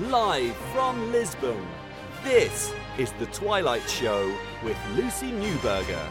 Live 0.00 0.54
from 0.74 1.10
Lisbon, 1.10 1.56
this 2.22 2.70
is 2.98 3.12
The 3.12 3.24
Twilight 3.26 3.88
Show 3.88 4.30
with 4.62 4.76
Lucy 4.94 5.30
Newberger. 5.30 6.10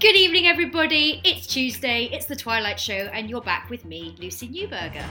Good 0.00 0.16
evening, 0.16 0.48
everybody. 0.48 1.20
It's 1.22 1.46
Tuesday, 1.46 2.06
it's 2.06 2.26
The 2.26 2.34
Twilight 2.34 2.80
Show, 2.80 3.08
and 3.12 3.30
you're 3.30 3.40
back 3.40 3.70
with 3.70 3.84
me, 3.84 4.16
Lucy 4.18 4.48
Newberger. 4.48 5.06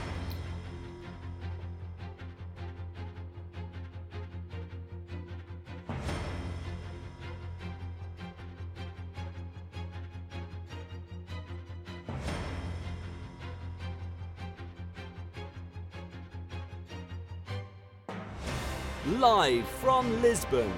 Live 19.27 19.67
from 19.67 20.21
Lisbon, 20.21 20.71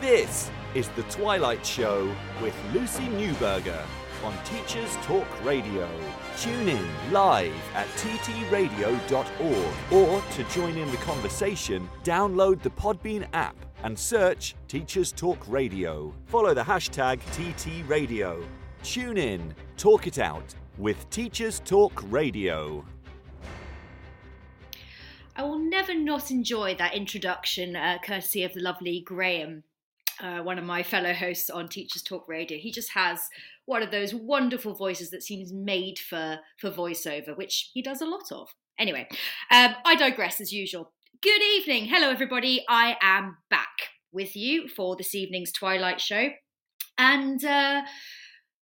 this 0.00 0.50
is 0.74 0.88
The 0.96 1.04
Twilight 1.04 1.64
Show 1.64 2.12
with 2.42 2.52
Lucy 2.72 3.04
Newberger 3.04 3.80
on 4.24 4.34
Teachers 4.44 4.96
Talk 5.02 5.28
Radio. 5.44 5.88
Tune 6.36 6.70
in 6.70 7.12
live 7.12 7.54
at 7.72 7.86
ttradio.org 7.90 9.92
or 9.92 10.22
to 10.32 10.44
join 10.52 10.76
in 10.76 10.90
the 10.90 10.96
conversation, 10.96 11.88
download 12.02 12.60
the 12.62 12.70
Podbean 12.70 13.28
app 13.32 13.54
and 13.84 13.96
search 13.96 14.56
Teachers 14.66 15.12
Talk 15.12 15.38
Radio. 15.46 16.12
Follow 16.26 16.52
the 16.52 16.64
hashtag 16.64 17.20
TTRadio. 17.36 18.44
Tune 18.82 19.18
in, 19.18 19.54
talk 19.76 20.08
it 20.08 20.18
out 20.18 20.52
with 20.78 21.08
Teachers 21.10 21.60
Talk 21.60 22.02
Radio. 22.10 22.84
I 25.36 25.42
will 25.42 25.58
never 25.58 25.94
not 25.94 26.30
enjoy 26.30 26.76
that 26.76 26.94
introduction, 26.94 27.74
uh, 27.74 27.98
courtesy 28.04 28.44
of 28.44 28.54
the 28.54 28.60
lovely 28.60 29.00
Graham, 29.00 29.64
uh, 30.20 30.38
one 30.38 30.58
of 30.58 30.64
my 30.64 30.84
fellow 30.84 31.12
hosts 31.12 31.50
on 31.50 31.68
Teachers 31.68 32.02
Talk 32.02 32.28
Radio. 32.28 32.56
He 32.56 32.70
just 32.70 32.90
has 32.92 33.28
one 33.64 33.82
of 33.82 33.90
those 33.90 34.14
wonderful 34.14 34.74
voices 34.74 35.10
that 35.10 35.24
seems 35.24 35.52
made 35.52 35.98
for 35.98 36.38
for 36.58 36.70
voiceover, 36.70 37.36
which 37.36 37.70
he 37.74 37.82
does 37.82 38.00
a 38.00 38.06
lot 38.06 38.30
of. 38.30 38.54
Anyway, 38.78 39.08
um, 39.50 39.74
I 39.84 39.96
digress 39.96 40.40
as 40.40 40.52
usual. 40.52 40.92
Good 41.20 41.42
evening, 41.42 41.86
hello 41.86 42.10
everybody. 42.10 42.64
I 42.68 42.96
am 43.00 43.38
back 43.50 43.90
with 44.12 44.36
you 44.36 44.68
for 44.68 44.94
this 44.94 45.16
evening's 45.16 45.52
Twilight 45.52 46.00
Show, 46.00 46.28
and. 46.96 47.44
Uh, 47.44 47.82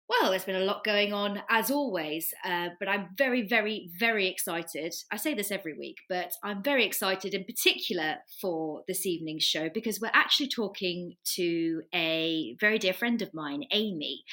well, 0.08 0.30
there's 0.30 0.44
been 0.44 0.56
a 0.56 0.64
lot 0.64 0.84
going 0.84 1.12
on 1.12 1.42
as 1.48 1.70
always, 1.70 2.32
uh, 2.44 2.68
but 2.78 2.88
I'm 2.88 3.08
very, 3.16 3.46
very, 3.46 3.90
very 3.98 4.28
excited. 4.28 4.94
I 5.10 5.16
say 5.16 5.34
this 5.34 5.50
every 5.50 5.72
week, 5.72 5.96
but 6.08 6.32
I'm 6.42 6.62
very 6.62 6.84
excited 6.84 7.32
in 7.32 7.44
particular 7.44 8.16
for 8.40 8.82
this 8.86 9.06
evening's 9.06 9.44
show 9.44 9.70
because 9.72 10.00
we're 10.00 10.10
actually 10.12 10.48
talking 10.48 11.14
to 11.36 11.82
a 11.94 12.54
very 12.60 12.78
dear 12.78 12.92
friend 12.92 13.22
of 13.22 13.32
mine, 13.32 13.64
Amy, 13.70 14.24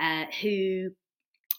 uh, 0.00 0.24
who 0.42 0.90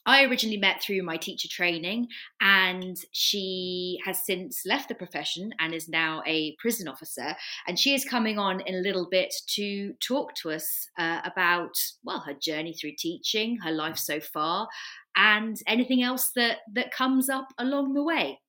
I 0.05 0.23
originally 0.23 0.57
met 0.57 0.81
through 0.81 1.03
my 1.03 1.17
teacher 1.17 1.47
training, 1.47 2.07
and 2.39 2.97
she 3.11 3.99
has 4.03 4.25
since 4.25 4.61
left 4.66 4.89
the 4.89 4.95
profession 4.95 5.53
and 5.59 5.73
is 5.73 5.88
now 5.88 6.23
a 6.25 6.55
prison 6.59 6.88
officer. 6.88 7.35
And 7.67 7.77
she 7.77 7.93
is 7.93 8.03
coming 8.03 8.39
on 8.39 8.61
in 8.61 8.75
a 8.75 8.81
little 8.81 9.08
bit 9.09 9.33
to 9.55 9.93
talk 10.05 10.33
to 10.35 10.52
us 10.52 10.88
uh, 10.97 11.21
about, 11.23 11.73
well, 12.03 12.21
her 12.21 12.33
journey 12.33 12.73
through 12.73 12.93
teaching, 12.97 13.58
her 13.58 13.71
life 13.71 13.97
so 13.97 14.19
far, 14.19 14.67
and 15.16 15.58
anything 15.67 16.02
else 16.02 16.31
that, 16.36 16.59
that 16.73 16.91
comes 16.91 17.30
up 17.30 17.47
along 17.58 17.93
the 17.93 18.03
way. 18.03 18.39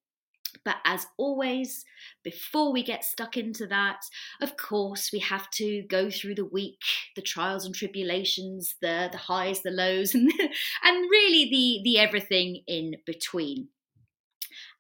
But 0.65 0.77
as 0.85 1.07
always, 1.17 1.85
before 2.23 2.73
we 2.73 2.83
get 2.83 3.05
stuck 3.05 3.37
into 3.37 3.67
that, 3.69 4.01
of 4.41 4.57
course, 4.57 5.11
we 5.13 5.19
have 5.21 5.51
to 5.53 5.83
go 5.83 6.11
through 6.11 6.37
the 6.37 6.45
week, 6.45 6.81
the 7.17 7.23
trials 7.23 7.65
and 7.65 7.75
tribulations, 7.75 8.77
the 8.81 9.09
the 9.11 9.19
highs, 9.19 9.63
the 9.63 9.71
lows, 9.71 10.15
and 10.15 10.31
and 10.83 11.11
really 11.11 11.49
the 11.51 11.81
the 11.85 11.99
everything 11.99 12.63
in 12.67 12.97
between. 13.07 13.69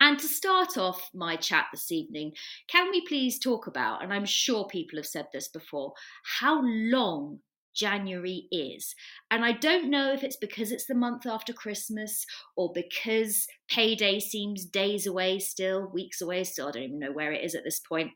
And 0.00 0.18
to 0.18 0.26
start 0.26 0.76
off 0.76 1.10
my 1.14 1.36
chat 1.36 1.66
this 1.72 1.92
evening, 1.92 2.32
can 2.68 2.90
we 2.90 3.06
please 3.06 3.38
talk 3.38 3.66
about, 3.66 4.02
and 4.02 4.12
I'm 4.12 4.24
sure 4.24 4.66
people 4.66 4.98
have 4.98 5.06
said 5.06 5.28
this 5.32 5.48
before, 5.48 5.94
how 6.40 6.60
long 6.64 7.38
January 7.74 8.46
is. 8.50 8.94
And 9.30 9.44
I 9.44 9.52
don't 9.52 9.90
know 9.90 10.12
if 10.12 10.22
it's 10.22 10.36
because 10.36 10.72
it's 10.72 10.86
the 10.86 10.94
month 10.94 11.26
after 11.26 11.52
Christmas 11.52 12.24
or 12.56 12.72
because 12.74 13.46
payday 13.68 14.20
seems 14.20 14.64
days 14.64 15.06
away 15.06 15.38
still, 15.38 15.90
weeks 15.92 16.20
away 16.20 16.44
still. 16.44 16.68
I 16.68 16.72
don't 16.72 16.82
even 16.82 16.98
know 16.98 17.12
where 17.12 17.32
it 17.32 17.44
is 17.44 17.54
at 17.54 17.64
this 17.64 17.80
point. 17.80 18.12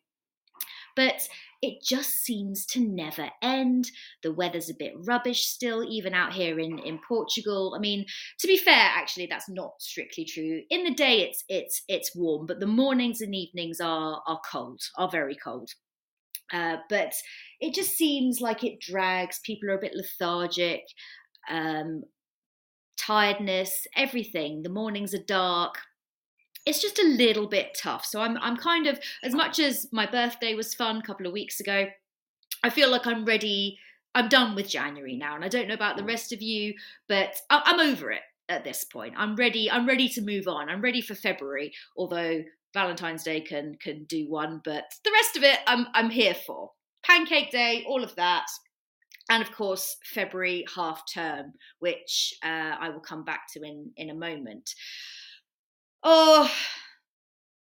But 0.94 1.28
it 1.60 1.82
just 1.82 2.10
seems 2.24 2.64
to 2.66 2.80
never 2.80 3.30
end. 3.42 3.90
The 4.22 4.32
weather's 4.32 4.70
a 4.70 4.74
bit 4.74 4.94
rubbish 5.06 5.46
still, 5.46 5.84
even 5.84 6.14
out 6.14 6.32
here 6.32 6.58
in, 6.58 6.78
in 6.78 7.00
Portugal. 7.06 7.74
I 7.76 7.80
mean, 7.80 8.06
to 8.40 8.46
be 8.46 8.56
fair, 8.56 8.74
actually, 8.74 9.26
that's 9.26 9.48
not 9.48 9.72
strictly 9.80 10.24
true. 10.24 10.62
In 10.70 10.84
the 10.84 10.94
day, 10.94 11.20
it's 11.20 11.44
it's 11.48 11.82
it's 11.88 12.16
warm, 12.16 12.46
but 12.46 12.60
the 12.60 12.66
mornings 12.66 13.20
and 13.20 13.34
evenings 13.34 13.80
are 13.80 14.22
are 14.26 14.40
cold, 14.50 14.80
are 14.96 15.10
very 15.10 15.36
cold. 15.36 15.70
Uh, 16.52 16.76
but 16.88 17.12
it 17.60 17.74
just 17.74 17.96
seems 17.96 18.40
like 18.40 18.64
it 18.64 18.80
drags. 18.80 19.40
People 19.40 19.70
are 19.70 19.76
a 19.76 19.80
bit 19.80 19.94
lethargic, 19.94 20.82
um, 21.50 22.02
tiredness, 22.96 23.86
everything. 23.96 24.62
The 24.62 24.68
mornings 24.68 25.14
are 25.14 25.22
dark. 25.26 25.78
It's 26.64 26.82
just 26.82 26.98
a 26.98 27.06
little 27.06 27.46
bit 27.46 27.76
tough. 27.80 28.04
So 28.04 28.20
I'm 28.20 28.36
I'm 28.38 28.56
kind 28.56 28.86
of 28.86 28.98
as 29.22 29.34
much 29.34 29.58
as 29.58 29.86
my 29.92 30.06
birthday 30.06 30.54
was 30.54 30.74
fun 30.74 30.98
a 30.98 31.02
couple 31.02 31.26
of 31.26 31.32
weeks 31.32 31.60
ago. 31.60 31.86
I 32.62 32.70
feel 32.70 32.90
like 32.90 33.06
I'm 33.06 33.24
ready. 33.24 33.78
I'm 34.14 34.28
done 34.28 34.54
with 34.54 34.68
January 34.68 35.16
now, 35.16 35.34
and 35.34 35.44
I 35.44 35.48
don't 35.48 35.68
know 35.68 35.74
about 35.74 35.96
the 35.96 36.04
rest 36.04 36.32
of 36.32 36.40
you, 36.40 36.74
but 37.06 37.36
I'm 37.50 37.80
over 37.80 38.10
it 38.10 38.22
at 38.48 38.64
this 38.64 38.84
point. 38.84 39.14
I'm 39.16 39.36
ready. 39.36 39.70
I'm 39.70 39.86
ready 39.86 40.08
to 40.10 40.22
move 40.22 40.48
on. 40.48 40.68
I'm 40.68 40.80
ready 40.80 41.00
for 41.00 41.14
February, 41.14 41.72
although 41.96 42.42
Valentine's 42.74 43.24
Day 43.24 43.40
can 43.40 43.76
can 43.80 44.04
do 44.04 44.28
one, 44.28 44.60
but 44.64 44.84
the 45.04 45.12
rest 45.12 45.36
of 45.36 45.42
it 45.42 45.58
I'm 45.66 45.86
I'm 45.94 46.10
here 46.10 46.34
for. 46.34 46.70
Pancake 47.04 47.50
Day, 47.50 47.84
all 47.86 48.02
of 48.02 48.14
that. 48.16 48.46
And 49.28 49.42
of 49.42 49.50
course, 49.52 49.96
February 50.04 50.64
half 50.74 51.02
term, 51.12 51.52
which 51.80 52.34
uh, 52.44 52.76
I 52.78 52.90
will 52.90 53.00
come 53.00 53.24
back 53.24 53.46
to 53.52 53.62
in, 53.62 53.90
in 53.96 54.10
a 54.10 54.14
moment. 54.14 54.74
Oh, 56.04 56.50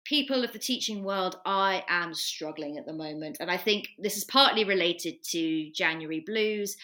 people 0.05 0.43
of 0.43 0.51
the 0.51 0.59
teaching 0.59 1.03
world, 1.03 1.37
I 1.45 1.83
am 1.87 2.13
struggling 2.13 2.77
at 2.77 2.85
the 2.85 2.93
moment. 2.93 3.37
And 3.39 3.51
I 3.51 3.57
think 3.57 3.89
this 3.99 4.17
is 4.17 4.23
partly 4.23 4.63
related 4.63 5.15
to 5.31 5.71
January 5.71 6.23
blues 6.25 6.75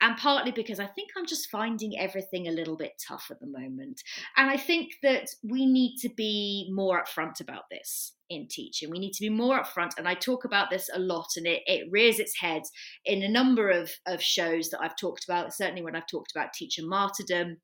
and 0.00 0.16
partly 0.16 0.52
because 0.52 0.80
I 0.80 0.86
think 0.86 1.10
I'm 1.16 1.26
just 1.26 1.50
finding 1.50 1.98
everything 1.98 2.48
a 2.48 2.52
little 2.52 2.76
bit 2.76 2.92
tough 3.06 3.28
at 3.30 3.40
the 3.40 3.46
moment. 3.46 4.02
And 4.36 4.50
I 4.50 4.56
think 4.56 4.92
that 5.02 5.28
we 5.42 5.66
need 5.66 5.96
to 5.98 6.08
be 6.08 6.70
more 6.72 7.02
upfront 7.02 7.40
about 7.40 7.64
this 7.70 8.12
in 8.28 8.48
teaching. 8.48 8.90
We 8.90 8.98
need 8.98 9.12
to 9.12 9.22
be 9.22 9.30
more 9.30 9.62
upfront, 9.62 9.92
and 9.96 10.08
I 10.08 10.14
talk 10.14 10.44
about 10.44 10.70
this 10.70 10.90
a 10.92 10.98
lot, 10.98 11.28
and 11.36 11.46
it, 11.46 11.62
it 11.66 11.88
rears 11.90 12.18
its 12.18 12.38
head 12.38 12.62
in 13.04 13.22
a 13.22 13.28
number 13.28 13.70
of, 13.70 13.90
of 14.06 14.22
shows 14.22 14.70
that 14.70 14.80
I've 14.82 14.96
talked 14.96 15.24
about, 15.24 15.54
certainly 15.54 15.82
when 15.82 15.96
I've 15.96 16.06
talked 16.06 16.32
about 16.34 16.52
teacher 16.52 16.82
martyrdom. 16.84 17.58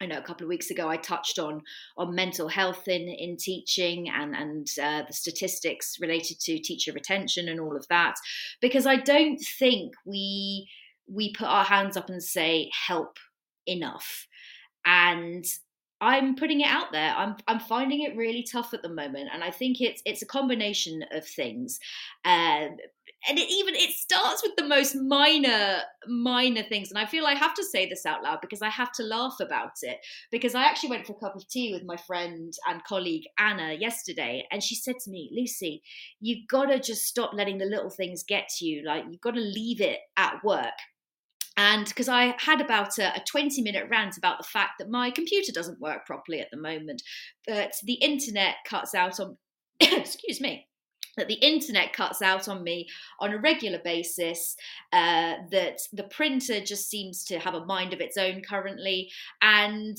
I 0.00 0.06
know 0.06 0.18
a 0.18 0.22
couple 0.22 0.44
of 0.44 0.50
weeks 0.50 0.70
ago 0.70 0.90
I 0.90 0.98
touched 0.98 1.38
on 1.38 1.62
on 1.96 2.14
mental 2.14 2.48
health 2.48 2.86
in 2.86 3.08
in 3.08 3.38
teaching 3.38 4.10
and 4.10 4.36
and 4.36 4.66
uh, 4.82 5.04
the 5.06 5.14
statistics 5.14 5.96
related 5.98 6.38
to 6.40 6.58
teacher 6.58 6.92
retention 6.92 7.48
and 7.48 7.58
all 7.58 7.74
of 7.74 7.86
that 7.88 8.16
because 8.60 8.86
I 8.86 8.96
don't 8.96 9.40
think 9.58 9.94
we 10.04 10.68
we 11.10 11.32
put 11.32 11.46
our 11.46 11.64
hands 11.64 11.96
up 11.96 12.08
and 12.08 12.22
say 12.22 12.70
help 12.86 13.18
enough 13.66 14.26
and 14.84 15.44
I'm 16.00 16.36
putting 16.36 16.60
it 16.60 16.68
out 16.68 16.92
there. 16.92 17.14
I'm 17.16 17.36
I'm 17.48 17.58
finding 17.58 18.02
it 18.02 18.16
really 18.16 18.46
tough 18.50 18.74
at 18.74 18.82
the 18.82 18.88
moment, 18.90 19.30
and 19.32 19.42
I 19.42 19.50
think 19.50 19.80
it's 19.80 20.02
it's 20.04 20.20
a 20.20 20.26
combination 20.26 21.02
of 21.10 21.26
things. 21.26 21.78
Um, 22.24 22.76
and 23.28 23.38
it 23.38 23.50
even 23.50 23.74
it 23.74 23.90
starts 23.90 24.42
with 24.42 24.54
the 24.56 24.66
most 24.66 24.94
minor 24.94 25.78
minor 26.06 26.62
things 26.62 26.90
and 26.90 26.98
i 26.98 27.06
feel 27.06 27.24
i 27.24 27.34
have 27.34 27.54
to 27.54 27.64
say 27.64 27.88
this 27.88 28.04
out 28.04 28.22
loud 28.22 28.38
because 28.40 28.62
i 28.62 28.68
have 28.68 28.92
to 28.92 29.02
laugh 29.02 29.36
about 29.40 29.72
it 29.82 29.98
because 30.30 30.54
i 30.54 30.62
actually 30.62 30.90
went 30.90 31.06
for 31.06 31.12
a 31.14 31.20
cup 31.20 31.34
of 31.34 31.48
tea 31.48 31.72
with 31.72 31.84
my 31.84 31.96
friend 31.96 32.52
and 32.68 32.84
colleague 32.84 33.24
anna 33.38 33.72
yesterday 33.72 34.46
and 34.50 34.62
she 34.62 34.74
said 34.74 34.96
to 35.02 35.10
me 35.10 35.30
lucy 35.32 35.82
you've 36.20 36.46
got 36.48 36.66
to 36.66 36.78
just 36.78 37.04
stop 37.04 37.32
letting 37.32 37.58
the 37.58 37.64
little 37.64 37.90
things 37.90 38.22
get 38.22 38.48
to 38.48 38.64
you 38.64 38.84
like 38.84 39.04
you've 39.10 39.20
got 39.20 39.34
to 39.34 39.40
leave 39.40 39.80
it 39.80 40.00
at 40.16 40.42
work 40.44 40.74
and 41.56 41.86
because 41.86 42.08
I 42.08 42.34
had 42.38 42.60
about 42.60 42.98
a, 42.98 43.16
a, 43.16 43.24
20 43.26 43.62
minute 43.62 43.86
rant 43.90 44.18
about 44.18 44.38
the 44.38 44.44
fact 44.44 44.72
that 44.78 44.90
my 44.90 45.10
computer 45.10 45.52
doesn't 45.52 45.80
work 45.80 46.06
properly 46.06 46.40
at 46.40 46.50
the 46.50 46.56
moment, 46.56 47.02
that 47.46 47.72
the 47.84 47.94
internet 47.94 48.56
cuts 48.66 48.94
out 48.94 49.18
on, 49.20 49.36
excuse 49.80 50.40
me, 50.40 50.66
that 51.16 51.28
the 51.28 51.34
internet 51.34 51.92
cuts 51.92 52.20
out 52.20 52.46
on 52.46 52.62
me 52.62 52.86
on 53.20 53.32
a 53.32 53.38
regular 53.38 53.80
basis, 53.82 54.54
uh, 54.92 55.34
that 55.50 55.78
the 55.92 56.04
printer 56.04 56.60
just 56.60 56.90
seems 56.90 57.24
to 57.24 57.38
have 57.38 57.54
a 57.54 57.64
mind 57.64 57.94
of 57.94 58.00
its 58.00 58.18
own 58.18 58.42
currently, 58.42 59.10
and 59.40 59.96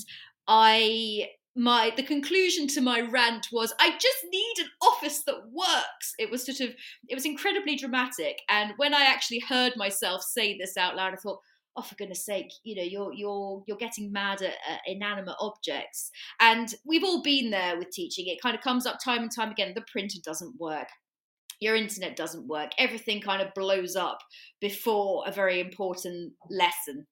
I 0.47 1.29
my 1.57 1.91
the 1.95 2.03
conclusion 2.03 2.67
to 2.67 2.81
my 2.81 3.01
rant 3.01 3.47
was 3.51 3.73
I 3.79 3.91
just 3.91 4.25
need 4.29 4.53
an 4.59 4.69
office 4.81 5.23
that 5.25 5.49
works. 5.51 6.13
It 6.19 6.29
was 6.29 6.45
sort 6.45 6.61
of 6.61 6.75
it 7.09 7.15
was 7.15 7.25
incredibly 7.25 7.75
dramatic, 7.75 8.41
and 8.47 8.73
when 8.77 8.93
I 8.93 9.01
actually 9.01 9.39
heard 9.39 9.73
myself 9.75 10.21
say 10.21 10.57
this 10.57 10.77
out 10.77 10.95
loud, 10.95 11.13
I 11.13 11.17
thought, 11.17 11.39
oh 11.75 11.81
for 11.81 11.95
goodness 11.95 12.25
sake 12.25 12.51
you 12.63 12.75
know 12.75 12.83
you're 12.83 13.13
you're 13.13 13.63
you're 13.67 13.77
getting 13.77 14.11
mad 14.11 14.41
at 14.41 14.53
uh, 14.69 14.77
inanimate 14.85 15.35
objects. 15.39 16.11
And 16.39 16.73
we've 16.85 17.03
all 17.03 17.23
been 17.23 17.49
there 17.49 17.77
with 17.77 17.89
teaching. 17.89 18.27
It 18.27 18.41
kind 18.41 18.55
of 18.55 18.61
comes 18.61 18.85
up 18.85 18.97
time 19.03 19.23
and 19.23 19.31
time 19.35 19.51
again. 19.51 19.73
The 19.75 19.85
printer 19.91 20.19
doesn't 20.23 20.59
work. 20.59 20.87
Your 21.59 21.75
internet 21.75 22.15
doesn't 22.15 22.47
work. 22.47 22.69
Everything 22.77 23.19
kind 23.19 23.41
of 23.41 23.53
blows 23.55 23.95
up 23.95 24.19
before 24.61 25.23
a 25.25 25.31
very 25.31 25.59
important 25.59 26.33
lesson 26.51 27.07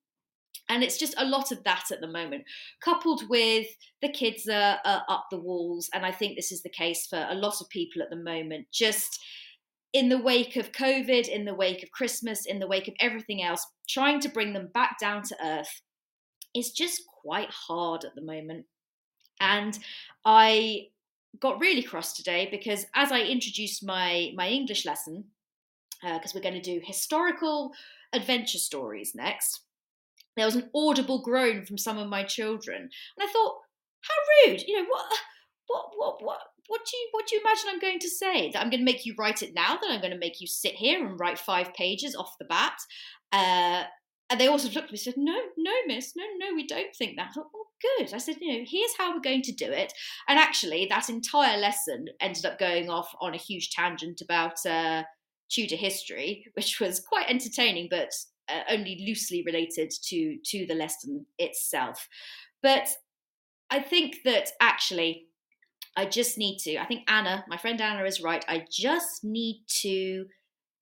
and 0.70 0.84
it's 0.84 0.98
just 0.98 1.14
a 1.18 1.26
lot 1.26 1.52
of 1.52 1.64
that 1.64 1.86
at 1.92 2.02
the 2.02 2.08
moment 2.08 2.44
coupled 2.84 3.28
with 3.30 3.68
the 4.02 4.10
kids 4.10 4.48
are, 4.48 4.80
are 4.86 5.04
up 5.10 5.26
the 5.32 5.40
walls 5.40 5.90
and 5.94 6.06
i 6.06 6.12
think 6.12 6.36
this 6.36 6.52
is 6.52 6.64
the 6.64 6.70
case 6.70 7.08
for 7.08 7.28
a 7.30 7.36
lot 7.36 7.62
of 7.62 7.70
people 7.70 8.02
at 8.02 8.10
the 8.10 8.16
moment 8.16 8.66
just 8.72 9.20
in 9.94 10.10
the 10.10 10.18
wake 10.18 10.56
of 10.56 10.72
covid 10.72 11.28
in 11.28 11.46
the 11.46 11.54
wake 11.54 11.84
of 11.84 11.92
christmas 11.92 12.46
in 12.46 12.60
the 12.60 12.68
wake 12.68 12.88
of 12.88 12.94
everything 13.00 13.44
else 13.44 13.66
trying 13.88 14.20
to 14.20 14.30
bring 14.30 14.54
them 14.54 14.70
back 14.74 14.98
down 15.00 15.22
to 15.22 15.36
earth 15.44 15.82
is 16.56 16.72
just 16.72 17.06
quite 17.06 17.50
hard 17.52 18.06
at 18.06 18.16
the 18.16 18.22
moment. 18.22 18.66
And 19.40 19.78
i 20.24 20.88
got 21.42 21.60
really 21.60 21.84
cross 21.84 22.14
today 22.14 22.48
because 22.50 22.86
as 22.96 23.12
i 23.12 23.20
introduced 23.20 23.86
my 23.86 24.32
my 24.36 24.48
english 24.48 24.86
lesson 24.86 25.26
because 26.02 26.32
uh, 26.32 26.34
we're 26.34 26.42
going 26.42 26.56
to 26.56 26.62
do 26.62 26.80
historical 26.82 27.74
adventure 28.14 28.58
stories 28.58 29.14
next 29.14 29.60
there 30.36 30.46
was 30.46 30.56
an 30.56 30.70
audible 30.76 31.22
groan 31.22 31.66
from 31.66 31.78
some 31.78 31.98
of 31.98 32.10
my 32.10 32.24
children. 32.24 32.82
And 32.82 33.30
I 33.30 33.32
thought, 33.32 33.56
how 34.02 34.52
rude. 34.52 34.64
You 34.68 34.82
know, 34.82 34.88
what 34.90 35.06
what 35.68 35.86
what 35.96 36.24
what 36.24 36.40
what 36.68 36.82
do 36.86 36.98
you 36.98 37.10
what 37.12 37.28
do 37.28 37.36
you 37.36 37.42
imagine 37.42 37.70
I'm 37.70 37.80
going 37.80 38.00
to 38.00 38.10
say? 38.10 38.52
That 38.52 38.62
I'm 38.62 38.70
going 38.70 38.82
to 38.82 38.92
make 38.92 39.06
you 39.06 39.16
write 39.18 39.42
it 39.42 39.54
now, 39.54 39.78
that 39.78 39.90
I'm 39.90 40.02
going 40.02 40.14
to 40.14 40.20
make 40.20 40.42
you 40.42 40.48
sit 40.48 40.74
here 40.74 41.06
and 41.06 41.20
write 41.20 41.40
five 41.40 41.74
pages 41.74 42.16
off 42.16 42.38
the 42.40 42.46
bat. 42.46 42.78
Uh, 43.32 43.84
and 44.30 44.40
they 44.40 44.48
also 44.48 44.68
looked 44.70 44.78
at 44.78 44.84
me 44.86 44.90
and 44.92 45.00
said, 45.00 45.18
No, 45.18 45.40
no, 45.58 45.72
miss, 45.88 46.14
no, 46.16 46.24
no, 46.40 46.56
we 46.56 46.66
don't 46.66 46.96
think 46.96 47.16
that. 47.16 47.28
I 47.30 47.34
thought, 47.34 47.52
well, 47.54 47.68
good. 47.98 48.14
I 48.14 48.18
said, 48.18 48.38
you 48.42 48.54
know, 48.54 48.66
here's 48.68 48.98
how 48.98 49.14
we're 49.14 49.22
going 49.22 49.44
to 49.44 49.52
do 49.52 49.66
it. 49.66 49.94
And 50.28 50.40
actually, 50.40 50.88
that 50.90 51.10
entire 51.10 51.58
lesson 51.58 52.08
ended 52.20 52.46
up 52.46 52.58
going 52.58 52.90
off 52.90 53.14
on 53.22 53.36
a 53.36 53.38
huge 53.38 53.70
tangent 53.70 54.22
about 54.22 54.66
uh, 54.66 55.04
Tudor 55.52 55.76
history, 55.76 56.46
which 56.56 56.80
was 56.80 57.00
quite 57.00 57.30
entertaining, 57.30 57.88
but 57.90 58.10
uh, 58.50 58.62
only 58.70 59.04
loosely 59.06 59.44
related 59.46 59.92
to 60.04 60.38
to 60.46 60.66
the 60.66 60.76
lesson 60.76 61.26
itself. 61.38 62.08
But 62.62 62.90
I 63.70 63.80
think 63.80 64.18
that 64.26 64.50
actually, 64.60 65.28
I 65.96 66.06
just 66.06 66.38
need 66.38 66.58
to. 66.60 66.78
I 66.78 66.86
think 66.86 67.04
Anna, 67.08 67.46
my 67.48 67.58
friend 67.58 67.80
Anna, 67.82 68.04
is 68.04 68.22
right. 68.22 68.44
I 68.48 68.66
just 68.72 69.24
need 69.24 69.64
to 69.82 70.26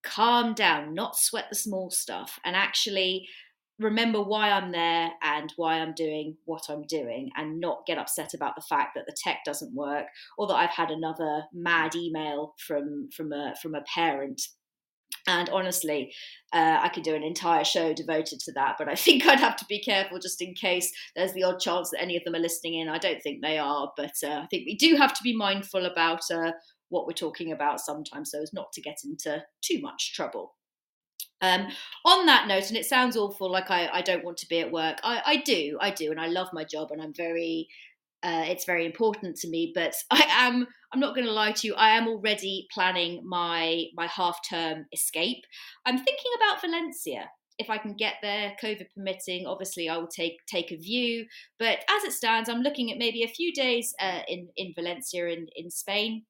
calm 0.04 0.54
down, 0.54 0.94
not 0.94 1.18
sweat 1.18 1.45
the 1.50 1.56
small 1.56 1.89
stuff, 1.89 2.39
and 2.44 2.56
actually 2.56 3.27
remember 3.80 4.21
why 4.21 4.51
I'm 4.51 4.71
there 4.71 5.12
and 5.21 5.51
why 5.56 5.80
I'm 5.80 5.94
doing 5.94 6.38
what 6.45 6.63
I'm 6.69 6.83
doing 6.83 7.31
and 7.36 7.60
not 7.60 7.86
get 7.86 7.98
upset 7.98 8.33
about 8.33 8.56
the 8.56 8.62
fact 8.62 8.92
that 8.95 9.06
the 9.07 9.15
tech 9.15 9.39
doesn't 9.45 9.74
work 9.74 10.06
or 10.38 10.48
that 10.48 10.56
I've 10.56 10.69
had 10.69 10.92
another 10.92 11.44
mad 11.54 11.95
email 11.95 12.54
from 12.60 13.10
from 13.15 13.33
a 13.33 13.56
from 13.62 13.75
a 13.75 13.81
parent 13.81 14.42
and 15.27 15.50
honestly, 15.50 16.13
uh, 16.51 16.80
I 16.81 16.89
could 16.89 17.04
do 17.04 17.15
an 17.15 17.24
entire 17.24 17.63
show 17.63 17.94
devoted 17.94 18.39
to 18.42 18.51
that, 18.54 18.75
but 18.77 18.89
I 18.89 18.95
think 18.95 19.25
I'd 19.25 19.39
have 19.39 19.56
to 19.57 19.65
be 19.65 19.80
careful 19.80 20.19
just 20.19 20.42
in 20.42 20.54
case 20.54 20.92
there's 21.15 21.33
the 21.33 21.44
odd 21.44 21.60
chance 21.60 21.89
that 21.92 22.01
any 22.01 22.18
of 22.18 22.24
them 22.24 22.36
are 22.36 22.39
listening 22.39 22.75
in. 22.75 22.89
I 22.89 22.98
don't 22.98 23.21
think 23.21 23.42
they 23.42 23.57
are, 23.57 23.92
but 23.95 24.13
uh, 24.24 24.42
I 24.44 24.48
think 24.48 24.65
we 24.65 24.75
do 24.75 24.95
have 24.95 25.13
to 25.13 25.24
be 25.24 25.36
mindful 25.36 25.86
about 25.86 26.21
uh, 26.31 26.51
what 26.89 27.07
we're 27.07 27.13
talking 27.13 27.51
about 27.51 27.80
sometimes 27.80 28.31
so 28.31 28.42
as 28.42 28.54
not 28.54 28.71
to 28.74 28.81
get 28.81 29.00
into 29.04 29.44
too 29.62 29.81
much 29.81 30.13
trouble. 30.13 30.56
Um, 31.42 31.68
on 32.06 32.25
that 32.27 32.48
note, 32.48 32.69
and 32.69 32.77
it 32.77 32.86
sounds 32.86 33.18
awful, 33.18 33.51
like 33.51 33.69
I, 33.69 33.89
I 33.92 34.01
don't 34.01 34.24
want 34.24 34.38
to 34.38 34.48
be 34.48 34.60
at 34.60 34.71
work. 34.71 35.00
I, 35.04 35.21
I 35.25 35.38
do, 35.38 35.77
I 35.81 35.92
do, 35.92 36.10
and 36.10 36.19
I 36.19 36.27
love 36.27 36.48
my 36.54 36.63
job, 36.63 36.92
and 36.92 37.01
I'm 37.01 37.13
very 37.13 37.68
uh, 38.24 38.46
it's 38.48 38.66
very 38.66 38.86
important 38.86 39.36
to 39.38 39.50
me. 39.50 39.72
But 39.75 39.94
I 40.12 40.25
am, 40.30 40.68
I'm 40.94 41.00
not 41.00 41.16
going 41.16 41.28
to 41.28 41.34
lie 41.34 41.52
to 41.52 41.68
you, 41.68 41.75
I 41.75 41.92
am 41.92 42.08
already 42.08 42.68
planning 42.72 43.22
my 43.25 43.86
my 43.96 44.08
half 44.08 44.40
term 44.50 44.86
escape. 44.94 45.44
I'm 45.86 45.98
thinking 45.98 46.31
about 46.38 46.62
Valencia. 46.62 47.30
If 47.60 47.70
I 47.70 47.78
can 47.78 47.96
get 47.96 48.16
there, 48.24 48.56
COVID 48.64 48.88
permitting, 48.96 49.46
obviously 49.46 49.88
I 49.88 49.98
will 49.98 50.08
take 50.08 50.38
take 50.48 50.72
a 50.72 50.78
view. 50.78 51.25
But 51.60 51.80
as 51.90 52.04
it 52.04 52.14
stands, 52.14 52.50
I'm 52.50 52.62
looking 52.62 52.92
at 52.92 52.98
maybe 52.98 53.24
a 53.24 53.28
few 53.28 53.54
days 53.54 53.94
uh, 54.00 54.22
in 54.28 54.50
in 54.58 54.74
Valencia 54.75 55.28
in 55.28 55.48
in 55.56 55.70
Spain. 55.70 56.24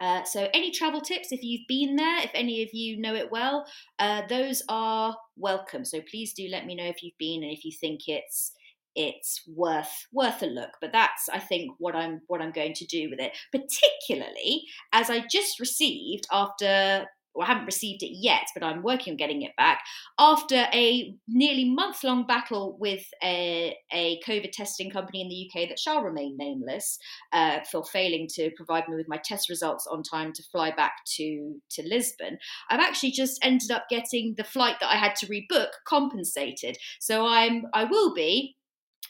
Uh, 0.00 0.24
so, 0.24 0.48
any 0.52 0.72
travel 0.72 1.00
tips 1.00 1.30
if 1.30 1.44
you've 1.44 1.66
been 1.68 1.94
there, 1.94 2.24
if 2.24 2.30
any 2.34 2.60
of 2.62 2.68
you 2.72 3.00
know 3.00 3.14
it 3.14 3.30
well, 3.30 3.64
uh, 4.00 4.22
those 4.28 4.60
are 4.68 5.16
welcome. 5.36 5.84
So, 5.84 6.00
please 6.10 6.32
do 6.32 6.48
let 6.50 6.66
me 6.66 6.74
know 6.74 6.86
if 6.86 7.04
you've 7.04 7.18
been 7.18 7.44
and 7.44 7.52
if 7.52 7.64
you 7.64 7.70
think 7.70 8.08
it's 8.08 8.52
it's 8.94 9.42
worth 9.46 10.06
worth 10.12 10.42
a 10.42 10.46
look 10.46 10.70
but 10.80 10.92
that's 10.92 11.28
i 11.30 11.38
think 11.38 11.72
what 11.78 11.94
i'm 11.94 12.20
what 12.26 12.40
i'm 12.40 12.52
going 12.52 12.74
to 12.74 12.86
do 12.86 13.08
with 13.10 13.20
it 13.20 13.32
particularly 13.50 14.64
as 14.92 15.10
i 15.10 15.24
just 15.30 15.58
received 15.60 16.26
after 16.32 17.06
well, 17.34 17.46
I 17.46 17.48
haven't 17.48 17.66
received 17.66 18.02
it 18.02 18.14
yet, 18.14 18.46
but 18.54 18.62
I'm 18.62 18.82
working 18.82 19.12
on 19.12 19.16
getting 19.16 19.42
it 19.42 19.56
back. 19.56 19.82
After 20.18 20.66
a 20.72 21.14
nearly 21.28 21.70
month 21.70 22.04
long 22.04 22.26
battle 22.26 22.76
with 22.78 23.04
a, 23.22 23.76
a, 23.92 24.20
COVID 24.26 24.52
testing 24.52 24.90
company 24.90 25.22
in 25.22 25.28
the 25.28 25.48
UK 25.48 25.68
that 25.68 25.78
shall 25.78 26.02
remain 26.02 26.36
nameless 26.36 26.98
uh, 27.32 27.60
for 27.70 27.84
failing 27.84 28.28
to 28.34 28.50
provide 28.56 28.88
me 28.88 28.96
with 28.96 29.08
my 29.08 29.18
test 29.24 29.48
results 29.48 29.86
on 29.86 30.02
time 30.02 30.32
to 30.34 30.42
fly 30.52 30.70
back 30.72 30.92
to, 31.16 31.54
to 31.70 31.82
Lisbon, 31.86 32.38
I've 32.68 32.80
actually 32.80 33.12
just 33.12 33.38
ended 33.42 33.70
up 33.70 33.86
getting 33.88 34.34
the 34.36 34.44
flight 34.44 34.76
that 34.80 34.90
I 34.90 34.96
had 34.96 35.14
to 35.16 35.26
rebook 35.26 35.68
compensated. 35.86 36.76
So 37.00 37.26
I'm 37.26 37.66
I 37.72 37.84
will 37.84 38.14
be 38.14 38.56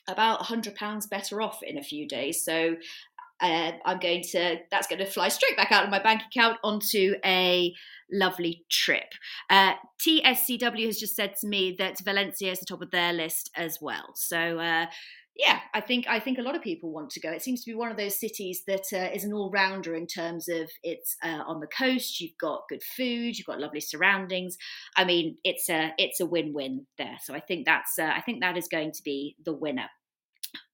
about 0.08 0.40
£100 0.40 1.08
better 1.08 1.40
off 1.40 1.62
in 1.62 1.78
a 1.78 1.82
few 1.82 2.06
days. 2.08 2.44
So 2.44 2.76
uh, 3.40 3.72
I'm 3.84 3.98
going 3.98 4.22
to, 4.30 4.58
that's 4.70 4.86
going 4.86 5.00
to 5.00 5.06
fly 5.06 5.28
straight 5.28 5.56
back 5.56 5.72
out 5.72 5.84
of 5.84 5.90
my 5.90 5.98
bank 5.98 6.22
account 6.30 6.58
onto 6.62 7.14
a 7.24 7.74
lovely 8.10 8.64
trip. 8.70 9.12
Uh, 9.50 9.74
TSCW 10.00 10.86
has 10.86 10.98
just 10.98 11.16
said 11.16 11.34
to 11.40 11.48
me 11.48 11.74
that 11.78 12.00
Valencia 12.04 12.52
is 12.52 12.60
the 12.60 12.66
top 12.66 12.82
of 12.82 12.90
their 12.90 13.12
list 13.12 13.50
as 13.56 13.78
well. 13.80 14.12
So, 14.14 14.58
uh, 14.58 14.86
yeah, 15.34 15.60
I 15.72 15.80
think 15.80 16.06
I 16.08 16.20
think 16.20 16.38
a 16.38 16.42
lot 16.42 16.54
of 16.54 16.62
people 16.62 16.92
want 16.92 17.10
to 17.10 17.20
go. 17.20 17.30
It 17.30 17.42
seems 17.42 17.64
to 17.64 17.70
be 17.70 17.74
one 17.74 17.90
of 17.90 17.96
those 17.96 18.20
cities 18.20 18.62
that 18.66 18.84
uh, 18.92 19.10
is 19.14 19.24
an 19.24 19.32
all 19.32 19.50
rounder 19.50 19.94
in 19.94 20.06
terms 20.06 20.46
of 20.48 20.70
it's 20.82 21.16
uh, 21.24 21.42
on 21.46 21.60
the 21.60 21.66
coast. 21.66 22.20
You've 22.20 22.36
got 22.38 22.68
good 22.68 22.82
food, 22.82 23.38
you've 23.38 23.46
got 23.46 23.60
lovely 23.60 23.80
surroundings. 23.80 24.58
I 24.96 25.04
mean, 25.04 25.38
it's 25.42 25.70
a 25.70 25.94
it's 25.96 26.20
a 26.20 26.26
win 26.26 26.52
win 26.52 26.86
there. 26.98 27.16
So 27.22 27.34
I 27.34 27.40
think 27.40 27.64
that's 27.64 27.98
uh, 27.98 28.12
I 28.14 28.20
think 28.20 28.42
that 28.42 28.58
is 28.58 28.68
going 28.68 28.92
to 28.92 29.02
be 29.02 29.36
the 29.42 29.54
winner. 29.54 29.88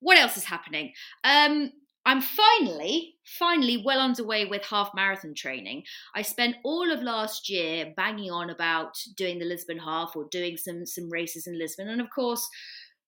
What 0.01 0.19
else 0.19 0.37
is 0.37 0.45
happening? 0.45 0.93
Um, 1.23 1.71
I'm 2.09 2.23
finally, 2.23 3.17
finally 3.27 3.83
well 3.85 4.01
underway 4.01 4.47
with 4.47 4.65
half 4.65 4.93
marathon 4.95 5.35
training. 5.35 5.83
I 6.15 6.23
spent 6.23 6.57
all 6.65 6.91
of 6.91 7.03
last 7.03 7.51
year 7.51 7.93
banging 7.97 8.31
on 8.31 8.49
about 8.49 8.95
doing 9.17 9.39
the 9.39 9.45
Lisbon 9.45 9.79
half 9.79 10.17
or 10.17 10.27
doing 10.31 10.57
some 10.57 10.87
some 10.87 11.11
races 11.11 11.47
in 11.47 11.59
Lisbon, 11.59 11.89
and 11.89 12.01
of 12.01 12.09
course 12.09 12.49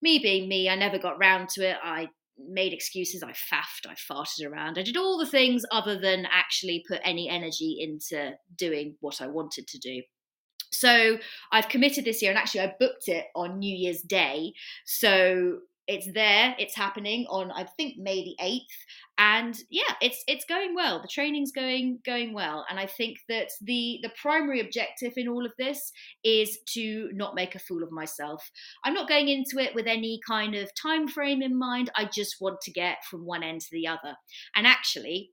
me 0.03 0.19
being 0.19 0.49
me, 0.49 0.69
I 0.69 0.77
never 0.77 0.99
got 0.99 1.19
round 1.19 1.49
to 1.51 1.69
it. 1.69 1.77
I 1.83 2.09
made 2.49 2.73
excuses, 2.73 3.23
I 3.23 3.33
faffed, 3.33 3.87
I 3.87 3.95
farted 3.95 4.51
around. 4.51 4.79
I 4.79 4.83
did 4.83 4.97
all 4.97 5.19
the 5.19 5.27
things 5.27 5.63
other 5.71 5.99
than 5.99 6.27
actually 6.33 6.85
put 6.89 7.01
any 7.05 7.29
energy 7.29 7.77
into 7.81 8.33
doing 8.57 8.97
what 9.01 9.21
I 9.21 9.27
wanted 9.27 9.67
to 9.69 9.79
do. 9.79 10.03
So 10.73 11.19
I've 11.53 11.69
committed 11.69 12.05
this 12.05 12.23
year, 12.23 12.31
and 12.31 12.39
actually 12.39 12.61
I 12.63 12.75
booked 12.79 13.09
it 13.09 13.27
on 13.35 13.59
New 13.59 13.77
Year's 13.77 14.03
Day. 14.03 14.53
So 14.87 15.59
it's 15.91 16.11
there 16.13 16.55
it's 16.59 16.77
happening 16.77 17.27
on 17.29 17.51
i 17.51 17.65
think 17.65 17.99
may 17.99 18.23
the 18.23 18.37
8th 18.43 18.61
and 19.19 19.59
yeah 19.69 19.95
it's 20.01 20.25
it's 20.29 20.47
going 20.47 20.75
well. 20.75 21.03
The 21.03 21.09
training's 21.09 21.53
going 21.53 21.99
going 22.07 22.33
well 22.33 22.65
and 22.71 22.79
i 22.79 22.87
think 22.87 23.19
that 23.29 23.49
the 23.61 23.99
the 24.03 24.11
primary 24.21 24.61
objective 24.61 25.13
in 25.17 25.29
all 25.29 25.45
of 25.45 25.53
this 25.59 25.93
is 26.25 26.59
to 26.75 27.11
not 27.13 27.35
make 27.35 27.55
a 27.55 27.59
fool 27.59 27.83
of 27.83 27.93
myself. 27.93 28.51
I'm 28.85 28.95
not 28.95 29.09
going 29.09 29.29
into 29.29 29.59
it 29.59 29.75
with 29.75 29.87
any 29.87 30.21
kind 30.27 30.55
of 30.55 30.71
time 30.75 31.07
frame 31.09 31.43
in 31.43 31.59
mind 31.59 31.91
i 31.97 32.05
just 32.05 32.37
want 32.41 32.61
to 32.63 32.71
get 32.71 33.05
from 33.11 33.27
one 33.27 33.43
end 33.43 33.61
to 33.63 33.69
the 33.73 33.87
other. 33.87 34.15
And 34.55 34.67
actually 34.67 35.33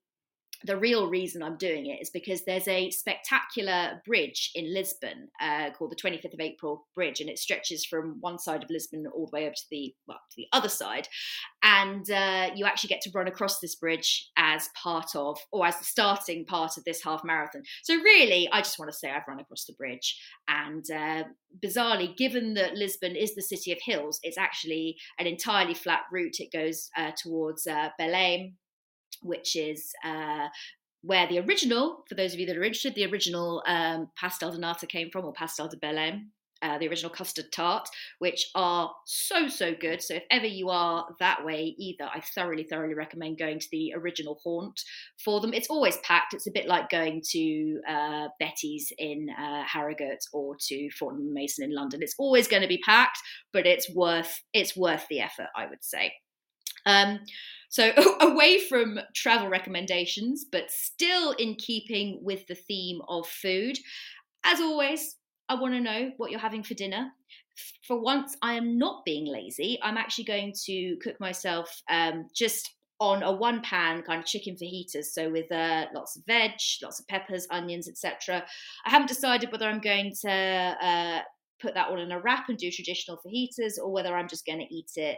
the 0.64 0.78
real 0.78 1.10
reason 1.10 1.44
I'm 1.44 1.58
doing 1.58 1.88
it 1.88 2.02
is 2.02 2.10
because 2.10 2.44
there's 2.44 2.68
a 2.68 2.90
spectacular 2.92 4.02
bridge 4.06 4.52
in 4.56 4.74
Lisbon 4.74 5.30
uh, 5.42 5.72
called 5.72 5.92
the 5.92 5.96
25th 5.96 6.34
of 6.34 6.40
April 6.40 6.88
Bridge, 6.96 7.22
and 7.22 7.30
it 7.30 7.40
stretches 7.40 7.86
from 7.86 8.18
one 8.22 8.40
side 8.40 8.64
of 8.64 8.70
Lisbon 8.70 9.06
all 9.14 9.28
the 9.28 9.36
way 9.36 9.46
over 9.46 9.54
to 9.54 9.66
the 9.70 9.94
well 10.08 10.20
to 10.30 10.36
the 10.36 10.48
other 10.54 10.70
side, 10.70 11.08
and 11.64 12.10
uh, 12.10 12.50
you 12.56 12.66
actually 12.66 12.90
get 12.90 13.02
to 13.02 13.12
run 13.14 13.28
across 13.28 13.60
this 13.60 13.76
bridge 13.76 14.30
as 14.38 14.70
part 14.82 15.16
of 15.16 15.38
or 15.52 15.66
as 15.66 15.78
the 15.78 15.86
starting 15.86 16.46
part 16.46 16.78
of 16.78 16.84
this 16.84 17.04
half 17.04 17.24
marathon. 17.24 17.64
So 17.84 17.96
really, 17.96 18.50
I 18.52 18.62
just 18.62 18.80
want 18.80 18.92
to 18.92 18.98
say 18.98 19.10
I've 19.10 19.28
run 19.28 19.40
across 19.40 19.66
the 19.66 19.74
bridge, 19.74 20.20
and 20.48 20.86
uh, 20.92 21.24
bizarrely, 21.64 22.16
given 22.16 22.54
that 22.56 22.76
Lisbon 22.76 23.16
is 23.16 23.36
the 23.36 23.42
city 23.42 23.72
of 23.72 23.80
hills, 23.82 24.20
it's 24.24 24.38
actually 24.38 24.98
an 25.20 25.28
entirely 25.28 25.74
flat 25.74 26.02
route. 26.12 26.40
It 26.40 26.52
goes 26.52 26.90
uh, 26.98 27.12
towards 27.22 27.68
uh, 27.68 27.90
Belém 28.00 28.54
which 29.22 29.56
is 29.56 29.94
uh, 30.04 30.48
where 31.02 31.28
the 31.28 31.40
original, 31.40 32.04
for 32.08 32.16
those 32.16 32.34
of 32.34 32.40
you 32.40 32.46
that 32.48 32.58
are 32.58 32.64
interested, 32.64 32.96
the 32.96 33.06
original 33.06 33.64
um, 33.68 34.10
pastel 34.16 34.52
de 34.52 34.58
nata 34.58 34.86
came 34.88 35.10
from, 35.10 35.26
or 35.26 35.34
pastel 35.34 35.68
de 35.68 35.78
Belém. 35.78 36.28
Uh, 36.64 36.80
the 36.80 36.88
original 36.88 37.12
custard 37.12 37.46
tart, 37.52 37.88
which 38.18 38.50
are 38.56 38.92
so 39.06 39.48
so 39.48 39.76
good. 39.80 40.02
So 40.02 40.16
if 40.16 40.24
ever 40.32 40.48
you 40.48 40.70
are 40.70 41.06
that 41.20 41.46
way, 41.46 41.76
either 41.78 42.06
I 42.06 42.20
thoroughly 42.20 42.64
thoroughly 42.64 42.96
recommend 42.96 43.38
going 43.38 43.60
to 43.60 43.68
the 43.72 43.94
original 43.96 44.40
haunt 44.44 44.82
for 45.24 45.40
them. 45.40 45.54
It's 45.54 45.70
always 45.70 45.98
packed. 45.98 46.34
It's 46.34 46.48
a 46.48 46.52
bit 46.52 46.66
like 46.66 46.90
going 46.90 47.22
to 47.30 47.80
uh, 47.88 48.28
Betty's 48.40 48.92
in 48.98 49.30
uh, 49.38 49.66
Harrogate 49.72 50.26
or 50.34 50.56
to 50.62 50.90
Fortnum 50.98 51.32
Mason 51.32 51.64
in 51.64 51.76
London. 51.76 52.02
It's 52.02 52.16
always 52.18 52.48
going 52.48 52.64
to 52.64 52.68
be 52.68 52.82
packed, 52.84 53.20
but 53.54 53.68
it's 53.68 53.94
worth 53.94 54.42
it's 54.52 54.76
worth 54.76 55.06
the 55.12 55.22
effort, 55.22 55.50
I 55.56 55.68
would 55.68 55.84
say. 55.84 56.12
Um, 56.88 57.20
so, 57.70 57.92
away 58.22 58.60
from 58.60 59.00
travel 59.14 59.50
recommendations, 59.50 60.46
but 60.52 60.72
still 60.72 61.32
in 61.32 61.56
keeping 61.56 62.20
with 62.22 62.48
the 62.48 62.56
theme 62.56 63.02
of 63.08 63.28
food, 63.28 63.78
as 64.44 64.62
always, 64.62 65.16
I 65.50 65.56
want 65.56 65.74
to 65.74 65.82
know 65.82 66.12
what 66.18 66.32
you're 66.32 66.40
having 66.40 66.64
for 66.64 66.74
dinner. 66.74 67.12
For 67.88 68.00
once, 68.00 68.36
I 68.42 68.54
am 68.54 68.78
not 68.78 69.04
being 69.06 69.26
lazy. 69.26 69.80
I'm 69.82 69.98
actually 69.98 70.26
going 70.26 70.54
to 70.66 70.98
cook 71.02 71.20
myself 71.20 71.82
um, 71.90 72.28
just 72.36 72.70
on 73.00 73.24
a 73.24 73.32
one 73.32 73.62
pan 73.62 74.02
kind 74.02 74.20
of 74.20 74.26
chicken 74.26 74.56
fajitas 74.56 75.06
so 75.12 75.30
with 75.30 75.52
uh, 75.52 75.86
lots 75.94 76.16
of 76.16 76.26
veg 76.26 76.52
lots 76.82 77.00
of 77.00 77.08
peppers 77.08 77.46
onions 77.52 77.88
etc 77.88 78.44
i 78.86 78.90
haven't 78.90 79.08
decided 79.08 79.52
whether 79.52 79.68
i'm 79.68 79.80
going 79.80 80.12
to 80.20 80.32
uh, 80.32 81.20
put 81.62 81.76
that 81.76 81.90
all 81.90 82.00
in 82.00 82.12
a 82.12 82.20
wrap 82.20 82.50
and 82.50 82.58
do 82.58 82.72
traditional 82.72 83.20
fajitas 83.24 83.78
or 83.80 83.92
whether 83.92 84.16
i'm 84.16 84.28
just 84.28 84.48
going 84.48 84.58
to 84.58 84.76
eat 84.76 84.90
it 84.96 85.18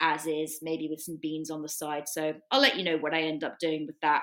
as 0.00 0.26
is, 0.26 0.58
maybe 0.62 0.88
with 0.88 1.00
some 1.00 1.18
beans 1.20 1.50
on 1.50 1.62
the 1.62 1.68
side. 1.68 2.08
So 2.08 2.34
I'll 2.50 2.60
let 2.60 2.76
you 2.76 2.84
know 2.84 2.98
what 2.98 3.14
I 3.14 3.22
end 3.22 3.44
up 3.44 3.58
doing 3.58 3.86
with 3.86 3.96
that. 4.02 4.22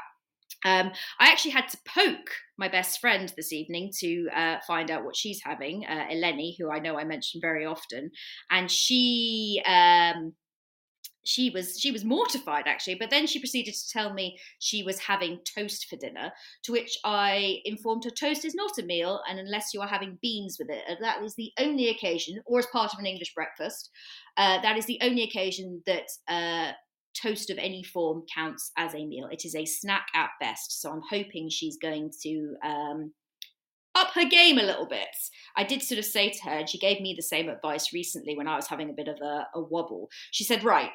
Um, 0.63 0.91
I 1.19 1.31
actually 1.31 1.51
had 1.51 1.67
to 1.69 1.77
poke 1.87 2.31
my 2.57 2.67
best 2.67 2.99
friend 2.99 3.31
this 3.35 3.53
evening 3.53 3.91
to 3.99 4.27
uh, 4.35 4.55
find 4.65 4.89
out 4.89 5.05
what 5.05 5.15
she's 5.15 5.41
having, 5.43 5.85
uh, 5.85 6.07
Eleni, 6.11 6.55
who 6.57 6.71
I 6.71 6.79
know 6.79 6.97
I 6.97 7.03
mention 7.03 7.39
very 7.39 7.65
often, 7.65 8.09
and 8.49 8.71
she 8.71 9.61
um, 9.65 10.33
she 11.25 11.49
was 11.49 11.77
she 11.77 11.91
was 11.91 12.05
mortified 12.05 12.65
actually 12.67 12.95
but 12.95 13.09
then 13.09 13.27
she 13.27 13.39
proceeded 13.39 13.73
to 13.73 13.89
tell 13.89 14.13
me 14.13 14.37
she 14.59 14.83
was 14.83 14.99
having 14.99 15.39
toast 15.57 15.87
for 15.89 15.97
dinner 15.97 16.31
to 16.63 16.71
which 16.71 16.97
i 17.03 17.59
informed 17.65 18.03
her 18.03 18.09
toast 18.11 18.45
is 18.45 18.55
not 18.55 18.77
a 18.79 18.83
meal 18.83 19.19
and 19.29 19.39
unless 19.39 19.73
you 19.73 19.81
are 19.81 19.87
having 19.87 20.17
beans 20.21 20.57
with 20.59 20.69
it 20.69 20.83
that 21.01 21.21
is 21.23 21.35
the 21.35 21.51
only 21.59 21.89
occasion 21.89 22.39
or 22.45 22.59
as 22.59 22.67
part 22.67 22.93
of 22.93 22.99
an 22.99 23.05
english 23.05 23.33
breakfast 23.33 23.89
uh, 24.37 24.61
that 24.61 24.77
is 24.77 24.85
the 24.85 24.99
only 25.01 25.23
occasion 25.23 25.81
that 25.85 26.07
uh, 26.27 26.71
toast 27.19 27.49
of 27.49 27.57
any 27.57 27.81
form 27.81 28.23
counts 28.33 28.71
as 28.77 28.93
a 28.93 29.05
meal 29.05 29.27
it 29.31 29.45
is 29.45 29.55
a 29.55 29.65
snack 29.65 30.07
at 30.13 30.29
best 30.39 30.81
so 30.81 30.91
i'm 30.91 31.01
hoping 31.09 31.49
she's 31.49 31.77
going 31.77 32.11
to 32.21 32.55
um, 32.63 33.11
up 33.95 34.11
her 34.11 34.25
game 34.25 34.57
a 34.57 34.63
little 34.63 34.85
bit. 34.85 35.07
I 35.55 35.63
did 35.63 35.81
sort 35.81 35.99
of 35.99 36.05
say 36.05 36.29
to 36.29 36.43
her, 36.43 36.51
and 36.51 36.69
she 36.69 36.77
gave 36.77 36.99
me 36.99 37.13
the 37.15 37.23
same 37.23 37.47
advice 37.47 37.93
recently 37.93 38.35
when 38.35 38.47
I 38.47 38.57
was 38.57 38.67
having 38.67 38.89
a 38.89 38.93
bit 38.93 39.07
of 39.07 39.17
a, 39.21 39.47
a 39.55 39.61
wobble. 39.61 40.09
She 40.31 40.43
said, 40.43 40.65
Right, 40.65 40.91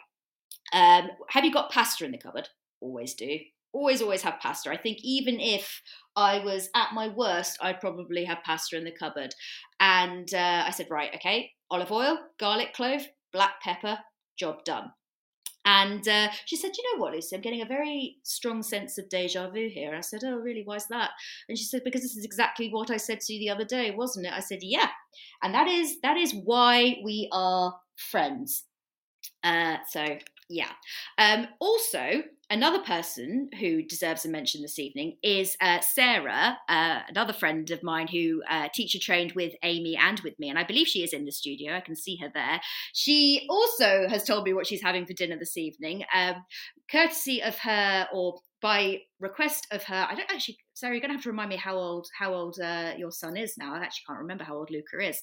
um, 0.73 1.11
have 1.29 1.45
you 1.45 1.53
got 1.53 1.71
pasta 1.71 2.05
in 2.05 2.13
the 2.13 2.19
cupboard? 2.19 2.49
Always 2.81 3.15
do. 3.15 3.39
Always, 3.73 4.03
always 4.03 4.23
have 4.23 4.41
pasta. 4.41 4.71
I 4.71 4.77
think 4.77 4.99
even 5.03 5.39
if 5.39 5.81
I 6.17 6.41
was 6.41 6.71
at 6.75 6.93
my 6.93 7.09
worst, 7.09 7.57
I'd 7.61 7.81
probably 7.81 8.25
have 8.25 8.39
pasta 8.45 8.77
in 8.77 8.85
the 8.85 8.91
cupboard. 8.91 9.35
And 9.79 10.33
uh, 10.35 10.65
I 10.67 10.71
said, 10.71 10.89
right, 10.91 11.15
okay, 11.15 11.53
olive 11.71 11.93
oil, 11.93 12.19
garlic 12.39 12.73
clove, 12.75 13.03
black 13.33 13.61
pepper, 13.63 13.99
job 14.37 14.65
done. 14.65 14.93
And 15.65 16.07
uh, 16.09 16.29
she 16.47 16.57
said, 16.57 16.73
You 16.77 16.85
know 16.97 17.03
what, 17.03 17.13
Lucy? 17.13 17.37
I'm 17.37 17.43
getting 17.43 17.61
a 17.61 17.67
very 17.67 18.17
strong 18.23 18.63
sense 18.63 18.97
of 18.97 19.09
deja 19.11 19.51
vu 19.51 19.69
here. 19.69 19.95
I 19.95 20.01
said, 20.01 20.23
Oh, 20.25 20.37
really? 20.37 20.63
Why's 20.65 20.87
that? 20.87 21.11
And 21.49 21.59
she 21.59 21.65
said, 21.65 21.83
Because 21.85 22.01
this 22.01 22.17
is 22.17 22.25
exactly 22.25 22.71
what 22.71 22.91
I 22.91 22.97
said 22.97 23.21
to 23.21 23.33
you 23.33 23.41
the 23.41 23.51
other 23.51 23.67
day, 23.67 23.91
wasn't 23.91 24.27
it? 24.27 24.33
I 24.33 24.41
said, 24.41 24.61
Yeah. 24.63 24.89
And 25.43 25.53
that 25.55 25.69
is 25.69 26.01
that 26.03 26.17
is 26.17 26.35
why 26.35 26.97
we 27.05 27.29
are 27.31 27.75
friends. 27.97 28.65
Uh, 29.45 29.77
so 29.91 30.19
yeah. 30.51 30.73
Um, 31.17 31.47
also, 31.61 32.25
another 32.51 32.81
person 32.81 33.49
who 33.61 33.83
deserves 33.83 34.25
a 34.25 34.29
mention 34.29 34.63
this 34.63 34.81
evening 34.81 35.17
is 35.23 35.57
uh, 35.61 35.79
Sarah, 35.81 36.59
uh, 36.69 37.01
another 37.09 37.33
friend 37.33 37.71
of 37.71 37.85
mine 37.85 38.09
who 38.09 38.43
uh, 38.51 38.69
teacher 38.75 38.99
trained 38.99 39.33
with 39.33 39.53
Amy 39.63 39.97
and 39.97 40.19
with 40.21 40.37
me, 40.41 40.51
and 40.51 40.59
I 40.59 40.65
believe 40.65 40.89
she 40.89 41.05
is 41.05 41.13
in 41.13 41.25
the 41.25 41.31
studio. 41.31 41.77
I 41.77 41.81
can 41.81 41.95
see 41.95 42.17
her 42.17 42.31
there. 42.35 42.61
She 42.93 43.47
also 43.49 44.09
has 44.09 44.25
told 44.25 44.45
me 44.45 44.53
what 44.53 44.67
she's 44.67 44.83
having 44.83 45.07
for 45.07 45.13
dinner 45.13 45.39
this 45.39 45.57
evening, 45.57 46.05
um, 46.13 46.45
courtesy 46.91 47.41
of 47.43 47.57
her 47.59 48.09
or 48.13 48.41
by 48.61 48.99
request 49.21 49.69
of 49.71 49.85
her. 49.85 50.07
I 50.11 50.17
don't 50.17 50.31
actually, 50.33 50.59
Sarah, 50.75 50.95
you're 50.95 51.01
going 51.01 51.11
to 51.11 51.15
have 51.15 51.23
to 51.23 51.31
remind 51.31 51.51
me 51.51 51.57
how 51.57 51.77
old 51.77 52.09
how 52.19 52.35
old 52.35 52.59
uh, 52.61 52.93
your 52.99 53.13
son 53.13 53.37
is 53.37 53.57
now. 53.57 53.73
I 53.73 53.79
actually 53.79 54.05
can't 54.09 54.19
remember 54.19 54.43
how 54.43 54.57
old 54.57 54.71
Luca 54.71 55.09
is 55.09 55.23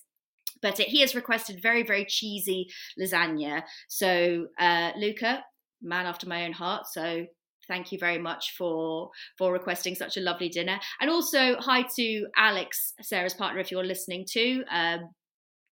but 0.61 0.77
he 0.77 1.01
has 1.01 1.15
requested 1.15 1.61
very 1.61 1.83
very 1.83 2.05
cheesy 2.05 2.67
lasagna. 2.99 3.63
So 3.87 4.47
uh, 4.59 4.91
luca 4.97 5.43
man 5.81 6.05
after 6.05 6.27
my 6.27 6.45
own 6.45 6.53
heart 6.53 6.87
so 6.91 7.25
thank 7.67 7.91
you 7.91 7.99
very 7.99 8.17
much 8.17 8.55
for 8.57 9.09
for 9.37 9.51
requesting 9.51 9.95
such 9.95 10.17
a 10.17 10.21
lovely 10.21 10.49
dinner. 10.49 10.79
And 10.99 11.09
also 11.09 11.55
hi 11.59 11.85
to 11.97 12.27
alex 12.35 12.93
sarah's 13.01 13.33
partner 13.33 13.59
if 13.59 13.71
you're 13.71 13.83
listening 13.83 14.25
too. 14.29 14.63
Um, 14.71 15.09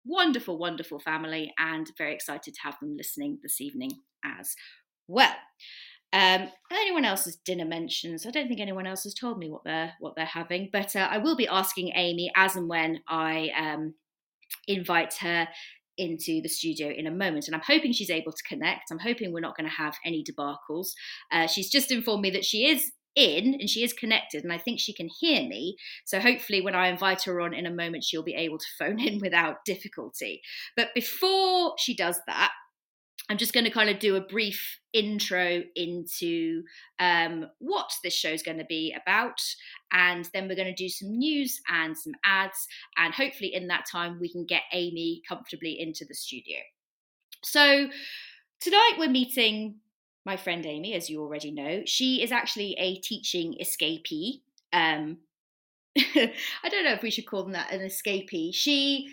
wonderful 0.05 0.57
wonderful 0.57 0.99
family 0.99 1.53
and 1.59 1.87
very 1.97 2.13
excited 2.13 2.53
to 2.53 2.61
have 2.63 2.77
them 2.81 2.95
listening 2.97 3.39
this 3.43 3.61
evening 3.61 3.91
as 4.25 4.55
well. 5.07 5.35
Um, 6.13 6.49
anyone 6.71 7.05
else's 7.05 7.37
dinner 7.37 7.63
mentions? 7.63 8.25
I 8.25 8.31
don't 8.31 8.49
think 8.49 8.59
anyone 8.59 8.85
else 8.85 9.03
has 9.03 9.13
told 9.13 9.37
me 9.37 9.49
what 9.49 9.63
they're 9.63 9.93
what 9.99 10.15
they're 10.15 10.25
having, 10.25 10.69
but 10.71 10.95
uh, 10.95 11.07
I 11.09 11.19
will 11.19 11.37
be 11.37 11.47
asking 11.47 11.91
Amy 11.95 12.31
as 12.35 12.55
and 12.55 12.67
when 12.67 12.99
I 13.07 13.49
um, 13.57 13.93
invite 14.67 15.15
her 15.15 15.47
into 15.97 16.41
the 16.41 16.49
studio 16.49 16.89
in 16.89 17.07
a 17.07 17.11
moment. 17.11 17.47
And 17.47 17.55
I'm 17.55 17.61
hoping 17.65 17.93
she's 17.93 18.09
able 18.09 18.31
to 18.31 18.43
connect. 18.47 18.91
I'm 18.91 18.99
hoping 18.99 19.31
we're 19.31 19.39
not 19.39 19.57
going 19.57 19.69
to 19.69 19.75
have 19.75 19.95
any 20.05 20.23
debacles. 20.23 20.89
Uh, 21.31 21.47
she's 21.47 21.69
just 21.69 21.91
informed 21.91 22.21
me 22.21 22.31
that 22.31 22.45
she 22.45 22.65
is 22.65 22.91
in 23.15 23.55
and 23.59 23.69
she 23.69 23.83
is 23.83 23.91
connected 23.93 24.43
and 24.43 24.53
I 24.53 24.57
think 24.57 24.79
she 24.79 24.93
can 24.93 25.09
hear 25.19 25.41
me. 25.47 25.75
So 26.05 26.19
hopefully 26.19 26.61
when 26.61 26.75
I 26.75 26.87
invite 26.87 27.23
her 27.23 27.41
on 27.41 27.53
in 27.53 27.65
a 27.65 27.73
moment, 27.73 28.03
she'll 28.03 28.23
be 28.23 28.35
able 28.35 28.57
to 28.57 28.65
phone 28.79 28.99
in 28.99 29.19
without 29.21 29.65
difficulty. 29.65 30.41
But 30.75 30.89
before 30.95 31.73
she 31.77 31.95
does 31.95 32.19
that, 32.27 32.51
I'm 33.31 33.37
just 33.37 33.53
going 33.53 33.63
to 33.63 33.71
kind 33.71 33.89
of 33.89 33.99
do 33.99 34.17
a 34.17 34.21
brief 34.21 34.77
intro 34.91 35.63
into 35.77 36.63
um, 36.99 37.45
what 37.59 37.89
this 38.03 38.13
show 38.13 38.27
is 38.27 38.43
going 38.43 38.57
to 38.57 38.65
be 38.65 38.93
about. 39.01 39.39
And 39.93 40.29
then 40.33 40.49
we're 40.49 40.55
going 40.57 40.67
to 40.67 40.73
do 40.73 40.89
some 40.89 41.17
news 41.17 41.61
and 41.69 41.97
some 41.97 42.11
ads. 42.25 42.67
And 42.97 43.13
hopefully, 43.13 43.55
in 43.55 43.69
that 43.69 43.85
time, 43.89 44.19
we 44.19 44.29
can 44.29 44.45
get 44.45 44.63
Amy 44.73 45.21
comfortably 45.25 45.79
into 45.79 46.03
the 46.03 46.13
studio. 46.13 46.57
So, 47.41 47.87
tonight 48.59 48.95
we're 48.99 49.09
meeting 49.09 49.75
my 50.25 50.35
friend 50.35 50.65
Amy, 50.65 50.93
as 50.93 51.09
you 51.09 51.21
already 51.21 51.51
know. 51.51 51.83
She 51.85 52.21
is 52.21 52.33
actually 52.33 52.75
a 52.77 52.97
teaching 52.97 53.55
escapee. 53.61 54.41
Um, 54.73 55.19
I 55.97 56.69
don't 56.69 56.83
know 56.83 56.91
if 56.91 57.01
we 57.01 57.11
should 57.11 57.27
call 57.27 57.43
them 57.43 57.53
that 57.53 57.71
an 57.71 57.79
escapee. 57.79 58.53
She 58.53 59.07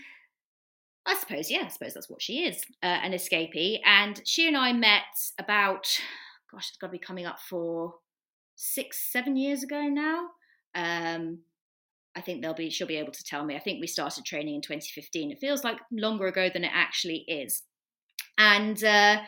I 1.09 1.15
suppose, 1.15 1.51
yeah, 1.51 1.63
I 1.65 1.69
suppose 1.69 1.95
that's 1.95 2.11
what 2.11 2.21
she 2.21 2.45
is, 2.45 2.63
uh, 2.83 2.87
an 2.87 3.13
escapee. 3.13 3.81
And 3.85 4.21
she 4.27 4.47
and 4.47 4.57
I 4.57 4.75
met 4.75 5.05
about, 5.39 5.89
gosh, 6.53 6.69
it's 6.69 6.77
got 6.77 6.89
to 6.89 6.93
be 6.93 6.99
coming 6.99 7.25
up 7.25 7.41
for 7.41 7.95
six, 8.57 9.11
seven 9.11 9.35
years 9.35 9.63
ago 9.63 9.85
now. 9.85 10.29
Um, 10.75 11.39
I 12.15 12.21
think 12.21 12.43
they'll 12.43 12.53
be, 12.53 12.69
she'll 12.69 12.87
be 12.87 12.97
able 12.97 13.13
to 13.13 13.25
tell 13.25 13.43
me. 13.43 13.57
I 13.57 13.59
think 13.59 13.81
we 13.81 13.87
started 13.87 14.27
training 14.27 14.57
in 14.57 14.61
2015. 14.61 15.31
It 15.31 15.39
feels 15.39 15.65
like 15.65 15.79
longer 15.91 16.27
ago 16.27 16.51
than 16.53 16.65
it 16.65 16.73
actually 16.75 17.25
is. 17.27 17.63
And 18.37 18.85
uh, 18.85 19.21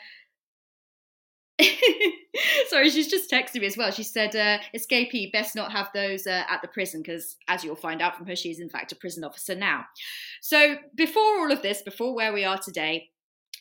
Sorry, 2.69 2.91
she's 2.91 3.09
just 3.09 3.31
texted 3.31 3.61
me 3.61 3.67
as 3.67 3.77
well. 3.77 3.91
She 3.91 4.03
said, 4.03 4.35
uh, 4.37 4.59
escapee, 4.75 5.33
best 5.33 5.55
not 5.55 5.73
have 5.73 5.89
those 5.95 6.27
uh, 6.27 6.45
at 6.49 6.63
the 6.63 6.69
prison 6.69 7.03
because, 7.03 7.37
as 7.49 7.65
you'll 7.65 7.77
find 7.77 8.01
out 8.01 8.17
from 8.17 8.27
her, 8.27 8.37
she 8.37 8.51
is 8.51 8.61
in 8.61 8.69
fact 8.69 8.93
a 8.93 8.97
prison 8.97 9.25
officer 9.25 9.55
now. 9.55 9.85
So, 10.41 10.77
before 10.95 11.41
all 11.41 11.53
of 11.53 11.63
this, 11.63 11.83
before 11.83 12.15
where 12.15 12.33
we 12.33 12.45
are 12.45 12.59
today, 12.59 13.11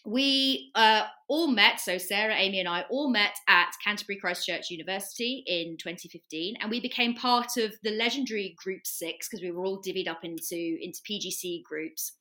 we 0.06 0.72
uh, 0.76 1.04
all 1.28 1.48
met, 1.48 1.80
so 1.80 1.98
Sarah, 1.98 2.34
Amy, 2.36 2.60
and 2.60 2.70
I 2.70 2.84
all 2.90 3.10
met 3.10 3.36
at 3.48 3.72
Canterbury 3.84 4.18
Christ 4.18 4.46
Church 4.46 4.70
University 4.70 5.44
in 5.46 5.78
2015, 5.78 6.56
and 6.60 6.70
we 6.70 6.80
became 6.80 7.14
part 7.14 7.58
of 7.58 7.74
the 7.84 7.92
legendary 7.92 8.56
Group 8.58 8.82
Six 8.86 9.28
because 9.28 9.44
we 9.44 9.52
were 9.52 9.66
all 9.66 9.82
divvied 9.82 10.08
up 10.08 10.24
into, 10.24 10.78
into 10.82 11.02
PGC 11.10 11.64
groups. 11.64 12.14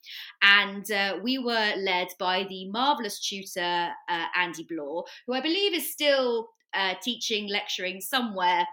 And 0.43 0.91
uh, 0.91 1.19
we 1.23 1.39
were 1.39 1.75
led 1.77 2.09
by 2.19 2.47
the 2.49 2.69
marvellous 2.71 3.21
tutor 3.21 3.91
uh, 4.09 4.27
Andy 4.37 4.65
Blore, 4.69 5.05
who 5.27 5.35
I 5.35 5.41
believe 5.41 5.75
is 5.75 5.93
still 5.93 6.49
uh, 6.75 6.95
teaching, 7.03 7.49
lecturing 7.49 8.01
somewhere 8.01 8.67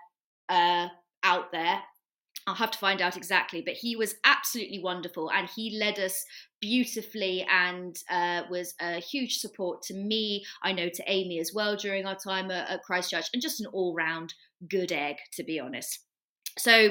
uh, 0.50 0.88
out 1.24 1.52
there 1.52 1.82
I'll 2.48 2.56
have 2.56 2.72
to 2.72 2.78
find 2.78 3.02
out 3.02 3.18
exactly, 3.18 3.62
but 3.62 3.74
he 3.74 3.96
was 3.96 4.16
absolutely 4.24 4.80
wonderful 4.80 5.32
and 5.32 5.50
he 5.50 5.80
led 5.80 5.98
us 5.98 6.24
beautifully 6.62 7.46
and 7.50 7.98
uh, 8.10 8.44
was 8.52 8.76
a 8.80 9.00
huge 9.00 9.38
support 9.38 9.82
to 9.84 9.96
me. 9.96 10.46
I 10.62 10.72
know 10.72 10.90
to 10.90 11.04
Amy 11.08 11.40
as 11.40 11.54
well 11.56 11.76
during 11.76 12.06
our 12.06 12.16
time 12.16 12.52
at, 12.52 12.70
at 12.70 12.84
Christ 12.84 13.10
Church, 13.10 13.26
and 13.34 13.42
just 13.42 13.62
an 13.62 13.68
all 13.68 13.96
round 13.96 14.36
good 14.70 14.92
egg, 14.92 15.16
to 15.34 15.44
be 15.44 15.60
honest. 15.60 16.02
So, 16.58 16.90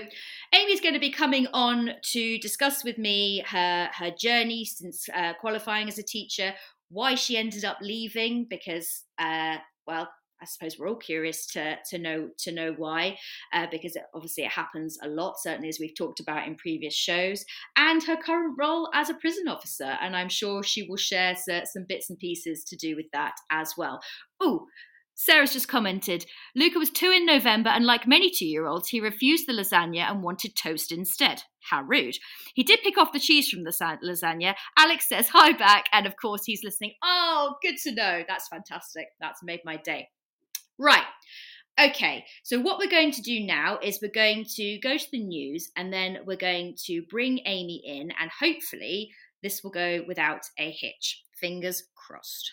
Amy's 0.52 0.80
going 0.80 0.94
to 0.94 1.00
be 1.00 1.10
coming 1.10 1.46
on 1.54 1.90
to 2.12 2.38
discuss 2.38 2.84
with 2.84 2.98
me 2.98 3.44
her 3.46 3.88
her 3.94 4.10
journey 4.10 4.64
since 4.64 5.08
uh, 5.14 5.34
qualifying 5.40 5.88
as 5.88 5.98
a 5.98 6.02
teacher, 6.02 6.52
why 6.90 7.14
she 7.14 7.38
ended 7.38 7.64
up 7.64 7.78
leaving 7.80 8.46
because, 8.50 9.04
uh, 9.18 9.56
well, 9.86 10.08
I 10.40 10.46
suppose 10.46 10.78
we're 10.78 10.88
all 10.88 10.96
curious 10.96 11.46
to 11.48 11.76
to 11.90 11.98
know 11.98 12.28
to 12.38 12.52
know 12.52 12.74
why, 12.76 13.16
uh, 13.52 13.66
because 13.70 13.96
it, 13.96 14.02
obviously 14.14 14.44
it 14.44 14.50
happens 14.50 14.98
a 15.02 15.08
lot. 15.08 15.38
Certainly, 15.38 15.68
as 15.68 15.78
we've 15.80 15.96
talked 15.96 16.20
about 16.20 16.46
in 16.46 16.56
previous 16.56 16.94
shows, 16.94 17.44
and 17.76 18.02
her 18.02 18.16
current 18.16 18.56
role 18.58 18.90
as 18.94 19.10
a 19.10 19.14
prison 19.14 19.48
officer, 19.48 19.96
and 20.00 20.16
I'm 20.16 20.28
sure 20.28 20.62
she 20.62 20.82
will 20.82 20.96
share 20.96 21.34
some 21.36 21.86
bits 21.88 22.10
and 22.10 22.18
pieces 22.18 22.64
to 22.64 22.76
do 22.76 22.96
with 22.96 23.06
that 23.12 23.34
as 23.50 23.74
well. 23.76 24.00
Oh. 24.40 24.66
Sarah's 25.16 25.52
just 25.52 25.68
commented 25.68 26.26
Luca 26.56 26.76
was 26.76 26.90
two 26.90 27.12
in 27.12 27.24
November, 27.24 27.70
and 27.70 27.86
like 27.86 28.04
many 28.04 28.30
two 28.30 28.46
year 28.46 28.66
olds, 28.66 28.88
he 28.88 29.00
refused 29.00 29.46
the 29.46 29.52
lasagna 29.52 30.10
and 30.10 30.24
wanted 30.24 30.56
toast 30.56 30.90
instead. 30.90 31.42
How 31.70 31.82
rude. 31.82 32.16
He 32.54 32.64
did 32.64 32.82
pick 32.82 32.98
off 32.98 33.12
the 33.12 33.20
cheese 33.20 33.48
from 33.48 33.62
the 33.62 33.70
lasagna. 33.70 34.54
Alex 34.76 35.08
says 35.08 35.28
hi 35.28 35.52
back, 35.52 35.86
and 35.92 36.06
of 36.06 36.16
course, 36.20 36.42
he's 36.44 36.64
listening. 36.64 36.94
Oh, 37.02 37.54
good 37.62 37.76
to 37.84 37.94
know. 37.94 38.24
That's 38.26 38.48
fantastic. 38.48 39.06
That's 39.20 39.42
made 39.44 39.60
my 39.64 39.76
day. 39.76 40.08
Right. 40.78 41.04
Okay, 41.80 42.24
so 42.44 42.60
what 42.60 42.78
we're 42.78 42.88
going 42.88 43.10
to 43.10 43.22
do 43.22 43.44
now 43.44 43.78
is 43.82 43.98
we're 44.00 44.10
going 44.14 44.44
to 44.54 44.78
go 44.78 44.96
to 44.96 45.06
the 45.10 45.24
news 45.24 45.70
and 45.76 45.92
then 45.92 46.18
we're 46.24 46.36
going 46.36 46.76
to 46.84 47.02
bring 47.10 47.40
Amy 47.46 47.82
in, 47.84 48.12
and 48.20 48.30
hopefully, 48.30 49.10
this 49.42 49.62
will 49.64 49.72
go 49.72 50.04
without 50.06 50.42
a 50.58 50.70
hitch. 50.70 51.22
Fingers 51.40 51.82
crossed. 51.96 52.52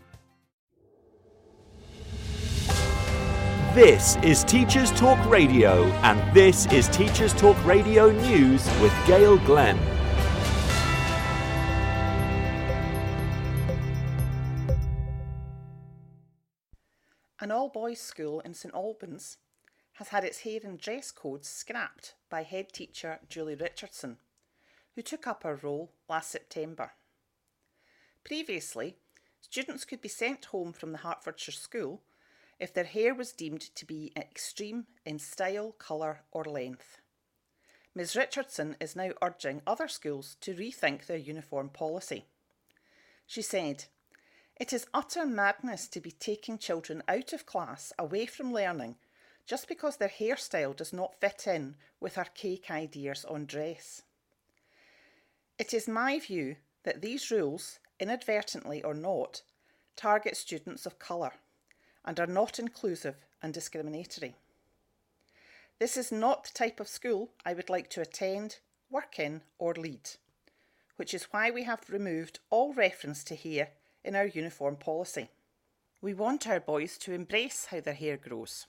This 3.75 4.17
is 4.17 4.43
Teachers 4.43 4.91
Talk 4.91 5.17
Radio, 5.29 5.85
and 6.03 6.35
this 6.35 6.65
is 6.73 6.89
Teachers 6.89 7.33
Talk 7.33 7.55
Radio 7.65 8.11
News 8.11 8.65
with 8.81 8.93
Gail 9.07 9.37
Glenn. 9.37 9.79
An 17.39 17.49
all 17.49 17.69
boys 17.69 18.01
school 18.01 18.41
in 18.41 18.53
St 18.53 18.73
Albans 18.73 19.37
has 19.93 20.09
had 20.09 20.25
its 20.25 20.39
hair 20.39 20.59
and 20.65 20.77
dress 20.77 21.09
code 21.09 21.45
scrapped 21.45 22.15
by 22.29 22.43
head 22.43 22.73
teacher 22.73 23.19
Julie 23.29 23.55
Richardson, 23.55 24.17
who 24.95 25.01
took 25.01 25.25
up 25.25 25.43
her 25.43 25.55
role 25.55 25.93
last 26.09 26.29
September. 26.29 26.91
Previously, 28.25 28.97
students 29.39 29.85
could 29.85 30.01
be 30.01 30.09
sent 30.09 30.43
home 30.43 30.73
from 30.73 30.91
the 30.91 30.97
Hertfordshire 30.97 31.53
school 31.53 32.01
if 32.61 32.71
their 32.71 32.85
hair 32.85 33.15
was 33.15 33.31
deemed 33.31 33.61
to 33.73 33.85
be 33.87 34.13
extreme 34.15 34.85
in 35.03 35.17
style, 35.17 35.71
colour, 35.79 36.21
or 36.31 36.45
length. 36.45 37.01
Ms 37.95 38.15
Richardson 38.15 38.77
is 38.79 38.95
now 38.95 39.09
urging 39.21 39.63
other 39.65 39.87
schools 39.87 40.37
to 40.41 40.53
rethink 40.53 41.07
their 41.07 41.17
uniform 41.17 41.69
policy. 41.69 42.27
She 43.25 43.41
said, 43.41 43.85
It 44.55 44.71
is 44.71 44.85
utter 44.93 45.25
madness 45.25 45.87
to 45.87 45.99
be 45.99 46.11
taking 46.11 46.59
children 46.59 47.01
out 47.07 47.33
of 47.33 47.47
class 47.47 47.91
away 47.97 48.27
from 48.27 48.53
learning 48.53 48.95
just 49.47 49.67
because 49.67 49.97
their 49.97 50.07
hairstyle 50.07 50.75
does 50.75 50.93
not 50.93 51.19
fit 51.19 51.47
in 51.47 51.75
with 51.99 52.17
archaic 52.17 52.69
ideas 52.69 53.25
on 53.25 53.47
dress. 53.47 54.03
It 55.57 55.73
is 55.73 55.87
my 55.87 56.19
view 56.19 56.57
that 56.83 57.01
these 57.01 57.31
rules, 57.31 57.79
inadvertently 57.99 58.83
or 58.83 58.93
not, 58.93 59.41
target 59.95 60.37
students 60.37 60.85
of 60.85 60.99
colour 60.99 61.33
and 62.05 62.19
are 62.19 62.27
not 62.27 62.59
inclusive 62.59 63.15
and 63.41 63.53
discriminatory. 63.53 64.35
This 65.79 65.97
is 65.97 66.11
not 66.11 66.43
the 66.43 66.53
type 66.53 66.79
of 66.79 66.87
school 66.87 67.31
I 67.45 67.53
would 67.53 67.69
like 67.69 67.89
to 67.91 68.01
attend, 68.01 68.59
work 68.89 69.17
in, 69.17 69.41
or 69.57 69.73
lead, 69.73 70.11
which 70.95 71.13
is 71.13 71.27
why 71.31 71.49
we 71.49 71.63
have 71.63 71.89
removed 71.89 72.39
all 72.49 72.73
reference 72.73 73.23
to 73.25 73.35
hair 73.35 73.69
in 74.03 74.15
our 74.15 74.27
uniform 74.27 74.75
policy. 74.75 75.29
We 76.01 76.13
want 76.13 76.47
our 76.47 76.59
boys 76.59 76.97
to 76.99 77.13
embrace 77.13 77.65
how 77.65 77.79
their 77.79 77.93
hair 77.93 78.17
grows. 78.17 78.65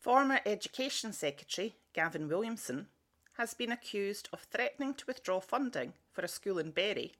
Former 0.00 0.40
Education 0.44 1.12
Secretary 1.12 1.76
Gavin 1.92 2.28
Williamson 2.28 2.88
has 3.38 3.54
been 3.54 3.72
accused 3.72 4.28
of 4.32 4.40
threatening 4.40 4.94
to 4.94 5.04
withdraw 5.06 5.40
funding 5.40 5.94
for 6.12 6.22
a 6.22 6.28
school 6.28 6.58
in 6.58 6.70
Bury 6.70 7.14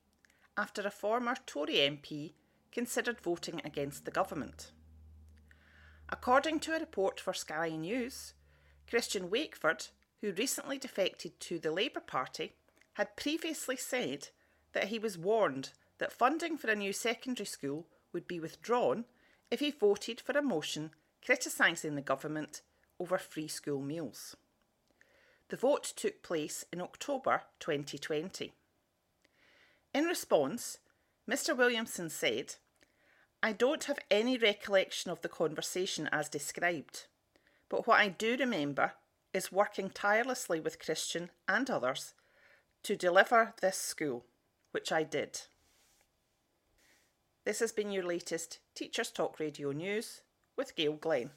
after 0.56 0.82
a 0.82 0.90
former 0.90 1.34
Tory 1.46 1.74
MP 1.74 2.32
considered 2.70 3.20
voting 3.20 3.60
against 3.64 4.04
the 4.04 4.10
government. 4.10 4.72
According 6.08 6.60
to 6.60 6.76
a 6.76 6.80
report 6.80 7.20
for 7.20 7.32
Sky 7.32 7.70
News, 7.70 8.34
Christian 8.88 9.28
Wakeford, 9.28 9.88
who 10.20 10.32
recently 10.32 10.78
defected 10.78 11.38
to 11.40 11.58
the 11.58 11.70
Labour 11.70 12.00
Party, 12.00 12.52
had 12.94 13.16
previously 13.16 13.76
said 13.76 14.28
that 14.72 14.88
he 14.88 14.98
was 14.98 15.16
warned 15.16 15.70
that 15.98 16.12
funding 16.12 16.58
for 16.58 16.70
a 16.70 16.76
new 16.76 16.92
secondary 16.92 17.46
school 17.46 17.86
would 18.12 18.26
be 18.26 18.40
withdrawn 18.40 19.04
if 19.50 19.60
he 19.60 19.70
voted 19.70 20.20
for 20.20 20.36
a 20.36 20.42
motion 20.42 20.90
criticising 21.24 21.94
the 21.94 22.02
government 22.02 22.62
over 22.98 23.18
free 23.18 23.48
school 23.48 23.80
meals. 23.80 24.36
The 25.52 25.58
vote 25.58 25.92
took 25.96 26.22
place 26.22 26.64
in 26.72 26.80
October 26.80 27.42
2020. 27.60 28.54
In 29.92 30.04
response, 30.04 30.78
Mr. 31.30 31.54
Williamson 31.54 32.08
said, 32.08 32.54
I 33.42 33.52
don't 33.52 33.84
have 33.84 33.98
any 34.10 34.38
recollection 34.38 35.10
of 35.10 35.20
the 35.20 35.28
conversation 35.28 36.08
as 36.10 36.30
described, 36.30 37.04
but 37.68 37.86
what 37.86 38.00
I 38.00 38.08
do 38.08 38.34
remember 38.38 38.94
is 39.34 39.52
working 39.52 39.90
tirelessly 39.90 40.58
with 40.58 40.78
Christian 40.78 41.28
and 41.46 41.68
others 41.68 42.14
to 42.84 42.96
deliver 42.96 43.52
this 43.60 43.76
school, 43.76 44.24
which 44.70 44.90
I 44.90 45.02
did. 45.02 45.42
This 47.44 47.60
has 47.60 47.72
been 47.72 47.92
your 47.92 48.04
latest 48.04 48.58
Teachers 48.74 49.10
Talk 49.10 49.38
Radio 49.38 49.72
News 49.72 50.22
with 50.56 50.74
Gail 50.76 50.94
Glenn. 50.94 51.32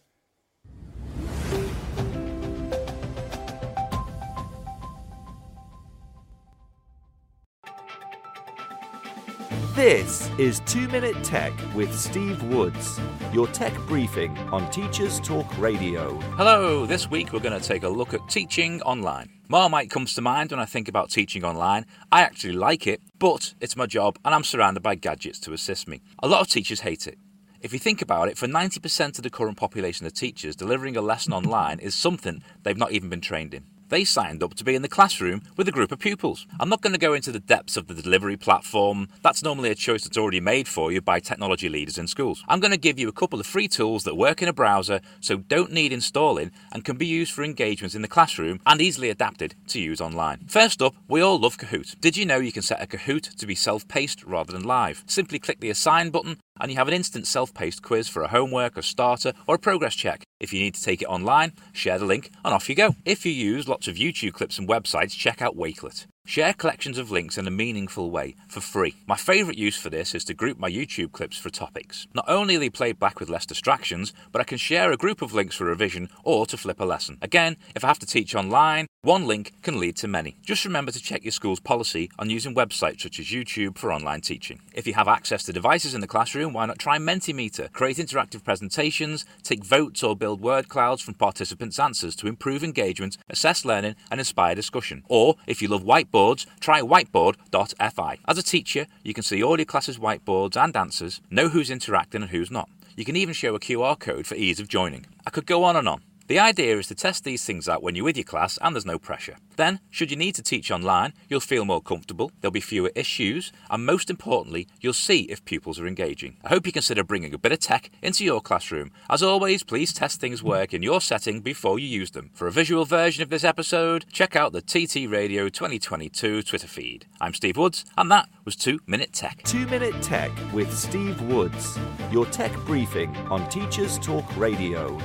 This 9.75 10.29
is 10.37 10.61
2 10.67 10.87
Minute 10.87 11.21
Tech 11.21 11.51
with 11.75 11.93
Steve 11.93 12.41
Woods, 12.43 12.97
your 13.33 13.45
tech 13.47 13.75
briefing 13.87 14.37
on 14.53 14.71
Teachers 14.71 15.19
Talk 15.19 15.45
Radio. 15.57 16.13
Hello, 16.37 16.85
this 16.85 17.09
week 17.09 17.33
we're 17.33 17.41
going 17.41 17.59
to 17.59 17.67
take 17.67 17.83
a 17.83 17.89
look 17.89 18.13
at 18.13 18.25
teaching 18.29 18.81
online. 18.83 19.29
Marmite 19.49 19.89
comes 19.89 20.13
to 20.13 20.21
mind 20.21 20.51
when 20.51 20.61
I 20.61 20.65
think 20.65 20.87
about 20.87 21.09
teaching 21.09 21.43
online. 21.43 21.85
I 22.09 22.21
actually 22.21 22.53
like 22.53 22.87
it, 22.87 23.01
but 23.19 23.53
it's 23.59 23.75
my 23.75 23.85
job 23.85 24.17
and 24.23 24.33
I'm 24.33 24.45
surrounded 24.45 24.81
by 24.81 24.95
gadgets 24.95 25.41
to 25.41 25.51
assist 25.51 25.89
me. 25.89 26.01
A 26.23 26.27
lot 26.29 26.39
of 26.39 26.47
teachers 26.47 26.79
hate 26.79 27.05
it. 27.05 27.17
If 27.59 27.73
you 27.73 27.79
think 27.79 28.01
about 28.01 28.29
it, 28.29 28.37
for 28.37 28.47
90% 28.47 29.17
of 29.17 29.23
the 29.25 29.29
current 29.29 29.57
population 29.57 30.05
of 30.05 30.13
teachers, 30.13 30.55
delivering 30.55 30.95
a 30.95 31.01
lesson 31.01 31.33
online 31.33 31.79
is 31.79 31.95
something 31.95 32.41
they've 32.63 32.77
not 32.77 32.93
even 32.93 33.09
been 33.09 33.19
trained 33.19 33.53
in. 33.53 33.65
They 33.89 34.03
signed 34.03 34.41
up 34.41 34.55
to 34.55 34.63
be 34.63 34.75
in 34.75 34.81
the 34.81 34.87
classroom 34.87 35.41
with 35.57 35.67
a 35.67 35.71
group 35.71 35.91
of 35.91 35.99
pupils. 35.99 36.47
I'm 36.59 36.69
not 36.69 36.81
going 36.81 36.93
to 36.93 36.99
go 36.99 37.13
into 37.13 37.31
the 37.31 37.39
depths 37.39 37.77
of 37.77 37.87
the 37.87 37.93
delivery 37.93 38.37
platform. 38.37 39.09
That's 39.21 39.43
normally 39.43 39.69
a 39.69 39.75
choice 39.75 40.03
that's 40.03 40.17
already 40.17 40.39
made 40.39 40.67
for 40.67 40.91
you 40.91 41.01
by 41.01 41.19
technology 41.19 41.69
leaders 41.69 41.97
in 41.97 42.07
schools. 42.07 42.43
I'm 42.47 42.59
going 42.59 42.71
to 42.71 42.77
give 42.77 42.97
you 42.97 43.07
a 43.07 43.13
couple 43.13 43.39
of 43.39 43.45
free 43.45 43.67
tools 43.67 44.03
that 44.03 44.15
work 44.15 44.41
in 44.41 44.47
a 44.47 44.53
browser, 44.53 45.01
so 45.19 45.37
don't 45.37 45.71
need 45.71 45.93
installing 45.93 46.51
and 46.71 46.83
can 46.83 46.97
be 46.97 47.05
used 47.05 47.31
for 47.31 47.43
engagements 47.43 47.95
in 47.95 48.01
the 48.01 48.07
classroom 48.07 48.59
and 48.65 48.81
easily 48.81 49.09
adapted 49.09 49.55
to 49.67 49.79
use 49.79 50.01
online. 50.01 50.45
First 50.47 50.81
up, 50.81 50.95
we 51.07 51.21
all 51.21 51.39
love 51.39 51.57
Kahoot. 51.57 51.99
Did 52.01 52.17
you 52.17 52.25
know 52.25 52.37
you 52.37 52.51
can 52.51 52.63
set 52.63 52.81
a 52.81 52.87
Kahoot 52.87 53.35
to 53.35 53.45
be 53.45 53.55
self-paced 53.55 54.23
rather 54.23 54.51
than 54.51 54.63
live? 54.63 55.03
Simply 55.05 55.39
click 55.39 55.59
the 55.59 55.69
assign 55.69 56.09
button 56.09 56.37
and 56.59 56.71
you 56.71 56.77
have 56.77 56.87
an 56.87 56.93
instant 56.93 57.27
self-paced 57.27 57.81
quiz 57.81 58.07
for 58.07 58.23
a 58.23 58.27
homework, 58.27 58.77
a 58.77 58.83
starter, 58.83 59.33
or 59.47 59.55
a 59.55 59.59
progress 59.59 59.95
check. 59.95 60.23
If 60.39 60.53
you 60.53 60.59
need 60.59 60.75
to 60.75 60.83
take 60.83 61.01
it 61.01 61.07
online, 61.07 61.53
share 61.71 61.97
the 61.97 62.05
link 62.05 62.31
and 62.43 62.53
off 62.53 62.69
you 62.69 62.75
go. 62.75 62.95
If 63.05 63.25
you 63.25 63.31
use 63.31 63.67
lots 63.67 63.87
of 63.87 63.95
YouTube 63.95 64.33
clips 64.33 64.59
and 64.59 64.67
websites, 64.67 65.17
check 65.17 65.41
out 65.41 65.57
Wakelet. 65.57 66.07
Share 66.27 66.53
collections 66.53 66.97
of 66.97 67.11
links 67.11 67.37
in 67.37 67.47
a 67.47 67.51
meaningful 67.51 68.09
way 68.09 68.35
for 68.47 68.59
free. 68.59 68.95
My 69.07 69.15
favourite 69.15 69.59
use 69.59 69.77
for 69.77 69.91
this 69.91 70.15
is 70.15 70.25
to 70.25 70.33
group 70.33 70.57
my 70.57 70.69
YouTube 70.69 71.11
clips 71.11 71.37
for 71.37 71.51
topics. 71.51 72.07
Not 72.15 72.25
only 72.27 72.55
are 72.55 72.59
they 72.59 72.71
played 72.71 72.99
back 72.99 73.19
with 73.19 73.29
less 73.29 73.45
distractions, 73.45 74.11
but 74.31 74.41
I 74.41 74.43
can 74.43 74.57
share 74.57 74.91
a 74.91 74.97
group 74.97 75.21
of 75.21 75.35
links 75.35 75.55
for 75.55 75.65
revision 75.65 76.09
or 76.23 76.47
to 76.47 76.57
flip 76.57 76.79
a 76.79 76.83
lesson. 76.85 77.19
Again, 77.21 77.57
if 77.75 77.83
I 77.83 77.87
have 77.87 77.99
to 77.99 78.07
teach 78.07 78.33
online, 78.33 78.87
one 79.05 79.27
link 79.27 79.53
can 79.61 79.79
lead 79.79 79.95
to 79.97 80.07
many. 80.07 80.35
Just 80.41 80.65
remember 80.65 80.91
to 80.91 80.99
check 80.99 81.23
your 81.23 81.31
school's 81.31 81.59
policy 81.59 82.09
on 82.17 82.31
using 82.31 82.55
websites 82.55 83.01
such 83.01 83.19
as 83.19 83.27
YouTube 83.27 83.77
for 83.77 83.93
online 83.93 84.19
teaching. 84.19 84.59
If 84.73 84.87
you 84.87 84.95
have 84.95 85.07
access 85.07 85.43
to 85.43 85.53
devices 85.53 85.93
in 85.93 86.01
the 86.01 86.07
classroom, 86.07 86.53
why 86.53 86.65
not 86.65 86.79
try 86.79 86.97
Mentimeter? 86.97 87.71
Create 87.71 87.97
interactive 87.97 88.43
presentations, 88.43 89.23
take 89.43 89.63
votes 89.63 90.01
or 90.01 90.15
build 90.15 90.41
word 90.41 90.69
clouds 90.69 91.03
from 91.03 91.13
participants' 91.13 91.77
answers 91.77 92.15
to 92.15 92.27
improve 92.27 92.63
engagement, 92.63 93.17
assess 93.29 93.63
learning, 93.63 93.95
and 94.09 94.19
inspire 94.19 94.55
discussion. 94.55 95.03
Or, 95.07 95.35
if 95.45 95.61
you 95.61 95.67
love 95.67 95.83
whiteboards, 95.83 96.47
try 96.59 96.81
whiteboard.fi. 96.81 98.17
As 98.27 98.37
a 98.39 98.43
teacher, 98.43 98.87
you 99.03 99.13
can 99.13 99.23
see 99.23 99.43
all 99.43 99.59
your 99.59 99.65
class's 99.65 99.99
whiteboards 99.99 100.57
and 100.57 100.75
answers, 100.75 101.21
know 101.29 101.49
who's 101.49 101.69
interacting 101.69 102.23
and 102.23 102.31
who's 102.31 102.49
not. 102.49 102.69
You 102.95 103.05
can 103.05 103.15
even 103.15 103.35
show 103.35 103.53
a 103.53 103.59
QR 103.59 103.99
code 103.99 104.25
for 104.25 104.33
ease 104.33 104.59
of 104.59 104.67
joining. 104.67 105.05
I 105.27 105.29
could 105.29 105.45
go 105.45 105.63
on 105.63 105.75
and 105.75 105.87
on. 105.87 106.01
The 106.27 106.39
idea 106.39 106.79
is 106.79 106.87
to 106.87 106.95
test 106.95 107.23
these 107.23 107.45
things 107.45 107.69
out 107.69 107.83
when 107.83 107.93
you're 107.93 108.03
with 108.03 108.17
your 108.17 108.23
class 108.23 108.57
and 108.59 108.75
there's 108.75 108.83
no 108.83 108.97
pressure. 108.97 109.35
Then, 109.57 109.79
should 109.91 110.09
you 110.09 110.17
need 110.17 110.33
to 110.35 110.41
teach 110.41 110.71
online, 110.71 111.13
you'll 111.29 111.39
feel 111.39 111.65
more 111.65 111.83
comfortable, 111.83 112.31
there'll 112.41 112.51
be 112.51 112.61
fewer 112.61 112.91
issues, 112.95 113.51
and 113.69 113.85
most 113.85 114.09
importantly, 114.09 114.67
you'll 114.81 114.93
see 114.93 115.21
if 115.23 115.45
pupils 115.45 115.79
are 115.79 115.85
engaging. 115.85 116.37
I 116.43 116.49
hope 116.49 116.65
you 116.65 116.73
consider 116.73 117.03
bringing 117.03 117.35
a 117.35 117.37
bit 117.37 117.51
of 117.51 117.59
tech 117.59 117.91
into 118.01 118.25
your 118.25 118.41
classroom. 118.41 118.89
As 119.07 119.21
always, 119.21 119.61
please 119.61 119.93
test 119.93 120.19
things 120.19 120.41
work 120.41 120.73
in 120.73 120.81
your 120.81 120.99
setting 120.99 121.41
before 121.41 121.77
you 121.77 121.87
use 121.87 122.09
them. 122.09 122.31
For 122.33 122.47
a 122.47 122.51
visual 122.51 122.85
version 122.85 123.21
of 123.21 123.29
this 123.29 123.43
episode, 123.43 124.05
check 124.11 124.35
out 124.35 124.51
the 124.51 124.63
TT 124.63 125.07
Radio 125.07 125.47
2022 125.47 126.41
Twitter 126.41 126.67
feed. 126.67 127.05
I'm 127.21 127.35
Steve 127.35 127.57
Woods, 127.57 127.85
and 127.99 128.09
that 128.09 128.29
was 128.45 128.55
2 128.55 128.79
Minute 128.87 129.13
Tech. 129.13 129.43
2 129.43 129.67
Minute 129.67 130.01
Tech 130.01 130.31
with 130.53 130.75
Steve 130.75 131.21
Woods, 131.21 131.77
your 132.11 132.25
tech 132.25 132.51
briefing 132.65 133.15
on 133.29 133.47
Teachers 133.49 133.99
Talk 133.99 134.25
Radio. 134.37 134.99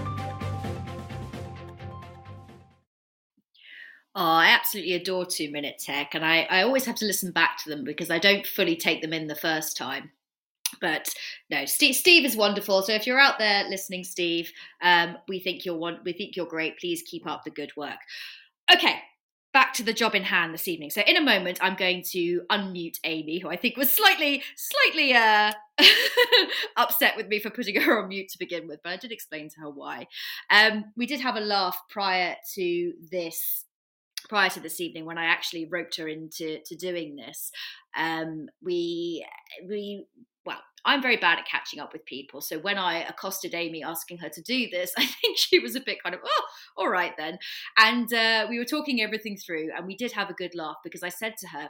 Oh, 4.14 4.24
I 4.24 4.48
absolutely 4.48 4.94
adore 4.94 5.24
Two 5.24 5.50
Minute 5.50 5.78
Tech, 5.78 6.14
and 6.14 6.24
I, 6.24 6.42
I 6.50 6.62
always 6.62 6.84
have 6.84 6.96
to 6.96 7.04
listen 7.04 7.30
back 7.30 7.58
to 7.58 7.70
them 7.70 7.84
because 7.84 8.10
I 8.10 8.18
don't 8.18 8.46
fully 8.46 8.76
take 8.76 9.02
them 9.02 9.12
in 9.12 9.28
the 9.28 9.36
first 9.36 9.76
time. 9.76 10.10
But 10.80 11.14
no, 11.48 11.64
Steve, 11.64 11.94
Steve 11.94 12.24
is 12.24 12.36
wonderful. 12.36 12.82
So 12.82 12.92
if 12.92 13.06
you're 13.06 13.20
out 13.20 13.38
there 13.38 13.68
listening, 13.68 14.04
Steve, 14.04 14.52
um, 14.82 15.16
we 15.28 15.38
think 15.38 15.64
you're 15.64 15.76
one, 15.76 16.00
we 16.04 16.12
think 16.12 16.36
you're 16.36 16.46
great. 16.46 16.78
Please 16.78 17.02
keep 17.02 17.26
up 17.26 17.44
the 17.44 17.50
good 17.50 17.70
work. 17.76 17.98
Okay, 18.72 19.00
back 19.52 19.74
to 19.74 19.82
the 19.82 19.92
job 19.92 20.14
in 20.14 20.22
hand 20.22 20.54
this 20.54 20.68
evening. 20.68 20.90
So 20.90 21.02
in 21.02 21.16
a 21.16 21.20
moment, 21.20 21.58
I'm 21.60 21.74
going 21.74 22.02
to 22.10 22.42
unmute 22.50 22.98
Amy, 23.04 23.38
who 23.38 23.48
I 23.48 23.56
think 23.56 23.76
was 23.76 23.90
slightly, 23.90 24.42
slightly 24.56 25.14
uh, 25.14 25.52
upset 26.76 27.16
with 27.16 27.28
me 27.28 27.40
for 27.40 27.50
putting 27.50 27.80
her 27.80 28.02
on 28.02 28.08
mute 28.08 28.28
to 28.30 28.38
begin 28.38 28.68
with, 28.68 28.80
but 28.82 28.92
I 28.92 28.96
did 28.96 29.12
explain 29.12 29.48
to 29.50 29.60
her 29.60 29.70
why. 29.70 30.06
Um, 30.50 30.86
we 30.96 31.06
did 31.06 31.20
have 31.20 31.36
a 31.36 31.40
laugh 31.40 31.80
prior 31.88 32.36
to 32.54 32.92
this 33.10 33.66
prior 34.28 34.50
to 34.50 34.60
this 34.60 34.80
evening 34.80 35.04
when 35.04 35.18
I 35.18 35.26
actually 35.26 35.66
roped 35.70 35.96
her 35.96 36.08
into 36.08 36.58
to 36.64 36.76
doing 36.76 37.16
this. 37.16 37.50
Um, 37.96 38.48
we 38.62 39.26
we 39.68 40.06
well, 40.44 40.58
I'm 40.84 41.02
very 41.02 41.16
bad 41.16 41.38
at 41.38 41.46
catching 41.46 41.80
up 41.80 41.92
with 41.92 42.04
people. 42.06 42.40
So 42.40 42.58
when 42.58 42.78
I 42.78 43.02
accosted 43.02 43.54
Amy 43.54 43.82
asking 43.84 44.18
her 44.18 44.28
to 44.30 44.42
do 44.42 44.68
this, 44.70 44.92
I 44.98 45.04
think 45.04 45.36
she 45.36 45.58
was 45.58 45.76
a 45.76 45.80
bit 45.80 46.02
kind 46.02 46.14
of, 46.14 46.20
oh, 46.24 46.44
all 46.76 46.88
right 46.88 47.12
then. 47.18 47.38
And 47.76 48.12
uh, 48.12 48.46
we 48.48 48.58
were 48.58 48.64
talking 48.64 49.02
everything 49.02 49.36
through, 49.36 49.68
and 49.76 49.86
we 49.86 49.96
did 49.96 50.12
have 50.12 50.30
a 50.30 50.34
good 50.34 50.54
laugh 50.54 50.76
because 50.82 51.02
I 51.02 51.10
said 51.10 51.34
to 51.38 51.48
her, 51.48 51.68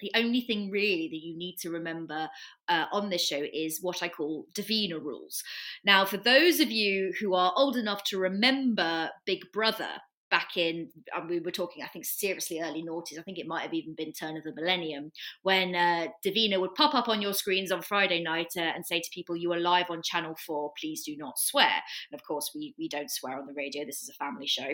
the 0.00 0.10
only 0.16 0.40
thing 0.40 0.70
really 0.70 1.08
that 1.08 1.24
you 1.24 1.38
need 1.38 1.56
to 1.60 1.70
remember 1.70 2.28
uh, 2.68 2.86
on 2.92 3.08
this 3.08 3.24
show 3.24 3.44
is 3.52 3.78
what 3.80 4.02
I 4.02 4.08
call 4.08 4.46
Davina 4.52 5.00
rules. 5.00 5.44
Now, 5.84 6.04
for 6.04 6.16
those 6.16 6.58
of 6.58 6.72
you 6.72 7.12
who 7.20 7.34
are 7.34 7.52
old 7.56 7.76
enough 7.76 8.02
to 8.06 8.18
remember 8.18 9.10
Big 9.24 9.52
Brother, 9.52 10.00
back 10.32 10.56
in, 10.56 10.88
um, 11.14 11.28
we 11.28 11.38
were 11.38 11.52
talking, 11.52 11.84
I 11.84 11.88
think, 11.88 12.06
seriously 12.06 12.60
early 12.60 12.82
noughties. 12.82 13.18
I 13.18 13.22
think 13.22 13.38
it 13.38 13.46
might 13.46 13.62
have 13.62 13.74
even 13.74 13.94
been 13.94 14.12
turn 14.12 14.36
of 14.36 14.42
the 14.42 14.54
millennium 14.54 15.12
when 15.42 15.76
uh, 15.76 16.06
Davina 16.26 16.58
would 16.58 16.74
pop 16.74 16.94
up 16.94 17.08
on 17.08 17.20
your 17.20 17.34
screens 17.34 17.70
on 17.70 17.82
Friday 17.82 18.22
night 18.22 18.48
uh, 18.56 18.62
and 18.62 18.84
say 18.84 18.98
to 18.98 19.10
people, 19.12 19.36
"You 19.36 19.52
are 19.52 19.60
live 19.60 19.90
on 19.90 20.02
Channel 20.02 20.34
Four. 20.44 20.72
Please 20.80 21.04
do 21.04 21.16
not 21.16 21.38
swear." 21.38 21.70
And 22.10 22.18
of 22.18 22.26
course, 22.26 22.50
we 22.54 22.74
we 22.78 22.88
don't 22.88 23.10
swear 23.10 23.38
on 23.38 23.46
the 23.46 23.52
radio. 23.52 23.84
This 23.84 24.02
is 24.02 24.08
a 24.08 24.14
family 24.14 24.46
show. 24.46 24.72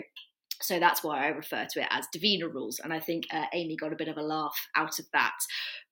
So 0.61 0.79
that's 0.79 1.03
why 1.03 1.25
I 1.25 1.27
refer 1.29 1.65
to 1.71 1.81
it 1.81 1.87
as 1.89 2.07
Davina 2.15 2.53
rules. 2.53 2.79
And 2.79 2.93
I 2.93 2.99
think 2.99 3.25
uh, 3.31 3.45
Amy 3.53 3.75
got 3.75 3.93
a 3.93 3.97
bit 3.97 4.09
of 4.09 4.17
a 4.17 4.21
laugh 4.21 4.57
out 4.75 4.99
of 4.99 5.05
that. 5.13 5.37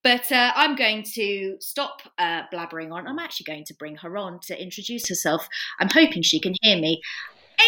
But 0.03 0.29
uh, 0.31 0.51
I'm 0.55 0.75
going 0.75 1.03
to 1.13 1.55
stop 1.59 2.01
uh, 2.17 2.43
blabbering 2.53 2.91
on. 2.91 3.07
I'm 3.07 3.19
actually 3.19 3.45
going 3.45 3.63
to 3.65 3.73
bring 3.75 3.95
her 3.97 4.17
on 4.17 4.39
to 4.47 4.61
introduce 4.61 5.07
herself. 5.07 5.47
I'm 5.79 5.89
hoping 5.89 6.21
she 6.21 6.39
can 6.39 6.53
hear 6.61 6.77
me. 6.77 7.01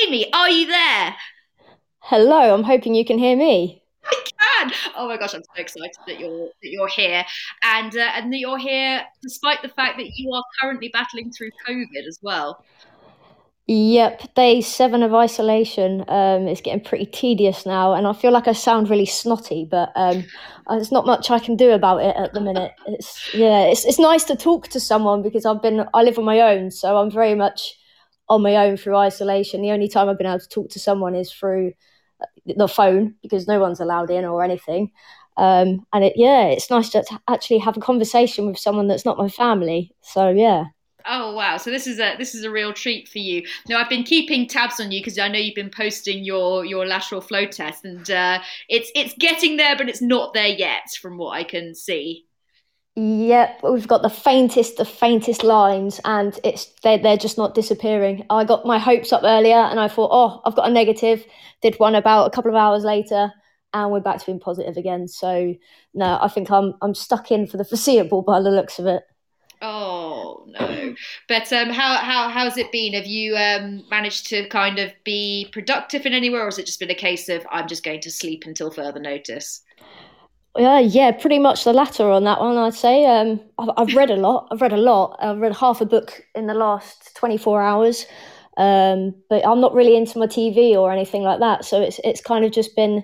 Amy, 0.06 0.32
are 0.34 0.50
you 0.50 0.68
there? 0.68 1.16
Hello, 2.02 2.54
I'm 2.54 2.64
hoping 2.64 2.96
you 2.96 3.06
can 3.06 3.20
hear 3.20 3.36
me. 3.38 3.84
I 4.06 4.24
can. 4.26 4.72
Oh 4.96 5.08
my 5.08 5.18
gosh, 5.18 5.34
I'm 5.34 5.44
so 5.44 5.62
excited 5.62 5.92
that 6.08 6.20
you're 6.20 6.48
that 6.48 6.70
you're 6.70 6.88
here, 6.88 7.26
and 7.64 7.96
uh, 7.96 8.12
and 8.16 8.32
that 8.34 8.40
you're 8.40 8.58
here 8.58 9.04
despite 9.22 9.62
the 9.62 9.70
fact 9.70 9.98
that 9.98 10.08
you 10.16 10.34
are 10.34 10.44
currently 10.62 10.90
battling 10.92 11.32
through 11.32 11.52
COVID 11.68 12.08
as 12.08 12.20
well. 12.22 12.64
Yep, 13.68 14.34
day 14.34 14.62
seven 14.62 15.04
of 15.04 15.14
isolation. 15.14 16.04
Um, 16.08 16.48
it's 16.48 16.62
getting 16.62 16.84
pretty 16.84 17.06
tedious 17.06 17.68
now, 17.68 17.94
and 17.94 18.08
I 18.08 18.14
feel 18.14 18.32
like 18.32 18.48
I 18.48 18.54
sound 18.54 18.90
really 18.90 19.06
snotty, 19.06 19.68
but 19.70 19.92
um, 19.96 20.26
there's 20.68 20.92
not 20.92 21.06
much 21.06 21.30
I 21.30 21.38
can 21.38 21.56
do 21.56 21.72
about 21.72 22.02
it 22.02 22.16
at 22.16 22.34
the 22.34 22.42
minute. 22.42 22.72
It's 22.88 23.32
yeah, 23.34 23.66
it's 23.66 23.86
it's 23.86 24.00
nice 24.00 24.24
to 24.26 24.36
talk 24.36 24.70
to 24.70 24.80
someone 24.80 25.22
because 25.22 25.46
I've 25.46 25.62
been 25.62 25.86
I 25.94 26.02
live 26.02 26.18
on 26.18 26.26
my 26.26 26.40
own, 26.40 26.72
so 26.72 26.98
I'm 26.98 27.12
very 27.12 27.36
much 27.36 27.76
on 28.30 28.42
my 28.42 28.56
own 28.56 28.78
through 28.78 28.96
isolation. 28.96 29.62
The 29.62 29.72
only 29.72 29.88
time 29.88 30.08
I've 30.08 30.18
been 30.18 30.28
able 30.28 30.40
to 30.40 30.48
talk 30.48 30.70
to 30.72 30.80
someone 30.80 31.16
is 31.16 31.32
through 31.32 31.74
the 32.46 32.68
phone 32.68 33.16
because 33.22 33.48
no 33.48 33.60
one's 33.60 33.80
allowed 33.80 34.12
in 34.12 34.26
or 34.26 34.44
anything. 34.44 34.92
Um, 35.38 35.86
and 35.94 36.04
it, 36.04 36.14
yeah, 36.16 36.46
it's 36.46 36.70
nice 36.70 36.90
to 36.90 37.04
actually 37.28 37.60
have 37.60 37.78
a 37.78 37.82
conversation 37.82 38.46
with 38.46 38.60
someone 38.60 38.88
that's 38.88 39.06
not 39.06 39.18
my 39.18 39.30
family. 39.30 39.94
So 40.02 40.30
yeah. 40.30 40.66
Oh 41.06 41.34
wow! 41.34 41.56
So 41.56 41.72
this 41.72 41.88
is 41.88 41.98
a 42.00 42.16
this 42.18 42.36
is 42.36 42.44
a 42.44 42.52
real 42.52 42.74
treat 42.74 43.08
for 43.08 43.20
you. 43.20 43.44
Now 43.70 43.80
I've 43.80 43.90
been 43.90 44.04
keeping 44.04 44.48
tabs 44.48 44.82
on 44.82 44.92
you 44.92 45.00
because 45.00 45.18
I 45.18 45.30
know 45.30 45.40
you've 45.40 45.56
been 45.56 45.70
posting 45.70 46.26
your 46.26 46.66
your 46.66 46.86
lateral 46.86 47.22
flow 47.22 47.46
test, 47.46 47.86
and 47.86 48.12
uh, 48.12 48.40
it's 48.68 48.92
it's 48.96 49.14
getting 49.18 49.56
there, 49.56 49.78
but 49.78 49.88
it's 49.88 50.02
not 50.02 50.34
there 50.34 50.48
yet, 50.48 50.92
from 51.02 51.18
what 51.18 51.32
I 51.32 51.46
can 51.46 51.74
see. 51.74 52.26
Yep, 53.02 53.62
we've 53.64 53.88
got 53.88 54.02
the 54.02 54.10
faintest 54.10 54.82
of 54.82 54.90
faintest 54.90 55.42
lines, 55.42 56.02
and 56.04 56.38
it's 56.44 56.66
they're 56.84 56.98
they're 56.98 57.16
just 57.16 57.38
not 57.38 57.56
disappearing. 57.56 58.26
I 58.30 58.44
got 58.44 58.66
my 58.66 58.78
hopes 58.78 59.14
up 59.14 59.22
earlier, 59.24 59.56
and 59.56 59.80
I 59.80 59.88
thought, 59.88 60.10
oh, 60.12 60.42
I've 60.44 60.58
got 60.58 60.68
a 60.68 60.74
negative. 60.74 61.26
Did 61.62 61.80
one 61.80 61.96
about 61.96 62.26
a 62.26 62.30
couple 62.30 62.52
of 62.52 62.58
hours 62.58 62.84
later, 62.84 63.32
and 63.74 63.90
we're 63.90 64.02
back 64.02 64.20
to 64.20 64.26
being 64.26 64.42
positive 64.42 64.76
again. 64.76 65.08
So 65.08 65.56
no, 65.94 66.20
I 66.22 66.28
think 66.28 66.52
I'm 66.52 66.74
I'm 66.82 66.94
stuck 66.94 67.32
in 67.32 67.48
for 67.48 67.56
the 67.56 67.64
foreseeable 67.70 68.22
by 68.22 68.42
the 68.42 68.52
looks 68.52 68.80
of 68.80 68.86
it. 68.86 69.04
Oh 69.62 70.44
no! 70.48 70.94
But 71.30 71.54
um, 71.54 71.70
how 71.70 71.96
how 71.96 72.28
how's 72.28 72.58
it 72.58 72.70
been? 72.70 72.96
Have 72.96 73.08
you 73.08 73.38
um, 73.38 73.86
managed 73.90 74.28
to 74.32 74.46
kind 74.50 74.78
of 74.78 74.92
be 75.06 75.48
productive 75.54 76.06
in 76.06 76.12
anywhere, 76.12 76.42
or 76.42 76.48
has 76.48 76.60
it 76.60 76.66
just 76.66 76.82
been 76.82 76.92
a 76.92 76.96
case 76.96 77.30
of 77.30 77.48
I'm 77.50 77.70
just 77.70 77.86
going 77.86 78.02
to 78.02 78.12
sleep 78.12 78.44
until 78.46 78.72
further 78.72 79.00
notice? 79.00 79.62
Yeah, 80.58 80.80
yeah, 80.80 81.12
pretty 81.12 81.40
much 81.40 81.64
the 81.64 81.74
latter 81.74 82.10
on 82.10 82.24
that 82.26 82.40
one. 82.42 82.58
I'd 82.58 82.74
say. 82.74 83.06
Um, 83.06 83.40
I've, 83.58 83.70
I've 83.78 83.96
read 83.96 84.10
a 84.10 84.16
lot. 84.16 84.48
I've 84.52 84.62
read 84.62 84.74
a 84.74 84.78
lot. 84.78 85.18
I've 85.22 85.38
read 85.38 85.56
half 85.56 85.80
a 85.82 85.86
book 85.86 86.22
in 86.36 86.48
the 86.48 86.54
last 86.54 87.16
24 87.16 87.62
hours. 87.62 88.06
Um, 88.58 89.16
but 89.30 89.46
I'm 89.48 89.62
not 89.62 89.74
really 89.74 89.96
into 89.96 90.20
my 90.20 90.28
TV 90.28 90.76
or 90.76 90.92
anything 90.92 91.24
like 91.24 91.40
that. 91.40 91.66
So 91.66 91.82
it's 91.82 92.00
it's 92.04 92.22
kind 92.22 92.44
of 92.44 92.52
just 92.52 92.76
been 92.76 93.04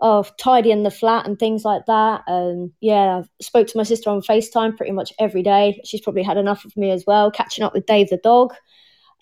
of 0.00 0.34
tidying 0.38 0.82
the 0.82 0.90
flat 0.90 1.26
and 1.26 1.38
things 1.38 1.64
like 1.64 1.82
that. 1.86 2.22
And 2.26 2.72
yeah, 2.80 3.22
I 3.22 3.42
spoke 3.42 3.66
to 3.68 3.76
my 3.76 3.82
sister 3.84 4.10
on 4.10 4.22
FaceTime 4.22 4.76
pretty 4.76 4.92
much 4.92 5.12
every 5.20 5.42
day. 5.42 5.80
She's 5.84 6.00
probably 6.00 6.22
had 6.22 6.36
enough 6.38 6.64
of 6.64 6.76
me 6.76 6.90
as 6.90 7.04
well. 7.06 7.30
Catching 7.30 7.64
up 7.64 7.74
with 7.74 7.86
Dave 7.86 8.08
the 8.08 8.16
dog, 8.18 8.54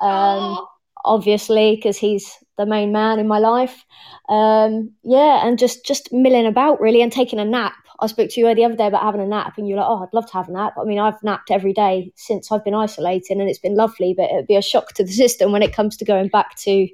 um, 0.01 0.67
obviously, 1.05 1.77
because 1.77 1.99
he's 1.99 2.33
the 2.57 2.67
main 2.67 2.93
man 2.93 3.19
in 3.19 3.29
my 3.29 3.39
life. 3.39 3.85
Um, 4.29 4.93
yeah, 5.03 5.47
and 5.47 5.59
just 5.59 5.85
just 5.85 6.13
milling 6.13 6.47
about 6.47 6.81
really 6.81 7.03
and 7.03 7.13
taking 7.13 7.39
a 7.39 7.45
nap. 7.45 7.75
I 7.99 8.07
spoke 8.09 8.31
to 8.31 8.41
you 8.41 8.55
the 8.55 8.65
other 8.65 8.77
day 8.77 8.87
about 8.87 9.03
having 9.03 9.21
a 9.21 9.27
nap, 9.27 9.55
and 9.57 9.69
you're 9.69 9.79
like, 9.79 9.87
"Oh, 9.89 10.03
I'd 10.03 10.13
love 10.13 10.27
to 10.27 10.33
have 10.35 10.49
a 10.49 10.53
nap." 10.53 10.75
I 10.79 10.85
mean, 10.85 10.99
I've 10.99 11.23
napped 11.23 11.51
every 11.51 11.73
day 11.73 12.13
since 12.17 12.51
I've 12.51 12.65
been 12.65 12.75
isolating, 12.75 13.41
and 13.41 13.49
it's 13.49 13.59
been 13.59 13.77
lovely. 13.77 14.15
But 14.15 14.31
it'd 14.31 14.47
be 14.47 14.57
a 14.57 14.63
shock 14.63 14.93
to 14.95 15.05
the 15.05 15.13
system 15.25 15.53
when 15.53 15.63
it 15.63 15.75
comes 15.75 15.97
to 15.99 16.05
going 16.05 16.29
back 16.29 16.57
to 16.57 16.89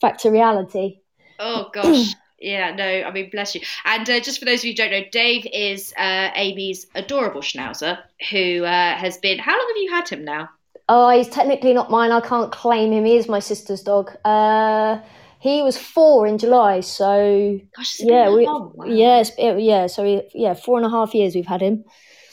back 0.00 0.18
to 0.18 0.30
reality. 0.30 1.00
Oh 1.38 1.70
gosh. 1.74 2.14
Yeah, 2.40 2.74
no, 2.74 2.84
I 2.84 3.10
mean, 3.10 3.30
bless 3.30 3.54
you. 3.54 3.62
And 3.86 4.08
uh, 4.08 4.20
just 4.20 4.38
for 4.38 4.44
those 4.44 4.60
of 4.60 4.64
you 4.66 4.72
who 4.72 4.76
don't 4.76 4.90
know, 4.90 5.04
Dave 5.10 5.46
is 5.50 5.94
uh, 5.96 6.30
Amy's 6.34 6.86
adorable 6.94 7.40
schnauzer 7.40 7.98
who 8.30 8.64
uh, 8.64 8.96
has 8.96 9.16
been. 9.16 9.38
How 9.38 9.52
long 9.52 9.66
have 9.68 9.82
you 9.82 9.90
had 9.90 10.08
him 10.10 10.24
now? 10.26 10.50
Oh, 10.88 11.10
he's 11.10 11.28
technically 11.28 11.72
not 11.72 11.90
mine. 11.90 12.12
I 12.12 12.20
can't 12.20 12.52
claim 12.52 12.92
him. 12.92 13.04
He 13.04 13.16
is 13.16 13.28
my 13.28 13.38
sister's 13.38 13.82
dog. 13.82 14.14
Uh, 14.24 14.98
he 15.38 15.62
was 15.62 15.76
four 15.76 16.26
in 16.26 16.38
July, 16.38 16.80
so 16.80 17.58
Gosh, 17.76 17.96
yeah, 18.00 18.30
we, 18.30 18.46
wow. 18.46 18.72
yes, 18.86 19.30
it, 19.38 19.60
yeah. 19.60 19.86
So 19.86 20.02
we, 20.02 20.22
yeah, 20.34 20.54
four 20.54 20.78
and 20.78 20.86
a 20.86 20.90
half 20.90 21.14
years 21.14 21.34
we've 21.34 21.46
had 21.46 21.60
him. 21.60 21.84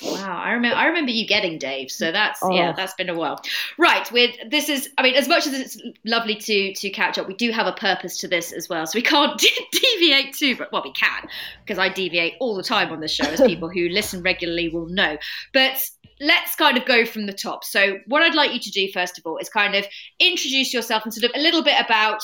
Wow, 0.04 0.42
I 0.44 0.54
remember. 0.54 0.78
I 0.78 0.88
remember 0.88 1.12
you 1.12 1.28
getting 1.28 1.60
Dave. 1.60 1.92
So 1.92 2.12
that's 2.12 2.40
Oh. 2.42 2.52
yeah, 2.52 2.72
that's 2.72 2.94
been 2.96 3.10
a 3.10 3.14
while. 3.14 3.40
Right. 3.78 4.12
With 4.12 4.36
this 4.50 4.68
is. 4.68 4.90
I 4.98 5.04
mean, 5.04 5.14
as 5.16 5.28
much 5.28 5.46
as 5.46 5.54
it's 5.54 5.78
lovely 6.06 6.36
to 6.36 6.74
to 6.74 6.90
catch 6.90 7.18
up, 7.20 7.28
we 7.28 7.36
do 7.36 7.52
have 7.52 7.68
a 7.68 7.74
purpose 7.74 8.18
to 8.20 8.28
this 8.28 8.52
as 8.52 8.68
well. 8.68 8.88
So 8.88 8.98
we 8.98 9.04
can't 9.04 9.40
deviate 9.72 10.34
too. 10.34 10.56
But 10.56 10.72
well, 10.72 10.82
we 10.84 10.92
can 10.94 11.28
because 11.64 11.78
I 11.78 11.90
deviate 11.90 12.34
all 12.40 12.56
the 12.56 12.64
time 12.64 12.92
on 12.92 13.00
this 13.00 13.12
show, 13.14 13.26
as 13.26 13.42
people 13.42 13.70
who 13.70 13.90
listen 13.90 14.24
regularly 14.24 14.70
will 14.70 14.88
know. 14.88 15.18
But 15.54 15.88
let's 16.22 16.56
kind 16.56 16.78
of 16.78 16.86
go 16.86 17.06
from 17.06 17.26
the 17.26 17.34
top. 17.34 17.64
So 17.64 17.98
what 18.06 18.22
I'd 18.22 18.36
like 18.36 18.54
you 18.54 18.60
to 18.60 18.72
do 18.72 18.92
first 18.94 19.18
of 19.18 19.26
all 19.26 19.38
is 19.38 19.50
kind 19.50 19.76
of 19.76 19.86
introduce 20.20 20.74
yourself 20.74 21.04
and 21.04 21.14
sort 21.14 21.26
of 21.26 21.32
a 21.36 21.42
little 21.42 21.64
bit 21.64 21.84
about 21.84 22.22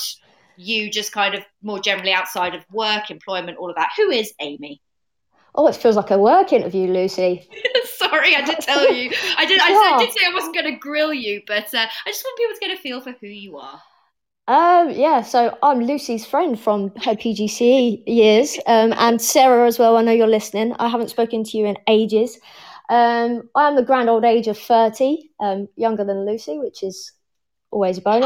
you, 0.56 0.90
just 0.90 1.12
kind 1.12 1.34
of 1.34 1.42
more 1.62 1.80
generally 1.80 2.12
outside 2.12 2.54
of 2.54 2.64
work, 2.72 3.10
employment, 3.10 3.58
all 3.58 3.68
of 3.68 3.76
that. 3.76 3.90
Who 3.96 4.10
is 4.10 4.32
Amy? 4.40 4.80
Oh, 5.54 5.66
it 5.66 5.74
feels 5.74 5.96
like 5.96 6.10
a 6.12 6.18
work 6.18 6.52
interview, 6.52 6.92
Lucy. 6.92 7.48
Sorry, 7.84 8.36
I 8.36 8.42
did 8.42 8.60
tell 8.60 8.92
you. 8.92 9.10
I 9.36 9.44
did. 9.44 9.60
I, 9.60 9.68
Yeah. 9.68 9.96
I 9.96 9.98
did 9.98 10.12
say 10.12 10.26
I 10.28 10.32
wasn't 10.32 10.54
going 10.54 10.72
to 10.72 10.78
grill 10.78 11.12
you, 11.12 11.42
but 11.46 11.74
uh, 11.74 11.86
I 12.06 12.10
just 12.10 12.24
want 12.24 12.38
people 12.38 12.54
to 12.54 12.60
get 12.60 12.78
a 12.78 12.80
feel 12.80 13.00
for 13.00 13.12
who 13.20 13.26
you 13.26 13.58
are. 13.58 13.82
Um, 14.46 14.90
yeah, 14.90 15.22
so 15.22 15.58
I'm 15.62 15.80
Lucy's 15.80 16.24
friend 16.24 16.58
from 16.58 16.90
her 17.04 17.14
PGCE 17.14 18.04
years, 18.06 18.58
um, 18.66 18.94
and 18.96 19.20
Sarah 19.20 19.66
as 19.66 19.78
well. 19.78 19.96
I 19.96 20.02
know 20.02 20.12
you're 20.12 20.26
listening. 20.26 20.74
I 20.78 20.88
haven't 20.88 21.10
spoken 21.10 21.44
to 21.44 21.58
you 21.58 21.66
in 21.66 21.76
ages. 21.86 22.38
Um, 22.88 23.48
I 23.54 23.68
am 23.68 23.76
the 23.76 23.82
grand 23.82 24.08
old 24.08 24.24
age 24.24 24.48
of 24.48 24.58
30, 24.58 25.30
um, 25.40 25.68
younger 25.76 26.04
than 26.04 26.26
Lucy, 26.26 26.58
which 26.58 26.82
is 26.82 27.12
always 27.70 27.98
a 27.98 28.00
bonus. 28.00 28.24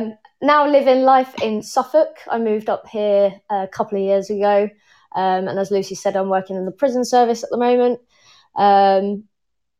Um, 0.00 0.18
now 0.42 0.66
living 0.66 1.02
life 1.02 1.34
in 1.42 1.62
Suffolk. 1.62 2.16
I 2.30 2.38
moved 2.38 2.68
up 2.68 2.86
here 2.88 3.34
a 3.50 3.68
couple 3.68 3.98
of 3.98 4.04
years 4.04 4.30
ago. 4.30 4.68
Um, 5.14 5.48
and 5.48 5.58
as 5.58 5.70
Lucy 5.70 5.94
said, 5.94 6.16
I'm 6.16 6.28
working 6.28 6.56
in 6.56 6.64
the 6.64 6.72
prison 6.72 7.04
service 7.04 7.42
at 7.42 7.50
the 7.50 7.58
moment. 7.58 8.00
Um, 8.56 9.24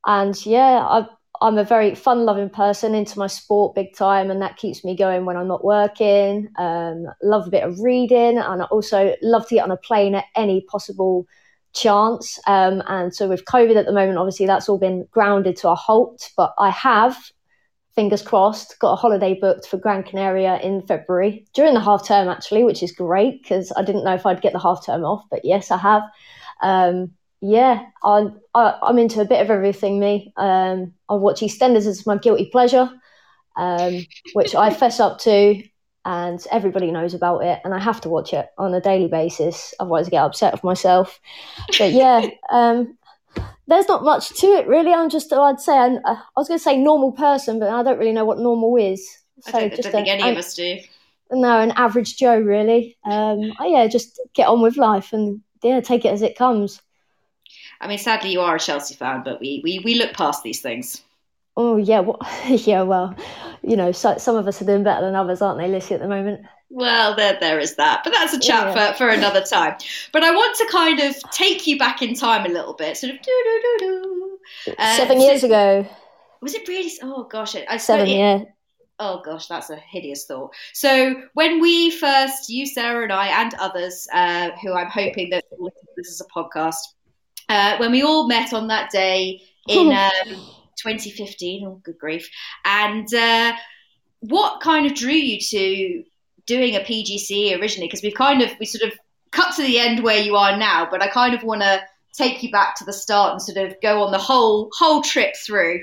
and 0.05 0.45
yeah, 0.45 0.85
I, 0.85 1.07
I'm 1.41 1.59
a 1.59 1.65
very 1.65 1.95
fun 1.95 2.25
loving 2.25 2.51
person, 2.51 2.95
into 2.95 3.19
my 3.19 3.27
sport 3.27 3.75
big 3.75 3.95
time, 3.95 4.31
and 4.31 4.43
that 4.43 4.57
keeps 4.57 4.85
me 4.85 4.97
going 4.97 5.25
when 5.25 5.37
I'm 5.37 5.49
not 5.49 5.65
working. 5.65 6.49
Um, 6.59 7.07
love 7.23 7.47
a 7.47 7.51
bit 7.51 7.65
of 7.65 7.81
reading, 7.81 8.39
and 8.39 8.63
I 8.63 8.65
also 8.67 9.15
love 9.23 9.49
to 9.49 9.55
get 9.55 9.65
on 9.65 9.71
a 9.71 9.77
plane 9.77 10.15
at 10.15 10.25
any 10.37 10.63
possible 10.63 11.27
chance. 11.75 12.39
Um, 12.47 12.83
and 12.87 13.15
so 13.15 13.29
with 13.29 13.45
COVID 13.45 13.77
at 13.77 13.87
the 13.87 13.93
moment, 13.93 14.19
obviously 14.19 14.47
that's 14.47 14.69
all 14.69 14.79
been 14.79 15.07
grounded 15.11 15.57
to 15.59 15.71
a 15.71 15.75
halt, 15.75 16.31
but 16.37 16.55
I 16.59 16.71
have 16.71 17.17
fingers 17.95 18.23
crossed, 18.23 18.79
got 18.79 18.93
a 18.93 18.97
holiday 18.97 19.39
booked 19.41 19.67
for 19.67 19.77
Gran 19.77 20.03
Canaria 20.03 20.59
in 20.61 20.83
February 20.87 21.45
during 21.55 21.75
the 21.75 21.81
half 21.81 22.07
term, 22.07 22.29
actually, 22.29 22.65
which 22.65 22.83
is 22.83 22.93
great 22.93 23.43
because 23.43 23.73
I 23.77 23.83
didn't 23.83 24.05
know 24.05 24.15
if 24.15 24.27
I'd 24.27 24.43
get 24.43 24.53
the 24.53 24.59
half 24.59 24.85
term 24.85 25.05
off, 25.05 25.25
but 25.31 25.45
yes, 25.45 25.71
I 25.71 25.77
have. 25.79 26.03
Um, 26.63 27.13
yeah, 27.41 27.85
I'm, 28.05 28.41
I, 28.55 28.79
I'm 28.83 28.99
into 28.99 29.21
a 29.21 29.25
bit 29.25 29.41
of 29.41 29.51
everything, 29.51 29.99
me. 29.99 30.33
Um, 30.37 30.93
I 31.09 31.15
watch 31.15 31.41
EastEnders 31.41 31.87
as 31.87 32.07
my 32.07 32.19
guilty 32.19 32.47
pleasure, 32.51 32.91
um, 33.57 34.07
which 34.35 34.55
I 34.55 34.73
fess 34.73 35.01
up 35.01 35.19
to, 35.21 35.63
and 36.11 36.45
everybody 36.51 36.91
knows 36.91 37.15
about 37.15 37.45
it, 37.45 37.61
and 37.65 37.73
I 37.73 37.79
have 37.79 38.01
to 38.01 38.09
watch 38.09 38.33
it 38.33 38.49
on 38.59 38.75
a 38.75 38.81
daily 38.81 39.07
basis, 39.07 39.73
otherwise 39.79 40.09
I 40.09 40.11
get 40.11 40.25
upset 40.25 40.53
with 40.53 40.65
myself. 40.65 41.21
But 41.79 41.93
yeah, 41.93 42.27
um, 42.51 42.99
there's 43.69 43.87
not 43.87 44.03
much 44.03 44.31
to 44.41 44.47
it 44.49 44.67
really. 44.67 44.93
I'm 44.93 45.09
just, 45.09 45.33
I'd 45.33 45.61
say, 45.61 45.79
I'm, 45.79 45.99
uh, 46.05 46.17
I 46.17 46.33
was 46.37 46.49
going 46.49 46.59
to 46.59 46.65
say 46.65 46.77
normal 46.77 47.13
person, 47.13 47.61
but 47.61 47.69
I 47.69 47.85
don't 47.85 47.97
really 47.97 48.13
know 48.13 48.25
what 48.25 48.41
normal 48.41 48.77
is. 48.77 49.09
I 49.47 49.53
don't, 49.53 49.73
I 49.73 49.77
don't 49.77 49.93
think 49.93 50.09
a- 50.09 50.11
any 50.11 50.23
an- 50.25 50.33
of 50.33 50.39
us 50.39 50.55
do. 50.55 50.81
no, 51.31 51.61
an 51.61 51.71
average 51.77 52.17
Joe, 52.17 52.41
really. 52.41 52.99
Um, 53.05 53.53
oh, 53.61 53.71
yeah, 53.73 53.87
just 53.87 54.21
get 54.35 54.49
on 54.49 54.63
with 54.63 54.77
life 54.77 55.13
and 55.13 55.41
yeah, 55.63 55.81
take 55.81 56.05
it 56.05 56.13
as 56.13 56.23
it 56.23 56.37
comes. 56.37 56.83
I 57.81 57.87
mean, 57.87 57.99
sadly, 57.99 58.33
you 58.33 58.41
are 58.41 58.57
a 58.57 58.61
Chelsea 58.61 58.97
fan, 58.97 59.23
but 59.25 59.39
we 59.41 59.61
we, 59.63 59.79
we 59.85 59.95
look 59.95 60.13
past 60.13 60.43
these 60.43 60.61
things. 60.61 61.03
Oh 61.63 61.77
yeah, 61.77 62.01
well, 62.01 62.19
yeah, 62.49 62.81
well, 62.83 63.15
you 63.63 63.77
know, 63.77 63.93
so, 63.93 64.17
some 64.17 64.35
of 64.35 64.47
us 64.49 64.63
are 64.63 64.65
doing 64.65 64.83
better 64.83 65.05
than 65.05 65.15
others, 65.15 65.43
aren't 65.43 65.59
they, 65.59 65.69
Lucy, 65.69 65.95
at 65.95 66.01
the 66.01 66.09
moment? 66.09 66.41
Well, 66.71 67.15
there 67.17 67.37
there 67.39 67.59
is 67.59 67.77
that, 67.77 68.01
but 68.03 68.15
that's 68.15 68.33
a 68.33 68.41
chat 68.41 68.75
Yeah. 68.75 68.93
for, 68.93 68.97
for 68.99 69.09
another 69.11 69.43
time. 69.43 69.75
But 70.13 70.25
I 70.25 70.31
want 70.31 70.57
to 70.57 70.67
kind 70.71 71.01
of 71.01 71.17
take 71.33 71.67
you 71.67 71.79
back 71.79 72.01
in 72.01 72.15
time 72.15 72.47
a 72.47 72.49
little 72.49 72.73
bit, 72.73 72.97
sort 72.97 73.13
of 73.15 73.21
do 73.21 73.31
do 73.45 73.63
do 73.63 73.79
do. 74.67 74.75
Uh, 74.79 74.97
Seven 74.97 75.19
so- 75.21 75.27
years 75.27 75.45
ago, 75.45 75.87
Was 76.41 76.55
it 76.55 76.67
really? 76.67 76.91
Oh 77.03 77.25
gosh, 77.25 77.55
I 77.69 77.77
seven, 77.77 78.09
it- 78.09 78.17
yeah. 78.17 78.45
Oh 78.99 79.21
gosh, 79.23 79.47
that's 79.47 79.69
a 79.69 79.77
hideous 79.77 80.25
thought. 80.25 80.55
So 80.73 81.15
when 81.35 81.61
we 81.61 81.91
first, 81.91 82.49
you, 82.49 82.65
Sarah, 82.67 83.03
and 83.03 83.13
I, 83.13 83.27
and 83.43 83.53
others, 83.55 84.07
uh, 84.15 84.51
who 84.63 84.73
I'm 84.73 84.89
hoping 84.91 85.29
that 85.31 85.45
will 85.51 85.67
listen 85.67 85.83
to 85.87 85.93
this 85.97 86.09
is 86.09 86.21
a 86.23 86.27
podcast, 86.27 86.77
uh, 87.51 87.77
when 87.79 87.93
we 87.93 88.03
all 88.03 88.29
met 88.29 88.55
on 88.55 88.69
that 88.69 88.91
day 88.91 89.43
in 89.69 89.93
um, 90.07 90.47
2015, 90.83 91.67
oh 91.67 91.81
good 91.85 91.99
grief, 91.99 92.31
and 92.65 93.13
uh, 93.15 93.53
what 94.21 94.61
kind 94.61 94.87
of 94.87 94.95
drew 94.95 95.13
you 95.13 95.41
to 95.41 96.05
doing 96.47 96.77
a 96.77 96.81
PGC 96.81 97.59
originally? 97.61 97.87
Because 97.87 98.03
we've 98.03 98.15
kind 98.15 98.43
of 98.43 98.51
we 98.59 98.67
sort 98.67 98.91
of 98.91 98.99
cut 99.31 99.55
to 99.57 99.63
the 99.63 99.79
end 99.79 100.03
where 100.03 100.19
you 100.19 100.37
are 100.37 100.57
now, 100.57 100.89
but 100.91 101.03
I 101.03 101.09
kind 101.09 101.35
of 101.35 101.43
want 101.43 101.63
to 101.63 101.81
take 102.13 102.43
you 102.43 102.51
back 102.51 102.77
to 102.77 102.85
the 102.85 102.93
start 102.93 103.33
and 103.33 103.43
sort 103.43 103.59
of 103.59 103.81
go 103.81 104.03
on 104.03 104.13
the 104.13 104.19
whole 104.19 104.71
whole 104.77 105.03
trip 105.03 105.35
through. 105.37 105.81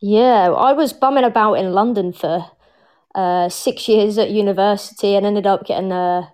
Yeah, 0.00 0.50
I 0.50 0.72
was 0.72 0.92
bumming 0.92 1.24
about 1.24 1.54
in 1.54 1.72
London 1.72 2.12
for 2.12 2.50
uh, 3.14 3.48
six 3.48 3.88
years 3.88 4.16
at 4.18 4.30
university 4.30 5.14
and 5.14 5.26
ended 5.26 5.46
up 5.46 5.66
getting 5.66 5.92
a 5.92 6.32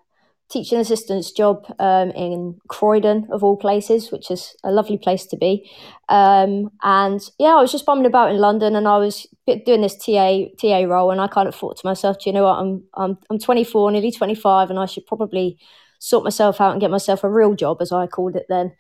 teaching 0.51 0.79
assistant's 0.79 1.33
job 1.33 1.65
um, 1.79 2.11
in 2.11 2.61
Croydon, 2.69 3.27
of 3.31 3.43
all 3.43 3.57
places, 3.57 4.13
which 4.13 4.31
is 4.31 4.55
a 4.63 4.71
lovely 4.71 4.99
place 4.99 5.27
to 5.27 5.37
be. 5.37 5.71
Um, 6.09 6.71
and 6.83 7.21
yeah, 7.39 7.55
I 7.57 7.61
was 7.61 7.73
just 7.73 7.87
bumming 7.87 8.07
about 8.07 8.31
in 8.31 8.39
London 8.39 8.77
and 8.77 8.87
I 8.87 8.99
was 8.99 9.27
doing 9.47 9.81
this 9.81 9.97
TA 9.97 10.45
TA 10.61 10.85
role, 10.85 11.11
and 11.11 11.21
I 11.21 11.27
kind 11.29 11.49
of 11.49 11.55
thought 11.55 11.77
to 11.79 11.87
myself, 11.87 12.19
do 12.19 12.31
you 12.31 12.35
know 12.35 12.45
what? 12.45 12.59
I'm 12.59 12.85
I'm 12.95 13.19
I'm 13.31 13.39
24, 13.39 13.91
nearly 13.91 14.13
25, 14.13 14.71
and 14.71 14.79
I 14.79 14.87
should 14.87 15.07
probably 15.07 15.59
sort 15.99 16.25
myself 16.25 16.61
out 16.61 16.73
and 16.73 16.81
get 16.81 16.91
myself 16.91 17.25
a 17.25 17.31
real 17.31 17.55
job, 17.55 17.79
as 17.81 17.91
I 17.91 18.07
called 18.07 18.37
it 18.37 18.47
then, 18.49 18.73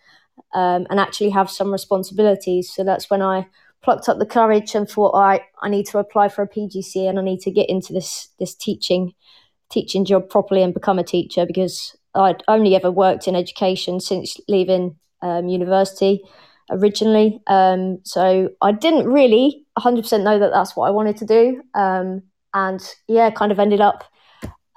um, 0.54 0.86
and 0.90 1.00
actually 1.00 1.30
have 1.30 1.50
some 1.50 1.72
responsibilities. 1.72 2.70
So 2.72 2.84
that's 2.84 3.08
when 3.08 3.22
I 3.22 3.46
plucked 3.82 4.08
up 4.08 4.18
the 4.18 4.26
courage 4.26 4.74
and 4.74 4.88
thought, 4.88 5.10
all 5.10 5.20
right, 5.20 5.42
I 5.62 5.68
need 5.68 5.86
to 5.86 5.98
apply 5.98 6.28
for 6.28 6.42
a 6.42 6.48
PGC 6.48 7.08
and 7.08 7.18
I 7.18 7.22
need 7.22 7.40
to 7.40 7.50
get 7.50 7.68
into 7.68 7.92
this 7.92 8.28
this 8.38 8.54
teaching 8.54 9.12
teaching 9.74 10.04
job 10.04 10.30
properly 10.30 10.62
and 10.62 10.72
become 10.72 10.98
a 10.98 11.04
teacher 11.04 11.44
because 11.44 11.96
I'd 12.14 12.42
only 12.48 12.76
ever 12.76 12.90
worked 12.90 13.26
in 13.26 13.34
education 13.34 14.00
since 14.00 14.38
leaving 14.48 14.96
um, 15.20 15.48
university 15.48 16.22
originally. 16.70 17.40
Um, 17.46 17.98
so 18.04 18.50
I 18.62 18.72
didn't 18.72 19.06
really 19.06 19.66
100% 19.78 20.22
know 20.22 20.38
that 20.38 20.52
that's 20.52 20.76
what 20.76 20.86
I 20.86 20.90
wanted 20.90 21.16
to 21.18 21.26
do. 21.26 21.62
Um, 21.74 22.22
and 22.54 22.80
yeah, 23.08 23.30
kind 23.30 23.50
of 23.50 23.58
ended 23.58 23.80
up 23.80 24.04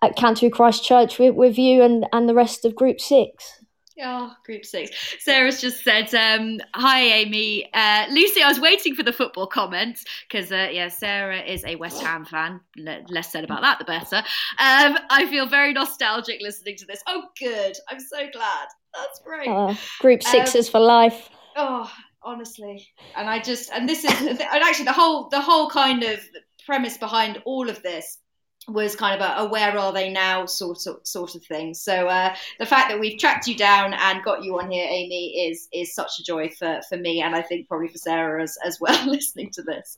at 0.03 0.15
Canterbury 0.15 0.49
Christ 0.49 0.83
Church 0.83 1.19
with, 1.19 1.35
with 1.35 1.57
you 1.57 1.83
and, 1.83 2.05
and 2.11 2.27
the 2.27 2.33
rest 2.33 2.65
of 2.65 2.75
Group 2.75 2.99
Six. 2.99 3.56
Oh, 4.01 4.31
group 4.45 4.63
six. 4.63 4.91
Sarah's 5.19 5.59
just 5.59 5.83
said, 5.83 6.13
um, 6.13 6.59
"Hi, 6.75 7.01
Amy. 7.01 7.67
Uh, 7.73 8.05
Lucy, 8.09 8.41
I 8.41 8.47
was 8.47 8.59
waiting 8.59 8.93
for 8.93 9.03
the 9.03 9.13
football 9.13 9.47
comments 9.47 10.05
because, 10.29 10.51
uh, 10.51 10.69
yeah, 10.71 10.89
Sarah 10.89 11.41
is 11.41 11.65
a 11.65 11.75
West 11.77 12.01
Ham 12.01 12.23
fan. 12.23 12.61
Le- 12.77 13.01
less 13.09 13.31
said 13.31 13.43
about 13.43 13.61
that, 13.61 13.79
the 13.79 13.85
better. 13.85 14.17
Um, 14.59 14.97
I 15.09 15.25
feel 15.29 15.47
very 15.47 15.73
nostalgic 15.73 16.41
listening 16.41 16.75
to 16.77 16.85
this. 16.85 17.01
Oh, 17.07 17.23
good. 17.39 17.75
I'm 17.89 17.99
so 17.99 18.27
glad. 18.31 18.67
That's 18.93 19.19
great. 19.19 19.47
Uh, 19.47 19.73
group 19.99 20.21
six 20.21 20.55
um, 20.55 20.63
for 20.63 20.79
life. 20.79 21.29
Oh, 21.55 21.91
honestly, 22.21 22.87
and 23.15 23.29
I 23.29 23.39
just 23.39 23.71
and 23.71 23.89
this 23.89 24.03
is 24.03 24.11
and 24.21 24.41
actually 24.41 24.85
the 24.85 24.93
whole 24.93 25.29
the 25.29 25.41
whole 25.41 25.69
kind 25.69 26.03
of 26.03 26.19
premise 26.65 26.97
behind 26.97 27.41
all 27.45 27.69
of 27.69 27.81
this 27.81 28.19
was 28.67 28.95
kind 28.95 29.19
of 29.19 29.27
a, 29.27 29.41
a, 29.41 29.49
where 29.49 29.77
are 29.77 29.93
they 29.93 30.09
now 30.09 30.45
sort 30.45 30.85
of 30.87 30.99
sort 31.03 31.35
of 31.35 31.43
thing. 31.43 31.73
So 31.73 32.07
uh, 32.07 32.35
the 32.59 32.65
fact 32.65 32.89
that 32.89 32.99
we've 32.99 33.19
tracked 33.19 33.47
you 33.47 33.55
down 33.55 33.93
and 33.93 34.23
got 34.23 34.43
you 34.43 34.59
on 34.59 34.69
here, 34.69 34.85
Amy, 34.89 35.49
is 35.49 35.69
is 35.71 35.95
such 35.95 36.19
a 36.19 36.23
joy 36.23 36.49
for, 36.49 36.81
for 36.89 36.97
me 36.97 37.21
and 37.21 37.35
I 37.35 37.41
think 37.41 37.67
probably 37.67 37.87
for 37.87 37.97
Sarah 37.97 38.43
as, 38.43 38.57
as 38.65 38.77
well 38.81 39.09
listening 39.09 39.51
to 39.51 39.63
this. 39.63 39.95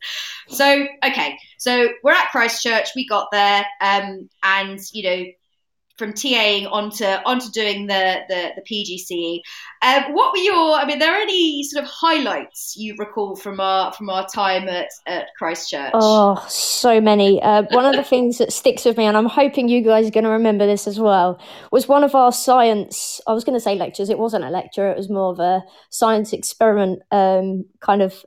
So 0.48 0.86
okay, 1.04 1.38
so 1.58 1.90
we're 2.04 2.14
at 2.14 2.30
Christ 2.32 2.62
Church, 2.62 2.90
we 2.96 3.08
got 3.08 3.30
there, 3.32 3.66
um, 3.82 4.30
and 4.44 4.80
you 4.94 5.04
know 5.04 5.26
from 6.00 6.14
TAing 6.14 6.72
onto 6.72 7.04
onto 7.04 7.52
doing 7.52 7.88
the 7.88 8.22
the, 8.28 8.52
the 8.56 8.62
PGCE. 8.62 9.42
Um, 9.82 10.14
what 10.14 10.32
were 10.32 10.40
your? 10.40 10.76
I 10.76 10.86
mean, 10.86 10.98
there 10.98 11.14
are 11.14 11.22
any 11.22 11.62
sort 11.64 11.84
of 11.84 11.90
highlights 11.90 12.76
you 12.78 12.96
recall 12.98 13.36
from 13.36 13.60
our 13.60 13.94
from 13.94 14.10
our 14.10 14.28
time 14.28 14.68
at, 14.68 14.90
at 15.06 15.28
Christ 15.38 15.70
Church? 15.70 15.92
Oh, 15.94 16.44
so 16.50 17.00
many. 17.00 17.42
Uh, 17.42 17.64
one 17.72 17.86
of 17.86 17.96
the 17.96 18.04
things 18.10 18.40
that 18.40 18.52
sticks 18.52 18.86
with 18.86 18.98
me, 18.98 19.06
and 19.06 19.18
I'm 19.18 19.28
hoping 19.28 19.68
you 19.68 19.84
guys 19.84 20.08
are 20.08 20.12
going 20.12 20.24
to 20.24 20.32
remember 20.32 20.66
this 20.66 20.88
as 20.88 21.00
well, 21.00 21.40
was 21.72 21.88
one 21.88 22.04
of 22.04 22.16
our 22.16 22.32
science. 22.32 23.22
I 23.28 23.34
was 23.34 23.44
going 23.44 23.58
to 23.58 23.60
say 23.60 23.76
lectures. 23.76 24.10
It 24.10 24.18
wasn't 24.18 24.46
a 24.46 24.50
lecture. 24.50 24.90
It 24.90 24.98
was 24.98 25.10
more 25.10 25.32
of 25.32 25.40
a 25.40 25.62
science 25.90 26.34
experiment 26.34 27.02
um, 27.12 27.66
kind 27.82 28.02
of 28.02 28.26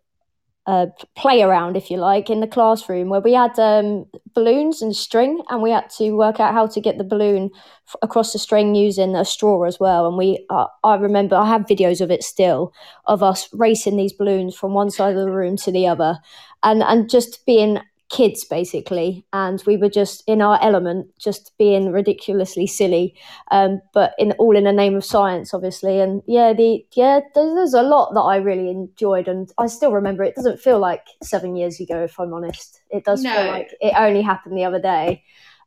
play 1.17 1.43
around, 1.43 1.77
if 1.77 1.91
you 1.91 1.97
like, 1.97 2.31
in 2.31 2.41
the 2.41 2.47
classroom 2.47 3.09
where 3.09 3.21
we 3.21 3.33
had 3.33 3.59
um, 3.59 4.07
balloons 4.35 4.81
and 4.81 4.95
string, 4.95 5.43
and 5.51 5.61
we 5.63 5.71
had 5.71 5.91
to 5.91 6.13
work 6.13 6.39
out 6.39 6.55
how 6.55 6.67
to 6.69 6.81
get 6.81 6.99
the 6.99 7.05
balloon 7.05 7.51
f- 7.89 7.97
across 8.03 8.33
the 8.33 8.39
string 8.39 8.75
using 8.75 9.17
a 9.17 9.25
straw 9.25 9.65
as 9.65 9.81
well. 9.81 10.07
And 10.07 10.17
we, 10.17 10.45
uh, 10.51 10.67
I 10.85 10.95
remember, 10.95 11.37
I 11.37 11.49
have 11.49 11.63
videos 11.63 12.01
of 12.01 12.11
it 12.11 12.23
still 12.23 12.73
of 13.07 13.23
us 13.23 13.49
racing 13.53 13.97
these 13.97 14.13
balloons 14.13 14.55
from 14.55 14.73
one 14.73 14.91
side 14.91 15.17
of 15.17 15.25
the 15.25 15.33
room 15.33 15.57
to 15.59 15.73
the 15.73 15.87
other, 15.87 16.19
and 16.63 16.83
and 16.83 17.11
just 17.11 17.45
being 17.45 17.81
kids 18.13 18.45
basically 18.45 19.25
and 19.33 19.63
we 19.67 19.79
were 19.79 19.89
just 19.89 20.23
in 20.27 20.43
our 20.43 20.59
element 20.63 21.07
just 21.19 21.57
being 21.57 21.91
ridiculously 21.91 22.67
silly 22.67 23.15
um, 23.51 23.81
but 23.95 24.13
in 24.19 24.33
all 24.33 24.55
in 24.55 24.65
the 24.65 24.73
name 24.73 24.95
of 24.95 25.03
science 25.03 25.55
obviously 25.55 25.99
and 25.99 26.23
yeah 26.27 26.53
the 26.53 26.85
yeah 26.93 27.21
there's, 27.35 27.55
there's, 27.55 27.73
a 27.75 27.83
lot 27.83 28.13
that 28.13 28.21
i 28.21 28.37
really 28.37 28.69
enjoyed 28.69 29.29
and 29.29 29.51
i 29.57 29.67
still 29.67 29.93
remember 29.93 30.23
it 30.23 30.35
doesn't 30.35 30.61
feel 30.61 30.79
like 30.79 31.07
seven 31.23 31.57
years 31.57 31.81
ago 31.81 32.05
if 32.05 32.21
i'm 32.21 32.35
honest 32.35 32.83
it 32.91 33.03
does 33.03 33.23
no. 33.23 33.35
feel 33.35 33.47
like 33.47 33.71
it 33.81 33.95
only 33.97 34.21
happened 34.21 34.59
the 34.59 34.65
other 34.65 34.81
day 34.81 35.23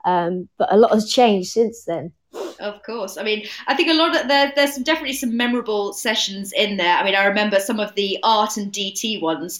um, 0.05 0.47
but 0.57 0.71
a 0.71 0.77
lot 0.77 0.93
has 0.93 1.11
changed 1.11 1.49
since 1.49 1.83
then 1.83 2.13
of 2.59 2.81
course. 2.83 3.17
I 3.17 3.23
mean, 3.23 3.45
I 3.67 3.75
think 3.75 3.89
a 3.89 3.93
lot 3.93 4.15
of 4.15 4.27
there, 4.27 4.51
there's 4.55 4.73
some, 4.73 4.83
definitely 4.83 5.13
some 5.13 5.35
memorable 5.35 5.93
sessions 5.93 6.51
in 6.53 6.77
there. 6.77 6.97
I 6.97 7.03
mean, 7.03 7.15
I 7.15 7.25
remember 7.25 7.59
some 7.59 7.79
of 7.79 7.93
the 7.95 8.17
art 8.23 8.57
and 8.57 8.71
DT 8.71 9.21
ones, 9.21 9.59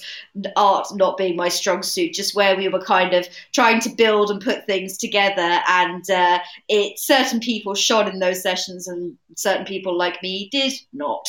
art 0.55 0.87
not 0.93 1.17
being 1.17 1.35
my 1.35 1.49
strong 1.49 1.83
suit, 1.83 2.13
just 2.13 2.35
where 2.35 2.55
we 2.55 2.67
were 2.67 2.81
kind 2.81 3.13
of 3.13 3.27
trying 3.53 3.79
to 3.81 3.89
build 3.89 4.31
and 4.31 4.41
put 4.41 4.65
things 4.65 4.97
together, 4.97 5.59
and 5.67 6.09
uh, 6.09 6.39
it 6.67 6.99
certain 6.99 7.39
people 7.39 7.75
shone 7.75 8.07
in 8.07 8.19
those 8.19 8.41
sessions, 8.41 8.87
and 8.87 9.17
certain 9.35 9.65
people 9.65 9.97
like 9.97 10.21
me 10.21 10.49
did 10.51 10.73
not 10.93 11.27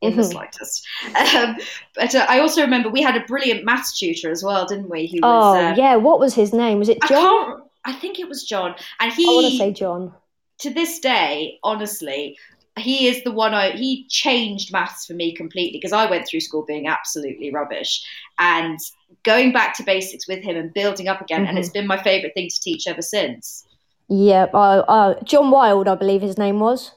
in 0.00 0.12
mm-hmm. 0.12 0.20
the 0.20 0.26
slightest. 0.26 0.86
Um, 1.34 1.56
but 1.94 2.14
uh, 2.14 2.26
I 2.28 2.40
also 2.40 2.62
remember 2.62 2.88
we 2.88 3.02
had 3.02 3.16
a 3.16 3.24
brilliant 3.26 3.64
maths 3.64 3.98
tutor 3.98 4.30
as 4.30 4.42
well, 4.42 4.66
didn't 4.66 4.88
we? 4.88 5.06
Who 5.06 5.18
was, 5.22 5.56
oh 5.56 5.60
uh, 5.60 5.74
yeah, 5.76 5.96
what 5.96 6.18
was 6.18 6.34
his 6.34 6.52
name? 6.52 6.78
Was 6.78 6.88
it 6.88 6.98
John? 7.08 7.62
I, 7.84 7.92
think 7.92 8.18
it 8.18 8.28
was 8.28 8.44
John, 8.44 8.74
and 9.00 9.12
he. 9.12 9.24
I 9.24 9.32
want 9.32 9.52
to 9.52 9.58
say 9.58 9.72
John 9.72 10.12
to 10.60 10.70
this 10.70 10.98
day, 11.00 11.58
honestly, 11.62 12.38
he 12.78 13.08
is 13.08 13.24
the 13.24 13.32
one 13.32 13.54
I 13.54 13.72
he 13.72 14.06
changed 14.08 14.72
maths 14.72 15.06
for 15.06 15.14
me 15.14 15.34
completely 15.34 15.78
because 15.78 15.92
I 15.92 16.08
went 16.08 16.28
through 16.28 16.40
school 16.40 16.64
being 16.64 16.86
absolutely 16.86 17.52
rubbish 17.52 18.02
and 18.38 18.78
going 19.24 19.52
back 19.52 19.76
to 19.76 19.82
basics 19.82 20.28
with 20.28 20.42
him 20.42 20.56
and 20.56 20.72
building 20.72 21.08
up 21.08 21.20
again, 21.20 21.40
mm-hmm. 21.40 21.48
and 21.48 21.58
it's 21.58 21.70
been 21.70 21.86
my 21.86 22.00
favourite 22.02 22.34
thing 22.34 22.48
to 22.48 22.60
teach 22.60 22.86
ever 22.86 23.02
since. 23.02 23.66
Yeah, 24.08 24.46
uh, 24.52 24.82
uh, 24.88 25.22
John 25.24 25.50
Wild, 25.50 25.88
I 25.88 25.94
believe 25.94 26.22
his 26.22 26.38
name 26.38 26.60
was. 26.60 26.92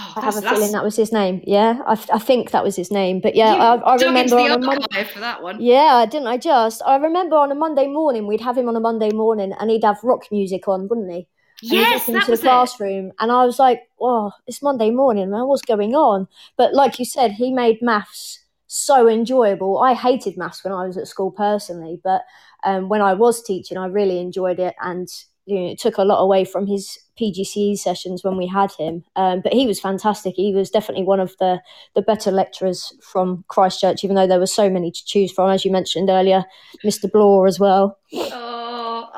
Oh, 0.00 0.12
I 0.16 0.24
have 0.26 0.36
a 0.36 0.42
feeling 0.42 0.72
that 0.72 0.84
was 0.84 0.94
his 0.94 1.12
name. 1.12 1.42
Yeah, 1.44 1.80
I, 1.86 1.92
I 2.12 2.18
think 2.18 2.52
that 2.52 2.62
was 2.62 2.76
his 2.76 2.90
name. 2.90 3.20
But 3.20 3.34
yeah, 3.34 3.54
I, 3.54 3.74
I 3.76 3.96
remember 3.96 4.38
on 4.38 4.52
a 4.52 4.58
Monday 4.58 5.04
for 5.04 5.18
that 5.18 5.42
one. 5.42 5.60
Yeah, 5.60 6.06
didn't 6.08 6.28
I 6.28 6.38
just? 6.38 6.82
I 6.86 6.96
remember 6.96 7.36
on 7.36 7.50
a 7.50 7.56
Monday 7.56 7.88
morning 7.88 8.26
we'd 8.26 8.40
have 8.40 8.56
him 8.56 8.68
on 8.68 8.76
a 8.76 8.80
Monday 8.80 9.10
morning, 9.10 9.52
and 9.58 9.70
he'd 9.70 9.84
have 9.84 9.98
rock 10.04 10.26
music 10.30 10.68
on, 10.68 10.88
wouldn't 10.88 11.10
he? 11.10 11.26
yes, 11.62 12.06
that 12.06 12.14
into 12.14 12.30
was 12.30 12.40
the 12.40 12.46
classroom, 12.46 13.06
it. 13.08 13.14
and 13.18 13.32
I 13.32 13.44
was 13.44 13.58
like, 13.58 13.88
"Oh, 14.00 14.30
it's 14.46 14.62
Monday 14.62 14.90
morning, 14.90 15.30
man. 15.30 15.46
What's 15.46 15.62
going 15.62 15.94
on?" 15.94 16.28
But 16.56 16.74
like 16.74 16.98
you 16.98 17.04
said, 17.04 17.32
he 17.32 17.52
made 17.52 17.82
maths 17.82 18.44
so 18.66 19.08
enjoyable. 19.08 19.78
I 19.78 19.94
hated 19.94 20.36
maths 20.36 20.62
when 20.62 20.72
I 20.72 20.86
was 20.86 20.96
at 20.96 21.08
school 21.08 21.30
personally, 21.30 22.00
but 22.04 22.22
um, 22.64 22.88
when 22.88 23.00
I 23.00 23.14
was 23.14 23.42
teaching, 23.42 23.78
I 23.78 23.86
really 23.86 24.20
enjoyed 24.20 24.60
it, 24.60 24.74
and 24.80 25.08
you 25.46 25.58
know, 25.58 25.66
it 25.70 25.78
took 25.78 25.98
a 25.98 26.04
lot 26.04 26.22
away 26.22 26.44
from 26.44 26.66
his 26.66 26.98
PGCE 27.18 27.78
sessions 27.78 28.22
when 28.22 28.36
we 28.36 28.46
had 28.46 28.72
him. 28.72 29.04
Um, 29.16 29.40
but 29.40 29.52
he 29.52 29.66
was 29.66 29.80
fantastic. 29.80 30.34
He 30.36 30.52
was 30.52 30.70
definitely 30.70 31.04
one 31.04 31.20
of 31.20 31.36
the 31.38 31.60
the 31.94 32.02
better 32.02 32.30
lecturers 32.30 32.92
from 33.02 33.44
Christ 33.48 33.80
Church, 33.80 34.04
even 34.04 34.16
though 34.16 34.26
there 34.26 34.38
were 34.38 34.46
so 34.46 34.70
many 34.70 34.90
to 34.90 35.04
choose 35.04 35.32
from, 35.32 35.50
as 35.50 35.64
you 35.64 35.70
mentioned 35.70 36.10
earlier, 36.10 36.44
Mr. 36.84 37.10
Blore 37.10 37.46
as 37.46 37.58
well. 37.58 37.98
Oh 38.12 38.58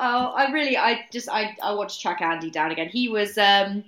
oh, 0.01 0.33
I 0.35 0.51
really, 0.51 0.77
I 0.77 1.01
just, 1.11 1.29
I, 1.29 1.55
I 1.61 1.73
want 1.73 1.89
to 1.89 1.99
track 1.99 2.21
Andy 2.21 2.49
down 2.49 2.71
again. 2.71 2.89
He 2.89 3.07
was, 3.07 3.37
um, 3.37 3.83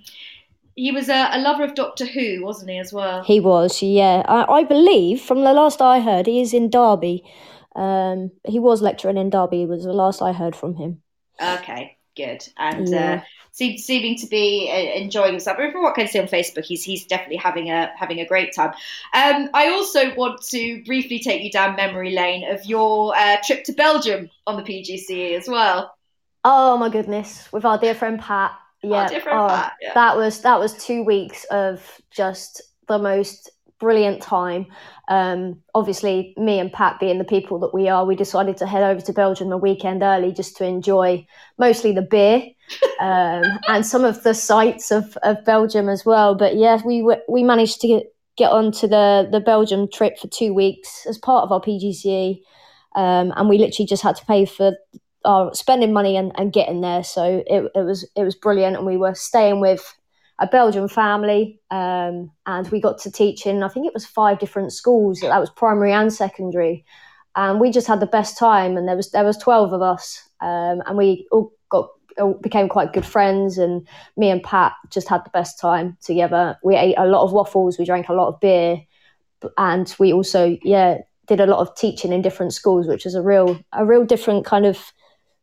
he 0.76 0.92
was 0.92 1.08
a, 1.08 1.28
a, 1.32 1.38
lover 1.38 1.64
of 1.64 1.74
Doctor 1.74 2.06
Who, 2.06 2.44
wasn't 2.44 2.70
he, 2.70 2.78
as 2.78 2.92
well? 2.92 3.22
He 3.24 3.40
was, 3.40 3.82
yeah. 3.82 4.22
I, 4.26 4.60
I 4.60 4.64
believe, 4.64 5.20
from 5.20 5.42
the 5.42 5.52
last 5.52 5.82
I 5.82 6.00
heard, 6.00 6.26
he 6.26 6.40
is 6.40 6.54
in 6.54 6.70
Derby. 6.70 7.24
Um, 7.76 8.30
he 8.46 8.58
was 8.58 8.80
lecturing 8.82 9.16
in 9.16 9.30
Derby. 9.30 9.66
Was 9.66 9.84
the 9.84 9.92
last 9.92 10.22
I 10.22 10.32
heard 10.32 10.54
from 10.54 10.76
him. 10.76 11.02
Okay, 11.42 11.96
good. 12.16 12.46
And 12.56 12.88
uh, 12.88 12.90
yeah. 12.90 13.22
uh, 13.22 13.76
seeming 13.76 14.16
to 14.18 14.26
be 14.26 14.70
uh, 14.70 14.98
enjoying 14.98 15.32
himself. 15.32 15.56
From 15.56 15.82
what 15.82 15.92
I 15.92 15.94
can 15.94 16.08
see 16.08 16.18
on 16.18 16.26
Facebook, 16.26 16.64
he's 16.64 16.82
he's 16.82 17.06
definitely 17.06 17.36
having 17.36 17.70
a 17.70 17.92
having 17.96 18.20
a 18.20 18.26
great 18.26 18.54
time. 18.54 18.70
Um, 19.12 19.50
I 19.54 19.68
also 19.68 20.14
want 20.14 20.42
to 20.48 20.82
briefly 20.84 21.18
take 21.18 21.42
you 21.42 21.50
down 21.50 21.76
memory 21.76 22.12
lane 22.12 22.50
of 22.50 22.64
your 22.64 23.16
uh, 23.16 23.36
trip 23.44 23.64
to 23.64 23.72
Belgium 23.72 24.30
on 24.46 24.56
the 24.56 24.62
PGCE 24.62 25.38
as 25.38 25.48
well. 25.48 25.94
Oh 26.44 26.76
my 26.76 26.88
goodness, 26.88 27.50
with 27.52 27.64
our 27.64 27.78
dear 27.78 27.94
friend 27.94 28.20
Pat. 28.20 28.52
Yeah, 28.82 29.08
oh, 29.10 29.48
Pat, 29.48 29.72
yeah. 29.80 29.94
that 29.94 30.14
was 30.14 30.42
that 30.42 30.60
was 30.60 30.74
two 30.84 31.04
weeks 31.04 31.44
of 31.44 32.00
just 32.10 32.60
the 32.86 32.98
most 32.98 33.50
brilliant 33.78 34.22
time. 34.22 34.66
Um, 35.08 35.60
obviously, 35.74 36.34
me 36.36 36.58
and 36.58 36.72
Pat 36.72 36.98
being 37.00 37.18
the 37.18 37.24
people 37.24 37.58
that 37.60 37.74
we 37.74 37.88
are, 37.88 38.04
we 38.04 38.16
decided 38.16 38.56
to 38.58 38.66
head 38.66 38.82
over 38.82 39.00
to 39.00 39.12
Belgium 39.12 39.52
a 39.52 39.56
weekend 39.56 40.02
early 40.02 40.32
just 40.32 40.56
to 40.56 40.64
enjoy 40.64 41.26
mostly 41.58 41.92
the 41.92 42.02
beer 42.02 42.42
um, 43.00 43.42
and 43.68 43.84
some 43.84 44.04
of 44.04 44.22
the 44.22 44.34
sights 44.34 44.90
of, 44.90 45.16
of 45.22 45.44
Belgium 45.44 45.88
as 45.88 46.04
well. 46.04 46.34
But 46.34 46.56
yeah, 46.56 46.80
we 46.84 47.06
we 47.28 47.42
managed 47.42 47.80
to 47.82 47.88
get, 47.88 48.02
get 48.36 48.50
onto 48.50 48.86
the 48.86 49.28
the 49.30 49.40
Belgium 49.40 49.88
trip 49.90 50.18
for 50.18 50.28
two 50.28 50.54
weeks 50.54 51.06
as 51.06 51.18
part 51.18 51.44
of 51.44 51.52
our 51.52 51.60
PGCE. 51.60 52.40
Um, 52.96 53.32
and 53.36 53.48
we 53.48 53.58
literally 53.58 53.88
just 53.88 54.04
had 54.04 54.14
to 54.16 54.24
pay 54.24 54.44
for 54.44 54.76
our 55.24 55.54
spending 55.54 55.92
money 55.92 56.16
and, 56.16 56.32
and 56.36 56.52
getting 56.52 56.80
there. 56.80 57.02
So 57.02 57.42
it, 57.46 57.70
it 57.74 57.84
was 57.84 58.08
it 58.16 58.22
was 58.22 58.34
brilliant, 58.34 58.76
and 58.76 58.86
we 58.86 58.96
were 58.96 59.14
staying 59.14 59.60
with 59.60 59.94
a 60.38 60.46
Belgian 60.46 60.88
family, 60.88 61.60
um, 61.70 62.30
and 62.46 62.68
we 62.70 62.80
got 62.80 62.98
to 62.98 63.10
teach 63.10 63.46
in 63.46 63.62
I 63.62 63.68
think 63.68 63.86
it 63.86 63.94
was 63.94 64.06
five 64.06 64.38
different 64.38 64.72
schools. 64.72 65.20
That 65.20 65.40
was 65.40 65.50
primary 65.50 65.92
and 65.92 66.12
secondary, 66.12 66.84
and 67.36 67.60
we 67.60 67.70
just 67.70 67.86
had 67.86 68.00
the 68.00 68.06
best 68.06 68.36
time. 68.36 68.76
And 68.76 68.88
there 68.88 68.96
was 68.96 69.10
there 69.12 69.24
was 69.24 69.38
twelve 69.38 69.72
of 69.72 69.82
us, 69.82 70.28
um, 70.40 70.82
and 70.86 70.96
we 70.96 71.26
all 71.30 71.52
got 71.68 71.88
all 72.18 72.34
became 72.34 72.68
quite 72.68 72.92
good 72.92 73.06
friends. 73.06 73.58
And 73.58 73.86
me 74.16 74.28
and 74.30 74.42
Pat 74.42 74.72
just 74.90 75.08
had 75.08 75.24
the 75.24 75.30
best 75.30 75.60
time 75.60 75.96
together. 76.02 76.58
We 76.64 76.76
ate 76.76 76.96
a 76.98 77.06
lot 77.06 77.24
of 77.24 77.32
waffles, 77.32 77.78
we 77.78 77.84
drank 77.84 78.08
a 78.08 78.14
lot 78.14 78.28
of 78.28 78.40
beer, 78.40 78.82
and 79.56 79.94
we 79.98 80.12
also 80.12 80.58
yeah 80.62 80.98
did 81.26 81.40
a 81.40 81.46
lot 81.46 81.60
of 81.60 81.74
teaching 81.76 82.12
in 82.12 82.22
different 82.22 82.52
schools, 82.52 82.86
which 82.86 83.04
was 83.04 83.14
a 83.14 83.22
real 83.22 83.58
a 83.72 83.86
real 83.86 84.04
different 84.04 84.44
kind 84.44 84.66
of 84.66 84.92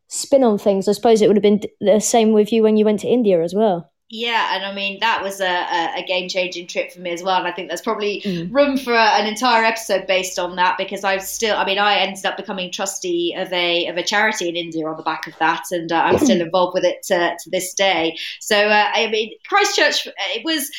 spin 0.08 0.44
on 0.44 0.58
things. 0.58 0.86
I 0.86 0.92
suppose 0.92 1.22
it 1.22 1.28
would 1.28 1.36
have 1.36 1.42
been 1.42 1.62
the 1.80 1.98
same 1.98 2.32
with 2.32 2.52
you 2.52 2.62
when 2.62 2.76
you 2.76 2.84
went 2.84 3.00
to 3.00 3.08
India 3.08 3.42
as 3.42 3.54
well. 3.54 3.91
Yeah, 4.14 4.54
and 4.54 4.66
I 4.66 4.74
mean 4.74 5.00
that 5.00 5.22
was 5.22 5.40
a, 5.40 5.46
a 5.46 6.04
game 6.06 6.28
changing 6.28 6.66
trip 6.66 6.92
for 6.92 7.00
me 7.00 7.12
as 7.12 7.22
well, 7.22 7.38
and 7.38 7.48
I 7.48 7.50
think 7.50 7.68
there's 7.68 7.80
probably 7.80 8.20
mm. 8.20 8.52
room 8.52 8.76
for 8.76 8.92
an 8.92 9.26
entire 9.26 9.64
episode 9.64 10.06
based 10.06 10.38
on 10.38 10.56
that 10.56 10.76
because 10.76 11.02
I've 11.02 11.22
still, 11.22 11.56
I 11.56 11.64
mean, 11.64 11.78
I 11.78 11.94
ended 11.94 12.26
up 12.26 12.36
becoming 12.36 12.70
trustee 12.70 13.34
of 13.34 13.50
a 13.54 13.86
of 13.86 13.96
a 13.96 14.02
charity 14.02 14.50
in 14.50 14.56
India 14.56 14.86
on 14.86 14.98
the 14.98 15.02
back 15.02 15.26
of 15.26 15.32
that, 15.38 15.64
and 15.70 15.90
uh, 15.90 15.96
I'm 15.96 16.18
still 16.18 16.40
involved 16.42 16.74
with 16.74 16.84
it 16.84 17.02
to, 17.04 17.36
to 17.42 17.50
this 17.50 17.72
day. 17.72 18.18
So 18.38 18.54
uh, 18.54 18.90
I 18.92 19.08
mean, 19.08 19.32
Christ 19.48 19.76
Church, 19.76 20.06
it 20.06 20.44
was 20.44 20.70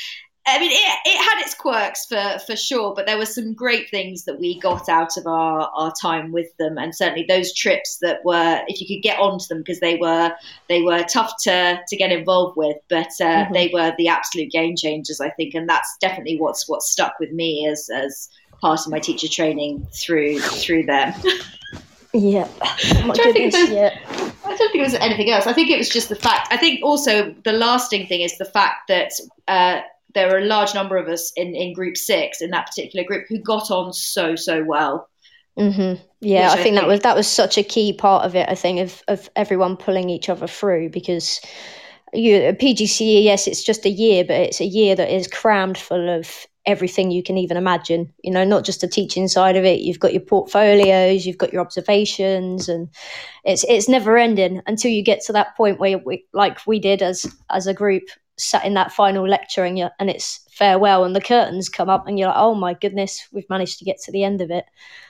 I 0.45 0.59
mean, 0.59 0.71
it, 0.71 0.99
it 1.05 1.17
had 1.17 1.41
its 1.41 1.55
quirks 1.55 2.05
for, 2.05 2.37
for 2.45 2.57
sure, 2.57 2.93
but 2.93 3.05
there 3.05 3.17
were 3.17 3.25
some 3.25 3.53
great 3.53 3.89
things 3.89 4.25
that 4.25 4.39
we 4.39 4.59
got 4.59 4.89
out 4.89 5.15
of 5.15 5.25
our, 5.25 5.71
our 5.73 5.93
time 6.01 6.33
with 6.33 6.55
them, 6.57 6.77
and 6.77 6.93
certainly 6.93 7.25
those 7.27 7.53
trips 7.53 7.99
that 8.01 8.25
were, 8.25 8.61
if 8.67 8.81
you 8.81 8.87
could 8.87 9.01
get 9.01 9.19
onto 9.19 9.45
them, 9.47 9.59
because 9.59 9.79
they 9.79 9.95
were 9.95 10.33
they 10.67 10.81
were 10.81 11.03
tough 11.03 11.33
to, 11.43 11.79
to 11.87 11.95
get 11.95 12.11
involved 12.11 12.57
with, 12.57 12.75
but 12.89 13.07
uh, 13.21 13.45
mm-hmm. 13.45 13.53
they 13.53 13.69
were 13.73 13.93
the 13.97 14.09
absolute 14.09 14.51
game 14.51 14.75
changers, 14.75 15.21
I 15.21 15.29
think, 15.29 15.53
and 15.53 15.67
that's 15.67 15.95
definitely 16.01 16.37
what's 16.37 16.67
what 16.67 16.81
stuck 16.81 17.19
with 17.19 17.31
me 17.31 17.65
as 17.65 17.89
as 17.93 18.27
part 18.59 18.81
of 18.81 18.91
my 18.91 18.99
teacher 18.99 19.29
training 19.29 19.87
through 19.93 20.39
through 20.39 20.83
them. 20.83 21.13
Yeah, 22.15 22.47
I 22.61 23.09
don't, 23.11 23.33
think 23.33 23.53
yeah. 23.71 23.97
I 24.45 24.55
don't 24.55 24.57
think 24.57 24.75
it 24.75 24.83
was 24.83 24.93
anything 24.93 25.31
else. 25.31 25.47
I 25.47 25.53
think 25.53 25.71
it 25.71 25.79
was 25.79 25.89
just 25.89 26.09
the 26.09 26.15
fact. 26.15 26.47
I 26.51 26.57
think 26.57 26.83
also 26.83 27.33
the 27.43 27.53
lasting 27.53 28.05
thing 28.05 28.21
is 28.21 28.37
the 28.37 28.45
fact 28.45 28.87
that. 28.89 29.11
Uh, 29.47 29.81
there 30.14 30.30
were 30.30 30.39
a 30.39 30.45
large 30.45 30.74
number 30.74 30.97
of 30.97 31.07
us 31.07 31.32
in, 31.36 31.55
in 31.55 31.74
group 31.74 31.97
six 31.97 32.41
in 32.41 32.51
that 32.51 32.68
particular 32.68 33.05
group 33.05 33.26
who 33.28 33.39
got 33.39 33.72
on 33.72 33.93
so 33.93 34.36
so 34.36 34.64
well. 34.64 35.09
Mm-hmm. 35.57 36.01
Yeah, 36.22 36.49
I, 36.49 36.53
I 36.53 36.55
think, 36.55 36.64
think, 36.64 36.76
that 36.76 36.88
was 36.88 36.99
that 37.01 37.16
was 37.16 37.28
such 37.28 37.57
a 37.57 37.64
key 37.64 37.93
part 37.93 38.26
of 38.26 38.36
it. 38.36 38.47
I 38.49 38.55
think 38.55 38.80
of 38.80 39.03
of 39.07 39.30
everyone 39.36 39.78
pulling 39.78 40.09
each 40.09 40.30
other 40.30 40.47
through 40.47 40.89
because 40.89 41.41
you 42.14 42.39
PGCE, 42.59 43.24
yes, 43.24 43.47
it's 43.47 43.64
just 43.64 43.86
a 43.86 43.89
year, 43.89 44.24
but 44.24 44.36
it's 44.36 44.61
a 44.61 44.66
year 44.66 44.95
that 44.95 45.14
is 45.14 45.28
crammed 45.28 45.78
full 45.78 46.09
of 46.09 46.47
everything 46.66 47.11
you 47.11 47.24
can 47.24 47.38
even 47.38 47.57
imagine. 47.57 48.14
You 48.24 48.32
know, 48.32 48.43
not 48.43 48.64
just 48.64 48.82
the 48.82 48.88
teaching 48.88 49.28
side 49.28 49.55
of 49.55 49.66
it. 49.66 49.82
You've 49.82 49.99
got 49.99 50.14
your 50.14 50.22
portfolios, 50.22 51.26
you've 51.26 51.38
got 51.38 51.51
your 51.51 51.61
observations, 51.61 52.70
and 52.70 52.89
it's 53.43 53.64
it's 53.66 53.89
never 53.89 54.18
ending 54.18 54.61
until 54.68 54.91
you 54.91 55.03
get 55.03 55.22
to 55.26 55.34
that 55.34 55.55
point 55.57 55.80
where, 55.80 55.97
we, 55.97 56.26
like 56.34 56.66
we 56.66 56.80
did 56.80 57.01
as 57.01 57.26
as 57.49 57.68
a 57.68 57.74
group, 57.74 58.03
sat 58.38 58.65
in 58.65 58.73
that 58.73 58.91
final 58.91 59.27
lecture 59.27 59.63
and, 59.63 59.79
and 59.99 60.09
it's 60.09 60.45
farewell 60.51 61.03
and 61.03 61.15
the 61.15 61.21
curtains 61.21 61.69
come 61.69 61.89
up 61.89 62.07
and 62.07 62.17
you're 62.17 62.27
like, 62.27 62.38
oh 62.38 62.55
my 62.55 62.73
goodness, 62.73 63.27
we've 63.31 63.49
managed 63.49 63.79
to 63.79 63.86
get 63.86 63.97
to 64.01 64.11
the 64.11 64.23
end 64.23 64.41
of 64.41 64.51
it. 64.51 64.65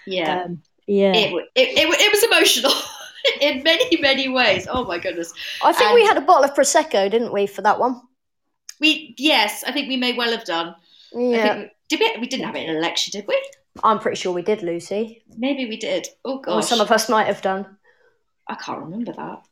Yeah. 0.05 0.43
Um, 0.43 0.61
yeah. 0.87 1.13
It, 1.13 1.33
it, 1.55 1.67
it, 1.77 1.87
it 1.89 2.11
was 2.11 2.23
emotional. 2.23 2.73
in 3.41 3.63
many 3.63 4.01
many 4.01 4.27
ways. 4.27 4.67
Oh 4.69 4.85
my 4.85 4.97
goodness! 4.99 5.33
I 5.63 5.71
think 5.71 5.89
and 5.89 5.95
we 5.95 6.05
had 6.05 6.17
a 6.17 6.21
bottle 6.21 6.43
of 6.43 6.53
prosecco, 6.53 7.09
didn't 7.09 7.31
we, 7.31 7.47
for 7.47 7.61
that 7.61 7.79
one? 7.79 8.01
We 8.81 9.15
yes, 9.17 9.63
I 9.65 9.71
think 9.71 9.87
we 9.87 9.95
may 9.95 10.13
well 10.13 10.31
have 10.31 10.43
done. 10.43 10.75
Yeah. 11.13 11.67
did 11.87 11.99
we? 11.99 12.17
We 12.19 12.27
didn't 12.27 12.45
have 12.45 12.55
it 12.55 12.67
in 12.67 12.75
a 12.75 12.79
lecture, 12.79 13.11
did 13.11 13.25
we? 13.27 13.41
I'm 13.83 13.99
pretty 13.99 14.17
sure 14.17 14.33
we 14.33 14.41
did, 14.41 14.61
Lucy. 14.61 15.23
Maybe 15.37 15.67
we 15.67 15.77
did. 15.77 16.07
Oh 16.25 16.39
god 16.39 16.61
some 16.61 16.81
of 16.81 16.91
us 16.91 17.09
might 17.09 17.27
have 17.27 17.41
done. 17.41 17.77
I 18.47 18.55
can't 18.55 18.81
remember 18.81 19.13
that 19.13 19.43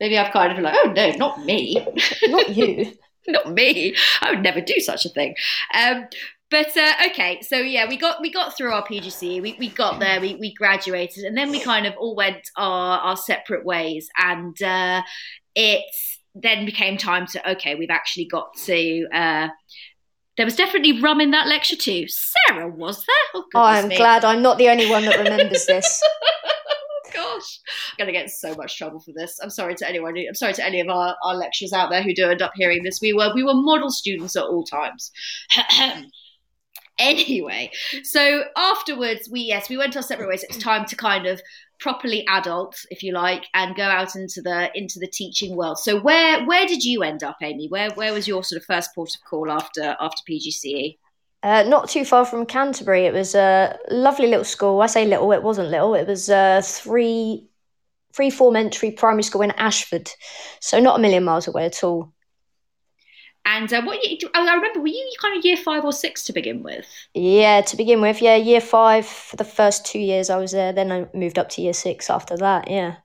maybe 0.00 0.18
I've 0.18 0.32
kind 0.32 0.50
of 0.50 0.56
been 0.56 0.64
like, 0.64 0.76
oh 0.82 0.92
no, 0.92 1.10
not 1.12 1.44
me, 1.44 1.86
not 2.24 2.48
you, 2.56 2.92
not 3.28 3.52
me. 3.52 3.94
I 4.20 4.30
would 4.30 4.42
never 4.42 4.60
do 4.60 4.80
such 4.80 5.04
a 5.04 5.10
thing. 5.10 5.36
Um, 5.74 6.06
but 6.50 6.76
uh, 6.76 6.94
okay, 7.10 7.40
so 7.42 7.56
yeah, 7.58 7.88
we 7.88 7.96
got 7.96 8.20
we 8.20 8.32
got 8.32 8.56
through 8.56 8.72
our 8.72 8.84
PGC, 8.84 9.40
we, 9.40 9.56
we 9.60 9.68
got 9.68 10.00
there, 10.00 10.20
we, 10.20 10.34
we 10.34 10.52
graduated, 10.52 11.24
and 11.24 11.36
then 11.36 11.50
we 11.50 11.60
kind 11.60 11.86
of 11.86 11.94
all 11.96 12.16
went 12.16 12.50
our 12.56 12.98
our 12.98 13.16
separate 13.16 13.64
ways, 13.64 14.08
and 14.18 14.60
uh, 14.60 15.02
it 15.54 15.84
then 16.34 16.64
became 16.64 16.96
time 16.96 17.26
to 17.26 17.50
okay, 17.52 17.76
we've 17.76 17.90
actually 17.90 18.24
got 18.24 18.54
to. 18.64 19.06
Uh, 19.14 19.48
there 20.36 20.46
was 20.46 20.56
definitely 20.56 21.00
rum 21.00 21.20
in 21.20 21.32
that 21.32 21.46
lecture 21.46 21.76
too. 21.76 22.06
Sarah, 22.08 22.68
was 22.68 22.96
there? 22.96 23.16
Oh, 23.34 23.44
oh 23.54 23.62
I'm 23.62 23.88
me. 23.88 23.96
glad 23.96 24.24
I'm 24.24 24.42
not 24.42 24.58
the 24.58 24.70
only 24.70 24.88
one 24.88 25.04
that 25.04 25.18
remembers 25.18 25.66
this. 25.66 26.02
gosh, 27.12 27.60
I'm 27.90 27.96
going 27.98 28.06
to 28.06 28.12
get 28.12 28.24
in 28.24 28.28
so 28.28 28.54
much 28.54 28.76
trouble 28.76 29.00
for 29.00 29.12
this. 29.12 29.38
I'm 29.42 29.50
sorry 29.50 29.74
to 29.76 29.88
anyone. 29.88 30.16
I'm 30.16 30.34
sorry 30.34 30.54
to 30.54 30.64
any 30.64 30.80
of 30.80 30.88
our, 30.88 31.16
our 31.24 31.34
lecturers 31.34 31.72
out 31.72 31.90
there 31.90 32.02
who 32.02 32.14
do 32.14 32.30
end 32.30 32.42
up 32.42 32.52
hearing 32.54 32.82
this. 32.82 33.00
We 33.00 33.12
were 33.12 33.32
we 33.34 33.42
were 33.42 33.54
model 33.54 33.90
students 33.90 34.36
at 34.36 34.44
all 34.44 34.64
times. 34.64 35.10
anyway, 36.98 37.70
so 38.02 38.44
afterwards, 38.56 39.28
we 39.30 39.40
yes, 39.40 39.68
we 39.68 39.76
went 39.76 39.96
our 39.96 40.02
separate 40.02 40.28
ways. 40.28 40.44
It's 40.44 40.58
time 40.58 40.84
to 40.86 40.96
kind 40.96 41.26
of 41.26 41.40
properly 41.80 42.26
adult, 42.28 42.76
if 42.90 43.02
you 43.02 43.12
like, 43.12 43.46
and 43.54 43.74
go 43.74 43.84
out 43.84 44.14
into 44.14 44.42
the 44.42 44.70
into 44.74 44.98
the 44.98 45.08
teaching 45.08 45.56
world. 45.56 45.78
So 45.78 46.00
where 46.00 46.44
where 46.44 46.66
did 46.66 46.84
you 46.84 47.02
end 47.02 47.24
up, 47.24 47.38
Amy? 47.42 47.68
Where 47.68 47.90
where 47.92 48.12
was 48.12 48.28
your 48.28 48.44
sort 48.44 48.60
of 48.60 48.66
first 48.66 48.94
port 48.94 49.14
of 49.14 49.20
call 49.28 49.50
after 49.50 49.96
after 49.98 50.22
PGCE? 50.28 50.98
Uh, 51.42 51.62
not 51.62 51.88
too 51.88 52.04
far 52.04 52.26
from 52.26 52.44
Canterbury. 52.44 53.06
It 53.06 53.14
was 53.14 53.34
a 53.34 53.78
lovely 53.90 54.26
little 54.26 54.44
school. 54.44 54.82
I 54.82 54.86
say 54.86 55.06
little, 55.06 55.32
it 55.32 55.42
wasn't 55.42 55.70
little. 55.70 55.94
It 55.94 56.06
was 56.06 56.28
a 56.28 56.60
three, 56.62 57.48
three 58.12 58.30
form 58.30 58.56
entry 58.56 58.90
primary 58.90 59.22
school 59.22 59.42
in 59.42 59.52
Ashford, 59.52 60.10
so 60.60 60.80
not 60.80 60.98
a 60.98 61.02
million 61.02 61.24
miles 61.24 61.48
away 61.48 61.64
at 61.64 61.82
all. 61.82 62.12
And 63.46 63.72
uh, 63.72 63.82
what 63.82 63.98
I 64.34 64.54
remember, 64.54 64.80
were 64.80 64.88
you 64.88 65.12
kind 65.20 65.38
of 65.38 65.44
year 65.44 65.56
five 65.56 65.84
or 65.84 65.94
six 65.94 66.24
to 66.24 66.32
begin 66.34 66.62
with? 66.62 66.86
Yeah, 67.14 67.62
to 67.62 67.76
begin 67.76 68.02
with, 68.02 68.20
yeah, 68.20 68.36
year 68.36 68.60
five 68.60 69.06
for 69.06 69.36
the 69.36 69.44
first 69.44 69.86
two 69.86 69.98
years 69.98 70.28
I 70.28 70.36
was 70.36 70.52
there. 70.52 70.74
Then 70.74 70.92
I 70.92 71.06
moved 71.14 71.38
up 71.38 71.48
to 71.50 71.62
year 71.62 71.72
six 71.72 72.10
after 72.10 72.36
that. 72.36 72.70
Yeah. 72.70 72.96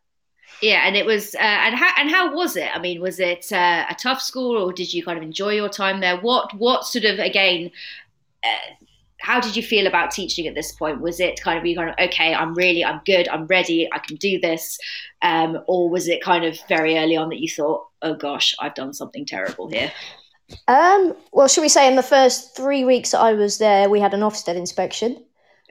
Yeah, 0.61 0.83
and 0.86 0.95
it 0.95 1.05
was, 1.05 1.36
uh, 1.36 1.39
and 1.39 1.75
how 1.75 1.91
and 1.97 2.09
how 2.09 2.33
was 2.33 2.55
it? 2.55 2.69
I 2.73 2.79
mean, 2.79 3.01
was 3.01 3.19
it 3.19 3.51
uh, 3.51 3.86
a 3.89 3.95
tough 3.95 4.21
school, 4.21 4.57
or 4.57 4.71
did 4.71 4.93
you 4.93 5.03
kind 5.03 5.17
of 5.17 5.23
enjoy 5.23 5.53
your 5.53 5.69
time 5.69 5.99
there? 5.99 6.17
What 6.17 6.53
what 6.57 6.86
sort 6.86 7.05
of 7.05 7.19
again 7.19 7.71
how 9.21 9.39
did 9.39 9.55
you 9.55 9.63
feel 9.63 9.87
about 9.87 10.11
teaching 10.11 10.45
at 10.45 10.55
this 10.55 10.71
point? 10.71 11.01
Was 11.01 11.19
it 11.19 11.41
kind 11.41 11.57
of 11.57 11.65
you 11.65 11.75
kind 11.75 11.89
of 11.89 11.95
okay, 11.99 12.33
I'm 12.33 12.53
really, 12.53 12.85
I'm 12.85 13.01
good, 13.05 13.27
I'm 13.29 13.47
ready, 13.47 13.89
I 13.91 13.99
can 13.99 14.17
do 14.17 14.39
this, 14.39 14.77
um, 15.21 15.59
or 15.67 15.89
was 15.89 16.07
it 16.07 16.21
kind 16.21 16.45
of 16.45 16.59
very 16.67 16.97
early 16.97 17.17
on 17.17 17.29
that 17.29 17.39
you 17.39 17.49
thought, 17.49 17.87
oh 18.01 18.13
gosh, 18.13 18.55
I've 18.59 18.75
done 18.75 18.93
something 18.93 19.25
terrible 19.25 19.69
here? 19.69 19.91
Um, 20.67 21.15
well, 21.31 21.47
should 21.47 21.61
we 21.61 21.69
say 21.69 21.87
in 21.87 21.95
the 21.95 22.03
first 22.03 22.55
three 22.55 22.85
weeks 22.85 23.11
that 23.11 23.19
I 23.19 23.33
was 23.33 23.57
there, 23.57 23.89
we 23.89 23.99
had 23.99 24.13
an 24.13 24.19
Ofsted 24.19 24.55
inspection. 24.55 25.24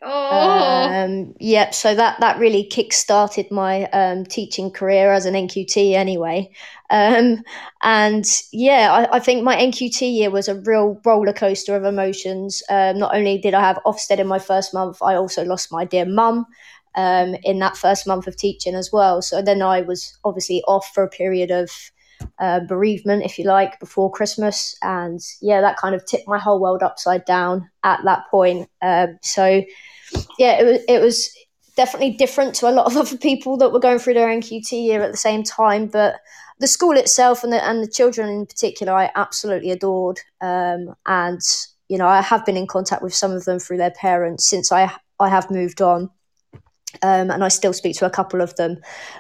Oh. 0.04 0.90
Um, 0.92 1.34
yep. 1.40 1.74
So 1.74 1.94
that 1.94 2.20
that 2.20 2.38
really 2.38 2.64
kick-started 2.64 3.50
my 3.50 3.84
um, 3.90 4.24
teaching 4.24 4.70
career 4.70 5.12
as 5.12 5.24
an 5.24 5.34
NQT 5.34 5.94
anyway. 5.94 6.50
Um, 6.90 7.42
and 7.82 8.26
yeah, 8.52 8.92
I, 8.92 9.16
I, 9.16 9.18
think 9.18 9.42
my 9.42 9.56
NQT 9.56 10.14
year 10.14 10.30
was 10.30 10.48
a 10.48 10.60
real 10.60 11.00
roller 11.04 11.32
coaster 11.32 11.74
of 11.74 11.84
emotions. 11.84 12.62
Um, 12.68 12.98
not 12.98 13.14
only 13.16 13.38
did 13.38 13.54
I 13.54 13.60
have 13.60 13.80
Ofsted 13.86 14.18
in 14.18 14.26
my 14.26 14.38
first 14.38 14.74
month, 14.74 14.98
I 15.02 15.14
also 15.14 15.44
lost 15.44 15.72
my 15.72 15.86
dear 15.86 16.04
mum 16.04 16.46
um, 16.94 17.34
in 17.42 17.58
that 17.60 17.76
first 17.76 18.06
month 18.06 18.26
of 18.26 18.36
teaching 18.36 18.74
as 18.74 18.92
well. 18.92 19.22
So 19.22 19.40
then 19.40 19.62
I 19.62 19.80
was 19.80 20.18
obviously 20.24 20.62
off 20.68 20.90
for 20.94 21.02
a 21.02 21.08
period 21.08 21.50
of 21.50 21.70
uh, 22.38 22.60
bereavement, 22.60 23.24
if 23.24 23.38
you 23.38 23.44
like, 23.44 23.80
before 23.80 24.10
Christmas. 24.10 24.76
And 24.82 25.20
yeah, 25.40 25.60
that 25.62 25.78
kind 25.78 25.94
of 25.94 26.04
tipped 26.04 26.28
my 26.28 26.38
whole 26.38 26.60
world 26.60 26.82
upside 26.82 27.24
down 27.24 27.70
at 27.82 28.00
that 28.04 28.24
point. 28.30 28.68
Um, 28.82 29.18
so 29.22 29.62
yeah, 30.38 30.60
it 30.60 30.64
was, 30.64 30.80
it 30.88 31.00
was 31.00 31.34
definitely 31.76 32.12
different 32.12 32.54
to 32.56 32.68
a 32.68 32.72
lot 32.72 32.86
of 32.86 32.96
other 32.96 33.16
people 33.16 33.56
that 33.58 33.72
were 33.72 33.80
going 33.80 33.98
through 33.98 34.14
their 34.14 34.28
NQT 34.28 34.72
year 34.72 35.02
at 35.02 35.10
the 35.10 35.18
same 35.18 35.42
time. 35.42 35.86
But 35.86 36.16
the 36.60 36.66
school 36.66 36.96
itself 36.96 37.44
and 37.44 37.52
the, 37.52 37.64
and 37.64 37.82
the 37.82 37.88
children 37.90 38.28
in 38.28 38.46
particular, 38.46 38.92
I 38.92 39.10
absolutely 39.14 39.70
adored. 39.70 40.20
Um, 40.40 40.94
and, 41.06 41.40
you 41.88 41.98
know, 41.98 42.06
I 42.06 42.20
have 42.22 42.46
been 42.46 42.56
in 42.56 42.66
contact 42.66 43.02
with 43.02 43.14
some 43.14 43.32
of 43.32 43.44
them 43.44 43.58
through 43.58 43.78
their 43.78 43.90
parents 43.90 44.48
since 44.48 44.70
I, 44.70 44.92
I 45.18 45.28
have 45.28 45.50
moved 45.50 45.82
on. 45.82 46.10
Um, 47.02 47.32
and 47.32 47.42
I 47.42 47.48
still 47.48 47.72
speak 47.72 47.96
to 47.96 48.06
a 48.06 48.10
couple 48.10 48.40
of 48.40 48.54
them. 48.54 48.78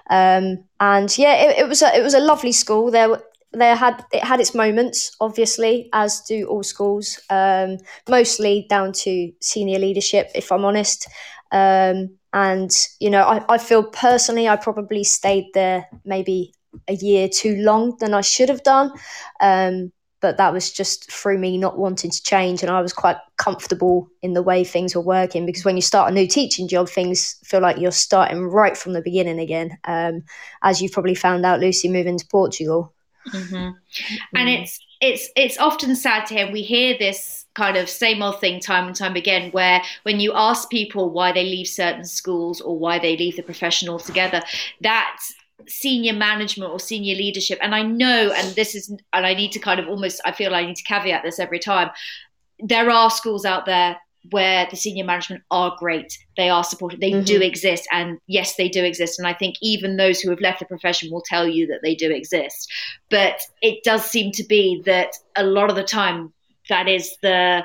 Um, 0.08 0.62
and 0.78 1.16
yeah, 1.18 1.34
it, 1.34 1.58
it, 1.58 1.68
was 1.68 1.82
a, 1.82 1.92
it 1.96 2.04
was 2.04 2.14
a 2.14 2.20
lovely 2.20 2.52
school. 2.52 2.92
There 2.92 3.20
there 3.54 3.76
had 3.76 4.04
it 4.12 4.22
had 4.22 4.40
its 4.40 4.54
moments, 4.54 5.16
obviously, 5.20 5.88
as 5.92 6.20
do 6.22 6.46
all 6.46 6.62
schools. 6.62 7.20
Um, 7.30 7.78
mostly 8.08 8.66
down 8.68 8.92
to 8.92 9.32
senior 9.40 9.78
leadership, 9.78 10.30
if 10.34 10.52
I'm 10.52 10.64
honest. 10.64 11.08
Um, 11.52 12.18
and 12.32 12.70
you 13.00 13.10
know, 13.10 13.22
I, 13.22 13.54
I 13.54 13.58
feel 13.58 13.84
personally, 13.84 14.48
I 14.48 14.56
probably 14.56 15.04
stayed 15.04 15.46
there 15.54 15.86
maybe 16.04 16.52
a 16.88 16.94
year 16.94 17.28
too 17.28 17.56
long 17.56 17.96
than 18.00 18.14
I 18.14 18.20
should 18.20 18.48
have 18.48 18.62
done. 18.62 18.92
Um, 19.40 19.92
but 20.20 20.38
that 20.38 20.54
was 20.54 20.72
just 20.72 21.12
through 21.12 21.36
me 21.36 21.58
not 21.58 21.78
wanting 21.78 22.10
to 22.10 22.22
change, 22.22 22.62
and 22.62 22.70
I 22.70 22.80
was 22.80 22.94
quite 22.94 23.18
comfortable 23.36 24.08
in 24.22 24.32
the 24.32 24.42
way 24.42 24.64
things 24.64 24.94
were 24.94 25.02
working 25.02 25.44
because 25.44 25.66
when 25.66 25.76
you 25.76 25.82
start 25.82 26.10
a 26.10 26.14
new 26.14 26.26
teaching 26.26 26.66
job, 26.66 26.88
things 26.88 27.36
feel 27.44 27.60
like 27.60 27.76
you're 27.76 27.92
starting 27.92 28.46
right 28.46 28.74
from 28.74 28.94
the 28.94 29.02
beginning 29.02 29.38
again. 29.38 29.76
Um, 29.84 30.22
as 30.62 30.80
you've 30.80 30.92
probably 30.92 31.14
found 31.14 31.44
out, 31.44 31.60
Lucy 31.60 31.90
moving 31.90 32.16
to 32.16 32.26
Portugal. 32.26 32.94
Mm-hmm. 33.28 33.70
And 34.36 34.48
it's 34.48 34.78
it's 35.00 35.28
it's 35.36 35.58
often 35.58 35.96
sad 35.96 36.26
to 36.26 36.34
hear. 36.34 36.52
We 36.52 36.62
hear 36.62 36.96
this 36.98 37.44
kind 37.54 37.76
of 37.76 37.88
same 37.88 38.22
old 38.22 38.40
thing 38.40 38.60
time 38.60 38.86
and 38.86 38.96
time 38.96 39.16
again 39.16 39.50
where 39.52 39.82
when 40.02 40.20
you 40.20 40.32
ask 40.34 40.68
people 40.70 41.10
why 41.10 41.32
they 41.32 41.44
leave 41.44 41.68
certain 41.68 42.04
schools 42.04 42.60
or 42.60 42.78
why 42.78 42.98
they 42.98 43.16
leave 43.16 43.36
the 43.36 43.42
profession 43.42 43.88
altogether 43.88 44.42
that 44.80 45.20
senior 45.68 46.12
management 46.12 46.72
or 46.72 46.80
senior 46.80 47.14
leadership 47.14 47.58
and 47.62 47.74
i 47.74 47.80
know 47.80 48.32
and 48.34 48.54
this 48.56 48.74
is 48.74 48.88
and 48.88 49.24
i 49.24 49.32
need 49.32 49.52
to 49.52 49.60
kind 49.60 49.78
of 49.78 49.86
almost 49.86 50.20
i 50.24 50.32
feel 50.32 50.52
i 50.52 50.66
need 50.66 50.76
to 50.76 50.82
caveat 50.82 51.22
this 51.22 51.38
every 51.38 51.60
time 51.60 51.90
there 52.58 52.90
are 52.90 53.08
schools 53.08 53.44
out 53.44 53.64
there 53.66 53.96
where 54.30 54.66
the 54.70 54.76
senior 54.76 55.04
management 55.04 55.42
are 55.50 55.76
great. 55.78 56.18
They 56.36 56.48
are 56.48 56.64
supported 56.64 57.00
they 57.00 57.10
mm-hmm. 57.10 57.24
do 57.24 57.40
exist. 57.40 57.86
And 57.92 58.18
yes 58.26 58.56
they 58.56 58.68
do 58.68 58.84
exist. 58.84 59.18
And 59.18 59.28
i 59.28 59.34
think 59.34 59.56
even 59.60 59.96
those 59.96 60.20
who 60.20 60.30
have 60.30 60.40
left 60.40 60.60
the 60.60 60.66
profession 60.66 61.10
will 61.10 61.22
tell 61.22 61.46
you 61.46 61.66
that 61.68 61.80
they 61.82 61.94
do 61.94 62.10
exist. 62.10 62.72
But 63.10 63.40
it 63.62 63.84
does 63.84 64.04
seem 64.04 64.32
to 64.32 64.44
be 64.44 64.82
that 64.86 65.14
a 65.36 65.44
lot 65.44 65.70
of 65.70 65.76
the 65.76 65.84
time 65.84 66.32
that 66.68 66.88
is 66.88 67.16
the 67.22 67.64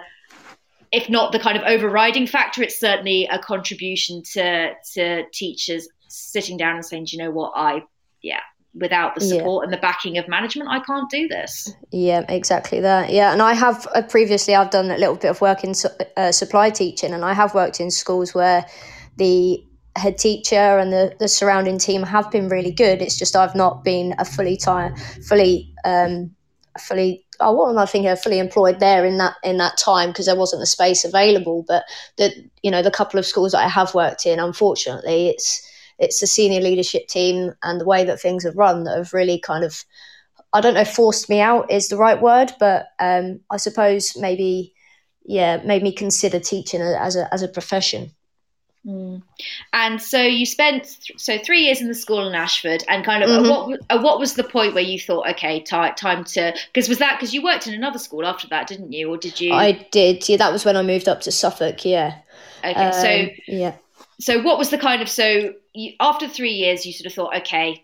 if 0.92 1.10
not 1.10 1.32
the 1.32 1.40
kind 1.40 1.56
of 1.56 1.64
overriding 1.64 2.26
factor, 2.26 2.64
it's 2.64 2.80
certainly 2.80 3.28
a 3.28 3.40
contribution 3.40 4.24
to 4.34 4.74
to 4.94 5.24
teachers 5.32 5.88
sitting 6.08 6.58
down 6.58 6.76
and 6.76 6.86
saying, 6.86 7.06
do 7.06 7.16
you 7.16 7.24
know 7.24 7.32
what, 7.32 7.54
I 7.56 7.84
yeah, 8.22 8.42
without 8.74 9.16
the 9.16 9.22
support 9.22 9.64
yeah. 9.64 9.66
and 9.66 9.74
the 9.74 9.82
backing 9.82 10.18
of 10.18 10.28
management, 10.28 10.70
I 10.70 10.80
can't 10.80 11.10
do 11.10 11.28
this. 11.28 11.74
Yeah, 11.92 12.26
exactly 12.30 12.80
that. 12.82 13.12
Yeah, 13.12 13.34
and 13.34 13.42
I 13.42 13.54
have 13.54 13.88
uh, 13.96 14.04
previously 14.04 14.56
I've 14.56 14.70
done 14.70 14.92
a 14.92 14.98
little 14.98 15.16
bit 15.16 15.30
of 15.30 15.42
work 15.42 15.64
in 15.64 15.74
uh, 16.18 16.32
supply 16.32 16.70
teaching, 16.70 17.14
and 17.14 17.26
I 17.26 17.34
have 17.34 17.54
worked 17.54 17.80
in 17.80 17.92
schools 17.92 18.34
where 18.34 18.66
the 19.18 19.64
head 19.96 20.18
teacher 20.18 20.56
and 20.56 20.94
the, 20.94 21.16
the 21.20 21.28
surrounding 21.28 21.78
team 21.78 22.04
have 22.04 22.30
been 22.32 22.48
really 22.48 22.72
good. 22.72 23.02
It's 23.02 23.18
just 23.18 23.36
I've 23.36 23.56
not 23.56 23.84
been 23.84 24.16
a 24.18 24.26
fully 24.26 24.56
time, 24.56 24.96
fully 25.28 25.74
um, 25.84 26.32
fully 26.80 27.26
oh, 27.40 27.54
what 27.54 27.70
am 27.70 27.78
I 27.78 27.86
thinking? 27.86 28.16
Fully 28.16 28.40
employed 28.40 28.80
there 28.80 29.06
in 29.06 29.18
that 29.18 29.36
in 29.44 29.58
that 29.58 29.78
time 29.78 30.10
because 30.10 30.26
there 30.26 30.36
wasn't 30.36 30.62
the 30.62 30.66
space 30.66 31.06
available. 31.06 31.66
But 31.68 31.84
the 32.18 32.32
you 32.64 32.72
know 32.72 32.82
the 32.82 32.92
couple 32.92 33.20
of 33.20 33.26
schools 33.26 33.52
that 33.52 33.64
I 33.64 33.68
have 33.68 33.94
worked 33.94 34.26
in, 34.26 34.40
unfortunately, 34.40 35.30
it's 35.30 35.66
it's 36.00 36.20
the 36.20 36.28
senior 36.28 36.62
leadership 36.62 37.08
team 37.08 37.54
and 37.64 37.80
the 37.80 37.86
way 37.86 38.04
that 38.04 38.20
things 38.20 38.44
have 38.44 38.58
run 38.58 38.84
that 38.86 38.98
have 38.98 39.14
really 39.14 39.40
kind 39.40 39.64
of 39.64 39.84
I 40.52 40.62
don't 40.62 40.74
know 40.74 40.86
forced 40.86 41.30
me 41.30 41.42
out 41.42 41.70
is 41.70 41.90
the 41.90 41.98
right 41.98 42.20
word, 42.20 42.54
but 42.60 42.88
um, 43.00 43.42
I 43.52 43.58
suppose 43.58 44.18
maybe 44.18 44.74
yeah 45.26 45.58
made 45.58 45.84
me 45.84 45.92
consider 45.92 46.40
teaching 46.40 46.82
as 46.82 47.16
a 47.16 47.32
as 47.34 47.44
a 47.44 47.48
profession. 47.48 48.12
Mm. 48.86 49.22
And 49.74 50.02
so 50.02 50.22
you 50.22 50.46
spent 50.46 50.84
th- 50.86 51.20
so 51.20 51.38
three 51.38 51.64
years 51.64 51.82
in 51.82 51.90
the 51.90 51.94
school 51.94 52.26
in 52.28 52.34
Ashford, 52.34 52.84
and 52.88 53.04
kind 53.04 53.24
of 53.24 53.30
mm-hmm. 53.30 53.50
what 53.90 54.02
what 54.02 54.20
was 54.20 54.36
the 54.36 54.44
point 54.44 54.74
where 54.74 54.84
you 54.84 55.00
thought, 55.00 55.30
okay, 55.32 55.60
t- 55.60 55.66
time 55.66 56.24
to 56.24 56.56
because 56.74 56.88
was 56.88 56.98
that 57.00 57.18
because 57.18 57.34
you 57.34 57.44
worked 57.44 57.68
in 57.68 57.74
another 57.74 58.00
school 58.00 58.26
after 58.26 58.48
that, 58.48 58.68
didn't 58.68 58.94
you, 58.94 59.10
or 59.10 59.18
did 59.18 59.40
you? 59.40 59.54
I 59.54 59.86
did. 59.92 60.28
Yeah, 60.28 60.38
that 60.38 60.52
was 60.52 60.64
when 60.64 60.78
I 60.78 60.82
moved 60.82 61.10
up 61.10 61.22
to 61.22 61.32
Suffolk. 61.32 61.84
Yeah. 61.84 62.20
Okay, 62.60 62.74
um, 62.74 62.94
so 62.94 63.28
yeah. 63.48 63.76
So 64.20 64.42
what 64.42 64.58
was 64.58 64.70
the 64.70 64.78
kind 64.78 65.02
of 65.02 65.10
so 65.10 65.54
you, 65.80 65.94
after 66.00 66.28
three 66.28 66.52
years, 66.52 66.86
you 66.86 66.94
sort 66.94 67.08
of 67.08 67.14
thought, 67.14 67.38
okay, 67.42 67.84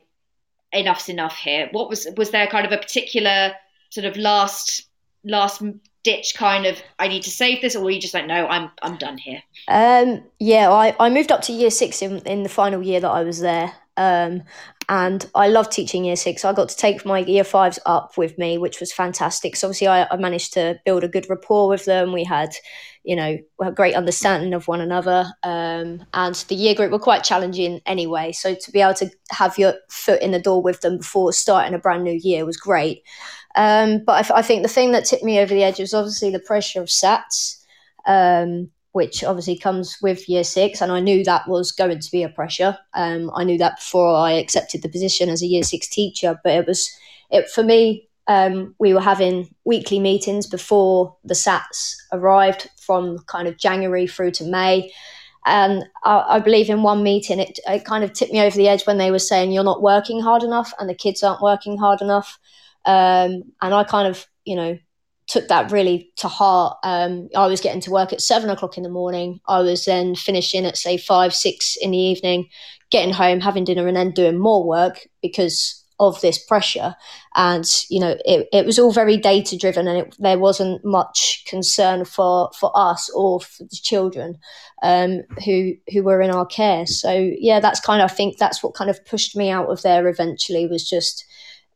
enough's 0.73 1.09
enough 1.09 1.37
here. 1.37 1.69
What 1.71 1.89
was 1.89 2.07
was 2.17 2.31
there 2.31 2.47
kind 2.47 2.65
of 2.65 2.71
a 2.71 2.77
particular 2.77 3.53
sort 3.89 4.05
of 4.05 4.17
last 4.17 4.87
last 5.23 5.63
ditch 6.03 6.35
kind 6.35 6.65
of 6.65 6.81
I 6.99 7.07
need 7.07 7.23
to 7.23 7.31
save 7.31 7.61
this, 7.61 7.75
or 7.75 7.83
were 7.83 7.91
you 7.91 8.01
just 8.01 8.13
like, 8.13 8.27
no, 8.27 8.47
I'm 8.47 8.69
I'm 8.81 8.97
done 8.97 9.17
here? 9.17 9.41
Um, 9.67 10.23
yeah, 10.39 10.69
I, 10.69 10.95
I 10.99 11.09
moved 11.09 11.31
up 11.31 11.41
to 11.43 11.53
year 11.53 11.71
six 11.71 12.01
in, 12.01 12.19
in 12.19 12.43
the 12.43 12.49
final 12.49 12.83
year 12.83 12.99
that 12.99 13.09
I 13.09 13.23
was 13.23 13.39
there. 13.39 13.73
Um, 13.97 14.43
and 14.87 15.29
I 15.33 15.47
love 15.47 15.69
teaching 15.69 16.05
year 16.05 16.15
six. 16.15 16.45
I 16.45 16.53
got 16.53 16.69
to 16.69 16.75
take 16.75 17.05
my 17.05 17.19
year 17.19 17.43
fives 17.43 17.79
up 17.85 18.17
with 18.17 18.37
me, 18.37 18.57
which 18.57 18.79
was 18.79 18.93
fantastic. 18.93 19.55
So 19.55 19.67
obviously, 19.67 19.87
I, 19.87 20.07
I 20.09 20.17
managed 20.17 20.53
to 20.53 20.79
build 20.85 21.03
a 21.03 21.07
good 21.07 21.29
rapport 21.29 21.67
with 21.67 21.85
them. 21.85 22.13
We 22.13 22.23
had, 22.23 22.49
you 23.03 23.15
know, 23.15 23.37
a 23.61 23.71
great 23.71 23.95
understanding 23.95 24.53
of 24.53 24.67
one 24.67 24.81
another. 24.81 25.25
Um, 25.43 26.05
and 26.13 26.35
the 26.47 26.55
year 26.55 26.75
group 26.75 26.91
were 26.91 26.99
quite 26.99 27.23
challenging 27.23 27.81
anyway. 27.85 28.31
So 28.31 28.53
to 28.53 28.71
be 28.71 28.81
able 28.81 28.93
to 28.95 29.09
have 29.31 29.57
your 29.57 29.73
foot 29.89 30.21
in 30.21 30.31
the 30.31 30.39
door 30.39 30.61
with 30.61 30.81
them 30.81 30.97
before 30.97 31.33
starting 31.33 31.73
a 31.73 31.79
brand 31.79 32.03
new 32.03 32.19
year 32.21 32.45
was 32.45 32.57
great. 32.57 33.03
Um, 33.55 34.03
but 34.05 34.29
I, 34.31 34.39
I, 34.39 34.41
think 34.41 34.63
the 34.63 34.69
thing 34.69 34.91
that 34.91 35.05
tipped 35.05 35.23
me 35.23 35.39
over 35.39 35.53
the 35.53 35.63
edge 35.63 35.79
was 35.79 35.93
obviously 35.93 36.29
the 36.29 36.39
pressure 36.39 36.81
of 36.81 36.89
SATs, 36.89 37.63
um, 38.05 38.69
which 38.95 39.25
obviously 39.25 39.57
comes 39.57 39.97
with 40.01 40.29
year 40.29 40.45
six. 40.45 40.79
And 40.79 40.89
I 40.89 41.01
knew 41.01 41.21
that 41.25 41.49
was 41.49 41.73
going 41.73 41.99
to 41.99 42.11
be 42.11 42.23
a 42.23 42.29
pressure. 42.29 42.77
Um, 42.93 43.29
I 43.35 43.43
knew 43.43 43.57
that 43.57 43.75
before 43.75 44.15
I 44.15 44.31
accepted 44.31 44.83
the 44.83 44.87
position 44.87 45.27
as 45.27 45.43
a 45.43 45.45
year 45.45 45.63
six 45.63 45.89
teacher. 45.89 46.39
But 46.45 46.53
it 46.53 46.65
was, 46.65 46.89
it 47.29 47.49
for 47.49 47.61
me, 47.61 48.07
um, 48.27 48.73
we 48.79 48.93
were 48.93 49.01
having 49.01 49.53
weekly 49.65 49.99
meetings 49.99 50.47
before 50.47 51.13
the 51.25 51.33
SATs 51.33 51.97
arrived 52.13 52.69
from 52.77 53.19
kind 53.27 53.49
of 53.49 53.57
January 53.57 54.07
through 54.07 54.31
to 54.31 54.45
May. 54.45 54.89
And 55.45 55.83
I, 56.05 56.23
I, 56.29 56.39
believe 56.39 56.69
in 56.69 56.81
one 56.81 57.03
meeting, 57.03 57.41
it, 57.41 57.59
it 57.67 57.83
kind 57.83 58.05
of 58.05 58.13
tipped 58.13 58.31
me 58.31 58.39
over 58.39 58.55
the 58.55 58.69
edge 58.69 58.87
when 58.87 58.97
they 58.97 59.11
were 59.11 59.19
saying, 59.19 59.51
You're 59.51 59.65
not 59.65 59.81
working 59.81 60.21
hard 60.21 60.41
enough, 60.41 60.73
and 60.79 60.89
the 60.89 60.95
kids 60.95 61.21
aren't 61.21 61.41
working 61.41 61.77
hard 61.77 62.01
enough. 62.01 62.39
Um, 62.85 63.43
and 63.61 63.73
I 63.73 63.83
kind 63.83 64.07
of, 64.07 64.25
you 64.45 64.55
know, 64.55 64.79
took 65.27 65.47
that 65.47 65.71
really 65.71 66.11
to 66.17 66.27
heart. 66.27 66.77
Um, 66.83 67.29
I 67.35 67.47
was 67.47 67.61
getting 67.61 67.81
to 67.81 67.91
work 67.91 68.13
at 68.13 68.21
seven 68.21 68.49
o'clock 68.49 68.77
in 68.77 68.83
the 68.83 68.89
morning. 68.89 69.39
I 69.47 69.59
was 69.59 69.85
then 69.85 70.15
finishing 70.15 70.65
at 70.65 70.77
say 70.77 70.97
five, 70.97 71.33
six 71.33 71.77
in 71.81 71.91
the 71.91 71.97
evening, 71.97 72.49
getting 72.91 73.13
home, 73.13 73.39
having 73.39 73.63
dinner, 73.63 73.87
and 73.87 73.97
then 73.97 74.11
doing 74.11 74.37
more 74.37 74.65
work 74.65 75.07
because 75.21 75.81
of 75.99 76.19
this 76.21 76.37
pressure. 76.37 76.95
And 77.35 77.65
you 77.89 77.99
know, 77.99 78.17
it, 78.25 78.47
it 78.51 78.65
was 78.65 78.77
all 78.77 78.91
very 78.91 79.17
data 79.17 79.57
driven, 79.57 79.87
and 79.87 80.07
it, 80.07 80.15
there 80.19 80.39
wasn't 80.39 80.83
much 80.85 81.43
concern 81.47 82.05
for 82.05 82.51
for 82.59 82.71
us 82.75 83.09
or 83.15 83.41
for 83.41 83.63
the 83.63 83.79
children 83.81 84.37
um, 84.83 85.23
who 85.43 85.73
who 85.91 86.03
were 86.03 86.21
in 86.21 86.31
our 86.31 86.45
care. 86.45 86.85
So 86.85 87.31
yeah, 87.39 87.59
that's 87.59 87.79
kind 87.79 88.01
of 88.01 88.11
I 88.11 88.13
think 88.13 88.37
that's 88.37 88.61
what 88.61 88.75
kind 88.75 88.89
of 88.89 89.03
pushed 89.05 89.35
me 89.35 89.49
out 89.49 89.69
of 89.69 89.81
there 89.81 90.07
eventually 90.07 90.67
was 90.67 90.87
just 90.87 91.25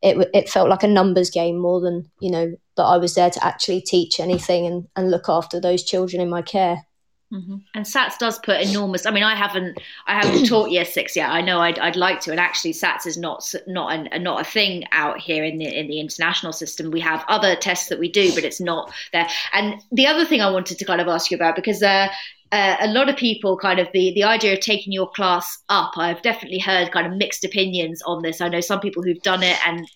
it 0.02 0.30
it 0.34 0.50
felt 0.50 0.70
like 0.70 0.84
a 0.84 0.88
numbers 0.88 1.30
game 1.30 1.58
more 1.58 1.82
than 1.82 2.10
you 2.20 2.32
know 2.32 2.56
that 2.78 2.84
I 2.84 2.98
was 2.98 3.16
there 3.16 3.30
to 3.30 3.46
actually 3.46 3.82
teach 3.82 4.20
anything 4.20 4.66
and, 4.66 4.88
and 4.96 5.12
look 5.12 5.28
after 5.28 5.60
those 5.60 5.84
children 5.84 6.22
in 6.22 6.30
my 6.30 6.42
care. 6.42 6.86
Mm-hmm. 7.32 7.58
And 7.76 7.86
SATS 7.86 8.18
does 8.18 8.40
put 8.40 8.60
enormous. 8.60 9.06
I 9.06 9.12
mean, 9.12 9.22
I 9.22 9.36
haven't, 9.36 9.78
I 10.08 10.16
haven't 10.16 10.48
taught 10.48 10.72
year 10.72 10.86
six 10.86 11.16
yet. 11.16 11.30
I 11.30 11.42
know 11.42 11.60
I'd, 11.60 11.78
I'd 11.78 11.96
like 11.96 12.22
to, 12.22 12.32
and 12.32 12.40
actually, 12.40 12.74
SATS 12.74 13.06
is 13.06 13.18
not 13.18 13.54
not 13.68 13.94
an, 13.94 14.24
not 14.24 14.42
a 14.42 14.44
thing 14.44 14.86
out 14.92 15.20
here 15.20 15.44
in 15.44 15.60
the 15.60 15.68
in 15.68 15.88
the 15.88 16.00
international 16.00 16.54
system. 16.54 16.90
We 16.90 17.02
have 17.02 17.24
other 17.28 17.56
tests 17.56 17.90
that 17.90 18.00
we 18.00 18.12
do, 18.12 18.34
but 18.34 18.44
it's 18.44 18.60
not 18.60 18.92
there. 19.14 19.28
And 19.54 19.76
the 19.92 20.08
other 20.08 20.26
thing 20.26 20.42
I 20.42 20.50
wanted 20.50 20.80
to 20.80 20.86
kind 20.86 21.02
of 21.02 21.08
ask 21.08 21.30
you 21.30 21.36
about 21.36 21.56
because 21.56 21.84
uh, 21.84 22.08
uh, 22.52 22.78
a 22.80 22.88
lot 22.88 23.10
of 23.10 23.16
people 23.16 23.58
kind 23.58 23.80
of 23.80 23.88
the 23.94 24.12
the 24.14 24.24
idea 24.24 24.54
of 24.54 24.60
taking 24.60 24.92
your 24.92 25.10
class 25.12 25.60
up 25.70 25.92
i've 25.98 26.22
definitely 26.22 26.60
heard 26.60 26.92
kind 26.92 27.08
of 27.08 27.14
mixed 27.14 27.44
opinions 27.44 28.02
on 28.06 28.22
this. 28.22 28.42
I 28.42 28.50
know 28.50 28.62
some 28.62 28.80
people 28.80 29.04
who've 29.04 29.22
done 29.22 29.44
it 29.44 29.58
and 29.68 29.88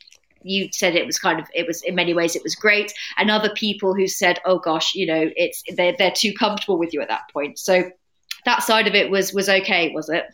you 0.44 0.70
said 0.72 0.96
it 0.96 1.06
was 1.06 1.18
kind 1.18 1.40
of 1.40 1.48
it 1.54 1.66
was 1.66 1.82
in 1.84 1.96
many 1.96 2.14
ways 2.14 2.36
it 2.36 2.44
was 2.44 2.56
great 2.56 2.94
and 3.18 3.32
other 3.32 3.50
people 3.56 3.94
who 3.94 4.08
said 4.08 4.40
oh 4.46 4.60
gosh 4.60 4.94
you 4.94 5.06
know 5.06 5.32
it's 5.36 5.64
they're, 5.76 5.96
they're 5.98 6.12
too 6.12 6.34
comfortable 6.34 6.78
with 6.78 6.94
you 6.94 7.02
at 7.02 7.08
that 7.08 7.24
point. 7.32 7.58
So 7.58 7.90
that 8.46 8.64
side 8.64 8.88
of 8.88 8.96
it 8.96 9.10
was 9.10 9.34
was 9.34 9.50
okay 9.50 9.92
was 9.94 10.10
it? 10.10 10.26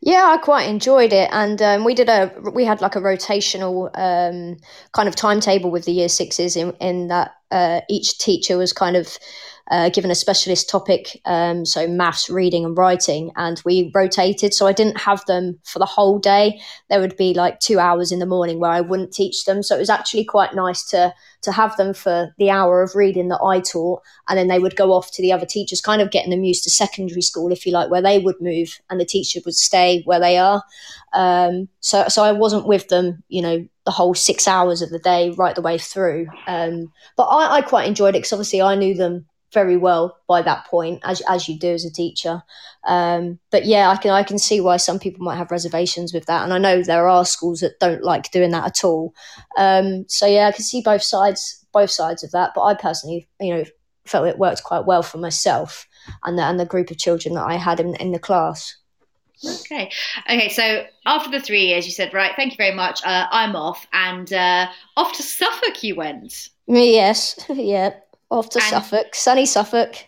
Yeah, 0.00 0.24
I 0.26 0.38
quite 0.38 0.68
enjoyed 0.68 1.12
it, 1.12 1.28
and 1.32 1.60
um, 1.60 1.84
we 1.84 1.94
did 1.94 2.08
a 2.08 2.32
we 2.54 2.64
had 2.64 2.80
like 2.80 2.96
a 2.96 3.00
rotational 3.00 3.90
um, 3.94 4.56
kind 4.92 5.08
of 5.08 5.16
timetable 5.16 5.70
with 5.70 5.84
the 5.84 5.92
year 5.92 6.08
sixes 6.08 6.56
in 6.56 6.72
in 6.80 7.08
that 7.08 7.32
uh, 7.50 7.80
each 7.88 8.18
teacher 8.18 8.56
was 8.56 8.72
kind 8.72 8.96
of 8.96 9.18
uh, 9.70 9.88
given 9.90 10.10
a 10.10 10.14
specialist 10.14 10.68
topic, 10.68 11.20
um, 11.24 11.64
so 11.64 11.88
maths, 11.88 12.30
reading, 12.30 12.64
and 12.64 12.78
writing, 12.78 13.32
and 13.36 13.60
we 13.64 13.90
rotated. 13.94 14.54
So 14.54 14.66
I 14.66 14.72
didn't 14.72 14.98
have 14.98 15.24
them 15.26 15.58
for 15.64 15.78
the 15.78 15.86
whole 15.86 16.18
day. 16.18 16.60
There 16.88 17.00
would 17.00 17.16
be 17.16 17.34
like 17.34 17.58
two 17.58 17.78
hours 17.78 18.12
in 18.12 18.20
the 18.20 18.26
morning 18.26 18.60
where 18.60 18.70
I 18.70 18.80
wouldn't 18.80 19.12
teach 19.12 19.44
them. 19.44 19.62
So 19.62 19.74
it 19.74 19.80
was 19.80 19.90
actually 19.90 20.24
quite 20.24 20.54
nice 20.54 20.84
to 20.90 21.12
to 21.42 21.52
have 21.52 21.76
them 21.76 21.94
for 21.94 22.34
the 22.38 22.50
hour 22.50 22.82
of 22.82 22.94
reading 22.94 23.28
that 23.28 23.42
I 23.42 23.60
taught, 23.60 24.02
and 24.28 24.38
then 24.38 24.48
they 24.48 24.58
would 24.58 24.76
go 24.76 24.92
off 24.92 25.10
to 25.12 25.22
the 25.22 25.32
other 25.32 25.46
teachers, 25.46 25.80
kind 25.80 26.00
of 26.00 26.10
getting 26.10 26.30
them 26.30 26.44
used 26.44 26.64
to 26.64 26.70
secondary 26.70 27.22
school, 27.22 27.52
if 27.52 27.66
you 27.66 27.72
like, 27.72 27.90
where 27.90 28.02
they 28.02 28.18
would 28.18 28.40
move 28.40 28.78
and 28.88 29.00
the 29.00 29.04
teacher 29.04 29.40
would 29.44 29.54
stay 29.54 30.02
where 30.04 30.20
they 30.20 30.38
are. 30.38 30.62
Um, 31.12 31.68
so 31.80 32.06
so 32.08 32.22
I 32.22 32.32
wasn't 32.32 32.66
with 32.66 32.88
them, 32.88 33.24
you 33.28 33.42
know, 33.42 33.66
the 33.84 33.90
whole 33.90 34.14
six 34.14 34.46
hours 34.46 34.82
of 34.82 34.90
the 34.90 34.98
day 34.98 35.30
right 35.30 35.54
the 35.54 35.62
way 35.62 35.78
through. 35.78 36.26
Um, 36.46 36.92
but 37.16 37.24
I, 37.24 37.56
I 37.56 37.62
quite 37.62 37.88
enjoyed 37.88 38.14
it 38.14 38.18
because 38.18 38.32
obviously 38.32 38.62
I 38.62 38.74
knew 38.74 38.94
them 38.94 39.26
very 39.56 39.78
well 39.78 40.18
by 40.28 40.42
that 40.42 40.66
point, 40.66 41.00
as 41.02 41.22
as 41.28 41.48
you 41.48 41.58
do 41.58 41.72
as 41.72 41.86
a 41.86 41.90
teacher. 41.90 42.42
Um, 42.86 43.38
but 43.50 43.64
yeah, 43.64 43.88
I 43.88 43.96
can 43.96 44.10
I 44.10 44.22
can 44.22 44.38
see 44.38 44.60
why 44.60 44.76
some 44.76 44.98
people 44.98 45.24
might 45.24 45.38
have 45.38 45.50
reservations 45.50 46.12
with 46.12 46.26
that, 46.26 46.44
and 46.44 46.52
I 46.52 46.58
know 46.58 46.82
there 46.82 47.08
are 47.08 47.24
schools 47.24 47.60
that 47.60 47.80
don't 47.80 48.02
like 48.02 48.30
doing 48.30 48.50
that 48.50 48.66
at 48.66 48.84
all. 48.84 49.14
Um, 49.56 50.04
so 50.08 50.26
yeah, 50.26 50.48
I 50.48 50.52
can 50.52 50.64
see 50.64 50.82
both 50.82 51.02
sides 51.02 51.66
both 51.76 51.90
sides 51.90 52.24
of 52.24 52.30
that. 52.32 52.52
But 52.54 52.62
I 52.62 52.74
personally, 52.74 53.28
you 53.40 53.54
know, 53.54 53.64
felt 54.06 54.26
it 54.26 54.38
worked 54.38 54.64
quite 54.64 54.86
well 54.86 55.02
for 55.02 55.18
myself 55.18 55.86
and 56.24 56.38
the, 56.38 56.42
and 56.42 56.58
the 56.58 56.64
group 56.64 56.90
of 56.90 56.98
children 56.98 57.34
that 57.34 57.44
I 57.44 57.56
had 57.56 57.80
in, 57.80 57.94
in 57.96 58.12
the 58.12 58.18
class. 58.18 58.76
Okay. 59.44 59.90
Okay. 60.30 60.48
So 60.48 60.86
after 61.04 61.30
the 61.30 61.40
three 61.40 61.66
years, 61.66 61.84
you 61.84 61.92
said, 61.92 62.14
right, 62.14 62.32
thank 62.34 62.52
you 62.52 62.56
very 62.56 62.74
much. 62.74 63.04
Uh, 63.04 63.26
I'm 63.30 63.54
off. 63.54 63.86
And 63.92 64.32
uh, 64.32 64.68
off 64.96 65.12
to 65.16 65.22
Suffolk 65.22 65.82
you 65.82 65.96
went. 65.96 66.48
Yes. 66.66 67.38
yeah. 67.48 67.90
Off 68.30 68.50
to 68.50 68.58
and, 68.58 68.68
Suffolk, 68.68 69.14
sunny 69.14 69.46
Suffolk. 69.46 70.06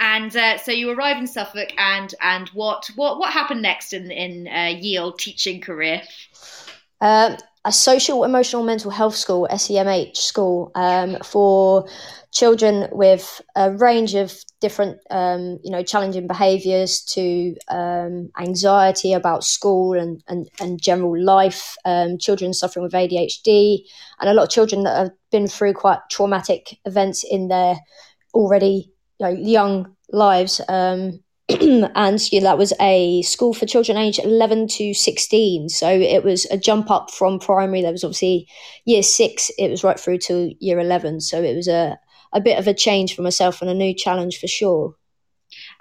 And 0.00 0.34
uh, 0.36 0.58
so 0.58 0.72
you 0.72 0.90
arrive 0.90 1.18
in 1.18 1.26
Suffolk, 1.26 1.72
and 1.78 2.14
and 2.20 2.48
what 2.50 2.88
what 2.96 3.18
what 3.18 3.32
happened 3.32 3.62
next 3.62 3.92
in 3.92 4.10
in 4.10 4.48
uh, 4.48 4.76
Yield 4.78 5.18
teaching 5.18 5.60
career? 5.60 6.02
Um, 7.00 7.36
a 7.64 7.72
social, 7.72 8.24
emotional, 8.24 8.62
mental 8.62 8.90
health 8.90 9.16
school, 9.16 9.48
SEMH 9.50 10.16
school, 10.16 10.70
um, 10.74 11.16
for 11.24 11.88
children 12.30 12.88
with 12.92 13.40
a 13.56 13.72
range 13.72 14.14
of 14.14 14.34
different, 14.60 14.98
um, 15.10 15.58
you 15.64 15.70
know, 15.70 15.82
challenging 15.82 16.26
behaviours 16.26 17.00
to 17.00 17.56
um, 17.68 18.30
anxiety 18.38 19.14
about 19.14 19.44
school 19.44 19.94
and, 19.94 20.22
and, 20.28 20.48
and 20.60 20.82
general 20.82 21.18
life, 21.18 21.76
um, 21.86 22.18
children 22.18 22.52
suffering 22.52 22.82
with 22.82 22.92
ADHD, 22.92 23.78
and 24.20 24.28
a 24.28 24.34
lot 24.34 24.44
of 24.44 24.50
children 24.50 24.84
that 24.84 24.96
have 24.96 25.10
been 25.30 25.48
through 25.48 25.72
quite 25.72 26.00
traumatic 26.10 26.78
events 26.84 27.24
in 27.24 27.48
their 27.48 27.76
already 28.34 28.92
you 29.20 29.26
know, 29.26 29.32
young 29.32 29.96
lives. 30.12 30.60
Um, 30.68 31.23
and 31.60 32.32
know, 32.32 32.40
that 32.40 32.56
was 32.56 32.72
a 32.80 33.20
school 33.22 33.52
for 33.52 33.66
children 33.66 33.98
aged 33.98 34.20
11 34.24 34.66
to 34.66 34.94
16 34.94 35.68
so 35.68 35.88
it 35.88 36.24
was 36.24 36.46
a 36.46 36.56
jump 36.56 36.90
up 36.90 37.10
from 37.10 37.38
primary. 37.38 37.82
There 37.82 37.92
was 37.92 38.02
obviously 38.02 38.48
year 38.86 39.02
six 39.02 39.50
it 39.58 39.68
was 39.68 39.84
right 39.84 40.00
through 40.00 40.18
to 40.18 40.54
year 40.58 40.78
11 40.78 41.20
so 41.20 41.42
it 41.42 41.54
was 41.54 41.68
a, 41.68 41.98
a 42.32 42.40
bit 42.40 42.58
of 42.58 42.66
a 42.66 42.72
change 42.72 43.14
for 43.14 43.20
myself 43.20 43.60
and 43.60 43.70
a 43.70 43.74
new 43.74 43.94
challenge 43.94 44.40
for 44.40 44.46
sure. 44.46 44.94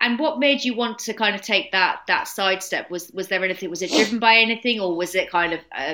And 0.01 0.19
what 0.19 0.37
made 0.37 0.65
you 0.65 0.75
want 0.75 0.99
to 0.99 1.13
kind 1.13 1.33
of 1.33 1.41
take 1.41 1.71
that 1.71 2.01
that 2.07 2.27
sidestep 2.27 2.91
was 2.91 3.09
was 3.13 3.29
there 3.29 3.43
anything 3.43 3.69
was 3.69 3.81
it 3.81 3.91
driven 3.91 4.19
by 4.19 4.35
anything 4.35 4.81
or 4.81 4.97
was 4.97 5.15
it 5.15 5.31
kind 5.31 5.53
of 5.53 5.61
uh, 5.73 5.93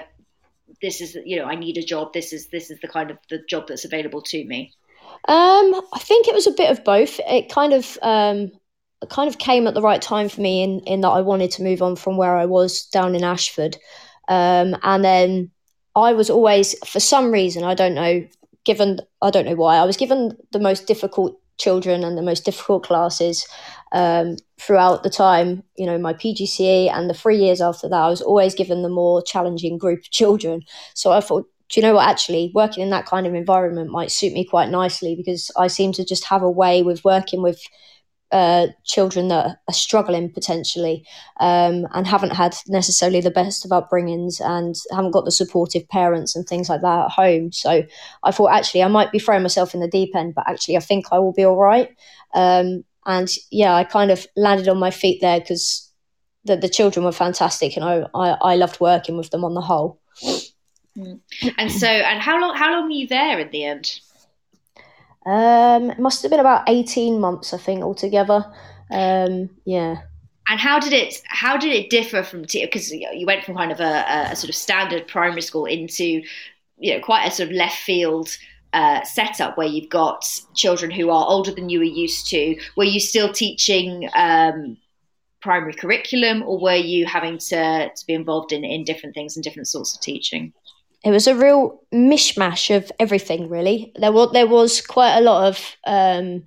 this 0.81 0.99
is 1.01 1.15
you 1.25 1.37
know 1.37 1.45
i 1.45 1.55
need 1.55 1.77
a 1.77 1.83
job 1.83 2.13
this 2.13 2.33
is 2.33 2.47
this 2.47 2.71
is 2.71 2.79
the 2.81 2.87
kind 2.87 3.11
of 3.11 3.17
the 3.29 3.39
job 3.47 3.67
that's 3.67 3.85
available 3.85 4.21
to 4.23 4.43
me? 4.45 4.73
Um, 5.27 5.81
I 5.93 5.99
think 5.99 6.27
it 6.27 6.33
was 6.33 6.47
a 6.47 6.51
bit 6.51 6.71
of 6.71 6.83
both. 6.83 7.19
It 7.27 7.49
kind 7.49 7.73
of 7.73 7.97
um, 8.01 8.51
kind 9.07 9.29
of 9.29 9.37
came 9.37 9.67
at 9.67 9.73
the 9.73 9.81
right 9.81 10.01
time 10.01 10.29
for 10.29 10.41
me 10.41 10.63
in 10.63 10.79
in 10.81 11.01
that 11.01 11.09
I 11.09 11.21
wanted 11.21 11.51
to 11.51 11.63
move 11.63 11.81
on 11.81 11.95
from 11.95 12.17
where 12.17 12.35
I 12.35 12.45
was 12.45 12.85
down 12.87 13.15
in 13.15 13.23
Ashford, 13.23 13.77
um, 14.27 14.75
and 14.83 15.03
then 15.03 15.51
I 15.95 16.13
was 16.13 16.29
always 16.29 16.75
for 16.87 16.99
some 16.99 17.31
reason 17.31 17.63
I 17.63 17.73
don't 17.75 17.95
know 17.95 18.27
given 18.65 18.99
I 19.21 19.29
don't 19.29 19.45
know 19.45 19.55
why 19.55 19.77
I 19.77 19.85
was 19.85 19.97
given 19.97 20.37
the 20.51 20.59
most 20.59 20.87
difficult 20.87 21.39
children 21.57 22.03
and 22.03 22.17
the 22.17 22.21
most 22.21 22.45
difficult 22.45 22.83
classes 22.83 23.45
um, 23.91 24.37
throughout 24.59 25.03
the 25.03 25.09
time 25.09 25.63
you 25.77 25.85
know 25.85 25.97
my 25.97 26.13
PGCE 26.13 26.89
and 26.91 27.09
the 27.09 27.13
three 27.13 27.37
years 27.37 27.61
after 27.61 27.89
that 27.89 28.01
I 28.01 28.09
was 28.09 28.21
always 28.21 28.55
given 28.55 28.81
the 28.81 28.89
more 28.89 29.21
challenging 29.21 29.77
group 29.77 29.99
of 29.99 30.11
children. 30.11 30.61
So 30.93 31.11
I 31.11 31.21
thought 31.21 31.47
do 31.69 31.79
you 31.79 31.85
know 31.85 31.93
what? 31.93 32.07
Actually 32.07 32.51
working 32.55 32.83
in 32.83 32.89
that 32.89 33.05
kind 33.05 33.27
of 33.27 33.35
environment 33.35 33.91
might 33.91 34.11
suit 34.11 34.33
me 34.33 34.43
quite 34.43 34.69
nicely 34.69 35.15
because 35.15 35.51
I 35.55 35.67
seem 35.67 35.91
to 35.93 36.05
just 36.05 36.25
have 36.25 36.41
a 36.41 36.49
way 36.49 36.81
with 36.81 37.05
working 37.05 37.43
with 37.43 37.61
uh, 38.31 38.67
children 38.83 39.27
that 39.29 39.57
are 39.67 39.73
struggling 39.73 40.31
potentially 40.31 41.05
um, 41.39 41.87
and 41.93 42.05
haven't 42.05 42.35
had 42.35 42.55
necessarily 42.67 43.21
the 43.21 43.31
best 43.31 43.65
of 43.65 43.71
upbringings 43.71 44.39
and 44.39 44.75
haven't 44.91 45.11
got 45.11 45.25
the 45.25 45.31
supportive 45.31 45.87
parents 45.89 46.35
and 46.35 46.47
things 46.47 46.69
like 46.69 46.81
that 46.81 47.05
at 47.05 47.11
home. 47.11 47.51
So 47.51 47.83
I 48.23 48.31
thought 48.31 48.51
actually 48.51 48.83
I 48.83 48.87
might 48.87 49.11
be 49.11 49.19
throwing 49.19 49.41
myself 49.41 49.73
in 49.73 49.79
the 49.79 49.87
deep 49.87 50.15
end, 50.15 50.35
but 50.35 50.47
actually 50.47 50.77
I 50.77 50.81
think 50.81 51.07
I 51.11 51.19
will 51.19 51.33
be 51.33 51.43
all 51.43 51.57
right. 51.57 51.89
Um, 52.33 52.83
and 53.05 53.29
yeah, 53.49 53.73
I 53.73 53.83
kind 53.83 54.11
of 54.11 54.27
landed 54.35 54.67
on 54.67 54.77
my 54.77 54.91
feet 54.91 55.21
there 55.21 55.39
because 55.39 55.91
the, 56.45 56.55
the 56.55 56.69
children 56.69 57.05
were 57.05 57.11
fantastic 57.11 57.75
and 57.75 57.83
I, 57.83 58.05
I, 58.13 58.29
I 58.41 58.55
loved 58.55 58.79
working 58.79 59.17
with 59.17 59.31
them 59.31 59.43
on 59.43 59.55
the 59.55 59.61
whole. 59.61 59.99
Mm. 60.95 61.19
And 61.57 61.71
so, 61.71 61.87
and 61.87 62.21
how 62.21 62.39
long, 62.39 62.55
how 62.55 62.71
long 62.71 62.85
were 62.85 62.91
you 62.91 63.07
there 63.07 63.39
in 63.39 63.49
the 63.49 63.63
end? 63.63 63.99
Um, 65.25 65.91
it 65.91 65.99
must 65.99 66.21
have 66.21 66.31
been 66.31 66.39
about 66.39 66.67
eighteen 66.67 67.19
months, 67.19 67.53
I 67.53 67.57
think, 67.57 67.83
altogether. 67.83 68.45
Um, 68.89 69.49
yeah. 69.65 70.01
And 70.47 70.59
how 70.59 70.79
did 70.79 70.93
it 70.93 71.21
how 71.25 71.57
did 71.57 71.73
it 71.73 71.89
differ 71.89 72.23
from 72.23 72.43
because 72.51 72.91
you 72.91 73.25
went 73.25 73.43
from 73.43 73.55
kind 73.55 73.71
of 73.71 73.79
a, 73.79 74.05
a, 74.31 74.35
sort 74.35 74.49
of 74.49 74.55
standard 74.55 75.07
primary 75.07 75.41
school 75.43 75.65
into 75.65 76.23
you 76.77 76.93
know 76.93 76.99
quite 77.01 77.27
a 77.27 77.31
sort 77.31 77.49
of 77.49 77.55
left 77.55 77.77
field 77.77 78.35
uh, 78.73 79.03
setup 79.03 79.57
where 79.57 79.67
you've 79.67 79.89
got 79.89 80.25
children 80.55 80.89
who 80.89 81.09
are 81.11 81.27
older 81.27 81.51
than 81.51 81.69
you 81.69 81.79
were 81.79 81.85
used 81.85 82.27
to. 82.29 82.59
Were 82.75 82.83
you 82.83 82.99
still 82.99 83.31
teaching 83.31 84.09
um, 84.15 84.77
primary 85.41 85.73
curriculum, 85.73 86.43
or 86.43 86.59
were 86.59 86.75
you 86.75 87.05
having 87.05 87.37
to 87.37 87.89
to 87.89 88.05
be 88.07 88.13
involved 88.13 88.51
in 88.51 88.63
in 88.63 88.83
different 88.83 89.13
things 89.13 89.35
and 89.35 89.43
different 89.43 89.67
sorts 89.67 89.95
of 89.95 90.01
teaching? 90.01 90.53
It 91.03 91.11
was 91.11 91.27
a 91.27 91.35
real 91.35 91.81
mishmash 91.93 92.75
of 92.75 92.91
everything 92.99 93.49
really. 93.49 93.91
There 93.95 94.11
was 94.11 94.31
there 94.33 94.47
was 94.47 94.81
quite 94.81 95.17
a 95.17 95.21
lot 95.21 95.47
of 95.47 95.75
um, 95.85 96.43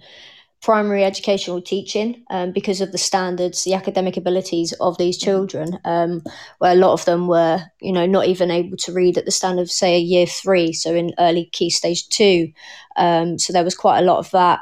primary 0.63 1.05
educational 1.05 1.61
teaching 1.61 2.25
um, 2.31 2.53
because 2.53 2.81
of 2.81 2.93
the 2.93 2.99
standards 2.99 3.65
the 3.65 3.75
academic 3.75 4.17
abilities 4.17 4.73
of 4.75 4.97
these 4.97 5.19
children 5.19 5.79
um, 5.85 6.23
where 6.59 6.73
a 6.73 6.77
lot 6.77 6.93
of 6.93 7.05
them 7.05 7.27
were 7.27 7.61
you 7.81 7.93
know 7.93 8.07
not 8.07 8.27
even 8.27 8.51
able 8.51 8.77
to 8.77 8.93
read 8.93 9.19
at 9.19 9.25
the 9.25 9.31
standard 9.31 9.63
of 9.63 9.71
say 9.71 9.97
a 9.97 10.01
year 10.01 10.27
three 10.27 10.73
so 10.73 10.95
in 10.95 11.13
early 11.19 11.47
key 11.53 11.71
stage 11.71 12.09
two. 12.09 12.53
Um, 12.97 13.39
so 13.39 13.53
there 13.53 13.65
was 13.65 13.75
quite 13.75 13.99
a 13.99 14.05
lot 14.05 14.19
of 14.19 14.31
that 14.33 14.61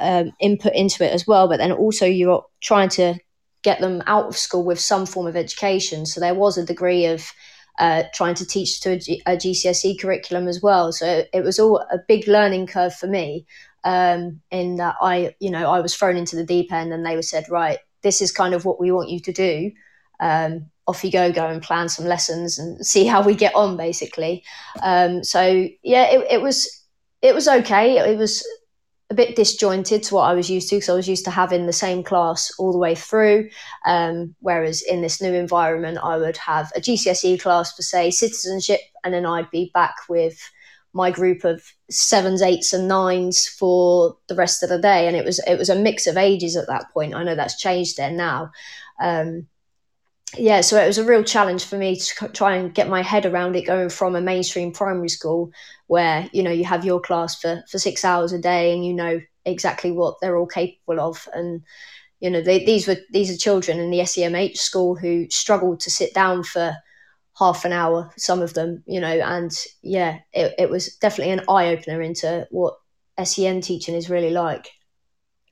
um, 0.00 0.32
input 0.40 0.74
into 0.74 1.04
it 1.04 1.12
as 1.12 1.26
well. 1.26 1.48
But 1.48 1.58
then 1.58 1.72
also 1.72 2.06
you're 2.06 2.44
trying 2.60 2.88
to 2.90 3.14
get 3.62 3.80
them 3.80 4.02
out 4.06 4.26
of 4.26 4.36
school 4.36 4.64
with 4.64 4.80
some 4.80 5.06
form 5.06 5.26
of 5.26 5.36
education. 5.36 6.06
So 6.06 6.20
there 6.20 6.34
was 6.34 6.56
a 6.56 6.64
degree 6.64 7.06
of 7.06 7.30
uh, 7.78 8.04
trying 8.14 8.34
to 8.34 8.46
teach 8.46 8.80
to 8.80 8.92
a, 8.92 8.98
G- 8.98 9.22
a, 9.26 9.36
GCSE 9.36 10.00
curriculum 10.00 10.48
as 10.48 10.62
well. 10.62 10.92
So 10.92 11.24
it 11.32 11.42
was 11.42 11.58
all 11.58 11.78
a 11.78 11.98
big 12.08 12.28
learning 12.28 12.66
curve 12.66 12.94
for 12.94 13.06
me. 13.06 13.46
Um, 13.82 14.42
in 14.50 14.76
that 14.76 14.96
I, 15.00 15.34
you 15.40 15.50
know, 15.50 15.70
I 15.70 15.80
was 15.80 15.94
thrown 15.94 16.16
into 16.16 16.36
the 16.36 16.44
deep 16.44 16.72
end, 16.72 16.92
and 16.92 17.04
they 17.04 17.16
were 17.16 17.22
said, 17.22 17.48
right, 17.48 17.78
this 18.02 18.20
is 18.20 18.32
kind 18.32 18.52
of 18.52 18.64
what 18.64 18.78
we 18.78 18.92
want 18.92 19.08
you 19.08 19.20
to 19.20 19.32
do. 19.32 19.72
Um, 20.20 20.66
off 20.86 21.04
you 21.04 21.10
go, 21.10 21.32
go 21.32 21.46
and 21.46 21.62
plan 21.62 21.88
some 21.88 22.04
lessons 22.04 22.58
and 22.58 22.84
see 22.94 23.06
how 23.06 23.22
we 23.22 23.34
get 23.34 23.54
on, 23.54 23.76
basically. 23.76 24.44
Um, 24.82 25.24
so 25.24 25.68
yeah, 25.82 26.10
it, 26.10 26.26
it 26.30 26.42
was 26.42 26.68
it 27.22 27.34
was 27.34 27.48
okay. 27.48 27.98
It 27.98 28.18
was 28.18 28.46
a 29.10 29.14
bit 29.14 29.34
disjointed 29.34 30.04
to 30.04 30.14
what 30.14 30.22
I 30.22 30.34
was 30.34 30.48
used 30.48 30.68
to 30.70 30.76
because 30.76 30.88
I 30.88 30.94
was 30.94 31.08
used 31.08 31.24
to 31.24 31.32
having 31.32 31.66
the 31.66 31.72
same 31.72 32.04
class 32.04 32.52
all 32.58 32.72
the 32.72 32.78
way 32.78 32.94
through. 32.94 33.50
Um, 33.84 34.36
whereas 34.38 34.82
in 34.82 35.02
this 35.02 35.20
new 35.20 35.34
environment, 35.34 35.98
I 36.02 36.16
would 36.16 36.36
have 36.36 36.70
a 36.76 36.80
GCSE 36.80 37.40
class 37.40 37.74
for, 37.74 37.82
say, 37.82 38.10
citizenship, 38.10 38.80
and 39.02 39.12
then 39.12 39.26
I'd 39.26 39.50
be 39.50 39.72
back 39.74 39.96
with 40.08 40.38
my 40.92 41.10
group 41.10 41.44
of 41.44 41.62
sevens, 41.90 42.40
eights, 42.40 42.72
and 42.72 42.86
nines 42.86 43.46
for 43.46 44.16
the 44.28 44.34
rest 44.36 44.62
of 44.62 44.68
the 44.68 44.78
day. 44.78 45.08
And 45.08 45.16
it 45.16 45.24
was 45.24 45.40
it 45.40 45.58
was 45.58 45.68
a 45.68 45.76
mix 45.76 46.06
of 46.06 46.16
ages 46.16 46.56
at 46.56 46.68
that 46.68 46.90
point. 46.92 47.14
I 47.14 47.24
know 47.24 47.34
that's 47.34 47.60
changed 47.60 47.96
there 47.96 48.12
now. 48.12 48.50
Um, 49.00 49.48
yeah, 50.36 50.60
so 50.60 50.80
it 50.80 50.86
was 50.86 50.98
a 50.98 51.04
real 51.04 51.24
challenge 51.24 51.64
for 51.64 51.76
me 51.76 51.96
to 51.96 52.28
try 52.28 52.56
and 52.56 52.74
get 52.74 52.88
my 52.88 53.02
head 53.02 53.26
around 53.26 53.56
it 53.56 53.66
going 53.66 53.88
from 53.88 54.14
a 54.14 54.20
mainstream 54.20 54.72
primary 54.72 55.08
school 55.08 55.50
where, 55.88 56.28
you 56.32 56.42
know, 56.42 56.50
you 56.52 56.64
have 56.64 56.84
your 56.84 57.00
class 57.00 57.40
for, 57.40 57.64
for 57.68 57.78
six 57.78 58.04
hours 58.04 58.32
a 58.32 58.38
day 58.38 58.72
and 58.72 58.84
you 58.84 58.94
know 58.94 59.20
exactly 59.44 59.90
what 59.90 60.16
they're 60.20 60.36
all 60.36 60.46
capable 60.46 61.00
of. 61.00 61.28
And, 61.34 61.62
you 62.20 62.30
know, 62.30 62.40
they, 62.40 62.64
these 62.64 62.86
were 62.86 62.96
these 63.10 63.32
are 63.34 63.36
children 63.36 63.80
in 63.80 63.90
the 63.90 64.00
SEMH 64.00 64.56
school 64.56 64.94
who 64.94 65.28
struggled 65.30 65.80
to 65.80 65.90
sit 65.90 66.14
down 66.14 66.44
for 66.44 66.76
half 67.36 67.64
an 67.64 67.72
hour, 67.72 68.12
some 68.16 68.42
of 68.42 68.54
them, 68.54 68.84
you 68.86 69.00
know, 69.00 69.08
and 69.08 69.50
yeah, 69.82 70.18
it, 70.32 70.54
it 70.58 70.70
was 70.70 70.94
definitely 70.96 71.32
an 71.32 71.44
eye 71.48 71.68
opener 71.68 72.02
into 72.02 72.46
what 72.50 72.76
SEN 73.22 73.62
teaching 73.62 73.94
is 73.94 74.10
really 74.10 74.30
like. 74.30 74.68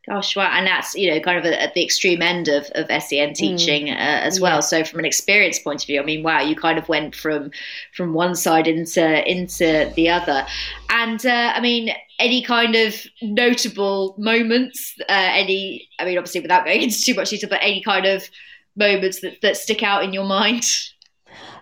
Gosh, 0.09 0.37
wow. 0.37 0.51
And 0.53 0.67
that's, 0.67 0.95
you 0.95 1.11
know, 1.13 1.21
kind 1.21 1.39
of 1.39 1.45
at 1.45 1.75
the 1.75 1.85
extreme 1.85 2.23
end 2.23 2.49
of, 2.49 2.65
of 2.75 2.87
SEN 2.87 3.31
mm. 3.31 3.35
teaching 3.35 3.87
mm. 3.89 3.93
uh, 3.93 4.25
as 4.25 4.41
well. 4.41 4.57
Yeah. 4.57 4.61
So 4.61 4.85
from 4.85 5.01
an 5.01 5.05
experience 5.05 5.59
point 5.59 5.83
of 5.83 5.87
view, 5.87 6.01
I 6.01 6.05
mean, 6.05 6.23
wow, 6.23 6.41
you 6.41 6.57
kind 6.57 6.79
of 6.79 6.89
went 6.89 7.15
from 7.15 7.51
from 7.95 8.15
one 8.15 8.35
side 8.35 8.67
into 8.67 9.31
into 9.31 9.93
the 9.97 10.09
other. 10.09 10.47
And 10.89 11.25
uh, 11.27 11.53
I 11.55 11.61
mean, 11.61 11.91
any 12.19 12.43
kind 12.43 12.75
of 12.75 12.95
notable 13.21 14.15
moments, 14.19 14.95
uh, 15.01 15.05
any, 15.09 15.89
I 15.99 16.05
mean, 16.05 16.17
obviously 16.17 16.41
without 16.41 16.65
going 16.65 16.83
into 16.83 17.01
too 17.01 17.15
much 17.15 17.31
detail, 17.31 17.51
but 17.51 17.61
any 17.63 17.83
kind 17.83 18.07
of 18.07 18.29
moments 18.77 19.21
that, 19.21 19.41
that 19.43 19.57
stick 19.57 19.83
out 19.83 20.05
in 20.05 20.13
your 20.13 20.25
mind? 20.25 20.65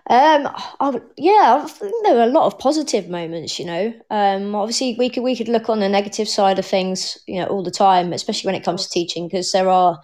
Um, 0.09 0.47
I, 0.79 1.01
yeah, 1.17 1.61
I 1.63 1.67
think 1.67 1.93
there 2.03 2.15
were 2.15 2.23
a 2.23 2.27
lot 2.27 2.45
of 2.45 2.59
positive 2.59 3.09
moments. 3.09 3.59
You 3.59 3.65
know, 3.65 3.93
um, 4.09 4.55
obviously 4.55 4.95
we 4.97 5.09
could 5.09 5.23
we 5.23 5.35
could 5.35 5.49
look 5.49 5.69
on 5.69 5.79
the 5.79 5.89
negative 5.89 6.29
side 6.29 6.59
of 6.59 6.65
things, 6.65 7.17
you 7.27 7.39
know, 7.41 7.47
all 7.47 7.63
the 7.63 7.71
time, 7.71 8.13
especially 8.13 8.47
when 8.47 8.55
it 8.55 8.63
comes 8.63 8.85
to 8.85 8.89
teaching, 8.89 9.27
because 9.27 9.51
there 9.51 9.69
are, 9.69 9.99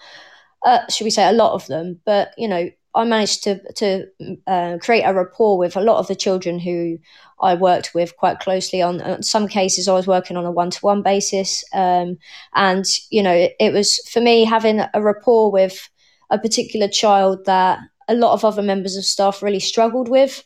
uh, 0.66 0.80
should 0.90 1.06
we 1.06 1.10
say, 1.12 1.28
a 1.28 1.34
lot 1.34 1.54
of 1.54 1.68
them. 1.68 2.02
But 2.06 2.34
you 2.38 2.48
know, 2.48 2.70
I 2.96 3.06
managed 3.06 3.44
to 3.46 3.62
to 3.76 4.08
uh, 4.48 4.78
create 4.82 5.04
a 5.04 5.14
rapport 5.14 5.58
with 5.58 5.78
a 5.78 5.82
lot 5.82 6.00
of 6.00 6.08
the 6.08 6.16
children 6.16 6.60
who 6.60 6.98
I 7.42 7.56
worked 7.56 7.94
with 7.94 8.18
quite 8.18 8.40
closely. 8.40 8.82
On, 8.82 9.24
some 9.24 9.48
cases, 9.48 9.88
I 9.88 9.94
was 9.94 10.08
working 10.08 10.38
on 10.38 10.46
a 10.46 10.52
one 10.52 10.70
to 10.72 10.80
one 10.82 11.02
basis, 11.02 11.64
um, 11.74 12.18
and 12.56 12.86
you 13.10 13.24
know, 13.24 13.34
it, 13.34 13.56
it 13.60 13.74
was 13.74 13.98
for 14.10 14.20
me 14.20 14.44
having 14.44 14.82
a 14.94 15.02
rapport 15.02 15.52
with 15.52 15.90
a 16.30 16.38
particular 16.40 16.88
child 16.88 17.46
that 17.46 17.80
a 18.08 18.16
lot 18.16 18.34
of 18.34 18.46
other 18.46 18.62
members 18.62 18.96
of 18.98 19.06
staff 19.06 19.42
really 19.42 19.60
struggled 19.60 20.10
with. 20.10 20.44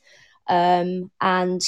Um, 0.47 1.11
and 1.19 1.61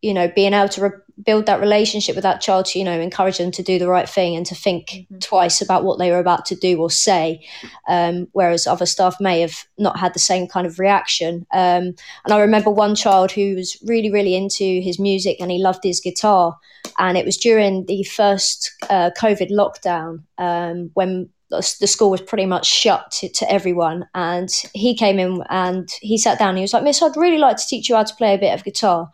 you 0.00 0.14
know, 0.14 0.30
being 0.34 0.54
able 0.54 0.68
to 0.68 0.82
re- 0.82 0.90
build 1.24 1.46
that 1.46 1.60
relationship 1.60 2.14
with 2.14 2.22
that 2.22 2.40
child 2.40 2.66
to, 2.66 2.78
you 2.78 2.84
know, 2.84 3.00
encourage 3.00 3.38
them 3.38 3.50
to 3.50 3.62
do 3.62 3.78
the 3.78 3.88
right 3.88 4.08
thing 4.08 4.36
and 4.36 4.46
to 4.46 4.54
think 4.54 4.86
mm-hmm. 4.88 5.18
twice 5.18 5.60
about 5.60 5.82
what 5.82 5.98
they 5.98 6.10
were 6.10 6.20
about 6.20 6.46
to 6.46 6.54
do 6.54 6.80
or 6.80 6.90
say. 6.90 7.44
Um, 7.88 8.28
whereas 8.32 8.66
other 8.66 8.86
staff 8.86 9.16
may 9.20 9.40
have 9.40 9.64
not 9.76 9.98
had 9.98 10.14
the 10.14 10.20
same 10.20 10.46
kind 10.46 10.66
of 10.66 10.78
reaction. 10.78 11.46
Um, 11.52 11.94
and 12.24 12.32
I 12.32 12.40
remember 12.40 12.70
one 12.70 12.94
child 12.94 13.32
who 13.32 13.56
was 13.56 13.76
really, 13.84 14.10
really 14.10 14.36
into 14.36 14.80
his 14.80 15.00
music 15.00 15.38
and 15.40 15.50
he 15.50 15.58
loved 15.58 15.82
his 15.82 16.00
guitar. 16.00 16.56
And 16.98 17.18
it 17.18 17.24
was 17.24 17.36
during 17.36 17.86
the 17.86 18.04
first 18.04 18.72
uh, 18.88 19.10
COVID 19.18 19.50
lockdown 19.50 20.22
um, 20.38 20.90
when 20.94 21.28
the 21.50 21.62
school 21.62 22.10
was 22.10 22.20
pretty 22.20 22.46
much 22.46 22.66
shut 22.66 23.10
to, 23.12 23.28
to, 23.28 23.50
everyone. 23.50 24.06
And 24.14 24.50
he 24.74 24.94
came 24.94 25.18
in 25.18 25.42
and 25.48 25.88
he 26.00 26.18
sat 26.18 26.38
down. 26.38 26.56
He 26.56 26.62
was 26.62 26.72
like, 26.72 26.84
Miss, 26.84 27.02
I'd 27.02 27.16
really 27.16 27.38
like 27.38 27.56
to 27.56 27.66
teach 27.66 27.88
you 27.88 27.96
how 27.96 28.04
to 28.04 28.14
play 28.14 28.34
a 28.34 28.38
bit 28.38 28.52
of 28.52 28.64
guitar. 28.64 29.10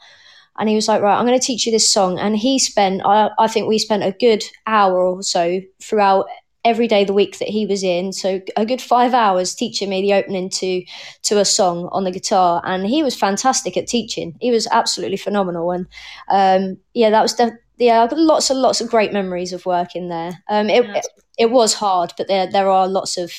And 0.58 0.68
he 0.68 0.74
was 0.74 0.88
like, 0.88 1.02
Right, 1.02 1.16
I'm 1.16 1.26
going 1.26 1.38
to 1.38 1.44
teach 1.44 1.66
you 1.66 1.72
this 1.72 1.92
song. 1.92 2.18
And 2.18 2.36
he 2.36 2.58
spent, 2.58 3.02
I, 3.04 3.30
I 3.38 3.46
think 3.46 3.68
we 3.68 3.78
spent 3.78 4.02
a 4.02 4.16
good 4.18 4.44
hour 4.66 5.00
or 5.00 5.22
so 5.22 5.60
throughout 5.80 6.26
every 6.64 6.88
day 6.88 7.02
of 7.02 7.06
the 7.06 7.12
week 7.12 7.38
that 7.38 7.48
he 7.48 7.66
was 7.66 7.84
in 7.84 8.12
so 8.12 8.40
a 8.56 8.64
good 8.64 8.80
five 8.80 9.12
hours 9.12 9.54
teaching 9.54 9.90
me 9.90 10.00
the 10.00 10.14
opening 10.14 10.48
to 10.48 10.82
to 11.22 11.38
a 11.38 11.44
song 11.44 11.88
on 11.92 12.04
the 12.04 12.10
guitar 12.10 12.62
and 12.64 12.86
he 12.86 13.02
was 13.02 13.14
fantastic 13.14 13.76
at 13.76 13.86
teaching 13.86 14.34
he 14.40 14.50
was 14.50 14.66
absolutely 14.68 15.16
phenomenal 15.16 15.70
and 15.70 15.86
um, 16.30 16.78
yeah 16.94 17.10
that 17.10 17.20
was 17.20 17.36
the 17.36 17.56
yeah 17.76 18.02
i've 18.02 18.08
got 18.08 18.18
lots 18.18 18.48
and 18.48 18.60
lots 18.60 18.80
of 18.80 18.88
great 18.88 19.12
memories 19.12 19.52
of 19.52 19.66
working 19.66 20.08
there 20.08 20.42
um, 20.48 20.70
it, 20.70 21.06
it 21.38 21.50
was 21.50 21.74
hard 21.74 22.12
but 22.16 22.28
there 22.28 22.50
there 22.50 22.70
are 22.70 22.88
lots 22.88 23.16
of 23.16 23.32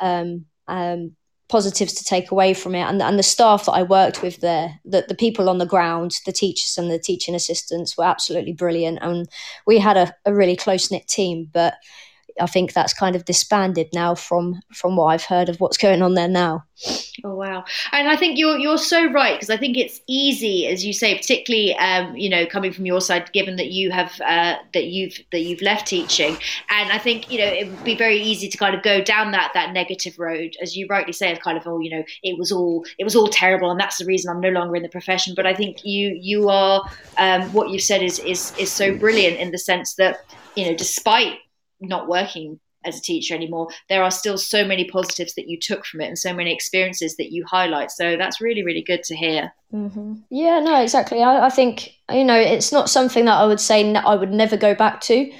um, 0.00 0.44
um 0.68 1.16
positives 1.50 1.92
to 1.94 2.04
take 2.04 2.30
away 2.30 2.54
from 2.54 2.74
it. 2.74 2.82
And, 2.82 3.02
and 3.02 3.18
the 3.18 3.24
staff 3.24 3.66
that 3.66 3.72
I 3.72 3.82
worked 3.82 4.22
with 4.22 4.40
there 4.40 4.78
the, 4.84 5.04
the 5.06 5.14
people 5.14 5.50
on 5.50 5.58
the 5.58 5.66
ground 5.66 6.16
the 6.24 6.32
teachers 6.32 6.78
and 6.78 6.90
the 6.90 6.98
teaching 6.98 7.34
assistants 7.34 7.98
were 7.98 8.04
absolutely 8.04 8.52
brilliant. 8.54 9.00
And 9.02 9.28
we 9.66 9.78
had 9.78 9.96
a, 9.96 10.14
a 10.24 10.32
really 10.32 10.56
close-knit 10.56 11.08
team 11.08 11.50
but 11.52 11.74
I 12.40 12.46
think 12.46 12.72
that's 12.72 12.92
kind 12.92 13.14
of 13.14 13.24
disbanded 13.24 13.88
now 13.92 14.14
from 14.14 14.60
from 14.72 14.96
what 14.96 15.06
I've 15.06 15.24
heard 15.24 15.48
of 15.48 15.60
what's 15.60 15.76
going 15.76 16.02
on 16.02 16.14
there 16.14 16.28
now. 16.28 16.64
Oh 17.24 17.34
wow! 17.34 17.64
And 17.92 18.08
I 18.08 18.16
think 18.16 18.38
you're 18.38 18.58
you're 18.58 18.78
so 18.78 19.10
right 19.10 19.34
because 19.34 19.50
I 19.50 19.58
think 19.58 19.76
it's 19.76 20.00
easy, 20.06 20.66
as 20.66 20.84
you 20.84 20.94
say, 20.94 21.14
particularly 21.14 21.76
um, 21.76 22.16
you 22.16 22.30
know 22.30 22.46
coming 22.46 22.72
from 22.72 22.86
your 22.86 23.02
side, 23.02 23.30
given 23.32 23.56
that 23.56 23.70
you 23.70 23.90
have 23.90 24.18
uh, 24.22 24.56
that 24.72 24.86
you've 24.86 25.20
that 25.30 25.40
you've 25.40 25.60
left 25.60 25.86
teaching, 25.86 26.38
and 26.70 26.90
I 26.90 26.96
think 26.96 27.30
you 27.30 27.38
know 27.38 27.46
it 27.46 27.68
would 27.68 27.84
be 27.84 27.94
very 27.94 28.16
easy 28.16 28.48
to 28.48 28.56
kind 28.56 28.74
of 28.74 28.82
go 28.82 29.02
down 29.02 29.32
that 29.32 29.50
that 29.52 29.74
negative 29.74 30.18
road, 30.18 30.56
as 30.62 30.74
you 30.74 30.86
rightly 30.88 31.12
say, 31.12 31.30
of 31.30 31.40
kind 31.40 31.58
of 31.58 31.66
oh 31.66 31.80
you 31.80 31.90
know 31.90 32.02
it 32.22 32.38
was 32.38 32.50
all 32.50 32.84
it 32.98 33.04
was 33.04 33.14
all 33.14 33.28
terrible, 33.28 33.70
and 33.70 33.78
that's 33.78 33.98
the 33.98 34.06
reason 34.06 34.30
I'm 34.30 34.40
no 34.40 34.48
longer 34.48 34.76
in 34.76 34.82
the 34.82 34.88
profession. 34.88 35.34
But 35.36 35.46
I 35.46 35.54
think 35.54 35.84
you 35.84 36.18
you 36.18 36.48
are 36.48 36.82
um, 37.18 37.42
what 37.52 37.68
you've 37.68 37.82
said 37.82 38.02
is 38.02 38.18
is 38.20 38.56
is 38.56 38.72
so 38.72 38.96
brilliant 38.96 39.36
in 39.36 39.50
the 39.50 39.58
sense 39.58 39.94
that 39.96 40.24
you 40.56 40.64
know 40.64 40.74
despite 40.74 41.36
not 41.80 42.08
working 42.08 42.60
as 42.84 42.98
a 42.98 43.02
teacher 43.02 43.34
anymore, 43.34 43.68
there 43.88 44.02
are 44.02 44.10
still 44.10 44.38
so 44.38 44.64
many 44.64 44.88
positives 44.88 45.34
that 45.34 45.48
you 45.48 45.58
took 45.60 45.84
from 45.84 46.00
it 46.00 46.06
and 46.06 46.18
so 46.18 46.32
many 46.32 46.52
experiences 46.52 47.16
that 47.16 47.32
you 47.32 47.44
highlight. 47.46 47.90
So 47.90 48.16
that's 48.16 48.40
really, 48.40 48.64
really 48.64 48.82
good 48.82 49.02
to 49.04 49.16
hear. 49.16 49.52
Mm-hmm. 49.72 50.14
Yeah, 50.30 50.60
no, 50.60 50.80
exactly. 50.82 51.22
I, 51.22 51.46
I, 51.46 51.50
think, 51.50 51.90
you 52.10 52.24
know, 52.24 52.38
it's 52.38 52.72
not 52.72 52.88
something 52.88 53.26
that 53.26 53.36
I 53.36 53.46
would 53.46 53.60
say 53.60 53.94
I 53.94 54.14
would 54.14 54.32
never 54.32 54.56
go 54.56 54.74
back 54.74 55.00
to. 55.02 55.30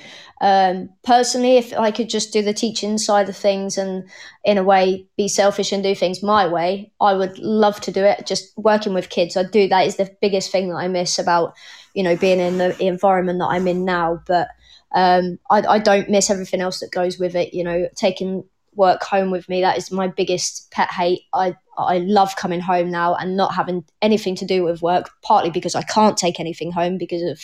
Um, 0.43 0.89
personally, 1.05 1.59
if 1.59 1.73
I 1.75 1.91
could 1.91 2.09
just 2.09 2.33
do 2.33 2.43
the 2.43 2.55
teaching 2.55 2.97
side 2.97 3.29
of 3.29 3.37
things 3.37 3.77
and, 3.77 4.09
in 4.45 4.57
a 4.57 4.65
way, 4.65 5.07
be 5.17 5.29
selfish 5.29 5.71
and 5.71 5.83
do 5.83 5.95
things 5.95 6.23
my 6.23 6.47
way, 6.47 6.93
I 7.01 7.13
would 7.15 7.39
love 7.39 7.81
to 7.83 7.93
do 7.93 8.05
it. 8.05 8.27
Just 8.27 8.57
working 8.57 8.95
with 8.95 9.11
kids, 9.11 9.37
I 9.37 9.45
do. 9.45 9.69
That 9.69 9.87
is 9.87 9.97
the 9.97 10.15
biggest 10.23 10.51
thing 10.51 10.71
that 10.71 10.77
I 10.77 10.89
miss 10.89 11.19
about, 11.19 11.55
you 11.95 12.03
know, 12.03 12.17
being 12.17 12.41
in 12.41 12.59
the 12.59 12.83
environment 12.83 13.39
that 13.41 13.49
I'm 13.49 13.69
in 13.69 13.85
now. 13.85 14.23
But 14.27 14.49
um, 14.93 15.39
I, 15.51 15.63
I 15.63 15.79
don't 15.79 16.11
miss 16.11 16.31
everything 16.31 16.61
else 16.61 16.81
that 16.81 16.91
goes 16.91 17.19
with 17.19 17.35
it. 17.35 17.55
You 17.55 17.65
know, 17.65 17.89
taking 17.95 18.45
work 18.75 19.03
home 19.03 19.31
with 19.31 19.49
me 19.49 19.61
that 19.61 19.77
is 19.77 19.91
my 19.91 20.09
biggest 20.09 20.71
pet 20.71 20.91
hate. 20.91 21.23
I 21.35 21.55
I 21.77 21.99
love 21.99 22.37
coming 22.37 22.61
home 22.61 22.91
now 22.91 23.15
and 23.15 23.37
not 23.37 23.55
having 23.55 23.85
anything 24.03 24.37
to 24.37 24.45
do 24.45 24.63
with 24.63 24.83
work. 24.83 25.11
Partly 25.23 25.51
because 25.51 25.75
I 25.75 25.83
can't 25.83 26.17
take 26.17 26.41
anything 26.41 26.73
home 26.73 26.99
because 26.99 27.23
of 27.23 27.41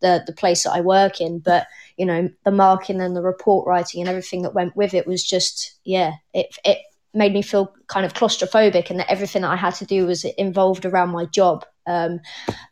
the 0.00 0.22
the 0.26 0.32
place 0.32 0.64
that 0.64 0.72
I 0.72 0.80
work 0.80 1.20
in, 1.20 1.38
but 1.38 1.66
you 1.96 2.06
know 2.06 2.28
the 2.44 2.50
marking 2.50 3.00
and 3.00 3.16
the 3.16 3.22
report 3.22 3.66
writing 3.66 4.00
and 4.00 4.08
everything 4.08 4.42
that 4.42 4.54
went 4.54 4.76
with 4.76 4.94
it 4.94 5.06
was 5.06 5.24
just 5.24 5.78
yeah 5.84 6.12
it 6.34 6.58
it 6.64 6.78
made 7.14 7.32
me 7.32 7.42
feel 7.42 7.74
kind 7.88 8.06
of 8.06 8.14
claustrophobic 8.14 8.88
and 8.88 8.98
that 8.98 9.10
everything 9.10 9.42
that 9.42 9.50
I 9.50 9.56
had 9.56 9.74
to 9.76 9.84
do 9.84 10.06
was 10.06 10.24
involved 10.24 10.86
around 10.86 11.10
my 11.10 11.26
job. 11.26 11.64
Um, 11.86 12.20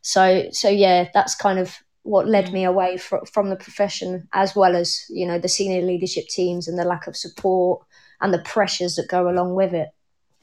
so 0.02 0.48
so 0.52 0.68
yeah, 0.68 1.08
that's 1.12 1.34
kind 1.34 1.58
of 1.58 1.78
what 2.10 2.26
led 2.26 2.52
me 2.52 2.64
away 2.64 2.96
fr- 2.96 3.24
from 3.32 3.48
the 3.48 3.56
profession, 3.56 4.28
as 4.32 4.54
well 4.56 4.76
as 4.76 5.04
you 5.08 5.26
know 5.26 5.38
the 5.38 5.48
senior 5.48 5.82
leadership 5.82 6.26
teams 6.28 6.68
and 6.68 6.78
the 6.78 6.84
lack 6.84 7.06
of 7.06 7.16
support 7.16 7.82
and 8.20 8.34
the 8.34 8.40
pressures 8.40 8.96
that 8.96 9.08
go 9.08 9.30
along 9.30 9.54
with 9.54 9.72
it. 9.72 9.88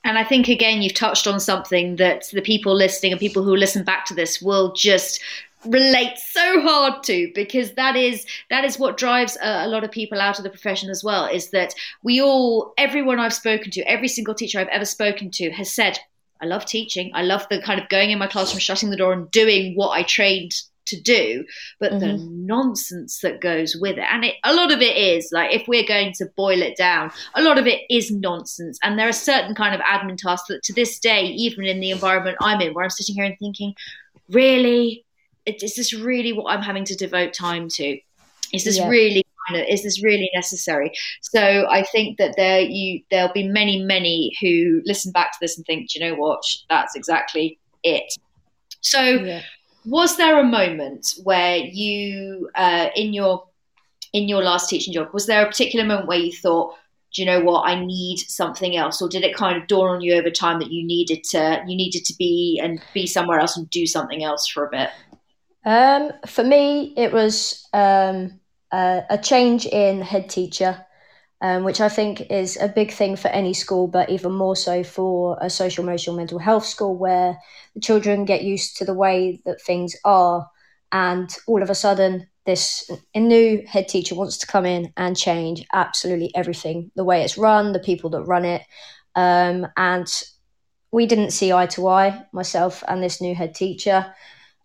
And 0.04 0.18
I 0.18 0.24
think 0.24 0.48
again, 0.48 0.82
you've 0.82 0.94
touched 0.94 1.28
on 1.28 1.40
something 1.40 1.98
that 1.98 2.24
the 2.32 2.42
people 2.42 2.74
listening 2.74 3.12
and 3.12 3.20
people 3.20 3.44
who 3.44 3.56
listen 3.56 3.84
back 3.84 4.06
to 4.06 4.14
this 4.14 4.42
will 4.42 4.74
just 4.74 5.22
relate 5.66 6.18
so 6.18 6.62
hard 6.62 7.04
to 7.04 7.32
because 7.36 7.74
that 7.74 7.96
is 7.96 8.26
that 8.50 8.64
is 8.64 8.80
what 8.80 8.96
drives 8.96 9.38
a, 9.42 9.66
a, 9.66 9.68
lot 9.68 9.84
of 9.84 9.92
people 9.92 10.22
out 10.22 10.38
of 10.38 10.44
the 10.44 10.50
profession 10.50 10.90
as 10.90 11.04
well 11.04 11.26
is 11.26 11.50
that 11.50 11.74
we 12.04 12.22
all 12.22 12.74
everyone 12.78 13.20
I've 13.20 13.34
spoken 13.34 13.72
to 13.72 13.82
every 13.82 14.08
single 14.08 14.36
teacher 14.36 14.60
I've 14.60 14.68
ever 14.68 14.86
spoken 14.86 15.32
to 15.32 15.50
has 15.52 15.74
said 15.74 16.00
I 16.40 16.46
love 16.46 16.66
teaching 16.66 17.12
I 17.16 17.24
love 17.24 17.48
the 17.50 17.62
kind 17.62 17.82
of 17.82 17.90
going 17.90 18.12
in 18.12 18.20
my 18.20 18.28
classroom 18.28 18.60
shutting 18.60 18.92
the 18.92 18.98
door 18.98 19.12
and 19.12 19.30
doing 19.32 19.74
what 19.76 19.90
I 19.90 20.04
trained 20.04 20.52
to 20.88 21.00
do, 21.00 21.46
but 21.80 21.92
mm-hmm. 21.92 22.00
the 22.00 22.18
nonsense 22.32 23.20
that 23.20 23.42
goes 23.42 23.76
with 23.76 23.98
it. 23.98 24.06
And 24.12 24.26
it, 24.26 24.36
a 24.44 24.54
lot 24.54 24.72
of 24.72 24.82
it 24.82 24.96
is 24.98 25.30
like, 25.32 25.54
if 25.54 25.68
we're 25.68 25.88
going 25.88 26.14
to 26.14 26.26
boil 26.36 26.62
it 26.62 26.78
down, 26.78 27.12
a 27.36 27.42
lot 27.42 27.58
of 27.58 27.68
it 27.68 27.82
is 27.90 28.12
nonsense. 28.12 28.80
And 28.84 28.98
there 28.98 29.08
are 29.08 29.14
certain 29.14 29.56
kind 29.56 29.76
of 29.76 29.82
admin 29.82 30.18
tasks 30.18 30.48
that 30.48 30.64
to 30.64 30.74
this 30.74 31.00
day, 31.00 31.26
even 31.26 31.66
in 31.66 31.80
the 31.80 31.92
environment 31.92 32.38
I'm 32.42 32.62
in, 32.62 32.74
where 32.74 32.84
I'm 32.84 32.90
sitting 32.90 33.16
here 33.16 33.26
and 33.26 33.38
thinking, 33.40 33.76
really, 34.30 35.06
is 35.46 35.76
this 35.76 35.94
really 35.94 36.34
what 36.34 36.52
I'm 36.52 36.64
having 36.64 36.86
to 36.86 36.96
devote 36.96 37.34
time 37.34 37.70
to? 37.70 38.00
Is 38.54 38.64
this 38.64 38.78
yeah. 38.78 38.90
really 38.90 39.24
is 39.70 39.82
this 39.82 40.04
really 40.04 40.30
necessary? 40.36 40.92
So 41.22 41.68
I 41.70 41.84
think 41.84 42.18
that 42.18 42.36
there 42.36 42.60
you 42.60 43.02
there'll 43.10 43.32
be 43.32 43.48
many 43.48 43.82
many 43.82 44.36
who 44.42 44.82
listen 44.84 45.14
back 45.14 45.32
to 45.32 45.38
this 45.40 45.56
and 45.56 45.66
think, 45.66 45.90
do 45.90 46.00
you 46.00 46.06
know 46.06 46.16
what, 46.16 46.44
that's 46.70 46.96
exactly 46.96 47.58
it. 47.82 48.14
So 48.82 49.02
yeah 49.02 49.42
was 49.88 50.18
there 50.18 50.38
a 50.40 50.44
moment 50.44 51.14
where 51.24 51.58
you 51.58 52.50
uh, 52.56 52.90
in 52.96 53.14
your 53.14 53.46
in 54.12 54.28
your 54.28 54.44
last 54.44 54.70
teaching 54.70 54.94
job 54.94 55.08
was 55.14 55.28
there 55.28 55.44
a 55.44 55.48
particular 55.48 55.86
moment 55.86 56.08
where 56.08 56.20
you 56.20 56.32
thought 56.32 56.76
do 57.14 57.22
you 57.22 57.26
know 57.26 57.40
what? 57.40 57.62
I 57.62 57.84
need 57.84 58.18
something 58.18 58.76
else 58.76 59.02
or 59.02 59.08
did 59.08 59.24
it 59.24 59.34
kind 59.34 59.60
of 59.60 59.68
dawn 59.68 59.96
on 59.96 60.02
you 60.02 60.16
over 60.16 60.30
time 60.30 60.60
that 60.60 60.72
you 60.72 60.86
needed 60.86 61.24
to 61.32 61.64
you 61.66 61.76
needed 61.76 62.04
to 62.06 62.14
be 62.20 62.60
and 62.62 62.82
be 62.94 63.08
somewhere 63.08 63.40
else 63.40 63.56
and 63.56 63.70
do 63.70 63.88
something 63.88 64.24
else 64.24 64.48
for 64.48 64.66
a 64.66 64.70
bit? 64.70 64.90
Um, 65.66 66.12
for 66.28 66.44
me 66.44 66.94
it 66.98 67.14
was 67.14 67.66
um, 67.74 68.40
a 68.72 69.18
change 69.24 69.66
in 69.66 70.02
head 70.02 70.30
teacher 70.30 70.86
um, 71.42 71.64
which 71.64 71.82
I 71.82 71.90
think 71.90 72.32
is 72.32 72.58
a 72.58 72.68
big 72.68 72.92
thing 72.92 73.16
for 73.16 73.28
any 73.30 73.54
school, 73.54 73.88
but 73.88 74.10
even 74.10 74.32
more 74.32 74.56
so 74.56 74.84
for 74.84 75.38
a 75.42 75.50
social 75.50 75.84
emotional 75.84 76.16
mental 76.16 76.40
health 76.40 76.66
school 76.66 76.98
where 76.98 77.38
the 77.76 77.82
children 77.82 78.26
get 78.26 78.44
used 78.44 78.78
to 78.78 78.86
the 78.86 78.94
way 78.94 79.42
that 79.46 79.62
things 79.62 79.96
are, 80.04 80.50
and 80.92 81.36
all 81.48 81.62
of 81.62 81.70
a 81.70 81.76
sudden, 81.76 82.28
this 82.46 82.90
new 83.14 83.62
head 83.68 83.88
teacher 83.90 84.16
wants 84.16 84.38
to 84.38 84.48
come 84.48 84.66
in 84.66 84.94
and 84.96 85.18
change 85.18 85.66
absolutely 85.74 86.32
everything 86.34 86.90
the 86.96 87.04
way 87.04 87.22
it's 87.24 87.38
run, 87.38 87.74
the 87.74 87.80
people 87.80 88.10
that 88.12 88.24
run 88.24 88.46
it. 88.46 88.62
Um, 89.16 89.68
and 89.76 90.08
we 90.92 91.06
didn't 91.06 91.32
see 91.32 91.52
eye 91.52 91.66
to 91.68 91.88
eye, 91.88 92.26
myself 92.32 92.84
and 92.88 93.04
this 93.04 93.22
new 93.22 93.36
head 93.36 93.54
teacher. 93.54 94.14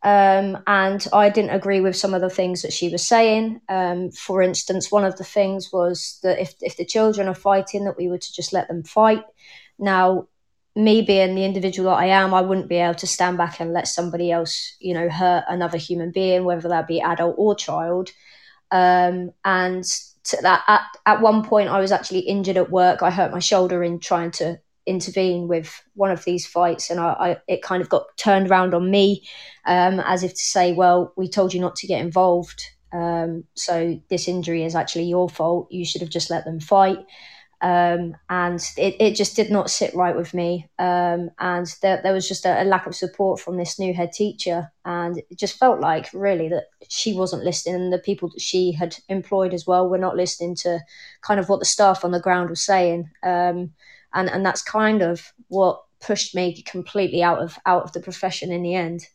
Um, 0.04 0.58
and 0.66 1.06
I 1.12 1.28
didn't 1.28 1.54
agree 1.54 1.80
with 1.80 1.96
some 1.96 2.12
of 2.12 2.20
the 2.20 2.30
things 2.30 2.62
that 2.62 2.72
she 2.72 2.88
was 2.88 3.06
saying. 3.06 3.60
Um, 3.68 4.10
for 4.10 4.42
instance, 4.42 4.90
one 4.90 5.04
of 5.04 5.16
the 5.16 5.24
things 5.24 5.72
was 5.72 6.18
that 6.22 6.40
if, 6.40 6.54
if 6.60 6.76
the 6.76 6.84
children 6.84 7.28
are 7.28 7.34
fighting, 7.34 7.84
that 7.84 7.96
we 7.96 8.08
were 8.08 8.18
to 8.18 8.32
just 8.32 8.52
let 8.52 8.66
them 8.66 8.82
fight. 8.82 9.24
Now, 9.78 10.26
me 10.74 11.02
being 11.02 11.34
the 11.34 11.44
individual 11.44 11.90
that 11.90 11.98
I 11.98 12.06
am, 12.06 12.34
I 12.34 12.40
wouldn't 12.40 12.68
be 12.68 12.76
able 12.76 12.94
to 12.94 13.06
stand 13.06 13.38
back 13.38 13.60
and 13.60 13.72
let 13.72 13.86
somebody 13.86 14.32
else, 14.32 14.74
you 14.80 14.94
know, 14.94 15.08
hurt 15.08 15.44
another 15.48 15.78
human 15.78 16.10
being, 16.10 16.44
whether 16.44 16.68
that 16.68 16.88
be 16.88 17.00
adult 17.00 17.36
or 17.38 17.54
child. 17.54 18.10
Um, 18.70 19.32
and 19.44 19.84
that 20.40 20.64
at, 20.66 20.82
at 21.06 21.20
one 21.20 21.44
point, 21.44 21.68
I 21.68 21.80
was 21.80 21.92
actually 21.92 22.20
injured 22.20 22.56
at 22.56 22.70
work. 22.70 23.02
I 23.02 23.10
hurt 23.10 23.32
my 23.32 23.38
shoulder 23.38 23.84
in 23.84 24.00
trying 24.00 24.30
to 24.32 24.58
intervene 24.86 25.48
with 25.48 25.82
one 25.94 26.10
of 26.10 26.24
these 26.24 26.46
fights, 26.46 26.90
and 26.90 27.00
I, 27.00 27.12
I 27.12 27.36
it 27.48 27.62
kind 27.62 27.82
of 27.82 27.88
got 27.88 28.04
turned 28.16 28.50
around 28.50 28.74
on 28.74 28.90
me, 28.90 29.26
um, 29.66 30.00
as 30.00 30.22
if 30.22 30.32
to 30.32 30.42
say, 30.42 30.72
"Well, 30.72 31.12
we 31.16 31.28
told 31.28 31.54
you 31.54 31.60
not 31.60 31.76
to 31.76 31.86
get 31.86 32.00
involved, 32.00 32.62
um, 32.92 33.44
so 33.54 34.00
this 34.08 34.28
injury 34.28 34.64
is 34.64 34.74
actually 34.74 35.04
your 35.04 35.28
fault. 35.28 35.68
You 35.70 35.84
should 35.84 36.00
have 36.00 36.10
just 36.10 36.30
let 36.30 36.44
them 36.44 36.60
fight." 36.60 36.98
um, 37.62 38.16
and 38.28 38.60
it, 38.76 38.96
it 38.98 39.14
just 39.14 39.36
did 39.36 39.50
not 39.50 39.70
sit 39.70 39.94
right 39.94 40.16
with 40.16 40.34
me. 40.34 40.68
Um, 40.80 41.30
and 41.38 41.72
there, 41.80 42.00
there 42.02 42.12
was 42.12 42.26
just 42.26 42.44
a, 42.44 42.60
a, 42.60 42.64
lack 42.64 42.86
of 42.86 42.96
support 42.96 43.38
from 43.38 43.56
this 43.56 43.78
new 43.78 43.94
head 43.94 44.12
teacher, 44.12 44.72
and 44.84 45.18
it 45.18 45.38
just 45.38 45.58
felt 45.58 45.78
like 45.78 46.10
really 46.12 46.48
that 46.48 46.64
she 46.88 47.14
wasn't 47.14 47.44
listening, 47.44 47.76
and 47.76 47.92
the 47.92 47.98
people 47.98 48.30
that 48.30 48.40
she 48.40 48.72
had 48.72 48.96
employed 49.08 49.54
as 49.54 49.64
well 49.64 49.88
were 49.88 49.96
not 49.96 50.16
listening 50.16 50.56
to 50.56 50.80
kind 51.22 51.38
of 51.38 51.48
what 51.48 51.60
the 51.60 51.64
staff 51.64 52.04
on 52.04 52.10
the 52.10 52.20
ground 52.20 52.50
was 52.50 52.60
saying. 52.60 53.08
Um, 53.22 53.72
and 54.14 54.30
and 54.30 54.44
that's 54.44 54.62
kind 54.62 55.02
of 55.02 55.32
what 55.48 55.82
pushed 56.00 56.34
me 56.34 56.62
completely 56.62 57.22
out 57.22 57.38
of 57.40 57.58
out 57.66 57.84
of 57.84 57.92
the 57.92 58.00
profession 58.00 58.52
in 58.52 58.62
the 58.62 58.74
end. 58.74 59.06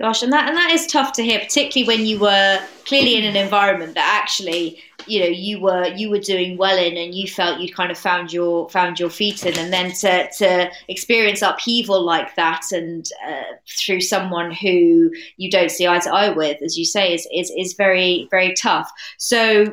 Gosh, 0.00 0.22
and 0.22 0.32
that 0.32 0.48
and 0.48 0.56
that 0.56 0.70
is 0.70 0.86
tough 0.86 1.12
to 1.12 1.22
hear, 1.22 1.38
particularly 1.40 1.86
when 1.86 2.06
you 2.06 2.18
were 2.18 2.58
clearly 2.86 3.16
in 3.16 3.24
an 3.24 3.36
environment 3.36 3.94
that 3.96 4.20
actually, 4.22 4.78
you 5.06 5.20
know, 5.20 5.26
you 5.26 5.60
were 5.60 5.88
you 5.88 6.08
were 6.08 6.18
doing 6.18 6.56
well 6.56 6.78
in, 6.78 6.96
and 6.96 7.14
you 7.14 7.26
felt 7.26 7.60
you'd 7.60 7.74
kind 7.74 7.90
of 7.90 7.98
found 7.98 8.32
your 8.32 8.70
found 8.70 8.98
your 8.98 9.10
feet 9.10 9.44
in, 9.44 9.58
and 9.58 9.70
then 9.70 9.92
to 9.92 10.30
to 10.38 10.70
experience 10.88 11.42
upheaval 11.42 12.02
like 12.02 12.34
that, 12.36 12.62
and 12.72 13.10
uh, 13.28 13.42
through 13.78 14.00
someone 14.00 14.50
who 14.50 15.10
you 15.36 15.50
don't 15.50 15.70
see 15.70 15.86
eye 15.86 15.98
to 15.98 16.10
eye 16.10 16.30
with, 16.30 16.62
as 16.62 16.78
you 16.78 16.86
say, 16.86 17.12
is 17.12 17.28
is 17.30 17.52
is 17.54 17.74
very 17.74 18.26
very 18.30 18.54
tough. 18.54 18.90
So 19.18 19.66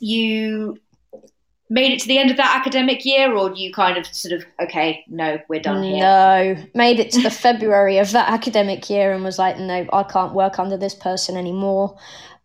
you 0.00 0.76
made 1.70 1.92
it 1.92 2.00
to 2.00 2.08
the 2.08 2.18
end 2.18 2.30
of 2.30 2.36
that 2.36 2.56
academic 2.58 3.04
year, 3.04 3.34
or 3.34 3.54
you 3.54 3.72
kind 3.72 3.96
of 3.96 4.06
sort 4.06 4.32
of 4.32 4.44
okay, 4.60 5.04
no, 5.08 5.38
we're 5.48 5.60
done 5.60 5.82
here? 5.82 6.00
No, 6.00 6.56
made 6.74 7.00
it 7.00 7.10
to 7.12 7.22
the 7.22 7.30
February 7.46 7.98
of 7.98 8.12
that 8.12 8.28
academic 8.30 8.88
year 8.90 9.12
and 9.12 9.24
was 9.24 9.38
like, 9.38 9.58
no, 9.58 9.86
I 9.92 10.02
can't 10.04 10.34
work 10.34 10.58
under 10.58 10.76
this 10.76 10.94
person 10.94 11.36
anymore. 11.36 11.96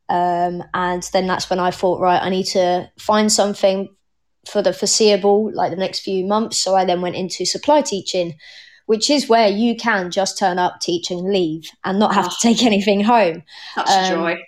Um, 0.07 0.63
and 0.73 1.07
then 1.13 1.27
that's 1.27 1.49
when 1.49 1.59
I 1.59 1.71
thought, 1.71 1.99
right, 1.99 2.21
I 2.21 2.29
need 2.29 2.45
to 2.47 2.89
find 2.97 3.31
something 3.31 3.89
for 4.49 4.61
the 4.61 4.73
foreseeable, 4.73 5.51
like 5.53 5.69
the 5.69 5.77
next 5.77 5.99
few 5.99 6.25
months. 6.25 6.59
So 6.59 6.75
I 6.75 6.85
then 6.85 7.01
went 7.01 7.15
into 7.15 7.45
supply 7.45 7.81
teaching, 7.81 8.35
which 8.87 9.09
is 9.09 9.29
where 9.29 9.49
you 9.49 9.75
can 9.75 10.09
just 10.09 10.39
turn 10.39 10.57
up, 10.57 10.79
teach, 10.81 11.11
and 11.11 11.31
leave, 11.31 11.69
and 11.83 11.99
not 11.99 12.15
have 12.15 12.25
oh, 12.25 12.29
to 12.29 12.35
take 12.41 12.63
anything 12.65 13.03
home. 13.03 13.43
Such 13.75 13.89
um, 13.89 14.09
joy 14.09 14.43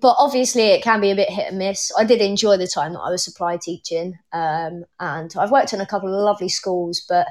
but 0.00 0.16
obviously 0.18 0.62
it 0.62 0.82
can 0.82 1.00
be 1.00 1.10
a 1.10 1.16
bit 1.16 1.30
hit 1.30 1.48
and 1.48 1.58
miss. 1.58 1.92
I 1.98 2.04
did 2.04 2.20
enjoy 2.20 2.56
the 2.56 2.66
time 2.66 2.92
that 2.94 3.00
I 3.00 3.10
was 3.10 3.24
supply 3.24 3.56
teaching, 3.56 4.18
um, 4.32 4.84
and 5.00 5.34
I've 5.36 5.50
worked 5.50 5.72
in 5.72 5.80
a 5.80 5.86
couple 5.86 6.08
of 6.08 6.22
lovely 6.22 6.48
schools, 6.48 7.04
but 7.08 7.26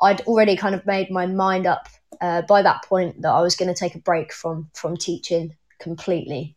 I'd 0.00 0.22
already 0.22 0.56
kind 0.56 0.74
of 0.74 0.86
made 0.86 1.10
my 1.10 1.26
mind 1.26 1.66
up 1.66 1.88
uh, 2.20 2.42
by 2.42 2.62
that 2.62 2.84
point 2.84 3.22
that 3.22 3.30
I 3.30 3.40
was 3.40 3.56
going 3.56 3.72
to 3.72 3.78
take 3.78 3.94
a 3.94 4.00
break 4.00 4.32
from 4.32 4.70
from 4.74 4.96
teaching 4.96 5.56
completely. 5.78 6.56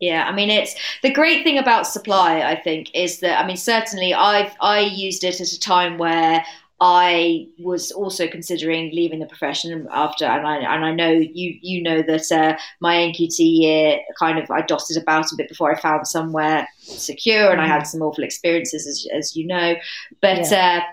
Yeah, 0.00 0.24
I 0.26 0.32
mean 0.32 0.48
it's 0.48 0.74
the 1.02 1.12
great 1.12 1.44
thing 1.44 1.58
about 1.58 1.86
supply. 1.86 2.40
I 2.40 2.56
think 2.56 2.90
is 2.94 3.20
that 3.20 3.38
I 3.38 3.46
mean 3.46 3.58
certainly 3.58 4.14
I've 4.14 4.54
I 4.60 4.80
used 4.80 5.24
it 5.24 5.40
at 5.40 5.52
a 5.52 5.60
time 5.60 5.98
where 5.98 6.44
I 6.80 7.46
was 7.58 7.90
also 7.90 8.26
considering 8.26 8.90
leaving 8.94 9.18
the 9.18 9.26
profession 9.26 9.86
after, 9.90 10.24
and 10.24 10.46
I, 10.46 10.56
and 10.56 10.84
I 10.84 10.92
know 10.92 11.10
you 11.10 11.58
you 11.60 11.82
know 11.82 12.00
that 12.02 12.32
uh, 12.32 12.56
my 12.80 12.94
NQT 12.94 13.38
year 13.38 13.98
kind 14.18 14.38
of 14.38 14.50
I 14.50 14.62
dotted 14.62 14.96
about 14.96 15.30
a 15.30 15.36
bit 15.36 15.48
before 15.48 15.74
I 15.74 15.78
found 15.78 16.06
somewhere 16.06 16.66
secure, 16.78 17.50
and 17.50 17.60
I 17.60 17.66
had 17.66 17.82
some 17.82 18.00
awful 18.00 18.24
experiences 18.24 18.86
as, 18.86 19.06
as 19.12 19.36
you 19.36 19.46
know. 19.46 19.74
But 20.22 20.50
yeah. 20.50 20.82
uh, 20.82 20.92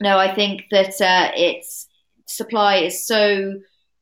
no, 0.00 0.16
I 0.16 0.32
think 0.32 0.66
that 0.70 1.00
uh, 1.00 1.32
it's 1.34 1.88
supply 2.26 2.76
is 2.76 3.04
so 3.04 3.54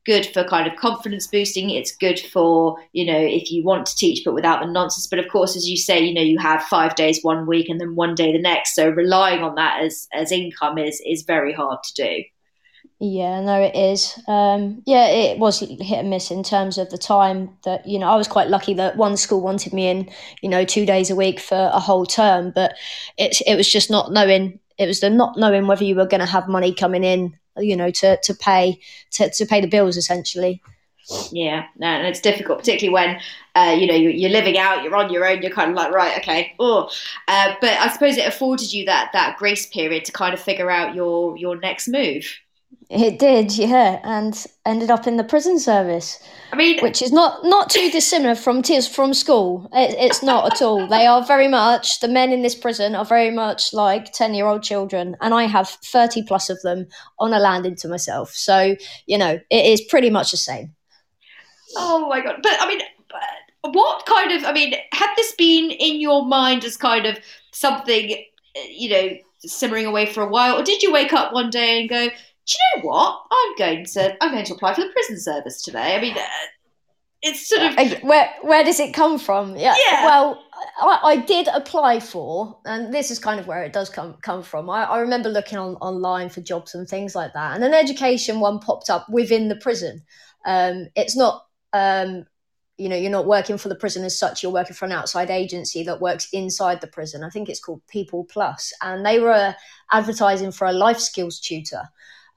good 0.05 0.25
for 0.27 0.43
kind 0.43 0.71
of 0.71 0.77
confidence 0.77 1.27
boosting. 1.27 1.69
It's 1.69 1.95
good 1.95 2.19
for, 2.19 2.77
you 2.93 3.05
know, 3.05 3.19
if 3.19 3.51
you 3.51 3.63
want 3.63 3.85
to 3.85 3.95
teach 3.95 4.23
but 4.23 4.33
without 4.33 4.61
the 4.61 4.71
nonsense. 4.71 5.07
But 5.07 5.19
of 5.19 5.27
course, 5.29 5.55
as 5.55 5.67
you 5.67 5.77
say, 5.77 5.99
you 5.99 6.13
know, 6.13 6.21
you 6.21 6.37
have 6.39 6.63
five 6.63 6.95
days 6.95 7.21
one 7.21 7.45
week 7.45 7.69
and 7.69 7.79
then 7.79 7.95
one 7.95 8.15
day 8.15 8.31
the 8.31 8.41
next. 8.41 8.75
So 8.75 8.89
relying 8.89 9.43
on 9.43 9.55
that 9.55 9.83
as, 9.83 10.07
as 10.13 10.31
income 10.31 10.77
is, 10.77 11.01
is 11.05 11.23
very 11.23 11.53
hard 11.53 11.83
to 11.83 11.93
do. 11.93 12.23
Yeah, 13.01 13.39
no, 13.39 13.61
it 13.61 13.75
is. 13.75 14.19
Um, 14.27 14.83
yeah, 14.85 15.07
it 15.07 15.39
was 15.39 15.61
hit 15.61 15.79
and 15.81 16.09
miss 16.09 16.31
in 16.31 16.43
terms 16.43 16.77
of 16.77 16.89
the 16.89 16.97
time 16.97 17.55
that, 17.63 17.87
you 17.87 17.97
know, 17.97 18.09
I 18.09 18.17
was 18.17 18.27
quite 18.27 18.49
lucky 18.49 18.73
that 18.73 18.97
one 18.97 19.15
school 19.15 19.39
wanted 19.39 19.71
me 19.71 19.87
in, 19.87 20.09
you 20.41 20.49
know, 20.49 20.65
two 20.65 20.85
days 20.85 21.09
a 21.09 21.15
week 21.15 21.39
for 21.39 21.71
a 21.73 21.79
whole 21.79 22.05
term, 22.05 22.51
but 22.53 22.75
it, 23.17 23.41
it 23.47 23.55
was 23.55 23.71
just 23.71 23.89
not 23.89 24.11
knowing, 24.11 24.59
it 24.77 24.85
was 24.85 24.99
the 24.99 25.09
not 25.09 25.37
knowing 25.37 25.65
whether 25.65 25.85
you 25.85 25.95
were 25.95 26.07
going 26.07 26.19
to 26.19 26.25
have 26.25 26.49
money 26.49 26.73
coming 26.73 27.05
in 27.05 27.38
you 27.61 27.75
know, 27.75 27.91
to, 27.91 28.17
to 28.21 28.33
pay 28.33 28.79
to, 29.11 29.29
to 29.29 29.45
pay 29.45 29.61
the 29.61 29.67
bills 29.67 29.97
essentially. 29.97 30.61
Yeah, 31.31 31.65
and 31.81 32.05
it's 32.05 32.19
difficult, 32.19 32.59
particularly 32.59 32.93
when 32.93 33.19
uh, 33.55 33.71
you 33.71 33.87
know 33.87 33.95
you're 33.95 34.29
living 34.29 34.59
out, 34.59 34.83
you're 34.83 34.95
on 34.95 35.11
your 35.11 35.25
own, 35.25 35.41
you're 35.41 35.51
kind 35.51 35.71
of 35.71 35.75
like 35.75 35.91
right, 35.91 36.17
okay, 36.19 36.53
oh. 36.59 36.89
Uh, 37.27 37.55
but 37.59 37.71
I 37.71 37.89
suppose 37.89 38.17
it 38.17 38.27
afforded 38.27 38.71
you 38.71 38.85
that 38.85 39.09
that 39.13 39.37
grace 39.37 39.65
period 39.65 40.05
to 40.05 40.11
kind 40.11 40.33
of 40.33 40.39
figure 40.39 40.69
out 40.69 40.93
your 40.93 41.35
your 41.37 41.57
next 41.57 41.87
move. 41.87 42.25
It 42.89 43.19
did, 43.19 43.55
yeah, 43.55 43.99
and 44.03 44.47
ended 44.65 44.89
up 44.89 45.05
in 45.05 45.17
the 45.17 45.23
prison 45.23 45.59
service. 45.59 46.17
I 46.51 46.55
mean, 46.55 46.79
which 46.79 47.03
is 47.03 47.11
not 47.11 47.43
not 47.43 47.69
too 47.69 47.91
dissimilar 47.91 48.33
from 48.33 48.63
tears 48.63 48.87
from 48.87 49.13
school. 49.13 49.69
It, 49.73 49.95
it's 49.99 50.23
not 50.23 50.51
at 50.51 50.61
all. 50.63 50.87
They 50.87 51.05
are 51.05 51.23
very 51.23 51.47
much 51.47 51.99
the 51.99 52.07
men 52.07 52.31
in 52.31 52.41
this 52.41 52.55
prison 52.55 52.95
are 52.95 53.05
very 53.05 53.29
much 53.29 53.73
like 53.73 54.11
ten 54.11 54.33
year 54.33 54.47
old 54.47 54.63
children, 54.63 55.15
and 55.21 55.35
I 55.35 55.43
have 55.43 55.69
thirty 55.69 56.23
plus 56.23 56.49
of 56.49 56.59
them 56.63 56.87
on 57.19 57.31
a 57.31 57.37
landing 57.37 57.75
to 57.75 57.87
myself. 57.87 58.31
So 58.31 58.75
you 59.05 59.19
know, 59.19 59.39
it 59.51 59.65
is 59.67 59.81
pretty 59.81 60.09
much 60.09 60.31
the 60.31 60.37
same. 60.37 60.73
Oh 61.75 62.09
my 62.09 62.21
god! 62.21 62.37
But 62.41 62.57
I 62.59 62.67
mean, 62.67 62.81
what 63.61 64.07
kind 64.07 64.31
of? 64.31 64.43
I 64.45 64.51
mean, 64.51 64.73
had 64.93 65.13
this 65.15 65.35
been 65.35 65.69
in 65.69 66.01
your 66.01 66.25
mind 66.25 66.65
as 66.65 66.75
kind 66.75 67.05
of 67.05 67.19
something, 67.51 68.15
you 68.67 68.89
know, 68.89 69.09
simmering 69.41 69.85
away 69.85 70.07
for 70.07 70.23
a 70.23 70.29
while, 70.29 70.59
or 70.59 70.63
did 70.63 70.81
you 70.81 70.91
wake 70.91 71.13
up 71.13 71.33
one 71.33 71.51
day 71.51 71.81
and 71.81 71.89
go? 71.89 72.09
Do 72.49 72.55
you 72.57 72.81
know 72.81 72.89
what? 72.89 73.21
I'm 73.31 73.55
going 73.57 73.85
to 73.85 74.23
I'm 74.23 74.31
going 74.31 74.45
to 74.45 74.53
apply 74.53 74.73
for 74.73 74.81
the 74.81 74.89
prison 74.89 75.19
service 75.19 75.61
today. 75.61 75.95
I 75.95 76.01
mean, 76.01 76.17
uh, 76.17 76.25
it's 77.21 77.47
sort 77.47 77.61
of 77.61 78.03
where 78.03 78.29
where 78.41 78.63
does 78.63 78.79
it 78.79 78.93
come 78.93 79.19
from? 79.19 79.55
Yeah. 79.55 79.75
yeah. 79.87 80.05
Well, 80.05 80.43
I, 80.81 80.99
I, 81.03 81.15
did 81.17 81.47
apply 81.49 81.99
for, 81.99 82.57
and 82.65 82.93
this 82.93 83.11
is 83.11 83.19
kind 83.19 83.39
of 83.39 83.47
where 83.47 83.63
it 83.63 83.73
does 83.73 83.89
come 83.89 84.15
come 84.21 84.41
from. 84.41 84.69
I, 84.69 84.85
I 84.85 84.99
remember 84.99 85.29
looking 85.29 85.57
on 85.57 85.75
online 85.75 86.29
for 86.29 86.41
jobs 86.41 86.73
and 86.73 86.87
things 86.87 87.15
like 87.15 87.33
that, 87.33 87.55
and 87.55 87.63
an 87.63 87.73
education 87.73 88.39
one 88.39 88.59
popped 88.59 88.89
up 88.89 89.07
within 89.09 89.49
the 89.49 89.57
prison. 89.57 90.01
Um, 90.45 90.87
it's 90.95 91.15
not. 91.15 91.45
Um, 91.73 92.25
you 92.77 92.87
know, 92.87 92.95
you're 92.95 93.11
not 93.11 93.27
working 93.27 93.57
for 93.57 93.67
the 93.67 93.75
prison 93.75 94.05
as 94.05 94.17
such. 94.17 94.41
You're 94.41 94.53
working 94.53 94.73
for 94.73 94.85
an 94.85 94.93
outside 94.93 95.29
agency 95.29 95.83
that 95.83 95.99
works 95.99 96.29
inside 96.31 96.79
the 96.79 96.87
prison. 96.87 97.25
I 97.25 97.29
think 97.29 97.49
it's 97.49 97.59
called 97.59 97.81
People 97.89 98.23
Plus, 98.23 98.71
and 98.81 99.05
they 99.05 99.19
were 99.19 99.53
advertising 99.91 100.53
for 100.53 100.65
a 100.65 100.71
life 100.71 100.99
skills 100.99 101.41
tutor. 101.41 101.83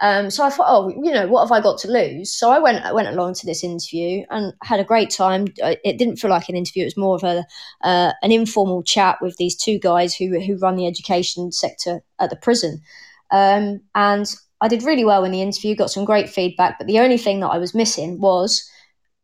Um, 0.02 0.30
so 0.30 0.44
I 0.44 0.50
thought, 0.50 0.66
oh, 0.68 0.88
you 0.88 1.12
know, 1.12 1.28
what 1.28 1.44
have 1.44 1.52
I 1.52 1.60
got 1.60 1.78
to 1.78 1.88
lose? 1.88 2.34
So 2.34 2.50
I 2.50 2.58
went 2.58 2.84
I 2.84 2.92
went 2.92 3.06
along 3.06 3.34
to 3.34 3.46
this 3.46 3.62
interview 3.62 4.24
and 4.30 4.52
had 4.64 4.80
a 4.80 4.84
great 4.84 5.10
time. 5.10 5.46
It 5.58 5.96
didn't 5.96 6.16
feel 6.16 6.30
like 6.30 6.48
an 6.48 6.56
interview; 6.56 6.82
it 6.82 6.86
was 6.86 6.96
more 6.96 7.14
of 7.14 7.22
a 7.22 7.46
uh, 7.86 8.12
an 8.20 8.32
informal 8.32 8.82
chat 8.82 9.18
with 9.22 9.36
these 9.36 9.56
two 9.56 9.78
guys 9.78 10.12
who 10.12 10.40
who 10.40 10.56
run 10.56 10.74
the 10.74 10.88
education 10.88 11.52
sector 11.52 12.02
at 12.18 12.30
the 12.30 12.36
prison. 12.36 12.82
Um, 13.30 13.80
and 13.94 14.26
I 14.60 14.66
did 14.66 14.82
really 14.82 15.04
well 15.04 15.24
in 15.24 15.30
the 15.30 15.40
interview, 15.40 15.76
got 15.76 15.90
some 15.92 16.04
great 16.04 16.28
feedback. 16.28 16.78
But 16.78 16.88
the 16.88 16.98
only 16.98 17.16
thing 17.16 17.38
that 17.40 17.48
I 17.50 17.58
was 17.58 17.72
missing 17.72 18.20
was 18.20 18.68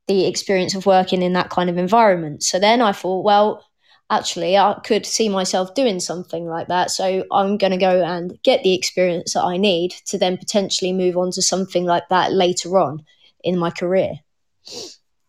the 0.06 0.26
experience 0.26 0.76
of 0.76 0.86
working 0.86 1.22
in 1.22 1.32
that 1.32 1.50
kind 1.50 1.68
of 1.68 1.76
environment. 1.76 2.44
So 2.44 2.60
then 2.60 2.80
I 2.80 2.92
thought, 2.92 3.24
well, 3.24 3.64
actually 4.10 4.56
I 4.56 4.78
could 4.84 5.04
see 5.06 5.28
myself 5.28 5.74
doing 5.74 6.00
something 6.00 6.46
like 6.46 6.68
that. 6.68 6.90
So 6.90 7.24
I'm 7.30 7.58
going 7.58 7.72
to 7.72 7.78
go 7.78 8.02
and 8.02 8.40
get 8.42 8.62
the 8.62 8.74
experience 8.74 9.34
that 9.34 9.44
I 9.44 9.56
need 9.56 9.92
to 10.06 10.18
then 10.18 10.36
potentially 10.36 10.92
move 10.92 11.16
on 11.16 11.30
to 11.32 11.42
something 11.42 11.84
like 11.84 12.08
that 12.08 12.32
later 12.32 12.78
on 12.78 13.04
in 13.44 13.58
my 13.58 13.70
career. 13.70 14.14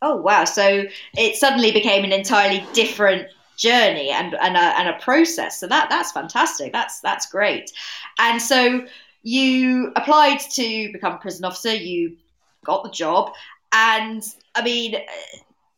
Oh 0.01 0.15
wow! 0.15 0.45
So 0.45 0.85
it 1.17 1.35
suddenly 1.35 1.71
became 1.71 2.05
an 2.05 2.13
entirely 2.13 2.65
different 2.73 3.27
journey 3.57 4.09
and 4.09 4.33
and 4.35 4.55
a, 4.55 4.79
and 4.79 4.87
a 4.87 4.99
process. 4.99 5.59
So 5.59 5.67
that 5.67 5.89
that's 5.89 6.11
fantastic. 6.11 6.71
That's 6.71 7.01
that's 7.01 7.29
great. 7.29 7.71
And 8.17 8.41
so 8.41 8.85
you 9.23 9.91
applied 9.97 10.39
to 10.51 10.91
become 10.93 11.13
a 11.13 11.17
prison 11.17 11.43
officer. 11.43 11.73
You 11.73 12.15
got 12.63 12.83
the 12.83 12.89
job, 12.89 13.33
and 13.73 14.23
I 14.55 14.63
mean, 14.63 14.95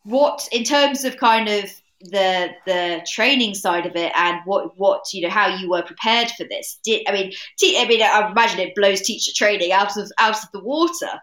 what 0.03 0.47
in 0.51 0.63
terms 0.63 1.03
of 1.03 1.17
kind 1.17 1.49
of 1.49 1.80
the 2.03 2.49
the 2.65 3.05
training 3.11 3.53
side 3.53 3.85
of 3.85 3.95
it 3.95 4.11
and 4.15 4.39
what 4.45 4.77
what 4.77 5.05
you 5.13 5.21
know 5.21 5.29
how 5.29 5.47
you 5.47 5.69
were 5.69 5.83
prepared 5.83 6.29
for 6.31 6.45
this. 6.49 6.79
Did 6.83 7.07
i 7.07 7.11
mean 7.11 7.31
te- 7.57 7.79
i 7.79 7.87
mean 7.87 8.01
i 8.01 8.29
imagine 8.29 8.59
it 8.59 8.75
blows 8.75 9.01
teacher 9.01 9.31
training 9.35 9.71
out 9.71 9.97
of 9.97 10.11
out 10.19 10.41
of 10.43 10.51
the 10.53 10.63
water. 10.63 11.19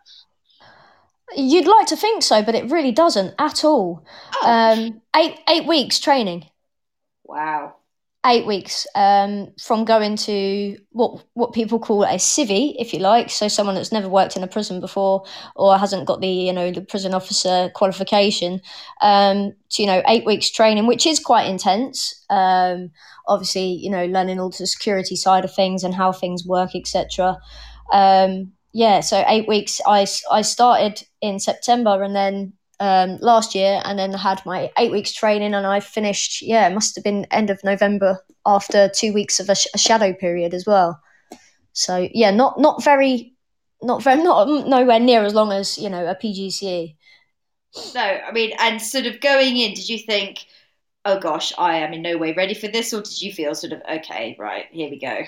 You'd 1.37 1.67
like 1.67 1.87
to 1.89 1.97
think 1.97 2.23
so 2.23 2.43
but 2.43 2.55
it 2.55 2.71
really 2.71 2.93
doesn't 2.93 3.35
at 3.39 3.65
all. 3.65 4.05
Oh. 4.43 4.51
um 4.51 5.01
eight 5.17 5.39
eight 5.49 5.67
weeks 5.67 5.99
training. 5.99 6.47
Wow 7.25 7.78
eight 8.27 8.47
weeks 8.47 8.87
um, 8.95 9.49
from 9.61 9.85
going 9.85 10.17
to 10.17 10.77
what 10.91 11.25
what 11.35 11.53
people 11.53 11.79
call 11.79 12.05
a 12.05 12.17
civvy, 12.17 12.75
if 12.79 12.93
you 12.93 12.99
like. 12.99 13.31
So 13.31 13.49
someone 13.49 13.75
that's 13.75 13.93
never 13.93 14.09
worked 14.09 14.37
in 14.37 14.43
a 14.43 14.49
prison 14.49 14.81
before 14.81 15.25
or 15.57 15.79
hasn't 15.79 16.07
got 16.07 16.21
the 16.21 16.29
you 16.29 16.53
know 16.53 16.71
the 16.71 16.81
prison 16.81 17.15
officer 17.15 17.71
qualification 17.75 18.61
um, 19.03 19.53
to 19.71 19.83
you 19.83 19.87
know 19.87 20.03
eight 20.09 20.25
weeks 20.25 20.51
training, 20.51 20.87
which 20.87 21.07
is 21.07 21.21
quite 21.21 21.49
intense. 21.49 22.25
Um, 22.31 22.91
obviously, 23.27 23.73
you 23.73 23.91
know, 23.91 24.07
learning 24.07 24.41
all 24.41 24.51
the 24.51 24.67
security 24.67 25.17
side 25.17 25.45
of 25.45 25.55
things 25.55 25.85
and 25.85 25.95
how 25.95 26.13
things 26.13 26.45
work, 26.45 26.71
etc. 26.75 27.39
Um, 27.93 28.53
yeah, 28.73 29.01
so 29.01 29.25
eight 29.29 29.49
weeks. 29.49 29.81
I 29.87 30.07
I 30.31 30.43
started 30.43 31.03
in 31.21 31.39
September 31.39 32.03
and 32.03 32.15
then 32.15 32.53
um, 32.81 33.19
last 33.21 33.55
year, 33.55 33.81
and 33.85 33.99
then 33.99 34.13
had 34.13 34.45
my 34.47 34.71
eight 34.79 34.93
weeks 34.93 35.13
training, 35.13 35.55
and 35.55 35.67
I 35.67 35.81
finished. 35.81 36.43
Yeah, 36.43 36.69
it 36.69 36.75
must 36.75 36.95
have 36.95 37.05
been 37.05 37.27
end 37.31 37.51
of 37.51 37.63
November 37.65 38.19
after 38.47 38.89
two 38.89 39.13
weeks 39.13 39.41
of 39.41 39.49
a, 39.49 39.55
sh- 39.55 39.67
a 39.75 39.79
shadow 39.79 40.13
period 40.13 40.55
as 40.55 40.65
well. 40.67 41.01
So 41.73 42.09
yeah, 42.13 42.31
not 42.31 42.59
not 42.59 42.83
very, 42.83 43.35
not 43.83 44.03
very, 44.03 44.23
not 44.23 44.69
nowhere 44.69 45.01
near 45.01 45.23
as 45.25 45.35
long 45.35 45.53
as 45.53 45.79
you 45.79 45.89
know 45.89 46.07
a 46.07 46.15
PGCE. 46.15 46.97
No, 47.95 48.01
I 48.01 48.33
mean, 48.33 48.53
and 48.59 48.81
sort 48.81 49.07
of 49.07 49.21
going 49.21 49.57
in, 49.59 49.75
did 49.75 49.89
you 49.89 49.99
think, 49.99 50.47
oh 51.05 51.21
gosh, 51.21 51.53
I 51.59 51.79
am 51.79 51.93
in 51.93 52.03
no 52.03 52.17
way 52.17 52.33
ready 52.33 52.55
for 52.55 52.69
this, 52.69 52.95
or 52.95 53.03
did 53.03 53.21
you 53.21 53.33
feel 53.33 53.55
sort 53.55 53.73
of 53.73 53.83
okay, 53.91 54.37
right, 54.39 54.67
here 54.71 54.91
we 54.91 54.99
go? 54.99 55.25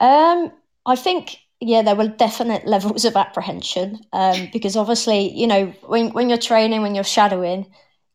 Um, 0.00 0.52
I 0.84 0.96
think 0.96 1.38
yeah, 1.60 1.82
there 1.82 1.96
were 1.96 2.08
definite 2.08 2.66
levels 2.66 3.04
of 3.04 3.16
apprehension 3.16 4.00
um, 4.12 4.48
because 4.52 4.76
obviously, 4.76 5.32
you 5.32 5.46
know, 5.46 5.66
when, 5.86 6.10
when 6.10 6.28
you're 6.28 6.38
training, 6.38 6.82
when 6.82 6.94
you're 6.94 7.04
shadowing, 7.04 7.66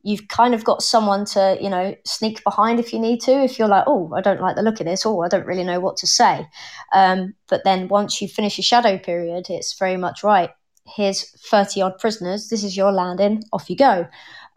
you've 0.04 0.28
kind 0.28 0.54
of 0.54 0.64
got 0.64 0.82
someone 0.82 1.26
to, 1.26 1.58
you 1.62 1.70
know, 1.70 1.96
sneak 2.06 2.44
behind 2.44 2.80
if 2.80 2.92
you 2.92 3.00
need 3.00 3.22
to. 3.22 3.32
If 3.32 3.60
you're 3.60 3.68
like, 3.68 3.84
oh, 3.88 4.12
I 4.16 4.22
don't 4.22 4.42
like 4.42 4.56
the 4.56 4.64
look 4.64 4.80
of 4.80 4.88
this, 4.88 5.06
or 5.06 5.24
I 5.24 5.28
don't 5.28 5.46
really 5.46 5.64
know 5.64 5.80
what 5.80 5.98
to 5.98 6.08
say. 6.08 6.48
Um, 6.94 7.36
but 7.50 7.64
then 7.64 7.88
once 7.88 8.22
you 8.22 8.28
finish 8.28 8.58
your 8.58 8.64
shadow 8.64 8.98
period, 8.98 9.48
it's 9.50 9.78
very 9.78 9.98
much 9.98 10.24
right. 10.24 10.50
Here's 10.96 11.30
30 11.50 11.82
odd 11.82 12.00
prisoners. 12.00 12.50
This 12.50 12.64
is 12.64 12.76
your 12.76 12.92
landing. 12.92 13.44
Off 13.54 13.70
you 13.70 13.76
go. 13.76 14.08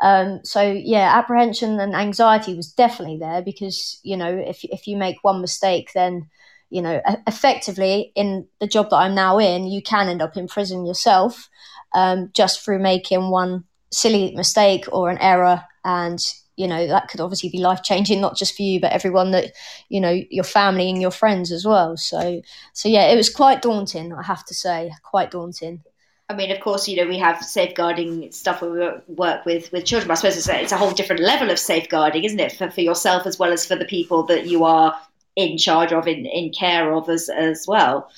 Um, 0.00 0.40
so 0.44 0.62
yeah, 0.62 1.16
apprehension 1.16 1.78
and 1.78 1.94
anxiety 1.94 2.54
was 2.54 2.72
definitely 2.72 3.18
there 3.18 3.42
because 3.42 4.00
you 4.02 4.16
know 4.16 4.36
if 4.36 4.64
if 4.64 4.86
you 4.86 4.96
make 4.96 5.22
one 5.22 5.40
mistake, 5.40 5.90
then 5.94 6.28
you 6.70 6.82
know, 6.82 7.00
effectively 7.26 8.12
in 8.14 8.46
the 8.60 8.66
job 8.66 8.90
that 8.90 8.96
I'm 8.96 9.14
now 9.14 9.38
in, 9.38 9.66
you 9.66 9.82
can 9.82 10.08
end 10.08 10.22
up 10.22 10.36
in 10.36 10.48
prison 10.48 10.86
yourself 10.86 11.48
um, 11.94 12.30
just 12.34 12.64
through 12.64 12.80
making 12.80 13.30
one 13.30 13.64
silly 13.92 14.34
mistake 14.34 14.86
or 14.90 15.08
an 15.08 15.18
error. 15.18 15.62
And, 15.84 16.18
you 16.56 16.66
know, 16.66 16.86
that 16.86 17.08
could 17.08 17.20
obviously 17.20 17.50
be 17.50 17.58
life 17.58 17.82
changing, 17.82 18.20
not 18.20 18.36
just 18.36 18.56
for 18.56 18.62
you, 18.62 18.80
but 18.80 18.92
everyone 18.92 19.30
that, 19.30 19.52
you 19.88 20.00
know, 20.00 20.20
your 20.30 20.44
family 20.44 20.90
and 20.90 21.00
your 21.00 21.10
friends 21.10 21.52
as 21.52 21.64
well. 21.64 21.96
So, 21.96 22.42
so 22.72 22.88
yeah, 22.88 23.06
it 23.06 23.16
was 23.16 23.30
quite 23.30 23.62
daunting, 23.62 24.12
I 24.12 24.22
have 24.22 24.44
to 24.46 24.54
say, 24.54 24.92
quite 25.02 25.30
daunting. 25.30 25.82
I 26.28 26.34
mean, 26.34 26.50
of 26.50 26.60
course, 26.60 26.88
you 26.88 26.96
know, 26.96 27.06
we 27.06 27.18
have 27.18 27.44
safeguarding 27.44 28.32
stuff 28.32 28.62
when 28.62 28.72
we 28.72 29.14
work 29.14 29.44
with, 29.44 29.70
with 29.72 29.84
children. 29.84 30.10
I 30.10 30.14
suppose 30.14 30.38
it's 30.38 30.48
a, 30.48 30.60
it's 30.60 30.72
a 30.72 30.78
whole 30.78 30.90
different 30.90 31.20
level 31.20 31.50
of 31.50 31.58
safeguarding, 31.58 32.24
isn't 32.24 32.40
it, 32.40 32.52
for, 32.52 32.70
for 32.70 32.80
yourself 32.80 33.26
as 33.26 33.38
well 33.38 33.52
as 33.52 33.66
for 33.66 33.76
the 33.76 33.84
people 33.84 34.22
that 34.24 34.46
you 34.46 34.64
are 34.64 34.98
in 35.36 35.58
charge 35.58 35.92
of, 35.92 36.06
in, 36.06 36.26
in 36.26 36.52
care 36.52 36.92
of 36.92 37.08
as, 37.08 37.28
as 37.28 37.66
well. 37.66 38.10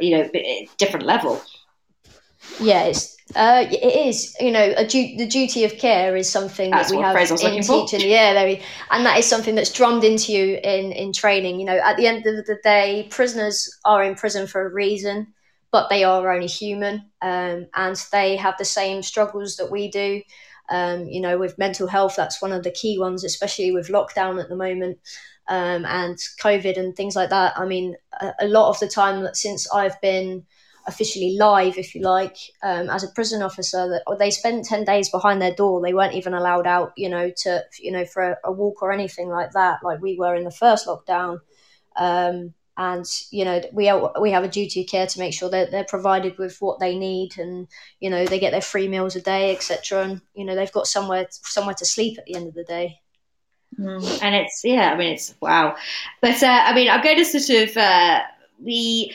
You 0.00 0.18
know, 0.18 0.30
different 0.76 1.06
level. 1.06 1.40
Yeah, 2.60 2.84
it's 2.84 3.16
uh, 3.36 3.64
it 3.70 4.06
is. 4.06 4.36
You 4.40 4.50
know, 4.50 4.74
du- 4.86 5.16
the 5.16 5.26
duty 5.26 5.64
of 5.64 5.78
care 5.78 6.16
is 6.16 6.30
something 6.30 6.70
that's 6.70 6.90
that 6.90 6.96
we 6.96 7.02
have 7.02 7.16
in 7.30 7.62
teaching. 7.62 8.08
Yeah, 8.08 8.32
there 8.34 8.60
and 8.90 9.06
that 9.06 9.18
is 9.18 9.26
something 9.26 9.54
that's 9.54 9.72
drummed 9.72 10.04
into 10.04 10.32
you 10.32 10.58
in 10.62 10.92
in 10.92 11.12
training. 11.12 11.58
You 11.60 11.66
know, 11.66 11.78
at 11.78 11.96
the 11.96 12.06
end 12.06 12.26
of 12.26 12.46
the 12.46 12.58
day, 12.62 13.06
prisoners 13.10 13.70
are 13.84 14.02
in 14.02 14.14
prison 14.14 14.46
for 14.46 14.66
a 14.66 14.72
reason, 14.72 15.28
but 15.70 15.88
they 15.88 16.04
are 16.04 16.32
only 16.32 16.46
human, 16.46 17.10
um, 17.22 17.66
and 17.74 18.04
they 18.12 18.36
have 18.36 18.56
the 18.58 18.64
same 18.64 19.02
struggles 19.02 19.56
that 19.56 19.70
we 19.70 19.88
do. 19.88 20.22
Um, 20.70 21.06
you 21.06 21.20
know, 21.20 21.38
with 21.38 21.58
mental 21.58 21.86
health, 21.86 22.14
that's 22.16 22.42
one 22.42 22.52
of 22.52 22.62
the 22.62 22.70
key 22.70 22.98
ones, 22.98 23.22
especially 23.22 23.70
with 23.70 23.88
lockdown 23.88 24.42
at 24.42 24.48
the 24.48 24.56
moment 24.56 24.98
um, 25.48 25.84
and 25.84 26.16
COVID 26.40 26.78
and 26.78 26.96
things 26.96 27.16
like 27.16 27.30
that. 27.30 27.58
I 27.58 27.66
mean, 27.66 27.96
a, 28.20 28.32
a, 28.40 28.48
lot 28.48 28.70
of 28.70 28.80
the 28.80 28.88
time 28.88 29.28
since 29.34 29.70
I've 29.72 30.00
been 30.00 30.44
officially 30.86 31.36
live, 31.38 31.78
if 31.78 31.94
you 31.94 32.02
like, 32.02 32.36
um, 32.62 32.88
as 32.90 33.04
a 33.04 33.08
prison 33.08 33.42
officer, 33.42 33.88
that 33.88 34.16
they 34.18 34.30
spent 34.30 34.64
ten 34.64 34.84
days 34.84 35.10
behind 35.10 35.40
their 35.40 35.54
door. 35.54 35.80
They 35.80 35.94
weren't 35.94 36.14
even 36.14 36.34
allowed 36.34 36.66
out, 36.66 36.92
you 36.96 37.08
know, 37.08 37.30
to 37.38 37.64
you 37.78 37.92
know 37.92 38.04
for 38.04 38.22
a, 38.22 38.36
a 38.44 38.52
walk 38.52 38.82
or 38.82 38.92
anything 38.92 39.28
like 39.28 39.52
that, 39.52 39.82
like 39.82 40.00
we 40.00 40.16
were 40.18 40.34
in 40.34 40.44
the 40.44 40.50
first 40.50 40.86
lockdown. 40.86 41.40
Um, 41.96 42.54
and 42.76 43.06
you 43.30 43.44
know 43.44 43.62
we 43.72 43.92
we 44.20 44.32
have 44.32 44.42
a 44.42 44.48
duty 44.48 44.82
of 44.82 44.88
care 44.88 45.06
to 45.06 45.18
make 45.18 45.32
sure 45.32 45.48
that 45.48 45.70
they're 45.70 45.84
provided 45.84 46.36
with 46.38 46.56
what 46.60 46.80
they 46.80 46.98
need 46.98 47.38
and 47.38 47.68
you 48.00 48.10
know 48.10 48.24
they 48.26 48.40
get 48.40 48.50
their 48.50 48.60
free 48.60 48.88
meals 48.88 49.14
a 49.14 49.20
day 49.20 49.54
etc 49.54 50.02
and 50.02 50.20
you 50.34 50.44
know 50.44 50.56
they've 50.56 50.72
got 50.72 50.86
somewhere 50.86 51.26
somewhere 51.30 51.74
to 51.74 51.84
sleep 51.84 52.18
at 52.18 52.24
the 52.24 52.34
end 52.34 52.48
of 52.48 52.54
the 52.54 52.64
day 52.64 52.98
Mm. 53.78 54.22
And 54.22 54.34
it's 54.34 54.64
yeah, 54.64 54.92
I 54.92 54.96
mean 54.96 55.14
it's 55.14 55.34
wow, 55.40 55.76
but 56.20 56.42
uh, 56.42 56.62
I 56.64 56.74
mean 56.74 56.88
I'm 56.88 57.02
going 57.02 57.16
to 57.16 57.24
sort 57.24 57.68
of 57.68 57.76
uh, 57.76 58.20
we 58.62 59.14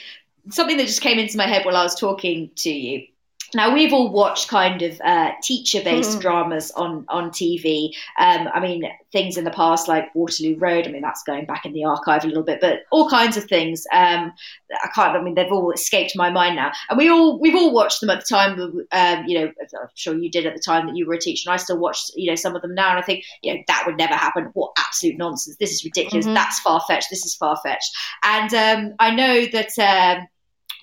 something 0.49 0.77
that 0.77 0.87
just 0.87 1.01
came 1.01 1.19
into 1.19 1.37
my 1.37 1.47
head 1.47 1.65
while 1.65 1.77
I 1.77 1.83
was 1.83 1.95
talking 1.95 2.49
to 2.57 2.69
you 2.69 3.07
now 3.53 3.73
we've 3.73 3.93
all 3.93 4.11
watched 4.11 4.47
kind 4.47 4.81
of 4.81 4.99
uh, 5.01 5.31
teacher-based 5.41 6.17
mm. 6.17 6.21
dramas 6.21 6.71
on 6.71 7.05
on 7.09 7.29
TV. 7.31 7.91
Um, 8.19 8.47
I 8.53 8.59
mean, 8.59 8.83
things 9.11 9.37
in 9.37 9.43
the 9.43 9.51
past 9.51 9.87
like 9.87 10.13
Waterloo 10.15 10.57
Road. 10.57 10.87
I 10.87 10.91
mean, 10.91 11.01
that's 11.01 11.23
going 11.23 11.45
back 11.45 11.65
in 11.65 11.73
the 11.73 11.85
archive 11.85 12.23
a 12.23 12.27
little 12.27 12.43
bit, 12.43 12.61
but 12.61 12.81
all 12.91 13.09
kinds 13.09 13.37
of 13.37 13.45
things. 13.45 13.85
Um, 13.93 14.33
I 14.71 14.87
can't. 14.93 15.15
I 15.15 15.21
mean, 15.21 15.35
they've 15.35 15.51
all 15.51 15.71
escaped 15.71 16.15
my 16.15 16.29
mind 16.29 16.55
now, 16.55 16.71
and 16.89 16.97
we 16.97 17.09
all 17.09 17.39
we've 17.39 17.55
all 17.55 17.73
watched 17.73 18.01
them 18.01 18.09
at 18.09 18.19
the 18.19 18.25
time. 18.25 18.59
Um, 18.91 19.25
you 19.27 19.39
know, 19.39 19.51
I'm 19.61 19.89
sure 19.95 20.17
you 20.17 20.29
did 20.29 20.45
at 20.45 20.53
the 20.53 20.61
time 20.61 20.87
that 20.87 20.95
you 20.95 21.07
were 21.07 21.15
a 21.15 21.19
teacher, 21.19 21.49
and 21.49 21.53
I 21.53 21.57
still 21.57 21.79
watch 21.79 21.99
you 22.15 22.29
know 22.29 22.35
some 22.35 22.55
of 22.55 22.61
them 22.61 22.75
now, 22.75 22.89
and 22.89 22.99
I 22.99 23.03
think 23.03 23.23
you 23.41 23.53
know 23.53 23.61
that 23.67 23.83
would 23.85 23.97
never 23.97 24.13
happen. 24.13 24.49
What 24.53 24.71
absolute 24.77 25.17
nonsense! 25.17 25.57
This 25.57 25.71
is 25.71 25.83
ridiculous. 25.83 26.25
Mm-hmm. 26.25 26.35
That's 26.35 26.59
far 26.59 26.81
fetched. 26.87 27.09
This 27.09 27.25
is 27.25 27.35
far 27.35 27.57
fetched. 27.63 27.91
And 28.23 28.53
um, 28.53 28.95
I 28.99 29.15
know 29.15 29.45
that 29.47 29.77
um, 29.79 30.27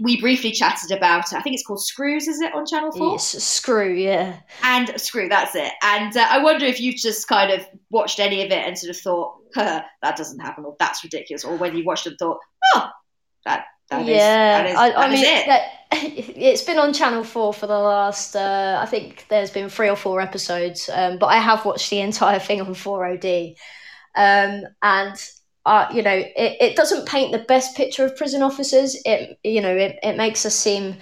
we 0.00 0.20
briefly 0.20 0.52
chatted 0.52 0.90
about 0.96 1.32
it. 1.32 1.36
I 1.36 1.42
think 1.42 1.54
it's 1.54 1.66
called 1.66 1.82
Screws, 1.82 2.28
is 2.28 2.40
it 2.40 2.54
on 2.54 2.66
Channel 2.66 2.92
Four? 2.92 3.12
Yes, 3.12 3.28
Screw, 3.42 3.92
yeah. 3.94 4.40
And 4.62 4.88
Screw, 5.00 5.28
that's 5.28 5.54
it. 5.54 5.72
And 5.82 6.16
uh, 6.16 6.26
I 6.28 6.42
wonder 6.42 6.66
if 6.66 6.80
you've 6.80 6.96
just 6.96 7.26
kind 7.28 7.50
of 7.50 7.66
watched 7.90 8.20
any 8.20 8.44
of 8.44 8.50
it 8.50 8.66
and 8.66 8.76
sort 8.76 8.90
of 8.90 9.00
thought, 9.00 9.36
huh, 9.54 9.82
that 10.02 10.16
doesn't 10.16 10.40
happen, 10.40 10.64
or 10.64 10.76
that's 10.78 11.02
ridiculous, 11.02 11.44
or 11.44 11.56
whether 11.56 11.76
you 11.76 11.84
watched 11.84 12.06
it 12.06 12.10
and 12.10 12.18
thought, 12.18 12.38
oh, 12.74 12.90
that. 13.44 13.66
That 13.88 14.04
yeah, 14.04 14.66
is, 14.66 14.74
that 14.74 14.90
is, 14.90 14.96
I, 14.96 15.04
I 15.04 15.10
mean, 15.10 15.24
it. 15.24 15.46
That, 15.46 15.62
it's 15.92 16.62
been 16.62 16.78
on 16.78 16.92
Channel 16.92 17.22
Four 17.22 17.54
for 17.54 17.68
the 17.68 17.78
last. 17.78 18.34
Uh, 18.34 18.80
I 18.82 18.86
think 18.86 19.26
there's 19.28 19.52
been 19.52 19.68
three 19.68 19.88
or 19.88 19.94
four 19.94 20.20
episodes, 20.20 20.90
um, 20.92 21.18
but 21.18 21.26
I 21.26 21.36
have 21.36 21.64
watched 21.64 21.90
the 21.90 22.00
entire 22.00 22.40
thing 22.40 22.60
on 22.60 22.74
4OD, 22.74 23.54
um, 24.16 24.62
and 24.82 25.30
uh, 25.66 25.88
you 25.92 26.00
know, 26.00 26.14
it, 26.14 26.56
it 26.60 26.76
doesn't 26.76 27.08
paint 27.08 27.32
the 27.32 27.40
best 27.40 27.76
picture 27.76 28.04
of 28.04 28.16
prison 28.16 28.40
officers. 28.40 28.96
It, 29.04 29.36
you 29.42 29.60
know, 29.60 29.74
it, 29.74 29.98
it 30.02 30.16
makes 30.16 30.46
us 30.46 30.54
seem 30.54 30.96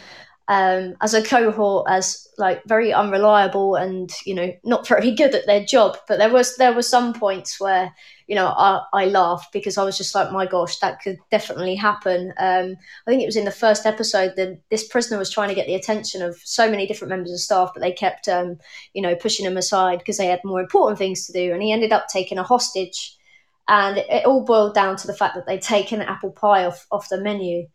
um, 0.48 0.94
as 1.02 1.12
a 1.12 1.22
cohort 1.22 1.86
as 1.88 2.28
like 2.36 2.62
very 2.64 2.92
unreliable 2.92 3.76
and 3.76 4.10
you 4.26 4.34
know 4.34 4.52
not 4.64 4.86
very 4.86 5.10
good 5.16 5.34
at 5.34 5.46
their 5.46 5.64
job. 5.64 5.98
But 6.08 6.18
there 6.18 6.32
was 6.32 6.56
there 6.56 6.72
were 6.72 6.82
some 6.82 7.12
points 7.12 7.60
where 7.60 7.94
you 8.26 8.34
know 8.34 8.46
I, 8.46 8.82
I 8.94 9.04
laughed 9.04 9.52
because 9.52 9.76
I 9.76 9.84
was 9.84 9.98
just 9.98 10.14
like, 10.14 10.32
my 10.32 10.46
gosh, 10.46 10.78
that 10.78 11.02
could 11.02 11.18
definitely 11.30 11.76
happen. 11.76 12.32
Um, 12.38 12.76
I 13.06 13.10
think 13.10 13.22
it 13.22 13.26
was 13.26 13.36
in 13.36 13.44
the 13.44 13.50
first 13.50 13.84
episode 13.84 14.32
that 14.36 14.58
this 14.70 14.88
prisoner 14.88 15.18
was 15.18 15.30
trying 15.30 15.50
to 15.50 15.54
get 15.54 15.66
the 15.66 15.74
attention 15.74 16.22
of 16.22 16.36
so 16.42 16.70
many 16.70 16.86
different 16.86 17.10
members 17.10 17.32
of 17.32 17.40
staff, 17.40 17.72
but 17.74 17.82
they 17.82 17.92
kept 17.92 18.28
um, 18.28 18.58
you 18.94 19.02
know 19.02 19.14
pushing 19.14 19.44
him 19.44 19.58
aside 19.58 19.98
because 19.98 20.16
they 20.16 20.26
had 20.26 20.40
more 20.42 20.60
important 20.60 20.98
things 20.98 21.26
to 21.26 21.32
do, 21.32 21.52
and 21.52 21.62
he 21.62 21.70
ended 21.70 21.92
up 21.92 22.08
taking 22.08 22.38
a 22.38 22.42
hostage 22.42 23.18
and 23.68 23.98
it, 23.98 24.06
it, 24.10 24.26
all 24.26 24.44
boiled 24.44 24.74
down 24.74 24.96
to 24.96 25.06
the 25.06 25.14
fact 25.14 25.34
that 25.34 25.46
they'd 25.46 25.62
taken 25.62 26.02
apple 26.02 26.30
pie 26.30 26.64
off, 26.64 26.86
off 26.90 27.08
the 27.08 27.20
menu. 27.20 27.66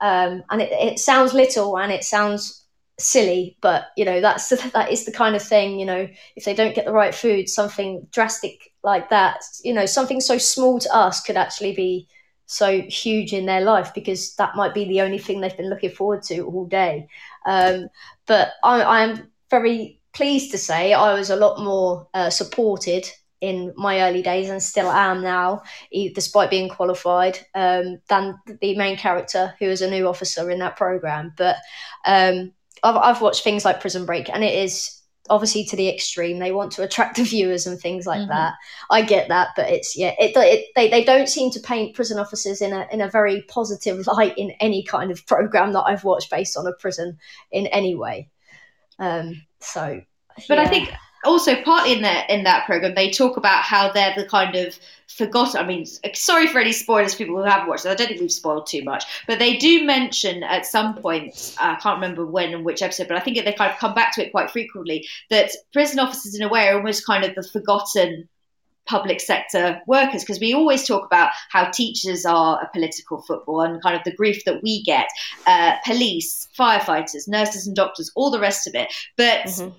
Um, 0.00 0.42
and 0.50 0.62
it, 0.62 0.72
it 0.72 0.98
sounds 0.98 1.34
little 1.34 1.78
and 1.78 1.92
it 1.92 2.04
sounds 2.04 2.64
silly, 2.98 3.56
but 3.60 3.86
you 3.96 4.04
know 4.04 4.20
that's 4.20 4.48
that 4.72 4.90
is 4.90 5.04
the 5.04 5.12
kind 5.12 5.36
of 5.36 5.42
thing. 5.42 5.78
You 5.78 5.86
know, 5.86 6.08
if 6.36 6.44
they 6.44 6.54
don't 6.54 6.74
get 6.74 6.84
the 6.84 6.92
right 6.92 7.14
food, 7.14 7.48
something 7.48 8.06
drastic 8.10 8.72
like 8.82 9.10
that, 9.10 9.42
you 9.62 9.72
know, 9.72 9.86
something 9.86 10.20
so 10.20 10.38
small 10.38 10.78
to 10.80 10.94
us 10.94 11.20
could 11.20 11.36
actually 11.36 11.74
be 11.74 12.08
so 12.46 12.82
huge 12.82 13.32
in 13.32 13.46
their 13.46 13.62
life 13.62 13.92
because 13.94 14.34
that 14.36 14.54
might 14.56 14.74
be 14.74 14.84
the 14.84 15.00
only 15.00 15.18
thing 15.18 15.40
they've 15.40 15.56
been 15.56 15.70
looking 15.70 15.90
forward 15.90 16.22
to 16.22 16.40
all 16.40 16.66
day. 16.66 17.08
Um, 17.46 17.88
but 18.26 18.52
I, 18.62 19.04
am 19.04 19.30
very 19.50 20.00
pleased 20.12 20.50
to 20.52 20.58
say 20.58 20.92
I 20.92 21.14
was 21.14 21.30
a 21.30 21.36
lot 21.36 21.60
more 21.60 22.06
uh, 22.12 22.30
supported 22.30 23.06
in 23.44 23.74
my 23.76 24.00
early 24.00 24.22
days 24.22 24.48
and 24.48 24.62
still 24.62 24.90
am 24.90 25.22
now, 25.22 25.62
despite 26.14 26.48
being 26.48 26.70
qualified, 26.70 27.38
um, 27.54 28.00
than 28.08 28.40
the 28.60 28.74
main 28.74 28.96
character 28.96 29.54
who 29.58 29.66
is 29.66 29.82
a 29.82 29.90
new 29.90 30.08
officer 30.08 30.50
in 30.50 30.60
that 30.60 30.78
program. 30.78 31.34
But 31.36 31.56
um, 32.06 32.52
I've, 32.82 32.96
I've 32.96 33.20
watched 33.20 33.44
things 33.44 33.62
like 33.62 33.82
Prison 33.82 34.06
Break, 34.06 34.30
and 34.30 34.42
it 34.42 34.54
is 34.54 34.98
obviously 35.28 35.64
to 35.64 35.76
the 35.76 35.90
extreme. 35.90 36.38
They 36.38 36.52
want 36.52 36.72
to 36.72 36.82
attract 36.82 37.16
the 37.18 37.24
viewers 37.24 37.66
and 37.66 37.78
things 37.78 38.06
like 38.06 38.20
mm-hmm. 38.20 38.30
that. 38.30 38.54
I 38.90 39.02
get 39.02 39.28
that, 39.28 39.48
but 39.56 39.68
it's 39.68 39.94
yeah, 39.94 40.14
it, 40.18 40.32
it, 40.34 40.66
they 40.74 40.88
they 40.88 41.04
don't 41.04 41.28
seem 41.28 41.50
to 41.50 41.60
paint 41.60 41.94
prison 41.94 42.18
officers 42.18 42.62
in 42.62 42.72
a 42.72 42.88
in 42.90 43.02
a 43.02 43.10
very 43.10 43.42
positive 43.42 44.06
light 44.16 44.38
in 44.38 44.52
any 44.52 44.84
kind 44.84 45.10
of 45.10 45.26
program 45.26 45.74
that 45.74 45.82
I've 45.82 46.04
watched 46.04 46.30
based 46.30 46.56
on 46.56 46.66
a 46.66 46.72
prison 46.72 47.18
in 47.52 47.66
any 47.66 47.94
way. 47.94 48.30
Um, 48.98 49.42
so, 49.60 50.00
but 50.48 50.56
yeah. 50.56 50.62
I 50.62 50.66
think 50.66 50.94
also 51.24 51.60
partly 51.62 51.92
in 51.92 52.02
that 52.02 52.28
in 52.30 52.44
that 52.44 52.66
program 52.66 52.94
they 52.94 53.10
talk 53.10 53.36
about 53.36 53.62
how 53.62 53.90
they're 53.90 54.14
the 54.16 54.26
kind 54.26 54.54
of 54.54 54.78
forgotten 55.08 55.60
i 55.60 55.66
mean 55.66 55.84
sorry 56.14 56.46
for 56.46 56.58
any 56.58 56.72
spoilers 56.72 57.14
people 57.14 57.36
who 57.36 57.42
haven't 57.42 57.68
watched 57.68 57.84
it 57.84 57.90
i 57.90 57.94
don't 57.94 58.08
think 58.08 58.20
we've 58.20 58.32
spoiled 58.32 58.66
too 58.66 58.82
much 58.82 59.04
but 59.26 59.38
they 59.38 59.56
do 59.56 59.84
mention 59.84 60.42
at 60.42 60.66
some 60.66 60.94
point 60.94 61.54
i 61.60 61.74
can't 61.76 61.96
remember 61.96 62.24
when 62.24 62.52
and 62.52 62.64
which 62.64 62.82
episode 62.82 63.08
but 63.08 63.16
i 63.16 63.20
think 63.20 63.36
they 63.36 63.52
kind 63.52 63.70
of 63.70 63.78
come 63.78 63.94
back 63.94 64.14
to 64.14 64.24
it 64.24 64.30
quite 64.30 64.50
frequently 64.50 65.06
that 65.30 65.50
prison 65.72 65.98
officers 65.98 66.34
in 66.34 66.42
a 66.42 66.48
way 66.48 66.68
are 66.68 66.76
almost 66.76 67.06
kind 67.06 67.24
of 67.24 67.34
the 67.34 67.42
forgotten 67.42 68.28
public 68.86 69.18
sector 69.18 69.80
workers 69.86 70.22
because 70.22 70.40
we 70.40 70.52
always 70.52 70.86
talk 70.86 71.06
about 71.06 71.30
how 71.48 71.70
teachers 71.70 72.26
are 72.26 72.60
a 72.60 72.68
political 72.70 73.22
football 73.22 73.62
and 73.62 73.82
kind 73.82 73.96
of 73.96 74.04
the 74.04 74.14
grief 74.14 74.44
that 74.44 74.62
we 74.62 74.82
get 74.82 75.08
uh, 75.46 75.74
police 75.86 76.48
firefighters 76.58 77.26
nurses 77.26 77.66
and 77.66 77.74
doctors 77.76 78.10
all 78.14 78.30
the 78.30 78.40
rest 78.40 78.66
of 78.66 78.74
it 78.74 78.92
but 79.16 79.44
mm-hmm 79.46 79.70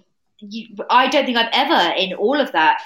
you, 0.50 0.76
I 0.90 1.08
don't 1.08 1.26
think 1.26 1.38
I've 1.38 1.50
ever 1.54 1.94
in 1.96 2.14
all 2.14 2.40
of 2.40 2.52
that, 2.52 2.82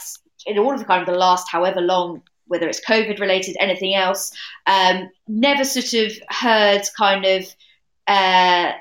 in 0.46 0.58
all 0.58 0.74
of 0.74 0.80
the 0.80 0.86
kind 0.86 1.02
of 1.02 1.08
the 1.08 1.20
last 1.20 1.50
however 1.50 1.82
long, 1.82 2.22
whether 2.48 2.68
it's 2.68 2.86
COVID 2.86 3.20
related, 3.20 3.56
anything 3.60 3.96
else, 3.96 4.32
um, 4.68 5.10
never 5.28 5.64
sort 5.64 5.94
of 5.94 6.12
heard 6.30 6.82
kind 6.98 7.26
of 7.26 7.46
uh, 8.08 8.72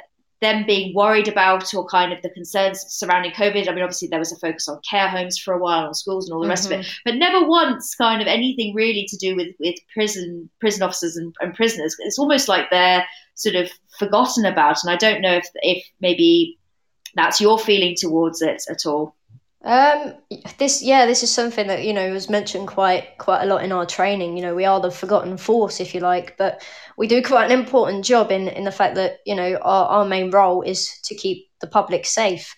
them 0.40 0.64
being 0.66 0.94
worried 0.94 1.28
about 1.28 1.74
or 1.74 1.84
kind 1.86 2.12
of 2.12 2.22
the 2.22 2.30
concerns 2.30 2.84
surrounding 2.88 3.32
COVID. 3.32 3.68
I 3.68 3.72
mean, 3.72 3.82
obviously 3.82 4.08
there 4.08 4.18
was 4.18 4.32
a 4.32 4.38
focus 4.38 4.68
on 4.68 4.80
care 4.88 5.08
homes 5.08 5.38
for 5.38 5.52
a 5.52 5.58
while, 5.58 5.86
on 5.86 5.94
schools 5.94 6.26
and 6.26 6.34
all 6.34 6.42
the 6.42 6.48
rest 6.48 6.64
mm-hmm. 6.64 6.80
of 6.80 6.80
it, 6.80 6.86
mm-hmm. 6.86 6.96
but 7.04 7.14
never 7.16 7.46
once 7.46 7.94
kind 7.94 8.22
of 8.22 8.28
anything 8.28 8.74
really 8.74 9.06
to 9.08 9.16
do 9.16 9.34
with 9.34 9.48
with 9.58 9.76
prison 9.92 10.48
prison 10.60 10.82
officers 10.82 11.16
and, 11.16 11.34
and 11.40 11.54
prisoners. 11.54 11.96
It's 12.00 12.18
almost 12.18 12.48
like 12.48 12.70
they're 12.70 13.04
sort 13.34 13.56
of 13.56 13.70
forgotten 13.98 14.46
about, 14.46 14.78
and 14.82 14.92
I 14.92 14.96
don't 14.96 15.20
know 15.20 15.34
if 15.34 15.48
if 15.56 15.84
maybe 16.00 16.57
that's 17.14 17.40
your 17.40 17.58
feeling 17.58 17.94
towards 17.96 18.42
it 18.42 18.62
at 18.70 18.86
all. 18.86 19.14
Um, 19.64 20.14
this 20.58 20.82
yeah, 20.82 21.04
this 21.06 21.22
is 21.24 21.32
something 21.32 21.66
that 21.66 21.84
you 21.84 21.92
know 21.92 22.12
was 22.12 22.30
mentioned 22.30 22.68
quite 22.68 23.18
quite 23.18 23.42
a 23.42 23.46
lot 23.46 23.64
in 23.64 23.72
our 23.72 23.86
training. 23.86 24.36
You 24.36 24.42
know, 24.42 24.54
we 24.54 24.64
are 24.64 24.80
the 24.80 24.90
forgotten 24.90 25.36
force, 25.36 25.80
if 25.80 25.94
you 25.94 26.00
like, 26.00 26.36
but 26.36 26.64
we 26.96 27.08
do 27.08 27.20
quite 27.22 27.50
an 27.50 27.58
important 27.58 28.04
job 28.04 28.30
in 28.30 28.48
in 28.48 28.64
the 28.64 28.72
fact 28.72 28.94
that 28.94 29.18
you 29.26 29.34
know 29.34 29.56
our, 29.56 29.86
our 29.88 30.04
main 30.04 30.30
role 30.30 30.62
is 30.62 30.88
to 31.04 31.14
keep 31.14 31.48
the 31.60 31.66
public 31.66 32.06
safe. 32.06 32.54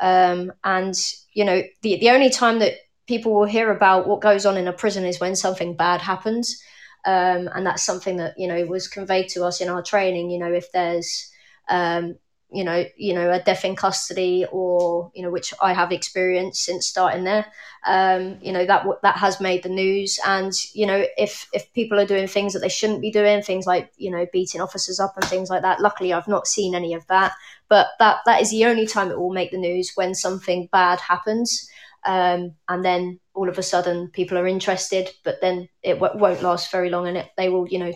Um, 0.00 0.52
and 0.62 0.94
you 1.34 1.44
know, 1.44 1.62
the 1.82 1.98
the 1.98 2.10
only 2.10 2.30
time 2.30 2.60
that 2.60 2.74
people 3.06 3.34
will 3.34 3.46
hear 3.46 3.70
about 3.70 4.06
what 4.06 4.20
goes 4.20 4.46
on 4.46 4.56
in 4.56 4.68
a 4.68 4.72
prison 4.72 5.04
is 5.04 5.20
when 5.20 5.34
something 5.34 5.76
bad 5.76 6.00
happens, 6.00 6.56
um, 7.04 7.48
and 7.52 7.66
that's 7.66 7.84
something 7.84 8.16
that 8.18 8.34
you 8.38 8.46
know 8.46 8.64
was 8.66 8.86
conveyed 8.86 9.28
to 9.30 9.44
us 9.44 9.60
in 9.60 9.68
our 9.68 9.82
training. 9.82 10.30
You 10.30 10.38
know, 10.38 10.52
if 10.52 10.70
there's 10.70 11.32
um, 11.68 12.16
you 12.54 12.64
know, 12.64 12.84
you 12.96 13.12
know, 13.12 13.30
a 13.32 13.42
death 13.42 13.64
in 13.64 13.74
custody, 13.74 14.46
or 14.52 15.10
you 15.14 15.22
know, 15.22 15.30
which 15.30 15.52
I 15.60 15.72
have 15.72 15.90
experienced 15.92 16.64
since 16.64 16.86
starting 16.86 17.24
there. 17.24 17.46
Um, 17.86 18.38
you 18.40 18.52
know, 18.52 18.64
that 18.64 18.86
that 19.02 19.16
has 19.16 19.40
made 19.40 19.62
the 19.64 19.68
news, 19.68 20.18
and 20.24 20.52
you 20.72 20.86
know, 20.86 21.04
if 21.18 21.48
if 21.52 21.72
people 21.72 21.98
are 21.98 22.06
doing 22.06 22.28
things 22.28 22.52
that 22.52 22.60
they 22.60 22.68
shouldn't 22.68 23.00
be 23.00 23.10
doing, 23.10 23.42
things 23.42 23.66
like 23.66 23.90
you 23.96 24.10
know, 24.10 24.26
beating 24.32 24.60
officers 24.60 25.00
up 25.00 25.14
and 25.16 25.24
things 25.24 25.50
like 25.50 25.62
that. 25.62 25.80
Luckily, 25.80 26.12
I've 26.12 26.28
not 26.28 26.46
seen 26.46 26.74
any 26.74 26.94
of 26.94 27.06
that, 27.08 27.32
but 27.68 27.88
that 27.98 28.18
that 28.26 28.40
is 28.40 28.50
the 28.50 28.66
only 28.66 28.86
time 28.86 29.10
it 29.10 29.18
will 29.18 29.32
make 29.32 29.50
the 29.50 29.58
news 29.58 29.92
when 29.96 30.14
something 30.14 30.68
bad 30.70 31.00
happens. 31.00 31.68
Um, 32.06 32.52
and 32.68 32.84
then 32.84 33.18
all 33.32 33.48
of 33.48 33.58
a 33.58 33.62
sudden 33.62 34.08
people 34.10 34.38
are 34.38 34.46
interested, 34.46 35.10
but 35.24 35.40
then 35.40 35.68
it 35.82 35.94
w- 35.94 36.20
won't 36.20 36.42
last 36.42 36.70
very 36.70 36.90
long, 36.90 37.08
and 37.08 37.16
it, 37.16 37.30
they 37.36 37.48
will, 37.48 37.66
you 37.66 37.78
know, 37.78 37.92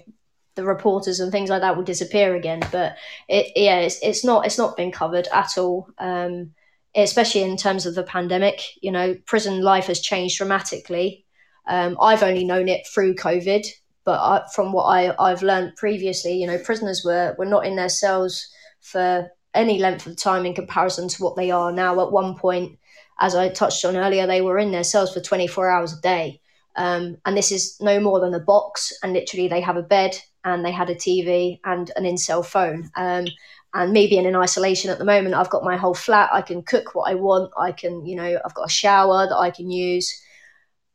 the 0.59 0.65
reporters 0.65 1.21
and 1.21 1.31
things 1.31 1.51
like 1.51 1.61
that 1.61 1.77
will 1.77 1.85
disappear 1.85 2.35
again. 2.35 2.61
But 2.73 2.97
it, 3.29 3.53
yeah, 3.55 3.79
it's, 3.79 4.01
it's 4.03 4.25
not 4.25 4.45
it's 4.45 4.59
not 4.59 4.77
been 4.77 4.91
covered 4.91 5.29
at 5.33 5.57
all. 5.57 5.89
Um, 5.99 6.51
especially 6.97 7.43
in 7.43 7.57
terms 7.57 7.87
of 7.87 7.95
the 7.95 8.03
pandemic, 8.03 8.61
you 8.83 8.91
know, 8.91 9.15
prison 9.25 9.63
life 9.63 9.87
has 9.87 10.01
changed 10.01 10.37
dramatically. 10.37 11.25
Um, 11.69 11.97
I've 12.01 12.25
only 12.25 12.45
known 12.45 12.67
it 12.69 12.87
through 12.89 13.15
COVID, 13.15 13.67
but 14.05 14.19
I, 14.21 14.47
from 14.53 14.73
what 14.73 14.85
I, 14.85 15.15
I've 15.19 15.43
learned 15.43 15.77
previously, 15.77 16.33
you 16.33 16.47
know, 16.47 16.59
prisoners 16.59 17.03
were, 17.05 17.37
were 17.39 17.47
not 17.47 17.67
in 17.67 17.77
their 17.77 17.91
cells 17.91 18.49
for 18.81 19.31
any 19.55 19.79
length 19.79 20.07
of 20.07 20.17
time 20.17 20.45
in 20.45 20.55
comparison 20.55 21.09
to 21.09 21.23
what 21.23 21.37
they 21.37 21.53
are 21.53 21.71
now. 21.71 22.01
At 22.01 22.11
one 22.11 22.37
point, 22.37 22.79
as 23.21 23.37
I 23.37 23.49
touched 23.49 23.85
on 23.85 23.97
earlier, 23.97 24.27
they 24.27 24.41
were 24.41 24.59
in 24.59 24.73
their 24.73 24.83
cells 24.83 25.13
for 25.15 25.21
24 25.21 25.71
hours 25.71 25.93
a 25.93 26.01
day. 26.01 26.41
Um, 26.79 27.19
and 27.27 27.37
this 27.37 27.51
is 27.51 27.77
no 27.81 27.99
more 27.99 28.21
than 28.21 28.33
a 28.35 28.41
box, 28.41 28.93
and 29.03 29.13
literally 29.13 29.49
they 29.49 29.61
have 29.61 29.77
a 29.77 29.83
bed 29.83 30.17
and 30.45 30.65
they 30.65 30.71
had 30.71 30.89
a 30.89 30.95
TV 30.95 31.59
and 31.65 31.91
an 31.97 32.07
in-cell 32.07 32.45
phone. 32.45 32.89
Um, 32.97 33.27
and 33.75 33.93
me 33.93 34.07
being 34.07 34.25
in 34.25 34.37
isolation 34.37 34.91
at 34.91 34.99
the 34.99 35.05
moment, 35.05 35.35
I've 35.35 35.51
got 35.51 35.65
my 35.65 35.77
whole 35.77 35.95
flat. 35.95 36.31
I 36.33 36.41
can 36.41 36.63
cook 36.63 36.95
what 36.95 37.11
I 37.11 37.17
want. 37.17 37.53
I 37.59 37.73
can, 37.73 38.07
you 38.07 38.15
know, 38.15 38.39
I've 38.43 38.55
got 38.55 38.69
a 38.69 38.73
shower 38.73 39.27
that 39.27 39.37
I 39.37 39.51
can 39.51 39.71
use, 39.71 40.19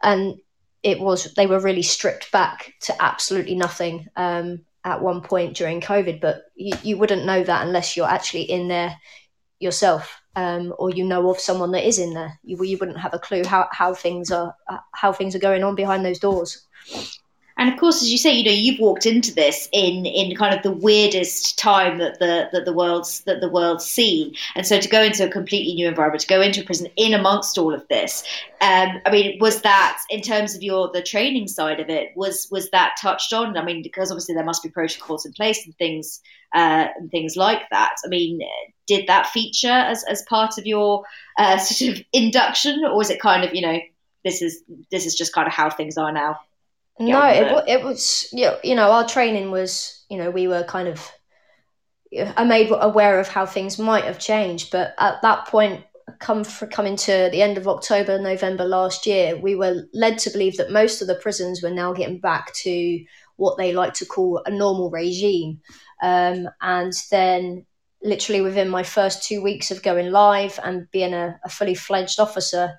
and 0.01 0.37
it 0.81 0.99
was 0.99 1.33
they 1.33 1.47
were 1.47 1.59
really 1.59 1.83
stripped 1.83 2.31
back 2.31 2.73
to 2.83 3.01
absolutely 3.01 3.55
nothing 3.55 4.07
um, 4.15 4.61
at 4.85 5.01
one 5.01 5.21
point 5.21 5.57
during 5.57 5.81
COVID. 5.81 6.21
But 6.21 6.43
you, 6.55 6.73
you 6.81 6.97
wouldn't 6.97 7.25
know 7.25 7.43
that 7.43 7.67
unless 7.67 7.95
you're 7.97 8.07
actually 8.09 8.43
in 8.43 8.69
there 8.69 8.95
yourself 9.59 10.22
um, 10.35 10.73
or 10.79 10.89
you 10.89 11.03
know 11.03 11.29
of 11.29 11.39
someone 11.39 11.71
that 11.71 11.87
is 11.87 11.99
in 11.99 12.13
there. 12.13 12.39
You, 12.43 12.61
you 12.63 12.77
wouldn't 12.77 12.99
have 12.99 13.13
a 13.13 13.19
clue 13.19 13.43
how, 13.45 13.67
how 13.71 13.93
things 13.93 14.31
are 14.31 14.55
how 14.93 15.13
things 15.13 15.35
are 15.35 15.39
going 15.39 15.63
on 15.63 15.75
behind 15.75 16.05
those 16.05 16.19
doors. 16.19 16.67
And 17.63 17.71
of 17.71 17.79
course, 17.79 18.01
as 18.01 18.11
you 18.11 18.17
say, 18.17 18.33
you 18.33 18.43
know, 18.43 18.51
you've 18.51 18.81
walked 18.81 19.05
into 19.05 19.33
this 19.33 19.69
in 19.71 20.05
in 20.05 20.35
kind 20.35 20.53
of 20.53 20.63
the 20.63 20.71
weirdest 20.73 21.57
time 21.57 21.97
that 21.99 22.19
the 22.19 22.49
that 22.51 22.65
the 22.65 22.73
world's 22.73 23.21
that 23.21 23.39
the 23.39 23.47
world's 23.47 23.85
seen, 23.85 24.35
and 24.53 24.67
so 24.67 24.81
to 24.81 24.89
go 24.89 25.01
into 25.01 25.25
a 25.25 25.29
completely 25.29 25.73
new 25.73 25.87
environment, 25.87 26.19
to 26.19 26.27
go 26.27 26.41
into 26.41 26.59
a 26.59 26.65
prison 26.65 26.89
in 26.97 27.13
amongst 27.13 27.57
all 27.57 27.73
of 27.73 27.87
this, 27.87 28.21
um, 28.59 28.99
I 29.05 29.11
mean, 29.11 29.39
was 29.39 29.61
that 29.61 29.97
in 30.09 30.19
terms 30.19 30.55
of 30.55 30.61
your 30.61 30.91
the 30.91 31.01
training 31.01 31.47
side 31.47 31.79
of 31.79 31.89
it, 31.89 32.09
was 32.17 32.49
was 32.51 32.69
that 32.71 32.97
touched 33.01 33.31
on? 33.31 33.55
I 33.55 33.63
mean, 33.63 33.81
because 33.81 34.11
obviously 34.11 34.35
there 34.35 34.43
must 34.43 34.61
be 34.61 34.67
protocols 34.67 35.25
in 35.25 35.31
place 35.31 35.65
and 35.65 35.73
things 35.77 36.19
uh, 36.53 36.87
and 36.97 37.09
things 37.11 37.37
like 37.37 37.61
that. 37.71 37.95
I 38.03 38.09
mean, 38.09 38.41
did 38.87 39.07
that 39.07 39.27
feature 39.27 39.69
as 39.69 40.03
as 40.03 40.21
part 40.23 40.57
of 40.57 40.65
your 40.65 41.05
uh, 41.37 41.57
sort 41.59 41.95
of 41.95 42.03
induction, 42.11 42.83
or 42.83 42.97
was 42.97 43.09
it 43.09 43.21
kind 43.21 43.45
of 43.45 43.55
you 43.55 43.61
know 43.61 43.79
this 44.25 44.41
is 44.41 44.63
this 44.91 45.05
is 45.05 45.15
just 45.15 45.31
kind 45.31 45.47
of 45.47 45.53
how 45.53 45.69
things 45.69 45.97
are 45.97 46.11
now? 46.11 46.41
No, 46.99 47.25
it, 47.25 47.67
it. 47.67 47.83
was 47.83 48.29
you 48.33 48.75
know 48.75 48.91
our 48.91 49.07
training 49.07 49.51
was 49.51 50.05
you 50.09 50.17
know 50.17 50.29
we 50.29 50.47
were 50.47 50.63
kind 50.63 50.87
of 50.87 51.11
I 52.37 52.43
made 52.43 52.69
aware 52.71 53.19
of 53.19 53.27
how 53.27 53.45
things 53.45 53.79
might 53.79 54.03
have 54.03 54.19
changed, 54.19 54.71
but 54.71 54.93
at 54.99 55.21
that 55.21 55.47
point, 55.47 55.83
come 56.19 56.43
for 56.43 56.67
coming 56.67 56.95
to 56.95 57.29
the 57.31 57.41
end 57.41 57.57
of 57.57 57.67
October, 57.67 58.19
November 58.19 58.65
last 58.65 59.05
year, 59.05 59.37
we 59.37 59.55
were 59.55 59.83
led 59.93 60.19
to 60.19 60.29
believe 60.29 60.57
that 60.57 60.71
most 60.71 61.01
of 61.01 61.07
the 61.07 61.15
prisons 61.15 61.61
were 61.61 61.71
now 61.71 61.93
getting 61.93 62.19
back 62.19 62.53
to 62.53 63.03
what 63.37 63.57
they 63.57 63.73
like 63.73 63.93
to 63.95 64.05
call 64.05 64.41
a 64.45 64.51
normal 64.51 64.89
regime, 64.89 65.59
um, 66.01 66.47
and 66.61 66.93
then 67.09 67.65
literally 68.03 68.41
within 68.41 68.69
my 68.69 68.83
first 68.83 69.23
two 69.23 69.41
weeks 69.41 69.71
of 69.71 69.81
going 69.81 70.11
live 70.11 70.59
and 70.63 70.91
being 70.91 71.13
a, 71.13 71.39
a 71.43 71.49
fully 71.49 71.73
fledged 71.73 72.19
officer, 72.19 72.73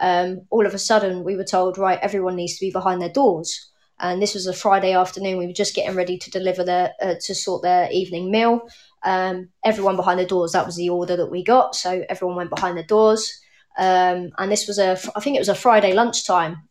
um, 0.00 0.42
all 0.50 0.66
of 0.66 0.74
a 0.74 0.78
sudden 0.78 1.24
we 1.24 1.36
were 1.36 1.44
told, 1.44 1.78
right, 1.78 1.98
everyone 2.00 2.36
needs 2.36 2.54
to 2.58 2.64
be 2.64 2.70
behind 2.70 3.00
their 3.00 3.08
doors. 3.08 3.70
And 4.00 4.22
this 4.22 4.34
was 4.34 4.46
a 4.46 4.52
Friday 4.52 4.92
afternoon. 4.92 5.38
We 5.38 5.46
were 5.46 5.52
just 5.52 5.74
getting 5.74 5.96
ready 5.96 6.18
to 6.18 6.30
deliver 6.30 6.62
their 6.62 6.92
uh, 7.02 7.14
to 7.20 7.34
sort 7.34 7.62
their 7.62 7.90
evening 7.90 8.30
meal. 8.30 8.68
Um, 9.02 9.48
everyone 9.64 9.96
behind 9.96 10.20
the 10.20 10.26
doors. 10.26 10.52
That 10.52 10.66
was 10.66 10.76
the 10.76 10.90
order 10.90 11.16
that 11.16 11.30
we 11.30 11.42
got. 11.42 11.74
So 11.74 12.04
everyone 12.08 12.36
went 12.36 12.50
behind 12.50 12.78
the 12.78 12.84
doors. 12.84 13.40
Um, 13.76 14.30
and 14.38 14.50
this 14.50 14.66
was 14.66 14.78
a, 14.78 14.98
I 15.16 15.20
think 15.20 15.36
it 15.36 15.40
was 15.40 15.48
a 15.48 15.54
Friday 15.54 15.92
lunchtime. 15.94 16.68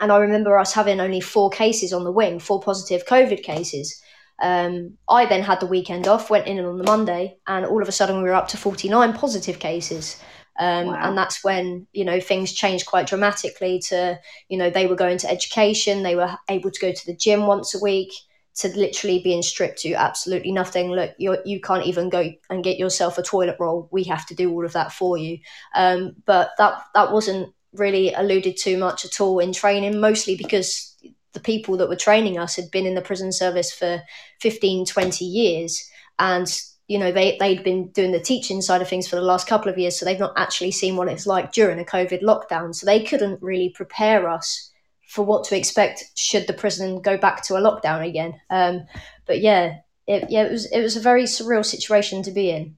And 0.00 0.10
I 0.10 0.18
remember 0.18 0.58
us 0.58 0.72
having 0.72 1.00
only 1.00 1.20
four 1.20 1.50
cases 1.50 1.92
on 1.92 2.04
the 2.04 2.12
wing, 2.12 2.38
four 2.38 2.60
positive 2.60 3.06
COVID 3.06 3.42
cases. 3.42 4.00
Um, 4.40 4.96
I 5.08 5.26
then 5.26 5.42
had 5.42 5.60
the 5.60 5.66
weekend 5.66 6.08
off, 6.08 6.30
went 6.30 6.46
in 6.46 6.58
on 6.64 6.78
the 6.78 6.84
Monday, 6.84 7.36
and 7.46 7.66
all 7.66 7.82
of 7.82 7.88
a 7.88 7.92
sudden 7.92 8.16
we 8.16 8.22
were 8.22 8.34
up 8.34 8.48
to 8.48 8.56
49 8.56 9.12
positive 9.12 9.58
cases. 9.58 10.18
Um, 10.60 10.88
wow. 10.88 11.08
And 11.08 11.18
that's 11.18 11.42
when, 11.42 11.86
you 11.92 12.04
know, 12.04 12.20
things 12.20 12.52
changed 12.52 12.86
quite 12.86 13.06
dramatically 13.06 13.80
to, 13.88 14.20
you 14.48 14.58
know, 14.58 14.68
they 14.68 14.86
were 14.86 14.94
going 14.94 15.16
to 15.18 15.30
education, 15.30 16.02
they 16.02 16.14
were 16.14 16.36
able 16.50 16.70
to 16.70 16.80
go 16.80 16.92
to 16.92 17.06
the 17.06 17.16
gym 17.16 17.46
once 17.46 17.74
a 17.74 17.82
week, 17.82 18.12
to 18.56 18.68
literally 18.76 19.20
being 19.20 19.40
stripped 19.40 19.78
to 19.78 19.94
absolutely 19.94 20.52
nothing. 20.52 20.90
Look, 20.90 21.12
you 21.18 21.38
you 21.46 21.60
can't 21.60 21.86
even 21.86 22.10
go 22.10 22.30
and 22.50 22.62
get 22.62 22.78
yourself 22.78 23.16
a 23.16 23.22
toilet 23.22 23.56
roll. 23.58 23.88
We 23.90 24.04
have 24.04 24.26
to 24.26 24.34
do 24.34 24.52
all 24.52 24.66
of 24.66 24.74
that 24.74 24.92
for 24.92 25.16
you. 25.16 25.38
Um, 25.74 26.16
but 26.26 26.50
that 26.58 26.82
that 26.94 27.10
wasn't 27.10 27.54
really 27.72 28.12
alluded 28.12 28.56
to 28.58 28.76
much 28.76 29.06
at 29.06 29.18
all 29.18 29.38
in 29.38 29.54
training, 29.54 29.98
mostly 29.98 30.36
because 30.36 30.94
the 31.32 31.40
people 31.40 31.78
that 31.78 31.88
were 31.88 31.96
training 31.96 32.38
us 32.38 32.56
had 32.56 32.70
been 32.70 32.86
in 32.86 32.96
the 32.96 33.00
prison 33.00 33.32
service 33.32 33.72
for 33.72 34.02
15, 34.40 34.84
20 34.84 35.24
years. 35.24 35.88
And 36.18 36.52
you 36.90 36.98
know 36.98 37.12
they 37.12 37.36
they'd 37.38 37.62
been 37.62 37.86
doing 37.92 38.10
the 38.10 38.18
teaching 38.18 38.60
side 38.60 38.82
of 38.82 38.88
things 38.88 39.06
for 39.06 39.14
the 39.14 39.22
last 39.22 39.46
couple 39.46 39.70
of 39.70 39.78
years 39.78 39.96
so 39.96 40.04
they've 40.04 40.18
not 40.18 40.32
actually 40.36 40.72
seen 40.72 40.96
what 40.96 41.06
it's 41.06 41.24
like 41.24 41.52
during 41.52 41.78
a 41.78 41.84
covid 41.84 42.20
lockdown 42.20 42.74
so 42.74 42.84
they 42.84 43.00
couldn't 43.04 43.40
really 43.40 43.68
prepare 43.68 44.28
us 44.28 44.72
for 45.06 45.24
what 45.24 45.44
to 45.44 45.56
expect 45.56 46.04
should 46.16 46.48
the 46.48 46.52
prison 46.52 47.00
go 47.00 47.16
back 47.16 47.44
to 47.44 47.54
a 47.54 47.60
lockdown 47.60 48.06
again 48.06 48.34
um, 48.50 48.84
but 49.24 49.40
yeah 49.40 49.76
it, 50.08 50.28
yeah 50.30 50.42
it 50.42 50.50
was 50.50 50.66
it 50.72 50.80
was 50.80 50.96
a 50.96 51.00
very 51.00 51.22
surreal 51.22 51.64
situation 51.64 52.24
to 52.24 52.32
be 52.32 52.50
in 52.50 52.76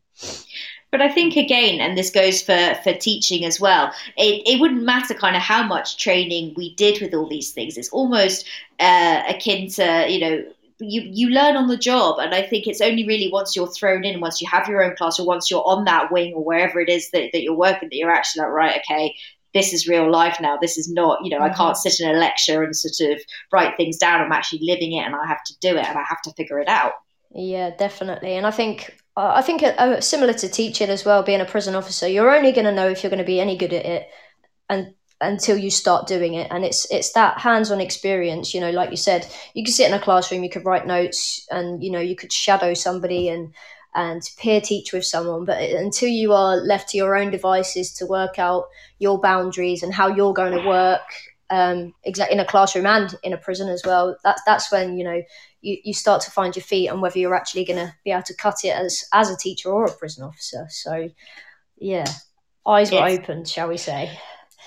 but 0.90 1.00
I 1.00 1.08
think 1.08 1.36
again, 1.36 1.80
and 1.80 1.96
this 1.96 2.10
goes 2.10 2.42
for 2.42 2.74
for 2.84 2.92
teaching 2.92 3.46
as 3.46 3.58
well. 3.58 3.90
It 4.18 4.42
it 4.46 4.60
wouldn't 4.60 4.82
matter 4.82 5.14
kind 5.14 5.34
of 5.34 5.40
how 5.40 5.62
much 5.62 5.96
training 5.96 6.52
we 6.54 6.74
did 6.74 7.00
with 7.00 7.14
all 7.14 7.26
these 7.26 7.50
things. 7.50 7.78
It's 7.78 7.88
almost 7.88 8.46
uh, 8.78 9.22
akin 9.26 9.70
to 9.70 10.04
you 10.06 10.20
know 10.20 10.44
you 10.82 11.02
you 11.10 11.28
learn 11.30 11.56
on 11.56 11.68
the 11.68 11.76
job 11.76 12.18
and 12.18 12.34
i 12.34 12.42
think 12.42 12.66
it's 12.66 12.80
only 12.80 13.06
really 13.06 13.30
once 13.32 13.54
you're 13.54 13.70
thrown 13.72 14.04
in 14.04 14.20
once 14.20 14.40
you 14.40 14.48
have 14.48 14.68
your 14.68 14.82
own 14.82 14.94
class 14.96 15.18
or 15.18 15.26
once 15.26 15.50
you're 15.50 15.66
on 15.66 15.84
that 15.84 16.10
wing 16.10 16.32
or 16.34 16.44
wherever 16.44 16.80
it 16.80 16.88
is 16.88 17.10
that, 17.10 17.30
that 17.32 17.42
you're 17.42 17.56
working 17.56 17.88
that 17.88 17.96
you're 17.96 18.10
actually 18.10 18.42
like 18.42 18.52
right 18.52 18.80
okay 18.80 19.14
this 19.54 19.72
is 19.72 19.88
real 19.88 20.10
life 20.10 20.38
now. 20.40 20.56
This 20.56 20.78
is 20.78 20.90
not 20.90 21.24
you 21.24 21.30
know 21.30 21.40
mm-hmm. 21.40 21.52
i 21.52 21.56
can't 21.56 21.76
sit 21.76 22.00
in 22.00 22.14
a 22.14 22.18
lecture 22.18 22.62
and 22.62 22.74
sort 22.74 23.12
of 23.12 23.22
write 23.52 23.76
things 23.76 23.98
down. 23.98 24.20
I'm 24.20 24.32
actually 24.32 24.60
living 24.62 24.92
it 24.92 25.04
and 25.04 25.14
i 25.14 25.26
have 25.26 25.42
to 25.44 25.58
do 25.60 25.76
it 25.76 25.84
and 25.84 25.98
i 25.98 26.04
have 26.08 26.22
to 26.22 26.32
figure 26.32 26.58
it 26.58 26.68
out. 26.68 26.92
Yeah 27.34 27.70
definitely. 27.76 28.36
And 28.36 28.46
i 28.46 28.50
think 28.50 28.96
uh, 29.16 29.32
i 29.34 29.42
think 29.42 29.62
uh, 29.62 30.00
similar 30.00 30.32
to 30.34 30.48
teaching 30.48 30.88
as 30.88 31.04
well 31.04 31.22
being 31.22 31.40
a 31.40 31.44
prison 31.44 31.74
officer 31.74 32.08
you're 32.08 32.34
only 32.34 32.52
going 32.52 32.64
to 32.64 32.72
know 32.72 32.88
if 32.88 33.02
you're 33.02 33.10
going 33.10 33.18
to 33.18 33.24
be 33.24 33.40
any 33.40 33.56
good 33.56 33.72
at 33.72 33.84
it 33.84 34.08
and 34.68 34.94
until 35.22 35.56
you 35.56 35.70
start 35.70 36.06
doing 36.06 36.34
it. 36.34 36.48
And 36.50 36.64
it's 36.64 36.86
it's 36.90 37.12
that 37.12 37.38
hands-on 37.38 37.80
experience 37.80 38.54
you 38.54 38.60
know 38.60 38.70
like 38.70 38.90
you 38.90 38.96
said 38.96 39.26
you 39.54 39.64
could 39.64 39.74
sit 39.74 39.88
in 39.88 39.94
a 39.94 40.00
classroom 40.00 40.42
you 40.42 40.50
could 40.50 40.64
write 40.64 40.86
notes 40.86 41.46
and 41.50 41.82
you 41.82 41.90
know 41.90 42.00
you 42.00 42.16
could 42.16 42.32
shadow 42.32 42.74
somebody 42.74 43.28
and 43.28 43.52
and 43.94 44.22
peer 44.38 44.60
teach 44.60 44.92
with 44.92 45.04
someone. 45.04 45.44
But 45.44 45.60
until 45.62 46.08
you 46.08 46.32
are 46.32 46.56
left 46.56 46.90
to 46.90 46.96
your 46.96 47.16
own 47.16 47.30
devices 47.30 47.92
to 47.94 48.06
work 48.06 48.38
out 48.38 48.64
your 48.98 49.20
boundaries 49.20 49.82
and 49.82 49.92
how 49.92 50.08
you're 50.08 50.32
going 50.32 50.58
to 50.58 50.66
work 50.66 51.02
um, 51.50 51.92
exactly 52.02 52.34
in 52.34 52.40
a 52.40 52.46
classroom 52.46 52.86
and 52.86 53.14
in 53.22 53.34
a 53.34 53.36
prison 53.36 53.68
as 53.68 53.82
well 53.84 54.16
that's 54.24 54.40
that's 54.46 54.72
when 54.72 54.96
you 54.96 55.04
know 55.04 55.22
you, 55.60 55.76
you 55.84 55.92
start 55.92 56.22
to 56.22 56.30
find 56.30 56.56
your 56.56 56.62
feet 56.62 56.88
and 56.88 57.02
whether 57.02 57.18
you're 57.18 57.34
actually 57.34 57.66
going 57.66 57.78
to 57.78 57.94
be 58.04 58.10
able 58.10 58.22
to 58.22 58.34
cut 58.34 58.64
it 58.64 58.70
as 58.70 59.04
as 59.12 59.28
a 59.28 59.36
teacher 59.36 59.70
or 59.70 59.84
a 59.84 59.92
prison 59.92 60.24
officer. 60.24 60.66
So 60.70 61.10
yeah 61.76 62.06
eyes 62.66 62.90
were 62.90 63.06
opened 63.06 63.48
shall 63.48 63.68
we 63.68 63.76
say 63.76 64.18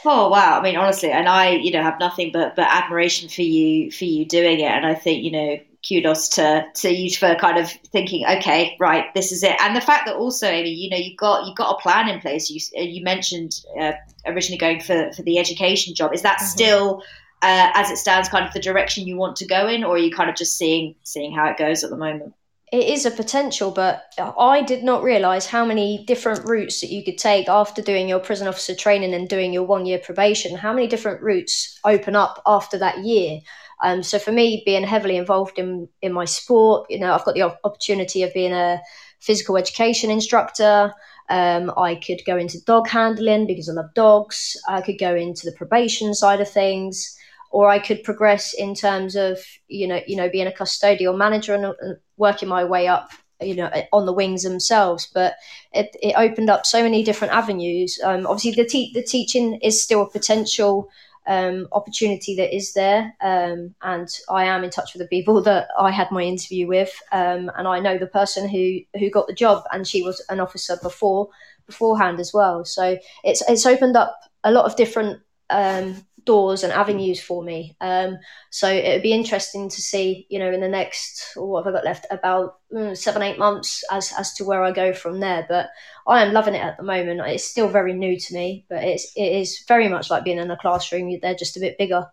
Oh 0.05 0.29
wow! 0.29 0.59
I 0.59 0.61
mean, 0.61 0.75
honestly, 0.75 1.11
and 1.11 1.27
I, 1.27 1.51
you 1.51 1.71
know, 1.71 1.81
have 1.81 1.99
nothing 1.99 2.31
but 2.31 2.55
but 2.55 2.67
admiration 2.67 3.27
for 3.27 3.41
you 3.41 3.91
for 3.91 4.05
you 4.05 4.25
doing 4.25 4.59
it, 4.59 4.71
and 4.71 4.85
I 4.85 4.93
think 4.93 5.23
you 5.23 5.31
know, 5.31 5.57
kudos 5.87 6.29
to 6.29 6.65
to 6.75 6.89
you 6.89 7.09
for 7.15 7.35
kind 7.35 7.57
of 7.57 7.69
thinking, 7.91 8.25
okay, 8.25 8.75
right, 8.79 9.13
this 9.15 9.31
is 9.31 9.43
it, 9.43 9.59
and 9.61 9.75
the 9.75 9.81
fact 9.81 10.05
that 10.05 10.15
also, 10.15 10.47
Amy, 10.47 10.69
you 10.69 10.89
know, 10.89 10.97
you've 10.97 11.17
got 11.17 11.47
you've 11.47 11.57
got 11.57 11.75
a 11.75 11.81
plan 11.81 12.07
in 12.07 12.19
place. 12.19 12.49
You 12.49 12.59
you 12.73 13.03
mentioned 13.03 13.61
uh, 13.79 13.93
originally 14.25 14.59
going 14.59 14.79
for 14.79 15.11
for 15.13 15.23
the 15.23 15.39
education 15.39 15.95
job. 15.95 16.13
Is 16.13 16.21
that 16.21 16.37
mm-hmm. 16.37 16.47
still 16.47 17.03
uh, 17.41 17.71
as 17.73 17.89
it 17.89 17.97
stands, 17.97 18.29
kind 18.29 18.45
of 18.45 18.53
the 18.53 18.59
direction 18.59 19.07
you 19.07 19.17
want 19.17 19.35
to 19.37 19.45
go 19.45 19.67
in, 19.67 19.83
or 19.83 19.95
are 19.95 19.99
you 19.99 20.11
kind 20.11 20.29
of 20.29 20.35
just 20.35 20.57
seeing 20.57 20.95
seeing 21.03 21.33
how 21.33 21.49
it 21.49 21.57
goes 21.57 21.83
at 21.83 21.89
the 21.89 21.97
moment? 21.97 22.33
It 22.71 22.89
is 22.89 23.05
a 23.05 23.11
potential, 23.11 23.71
but 23.71 24.05
I 24.17 24.61
did 24.63 24.83
not 24.83 25.03
realize 25.03 25.45
how 25.45 25.65
many 25.65 26.03
different 26.05 26.47
routes 26.49 26.81
that 26.81 26.91
you 26.91 27.03
could 27.03 27.17
take 27.17 27.47
after 27.47 27.81
doing 27.81 28.09
your 28.09 28.19
prison 28.19 28.47
officer 28.47 28.73
training 28.73 29.13
and 29.13 29.29
doing 29.29 29.53
your 29.53 29.63
one 29.63 29.85
year 29.85 29.99
probation. 29.99 30.57
How 30.57 30.73
many 30.73 30.87
different 30.87 31.21
routes 31.21 31.79
open 31.83 32.15
up 32.15 32.41
after 32.45 32.77
that 32.79 32.99
year? 32.99 33.39
Um, 33.83 34.01
so 34.01 34.17
for 34.17 34.31
me, 34.31 34.63
being 34.65 34.83
heavily 34.83 35.17
involved 35.17 35.59
in 35.59 35.87
in 36.01 36.11
my 36.11 36.25
sport, 36.25 36.87
you 36.89 36.99
know, 36.99 37.13
I've 37.13 37.25
got 37.25 37.35
the 37.35 37.43
opportunity 37.43 38.23
of 38.23 38.33
being 38.33 38.53
a 38.53 38.81
physical 39.19 39.57
education 39.57 40.09
instructor. 40.09 40.93
Um, 41.29 41.71
I 41.77 41.95
could 41.95 42.21
go 42.25 42.37
into 42.37 42.63
dog 42.65 42.87
handling 42.87 43.47
because 43.47 43.69
I 43.69 43.73
love 43.73 43.93
dogs. 43.93 44.57
I 44.67 44.81
could 44.81 44.97
go 44.99 45.15
into 45.15 45.45
the 45.45 45.55
probation 45.55 46.13
side 46.13 46.41
of 46.41 46.49
things 46.49 47.15
or 47.55 47.69
I 47.69 47.79
could 47.79 48.03
progress 48.03 48.53
in 48.53 48.75
terms 48.75 49.15
of 49.15 49.39
you 49.69 49.87
know 49.87 50.01
you 50.05 50.17
know 50.17 50.29
being 50.29 50.45
a 50.45 50.51
custodial 50.51 51.17
manager 51.17 51.55
and, 51.55 51.73
and 51.79 51.97
working 52.17 52.49
my 52.49 52.65
way 52.65 52.89
up 52.89 53.11
you 53.41 53.55
know 53.55 53.71
on 53.93 54.05
the 54.05 54.11
wings 54.11 54.43
themselves. 54.43 55.09
But 55.13 55.35
it, 55.71 55.95
it 56.03 56.15
opened 56.17 56.49
up 56.49 56.65
so 56.65 56.83
many 56.83 57.01
different 57.01 57.33
avenues. 57.33 57.97
Um, 58.03 58.27
obviously 58.27 58.61
the, 58.61 58.69
te- 58.69 58.91
the 58.93 59.01
teaching 59.01 59.55
is 59.61 59.81
still 59.81 60.01
a 60.01 60.09
potential 60.09 60.89
um, 61.27 61.69
opportunity 61.71 62.35
that 62.35 62.53
is 62.53 62.73
there. 62.73 63.15
Um, 63.21 63.73
and 63.81 64.09
I 64.29 64.43
am 64.43 64.65
in 64.65 64.69
touch 64.69 64.93
with 64.93 65.01
the 65.01 65.07
people 65.07 65.41
that 65.49 65.69
I 65.79 65.91
had 65.91 66.11
my 66.11 66.23
interview 66.23 66.67
with. 66.67 66.93
Um, 67.13 67.49
and 67.57 67.69
I 67.69 67.79
know 67.79 67.97
the 67.97 68.07
person 68.07 68.49
who 68.49 68.79
who 68.99 69.09
got 69.09 69.27
the 69.27 69.33
job 69.33 69.63
and 69.71 69.87
she 69.87 70.01
was 70.01 70.21
an 70.29 70.41
officer 70.41 70.77
before 70.83 71.29
beforehand 71.67 72.19
as 72.19 72.33
well. 72.33 72.65
So 72.65 72.97
it's 73.23 73.41
it's 73.47 73.65
opened 73.65 73.95
up 73.95 74.19
a 74.43 74.51
lot 74.51 74.65
of 74.65 74.75
different 74.75 75.21
um, 75.49 76.05
doors 76.25 76.63
and 76.63 76.73
avenues 76.73 77.21
for 77.21 77.43
me. 77.43 77.75
Um, 77.79 78.17
so 78.49 78.67
it 78.67 78.93
would 78.93 79.03
be 79.03 79.13
interesting 79.13 79.69
to 79.69 79.81
see, 79.81 80.25
you 80.29 80.39
know, 80.39 80.51
in 80.51 80.61
the 80.61 80.67
next, 80.67 81.33
oh, 81.37 81.45
what 81.45 81.65
have 81.65 81.73
I 81.73 81.77
got 81.77 81.85
left? 81.85 82.05
About 82.11 82.57
mm, 82.73 82.97
seven, 82.97 83.21
eight 83.21 83.37
months 83.37 83.83
as, 83.91 84.11
as 84.17 84.33
to 84.35 84.45
where 84.45 84.63
I 84.63 84.71
go 84.71 84.93
from 84.93 85.19
there. 85.19 85.45
But 85.47 85.69
I 86.07 86.23
am 86.23 86.33
loving 86.33 86.55
it 86.55 86.63
at 86.63 86.77
the 86.77 86.83
moment. 86.83 87.21
It's 87.25 87.43
still 87.43 87.67
very 87.67 87.93
new 87.93 88.19
to 88.19 88.33
me, 88.33 88.65
but 88.69 88.83
it's, 88.83 89.11
it 89.15 89.31
is 89.31 89.63
very 89.67 89.87
much 89.87 90.09
like 90.09 90.23
being 90.23 90.39
in 90.39 90.51
a 90.51 90.57
classroom. 90.57 91.17
They're 91.21 91.35
just 91.35 91.57
a 91.57 91.61
bit 91.61 91.77
bigger, 91.77 92.05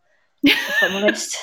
if 0.42 0.82
I'm 0.82 0.96
honest. 1.02 1.36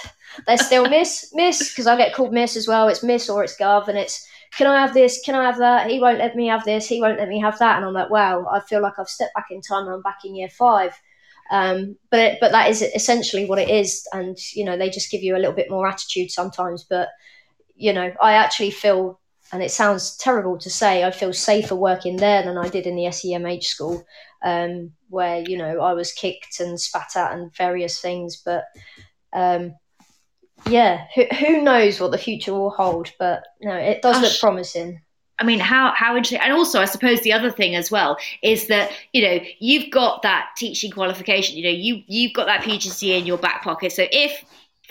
They're 0.45 0.57
still 0.57 0.87
Miss, 0.87 1.31
Miss, 1.33 1.71
because 1.71 1.87
I 1.87 1.97
get 1.97 2.13
called 2.13 2.33
Miss 2.33 2.55
as 2.55 2.67
well. 2.67 2.87
It's 2.87 3.03
Miss 3.03 3.29
or 3.29 3.43
it's 3.43 3.57
Gov, 3.57 3.87
and 3.87 3.97
it's 3.97 4.25
can 4.55 4.67
I 4.67 4.81
have 4.81 4.93
this? 4.93 5.21
Can 5.23 5.35
I 5.35 5.45
have 5.45 5.59
that? 5.59 5.89
He 5.89 5.99
won't 5.99 6.17
let 6.17 6.35
me 6.35 6.47
have 6.47 6.65
this. 6.65 6.87
He 6.87 7.01
won't 7.01 7.19
let 7.19 7.29
me 7.29 7.39
have 7.39 7.59
that. 7.59 7.77
And 7.77 7.85
I'm 7.85 7.93
like, 7.93 8.09
wow, 8.09 8.47
I 8.51 8.59
feel 8.59 8.81
like 8.81 8.97
I've 8.97 9.09
stepped 9.09 9.35
back 9.35 9.47
in 9.51 9.61
time 9.61 9.87
I'm 9.87 10.01
back 10.01 10.19
in 10.25 10.35
year 10.35 10.49
five. 10.49 10.99
Um, 11.51 11.97
but 12.11 12.37
but 12.39 12.51
that 12.51 12.69
is 12.69 12.81
essentially 12.81 13.45
what 13.45 13.59
it 13.59 13.69
is, 13.69 14.07
and 14.13 14.37
you 14.53 14.63
know 14.63 14.77
they 14.77 14.89
just 14.89 15.11
give 15.11 15.23
you 15.23 15.35
a 15.35 15.39
little 15.39 15.53
bit 15.53 15.71
more 15.71 15.87
attitude 15.87 16.31
sometimes. 16.31 16.85
But 16.87 17.09
you 17.75 17.93
know, 17.93 18.13
I 18.21 18.33
actually 18.33 18.71
feel, 18.71 19.19
and 19.51 19.63
it 19.63 19.71
sounds 19.71 20.17
terrible 20.17 20.59
to 20.59 20.69
say, 20.69 21.03
I 21.03 21.11
feel 21.11 21.33
safer 21.33 21.75
working 21.75 22.17
there 22.17 22.43
than 22.43 22.57
I 22.57 22.67
did 22.67 22.85
in 22.85 22.95
the 22.95 23.05
SEMH 23.05 23.63
school, 23.63 24.05
um, 24.43 24.91
where 25.09 25.41
you 25.41 25.57
know 25.57 25.79
I 25.79 25.93
was 25.93 26.11
kicked 26.11 26.59
and 26.59 26.79
spat 26.79 27.15
at 27.15 27.33
and 27.33 27.55
various 27.55 27.99
things. 27.99 28.41
But 28.45 28.65
um, 29.33 29.73
yeah, 30.67 31.05
who, 31.15 31.23
who 31.39 31.61
knows 31.61 31.99
what 31.99 32.11
the 32.11 32.17
future 32.17 32.53
will 32.53 32.69
hold? 32.69 33.11
But 33.17 33.43
no, 33.61 33.73
it 33.73 34.01
does 34.01 34.21
look 34.21 34.39
promising. 34.39 35.01
I 35.39 35.45
mean, 35.45 35.59
how 35.59 35.93
how 35.95 36.15
interesting, 36.15 36.39
and 36.41 36.53
also 36.53 36.81
I 36.81 36.85
suppose 36.85 37.21
the 37.21 37.33
other 37.33 37.49
thing 37.49 37.75
as 37.75 37.89
well 37.89 38.17
is 38.43 38.67
that 38.67 38.91
you 39.13 39.21
know 39.21 39.39
you've 39.59 39.89
got 39.91 40.21
that 40.23 40.49
teaching 40.57 40.91
qualification. 40.91 41.57
You 41.57 41.63
know, 41.63 41.69
you 41.69 42.03
you've 42.07 42.33
got 42.33 42.45
that 42.47 42.61
PGCE 42.61 43.19
in 43.19 43.25
your 43.25 43.37
back 43.37 43.63
pocket. 43.63 43.91
So 43.93 44.05
if 44.11 44.43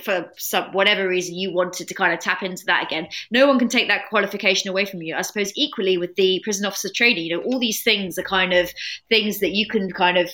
for 0.02 0.30
some 0.36 0.72
whatever 0.72 1.08
reason 1.08 1.34
you 1.34 1.52
wanted 1.52 1.88
to 1.88 1.94
kind 1.94 2.12
of 2.12 2.20
tap 2.20 2.42
into 2.42 2.64
that 2.66 2.84
again, 2.84 3.08
no 3.30 3.46
one 3.46 3.58
can 3.58 3.68
take 3.68 3.88
that 3.88 4.08
qualification 4.08 4.70
away 4.70 4.84
from 4.84 5.02
you. 5.02 5.14
I 5.14 5.22
suppose 5.22 5.52
equally 5.54 5.98
with 5.98 6.14
the 6.14 6.40
prison 6.44 6.64
officer 6.64 6.88
training, 6.94 7.26
you 7.26 7.36
know, 7.36 7.42
all 7.42 7.58
these 7.58 7.82
things 7.82 8.18
are 8.18 8.22
kind 8.22 8.52
of 8.52 8.70
things 9.08 9.40
that 9.40 9.50
you 9.50 9.66
can 9.68 9.92
kind 9.92 10.16
of 10.16 10.30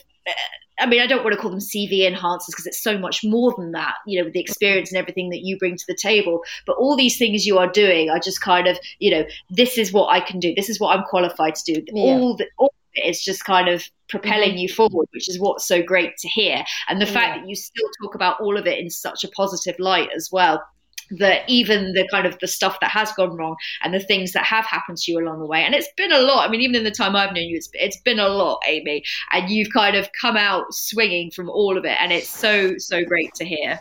I 0.78 0.86
mean, 0.86 1.00
I 1.00 1.06
don't 1.06 1.22
want 1.22 1.34
to 1.34 1.40
call 1.40 1.50
them 1.50 1.60
CV 1.60 2.00
enhancers 2.00 2.48
because 2.48 2.66
it's 2.66 2.82
so 2.82 2.98
much 2.98 3.22
more 3.24 3.54
than 3.56 3.72
that, 3.72 3.94
you 4.06 4.18
know, 4.18 4.24
with 4.24 4.34
the 4.34 4.40
experience 4.40 4.90
and 4.90 4.98
everything 4.98 5.30
that 5.30 5.42
you 5.42 5.56
bring 5.58 5.76
to 5.76 5.84
the 5.86 5.94
table. 5.94 6.42
But 6.66 6.76
all 6.76 6.96
these 6.96 7.16
things 7.16 7.46
you 7.46 7.58
are 7.58 7.70
doing 7.70 8.10
are 8.10 8.18
just 8.18 8.40
kind 8.40 8.66
of, 8.66 8.78
you 8.98 9.10
know, 9.10 9.24
this 9.50 9.78
is 9.78 9.92
what 9.92 10.08
I 10.08 10.20
can 10.20 10.40
do. 10.40 10.54
This 10.54 10.68
is 10.68 10.80
what 10.80 10.96
I'm 10.96 11.04
qualified 11.04 11.54
to 11.54 11.74
do. 11.74 11.84
Yeah. 11.92 12.02
All, 12.02 12.36
the, 12.36 12.46
all 12.58 12.74
it 12.94 13.08
is 13.08 13.22
just 13.22 13.44
kind 13.44 13.68
of 13.68 13.84
propelling 14.08 14.50
mm-hmm. 14.50 14.58
you 14.58 14.68
forward, 14.68 15.08
which 15.12 15.28
is 15.28 15.38
what's 15.38 15.66
so 15.66 15.82
great 15.82 16.16
to 16.18 16.28
hear. 16.28 16.64
And 16.88 17.00
the 17.00 17.06
yeah. 17.06 17.12
fact 17.12 17.40
that 17.40 17.48
you 17.48 17.54
still 17.54 17.88
talk 18.02 18.14
about 18.14 18.40
all 18.40 18.56
of 18.56 18.66
it 18.66 18.78
in 18.78 18.90
such 18.90 19.24
a 19.24 19.28
positive 19.28 19.78
light 19.78 20.08
as 20.14 20.30
well 20.30 20.62
that 21.10 21.42
even 21.48 21.92
the 21.92 22.06
kind 22.10 22.26
of 22.26 22.38
the 22.40 22.46
stuff 22.46 22.78
that 22.80 22.90
has 22.90 23.12
gone 23.12 23.36
wrong 23.36 23.56
and 23.82 23.94
the 23.94 24.00
things 24.00 24.32
that 24.32 24.44
have 24.44 24.64
happened 24.64 24.98
to 24.98 25.12
you 25.12 25.18
along 25.18 25.38
the 25.38 25.46
way 25.46 25.62
and 25.62 25.74
it's 25.74 25.88
been 25.96 26.12
a 26.12 26.20
lot 26.20 26.46
i 26.46 26.50
mean 26.50 26.60
even 26.60 26.76
in 26.76 26.84
the 26.84 26.90
time 26.90 27.14
i've 27.16 27.34
known 27.34 27.44
you 27.44 27.56
it's, 27.56 27.68
it's 27.74 28.00
been 28.00 28.18
a 28.18 28.28
lot 28.28 28.60
amy 28.66 29.02
and 29.32 29.50
you've 29.50 29.72
kind 29.72 29.96
of 29.96 30.08
come 30.20 30.36
out 30.36 30.64
swinging 30.72 31.30
from 31.30 31.48
all 31.50 31.76
of 31.76 31.84
it 31.84 31.96
and 32.00 32.12
it's 32.12 32.28
so 32.28 32.76
so 32.78 33.04
great 33.04 33.32
to 33.34 33.44
hear 33.44 33.80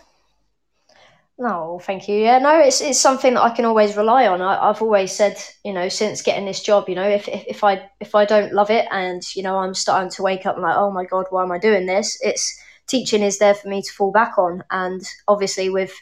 no, 1.37 1.79
thank 1.81 2.07
you. 2.07 2.15
Yeah, 2.15 2.37
no, 2.37 2.59
it's 2.59 2.79
it's 2.79 2.99
something 2.99 3.33
that 3.33 3.41
I 3.41 3.49
can 3.49 3.65
always 3.65 3.97
rely 3.97 4.27
on. 4.27 4.41
I, 4.41 4.67
have 4.67 4.83
always 4.83 5.11
said, 5.11 5.35
you 5.65 5.73
know, 5.73 5.89
since 5.89 6.21
getting 6.21 6.45
this 6.45 6.61
job, 6.61 6.87
you 6.87 6.93
know, 6.93 7.09
if, 7.09 7.27
if 7.27 7.43
if 7.47 7.63
I 7.63 7.89
if 7.99 8.13
I 8.13 8.23
don't 8.25 8.53
love 8.53 8.69
it 8.69 8.87
and 8.91 9.23
you 9.35 9.41
know 9.41 9.57
I'm 9.57 9.73
starting 9.73 10.11
to 10.11 10.21
wake 10.21 10.45
up 10.45 10.55
and 10.55 10.63
like, 10.63 10.77
oh 10.77 10.91
my 10.91 11.05
god, 11.05 11.25
why 11.31 11.41
am 11.41 11.51
I 11.51 11.57
doing 11.57 11.87
this? 11.87 12.19
It's 12.21 12.55
teaching 12.85 13.23
is 13.23 13.39
there 13.39 13.55
for 13.55 13.67
me 13.67 13.81
to 13.81 13.91
fall 13.93 14.11
back 14.11 14.37
on, 14.37 14.63
and 14.69 15.01
obviously 15.27 15.69
with 15.69 15.93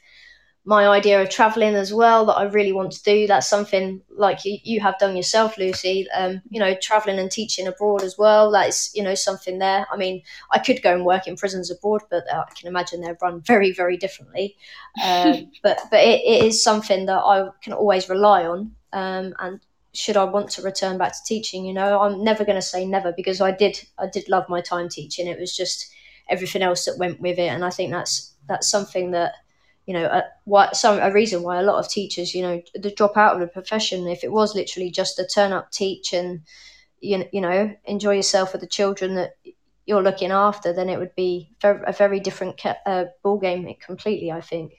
my 0.63 0.88
idea 0.88 1.19
of 1.19 1.29
traveling 1.29 1.73
as 1.73 1.91
well 1.91 2.25
that 2.27 2.35
I 2.35 2.43
really 2.43 2.71
want 2.71 2.91
to 2.91 3.03
do. 3.03 3.25
That's 3.25 3.49
something 3.49 4.01
like 4.09 4.45
you, 4.45 4.59
you 4.63 4.79
have 4.79 4.99
done 4.99 5.15
yourself, 5.15 5.57
Lucy. 5.57 6.07
Um, 6.11 6.41
you 6.49 6.59
know, 6.59 6.75
traveling 6.79 7.17
and 7.17 7.31
teaching 7.31 7.65
abroad 7.65 8.03
as 8.03 8.15
well. 8.17 8.51
That 8.51 8.69
is, 8.69 8.91
you 8.93 9.01
know, 9.01 9.15
something 9.15 9.57
there. 9.57 9.88
I 9.91 9.97
mean, 9.97 10.21
I 10.51 10.59
could 10.59 10.83
go 10.83 10.93
and 10.93 11.03
work 11.03 11.25
in 11.25 11.35
prisons 11.35 11.71
abroad, 11.71 12.01
but 12.11 12.31
I 12.31 12.43
can 12.55 12.67
imagine 12.67 13.01
they're 13.01 13.17
run 13.19 13.41
very, 13.41 13.71
very 13.71 13.97
differently. 13.97 14.55
Um, 15.03 15.51
but 15.63 15.79
but 15.89 16.01
it, 16.01 16.21
it 16.21 16.45
is 16.45 16.63
something 16.63 17.07
that 17.07 17.19
I 17.19 17.49
can 17.63 17.73
always 17.73 18.07
rely 18.07 18.45
on. 18.45 18.75
Um, 18.93 19.33
and 19.39 19.59
should 19.93 20.15
I 20.15 20.25
want 20.25 20.49
to 20.51 20.61
return 20.61 20.99
back 20.99 21.13
to 21.13 21.23
teaching? 21.25 21.65
You 21.65 21.73
know, 21.73 22.01
I'm 22.01 22.23
never 22.23 22.45
going 22.45 22.55
to 22.55 22.61
say 22.61 22.85
never 22.85 23.11
because 23.11 23.41
I 23.41 23.49
did 23.51 23.83
I 23.97 24.05
did 24.07 24.29
love 24.29 24.47
my 24.47 24.61
time 24.61 24.89
teaching. 24.89 25.25
It 25.25 25.39
was 25.39 25.57
just 25.57 25.91
everything 26.29 26.61
else 26.61 26.85
that 26.85 26.99
went 26.99 27.19
with 27.19 27.39
it, 27.39 27.47
and 27.47 27.65
I 27.65 27.71
think 27.71 27.91
that's 27.91 28.35
that's 28.47 28.69
something 28.69 29.09
that 29.11 29.33
you 29.85 29.93
know 29.93 30.05
a, 30.05 30.23
what 30.45 30.75
some 30.75 30.99
a 30.99 31.11
reason 31.11 31.43
why 31.43 31.59
a 31.59 31.63
lot 31.63 31.79
of 31.79 31.89
teachers 31.89 32.33
you 32.35 32.41
know 32.41 32.61
the 32.75 32.91
drop 32.91 33.17
out 33.17 33.35
of 33.35 33.41
the 33.41 33.47
profession. 33.47 34.07
If 34.07 34.23
it 34.23 34.31
was 34.31 34.55
literally 34.55 34.91
just 34.91 35.19
a 35.19 35.25
turn 35.25 35.51
up 35.51 35.71
teach 35.71 36.13
and 36.13 36.41
you 36.99 37.25
you 37.31 37.41
know 37.41 37.75
enjoy 37.85 38.15
yourself 38.15 38.53
with 38.53 38.61
the 38.61 38.67
children 38.67 39.15
that 39.15 39.31
you're 39.85 40.03
looking 40.03 40.31
after, 40.31 40.73
then 40.73 40.89
it 40.89 40.99
would 40.99 41.15
be 41.15 41.51
a 41.63 41.93
very 41.93 42.19
different 42.19 42.61
uh, 42.85 43.05
ball 43.23 43.39
game 43.39 43.67
completely. 43.79 44.31
I 44.31 44.41
think. 44.41 44.73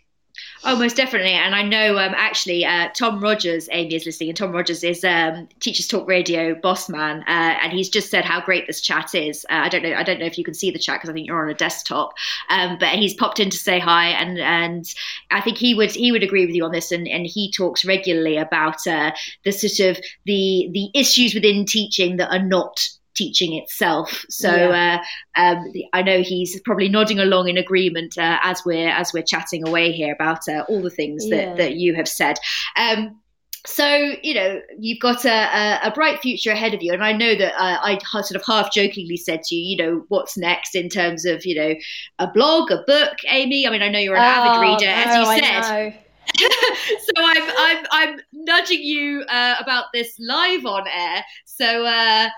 Oh, 0.64 0.76
most 0.76 0.96
definitely. 0.96 1.32
And 1.32 1.54
I 1.54 1.62
know 1.62 1.98
um, 1.98 2.14
actually 2.16 2.64
uh, 2.64 2.88
Tom 2.94 3.20
Rogers, 3.20 3.68
Amy 3.72 3.96
is 3.96 4.06
listening, 4.06 4.30
and 4.30 4.36
Tom 4.36 4.52
Rogers 4.52 4.84
is 4.84 5.04
um, 5.04 5.48
Teachers 5.60 5.86
Talk 5.86 6.08
Radio 6.08 6.54
boss 6.54 6.88
man, 6.88 7.20
uh, 7.26 7.58
and 7.62 7.72
he's 7.72 7.88
just 7.88 8.10
said 8.10 8.24
how 8.24 8.40
great 8.40 8.66
this 8.66 8.80
chat 8.80 9.14
is. 9.14 9.44
Uh, 9.50 9.62
I 9.64 9.68
don't 9.68 9.82
know, 9.82 9.94
I 9.94 10.02
don't 10.02 10.20
know 10.20 10.26
if 10.26 10.38
you 10.38 10.44
can 10.44 10.54
see 10.54 10.70
the 10.70 10.78
chat 10.78 10.96
because 10.96 11.10
I 11.10 11.12
think 11.12 11.26
you're 11.26 11.42
on 11.42 11.50
a 11.50 11.54
desktop, 11.54 12.14
um, 12.48 12.78
but 12.78 12.90
he's 12.90 13.14
popped 13.14 13.40
in 13.40 13.50
to 13.50 13.56
say 13.56 13.78
hi, 13.78 14.08
and 14.08 14.38
and 14.38 14.86
I 15.30 15.40
think 15.40 15.58
he 15.58 15.74
would 15.74 15.90
he 15.90 16.12
would 16.12 16.22
agree 16.22 16.46
with 16.46 16.54
you 16.54 16.64
on 16.64 16.72
this, 16.72 16.92
and 16.92 17.06
and 17.08 17.26
he 17.26 17.50
talks 17.50 17.84
regularly 17.84 18.36
about 18.36 18.86
uh, 18.86 19.12
the 19.44 19.52
sort 19.52 19.90
of 19.90 20.02
the 20.24 20.70
the 20.72 20.90
issues 20.94 21.34
within 21.34 21.66
teaching 21.66 22.16
that 22.16 22.32
are 22.32 22.42
not 22.42 22.80
teaching 23.14 23.54
itself. 23.54 24.24
So 24.28 24.50
yeah. 24.50 25.02
uh, 25.36 25.40
um, 25.40 25.72
I 25.92 26.02
know 26.02 26.22
he's 26.22 26.60
probably 26.60 26.88
nodding 26.88 27.18
along 27.18 27.48
in 27.48 27.56
agreement 27.56 28.16
uh, 28.18 28.38
as 28.42 28.62
we're 28.64 28.88
as 28.88 29.12
we're 29.12 29.22
chatting 29.22 29.66
away 29.66 29.92
here 29.92 30.12
about 30.12 30.48
uh, 30.48 30.64
all 30.68 30.82
the 30.82 30.90
things 30.90 31.28
that, 31.30 31.48
yeah. 31.48 31.54
that 31.54 31.74
you 31.76 31.94
have 31.94 32.08
said. 32.08 32.36
Um, 32.76 33.18
so 33.64 34.14
you 34.22 34.34
know 34.34 34.60
you've 34.76 34.98
got 34.98 35.24
a, 35.24 35.30
a, 35.30 35.80
a, 35.84 35.90
bright 35.92 36.20
future 36.20 36.50
ahead 36.50 36.74
of 36.74 36.82
you, 36.82 36.92
and 36.92 37.04
I 37.04 37.12
know 37.12 37.36
that 37.36 37.54
uh, 37.54 37.78
I 37.80 37.98
sort 38.22 38.32
of 38.32 38.44
half 38.44 38.72
jokingly 38.72 39.16
said 39.16 39.42
to 39.44 39.54
you, 39.54 39.76
you 39.76 39.76
know, 39.76 40.04
what's 40.08 40.36
next 40.36 40.74
in 40.74 40.88
terms 40.88 41.24
of 41.24 41.46
you 41.46 41.54
know 41.54 41.74
a 42.18 42.26
blog, 42.26 42.72
a 42.72 42.82
book, 42.86 43.18
Amy. 43.28 43.66
I 43.66 43.70
mean, 43.70 43.82
I 43.82 43.88
know 43.88 44.00
you're 44.00 44.16
an 44.16 44.22
oh, 44.22 44.24
avid 44.24 44.60
reader, 44.62 44.86
no, 44.86 44.92
as 44.92 45.16
you 45.16 45.46
said. 45.46 45.98
so 46.38 47.12
I'm 47.18 47.50
I'm 47.56 47.86
I'm 47.92 48.20
nudging 48.32 48.82
you 48.82 49.22
uh, 49.28 49.56
about 49.60 49.86
this 49.92 50.16
live 50.18 50.66
on 50.66 50.86
air. 50.88 51.24
So 51.44 51.84
uh, 51.84 52.28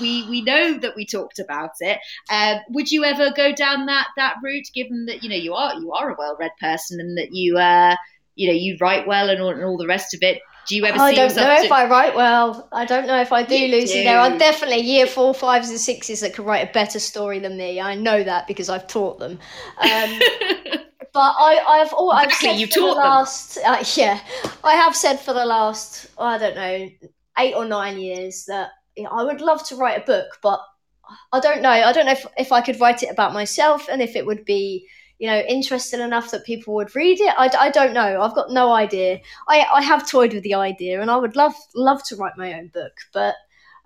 we 0.00 0.26
we 0.30 0.42
know 0.42 0.78
that 0.78 0.96
we 0.96 1.06
talked 1.06 1.38
about 1.38 1.72
it. 1.80 1.98
Um, 2.30 2.58
would 2.70 2.90
you 2.90 3.04
ever 3.04 3.30
go 3.36 3.52
down 3.52 3.86
that 3.86 4.08
that 4.16 4.36
route, 4.42 4.68
given 4.74 5.06
that 5.06 5.22
you 5.22 5.28
know 5.28 5.36
you 5.36 5.54
are 5.54 5.74
you 5.74 5.92
are 5.92 6.10
a 6.10 6.16
well 6.18 6.36
read 6.38 6.52
person 6.60 7.00
and 7.00 7.18
that 7.18 7.32
you 7.32 7.58
uh, 7.58 7.96
you 8.34 8.48
know 8.48 8.54
you 8.54 8.76
write 8.80 9.06
well 9.06 9.30
and 9.30 9.40
all, 9.40 9.50
and 9.50 9.64
all 9.64 9.76
the 9.76 9.86
rest 9.86 10.14
of 10.14 10.22
it? 10.22 10.40
Do 10.68 10.76
you 10.76 10.84
ever? 10.84 10.98
I 10.98 11.14
don't 11.14 11.34
know 11.34 11.56
to... 11.56 11.64
if 11.64 11.72
I 11.72 11.88
write 11.88 12.14
well. 12.14 12.68
I 12.72 12.84
don't 12.84 13.06
know 13.06 13.20
if 13.20 13.32
I 13.32 13.42
do, 13.42 13.56
you 13.56 13.74
Lucy. 13.74 14.00
Do. 14.00 14.04
There 14.04 14.18
are 14.18 14.36
definitely 14.36 14.82
year 14.82 15.06
four, 15.06 15.32
fives, 15.32 15.70
and 15.70 15.80
sixes 15.80 16.20
that 16.20 16.34
could 16.34 16.44
write 16.44 16.68
a 16.68 16.72
better 16.72 16.98
story 16.98 17.38
than 17.38 17.56
me. 17.56 17.80
I 17.80 17.94
know 17.94 18.22
that 18.22 18.46
because 18.46 18.68
I've 18.68 18.86
taught 18.86 19.18
them. 19.18 19.38
Um, 19.80 20.20
but 21.12 21.34
I, 21.38 21.64
I've 21.66 21.92
all 21.94 22.12
I've 22.12 22.32
said 22.32 22.56
you 22.56 22.66
for 22.66 22.80
the 22.80 22.86
last 22.86 23.58
uh, 23.64 23.82
yeah, 23.96 24.20
I 24.62 24.74
have 24.74 24.94
said 24.94 25.16
for 25.16 25.32
the 25.32 25.46
last 25.46 26.06
I 26.18 26.36
don't 26.36 26.54
know 26.54 26.88
eight 27.38 27.54
or 27.54 27.64
nine 27.64 27.98
years 27.98 28.44
that 28.46 28.70
I 29.06 29.22
would 29.22 29.40
love 29.40 29.66
to 29.68 29.76
write 29.76 30.02
a 30.02 30.06
book, 30.06 30.38
but 30.42 30.60
I 31.32 31.40
don't 31.40 31.62
know. 31.62 31.70
I 31.70 31.92
don't 31.92 32.06
know 32.06 32.12
if, 32.12 32.26
if 32.36 32.52
I 32.52 32.60
could 32.60 32.80
write 32.80 33.02
it 33.02 33.10
about 33.10 33.32
myself 33.32 33.88
and 33.88 34.02
if 34.02 34.16
it 34.16 34.26
would 34.26 34.44
be, 34.44 34.86
you 35.18 35.26
know, 35.26 35.40
interesting 35.40 36.00
enough 36.00 36.30
that 36.30 36.44
people 36.44 36.74
would 36.74 36.94
read 36.94 37.20
it. 37.20 37.34
I, 37.36 37.50
I 37.58 37.70
don't 37.70 37.94
know. 37.94 38.20
I've 38.22 38.34
got 38.34 38.50
no 38.50 38.72
idea. 38.72 39.20
I, 39.48 39.66
I 39.72 39.82
have 39.82 40.08
toyed 40.08 40.34
with 40.34 40.42
the 40.42 40.54
idea 40.54 41.00
and 41.00 41.10
I 41.10 41.16
would 41.16 41.36
love 41.36 41.54
love 41.74 42.02
to 42.04 42.16
write 42.16 42.36
my 42.36 42.54
own 42.54 42.68
book, 42.68 42.92
but 43.12 43.34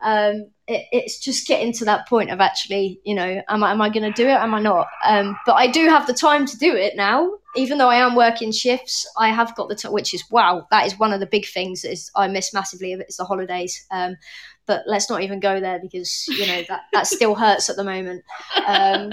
um, 0.02 0.50
it, 0.66 0.86
it's 0.92 1.18
just 1.20 1.46
getting 1.46 1.72
to 1.74 1.84
that 1.84 2.08
point 2.08 2.30
of 2.30 2.40
actually, 2.40 3.00
you 3.04 3.14
know, 3.14 3.40
am 3.48 3.64
I, 3.64 3.70
am 3.70 3.80
I 3.80 3.88
going 3.88 4.10
to 4.10 4.22
do 4.22 4.28
it? 4.28 4.32
Am 4.32 4.54
I 4.54 4.60
not? 4.60 4.88
Um, 5.04 5.38
but 5.46 5.54
I 5.54 5.68
do 5.68 5.88
have 5.88 6.06
the 6.06 6.12
time 6.14 6.46
to 6.46 6.58
do 6.58 6.74
it 6.74 6.96
now. 6.96 7.30
Even 7.54 7.76
though 7.76 7.90
I 7.90 7.96
am 7.96 8.16
working 8.16 8.50
shifts, 8.50 9.06
I 9.18 9.28
have 9.28 9.54
got 9.54 9.68
the 9.68 9.74
time, 9.74 9.92
which 9.92 10.14
is 10.14 10.24
wow. 10.30 10.66
That 10.70 10.86
is 10.86 10.98
one 10.98 11.12
of 11.12 11.20
the 11.20 11.26
big 11.26 11.46
things 11.46 11.82
that 11.82 11.92
is 11.92 12.10
I 12.16 12.26
miss 12.26 12.54
massively. 12.54 12.92
It's 12.92 13.18
the 13.18 13.24
holidays. 13.24 13.86
Um, 13.90 14.16
but 14.66 14.82
let's 14.86 15.10
not 15.10 15.22
even 15.22 15.40
go 15.40 15.60
there 15.60 15.78
because 15.80 16.26
you 16.28 16.46
know 16.46 16.62
that 16.68 16.82
that 16.92 17.06
still 17.06 17.34
hurts 17.34 17.68
at 17.68 17.76
the 17.76 17.84
moment. 17.84 18.24
Um, 18.56 19.12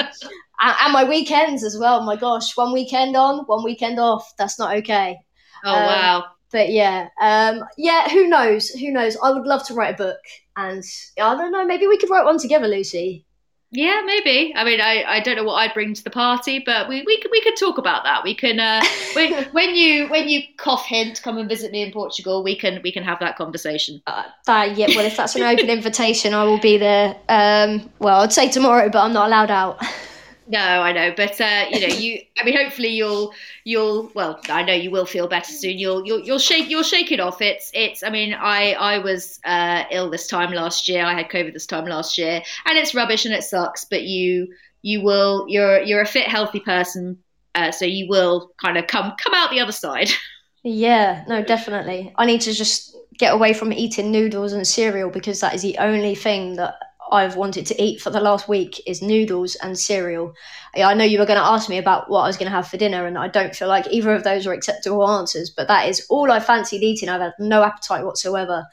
and, 0.62 0.76
and, 0.82 0.94
my 0.94 1.04
weekends 1.04 1.64
as 1.64 1.78
well. 1.80 2.02
My 2.04 2.16
gosh, 2.16 2.56
one 2.56 2.74
weekend 2.74 3.16
on, 3.16 3.46
one 3.46 3.64
weekend 3.64 4.00
off. 4.00 4.32
That's 4.38 4.60
not 4.60 4.76
okay. 4.78 5.18
Oh 5.64 5.74
um, 5.74 5.86
wow. 5.86 6.26
But 6.52 6.70
yeah, 6.70 7.10
um, 7.22 7.64
yeah. 7.78 8.10
Who 8.10 8.28
knows? 8.28 8.70
Who 8.70 8.92
knows? 8.92 9.18
I 9.22 9.32
would 9.32 9.46
love 9.46 9.66
to 9.68 9.74
write 9.74 9.96
a 9.96 9.98
book, 9.98 10.20
and 10.56 10.84
I 11.22 11.36
don't 11.36 11.52
know. 11.52 11.66
Maybe 11.66 11.88
we 11.88 11.98
could 11.98 12.10
write 12.10 12.26
one 12.26 12.40
together, 12.40 12.68
Lucy. 12.68 13.26
Yeah, 13.72 14.02
maybe. 14.04 14.52
I 14.56 14.64
mean, 14.64 14.82
I, 14.82 15.04
I 15.04 15.20
don't 15.20 15.36
know 15.36 15.44
what 15.44 15.56
I'd 15.56 15.76
bring 15.76 15.94
to 15.94 16.04
the 16.04 16.10
party, 16.10 16.58
but 16.66 16.90
we, 16.90 17.04
we, 17.04 17.22
we 17.30 17.42
could 17.42 17.56
talk 17.56 17.78
about 17.78 18.04
that. 18.04 18.24
We 18.24 18.34
can 18.34 18.60
uh, 18.60 18.82
when, 19.14 19.44
when 19.52 19.76
you 19.76 20.08
when 20.08 20.28
you 20.28 20.42
cough 20.58 20.86
hint, 20.86 21.22
come 21.22 21.38
and 21.38 21.48
visit 21.48 21.72
me 21.72 21.84
in 21.84 21.92
Portugal. 21.92 22.44
We 22.44 22.56
can 22.56 22.82
we 22.84 22.92
can 22.92 23.04
have 23.04 23.20
that 23.20 23.38
conversation. 23.38 24.02
Uh, 24.08 24.24
uh, 24.48 24.74
yeah, 24.76 24.88
well, 24.90 25.06
if 25.06 25.18
that's 25.18 25.36
an 25.36 25.44
open 25.44 25.70
invitation, 25.70 26.34
I 26.34 26.46
will 26.46 26.60
be 26.60 26.78
there. 26.78 27.16
Um, 27.30 27.90
well, 28.00 28.22
I'd 28.22 28.34
say 28.34 28.50
tomorrow, 28.50 28.90
but 28.90 29.04
I'm 29.04 29.14
not 29.14 29.28
allowed 29.28 29.52
out. 29.52 29.84
No, 30.52 30.60
I 30.60 30.94
know, 30.94 31.14
but 31.16 31.40
uh, 31.40 31.66
you 31.70 31.80
know, 31.80 31.94
you. 31.94 32.22
I 32.40 32.44
mean, 32.44 32.58
hopefully 32.58 32.88
you'll 32.90 33.36
you'll. 33.66 34.12
Well, 34.16 34.42
I 34.50 34.64
know 34.64 34.74
you 34.74 34.90
will 34.90 35.06
feel 35.06 35.28
better 35.28 35.52
soon. 35.52 35.78
You'll 35.78 36.04
you'll 36.08 36.22
you'll 36.22 36.40
shake 36.40 36.72
you'll 36.72 36.82
shake 36.82 37.12
it 37.12 37.20
off. 37.20 37.40
It's 37.40 37.70
it's. 37.76 38.02
I 38.02 38.10
mean, 38.10 38.34
I 38.34 38.74
I 38.74 38.98
was 38.98 39.40
uh, 39.46 39.84
ill 39.92 40.10
this 40.10 40.26
time 40.26 40.52
last 40.52 40.90
year. 40.90 41.06
I 41.06 41.14
had 41.14 41.30
COVID 41.30 41.54
this 41.54 41.68
time 41.68 41.86
last 41.86 42.18
year, 42.18 42.42
and 42.66 42.78
it's 42.80 42.96
rubbish 42.96 43.26
and 43.26 43.34
it 43.36 43.44
sucks. 43.44 43.86
But 43.86 44.04
you 44.06 44.48
you 44.82 45.04
will. 45.04 45.46
You're 45.48 45.84
you're 45.84 46.02
a 46.02 46.08
fit, 46.08 46.28
healthy 46.28 46.62
person, 46.62 47.20
uh, 47.54 47.72
so 47.72 47.86
you 47.86 48.08
will 48.10 48.52
kind 48.60 48.80
of 48.80 48.88
come 48.88 49.14
come 49.24 49.36
out 49.36 49.52
the 49.52 49.60
other 49.60 49.72
side. 49.72 50.10
Yeah, 50.62 51.24
no, 51.30 51.42
definitely. 51.42 52.12
I 52.18 52.26
need 52.26 52.42
to 52.42 52.52
just 52.52 52.94
get 53.18 53.34
away 53.34 53.54
from 53.54 53.72
eating 53.72 54.12
noodles 54.12 54.52
and 54.52 54.68
cereal 54.68 55.10
because 55.10 55.40
that 55.40 55.56
is 55.56 55.62
the 55.62 55.78
only 55.78 56.16
thing 56.16 56.58
that 56.58 56.76
I've 57.12 57.36
wanted 57.36 57.66
to 57.68 57.82
eat 57.82 58.02
for 58.02 58.10
the 58.10 58.20
last 58.20 58.48
week 58.48 58.82
is 58.86 59.02
noodles 59.02 59.56
and 59.56 59.78
cereal. 59.78 60.34
I 60.76 60.94
know 60.94 61.04
you 61.04 61.20
were 61.20 61.26
going 61.26 61.40
to 61.40 61.46
ask 61.46 61.70
me 61.70 61.78
about 61.78 62.10
what 62.10 62.22
I 62.22 62.28
was 62.28 62.38
going 62.38 62.50
to 62.50 62.56
have 62.56 62.68
for 62.68 62.78
dinner, 62.78 63.06
and 63.06 63.18
I 63.18 63.28
don't 63.28 63.56
feel 63.56 63.68
like 63.68 63.88
either 63.92 64.14
of 64.14 64.24
those 64.24 64.46
are 64.46 64.54
acceptable 64.54 65.08
answers, 65.10 65.50
but 65.50 65.68
that 65.68 65.90
is 65.90 66.06
all 66.10 66.32
I 66.32 66.40
fancied 66.40 66.84
eating. 66.84 67.10
I've 67.10 67.22
had 67.22 67.34
no 67.40 67.64
appetite 67.64 68.06
whatsoever, 68.06 68.66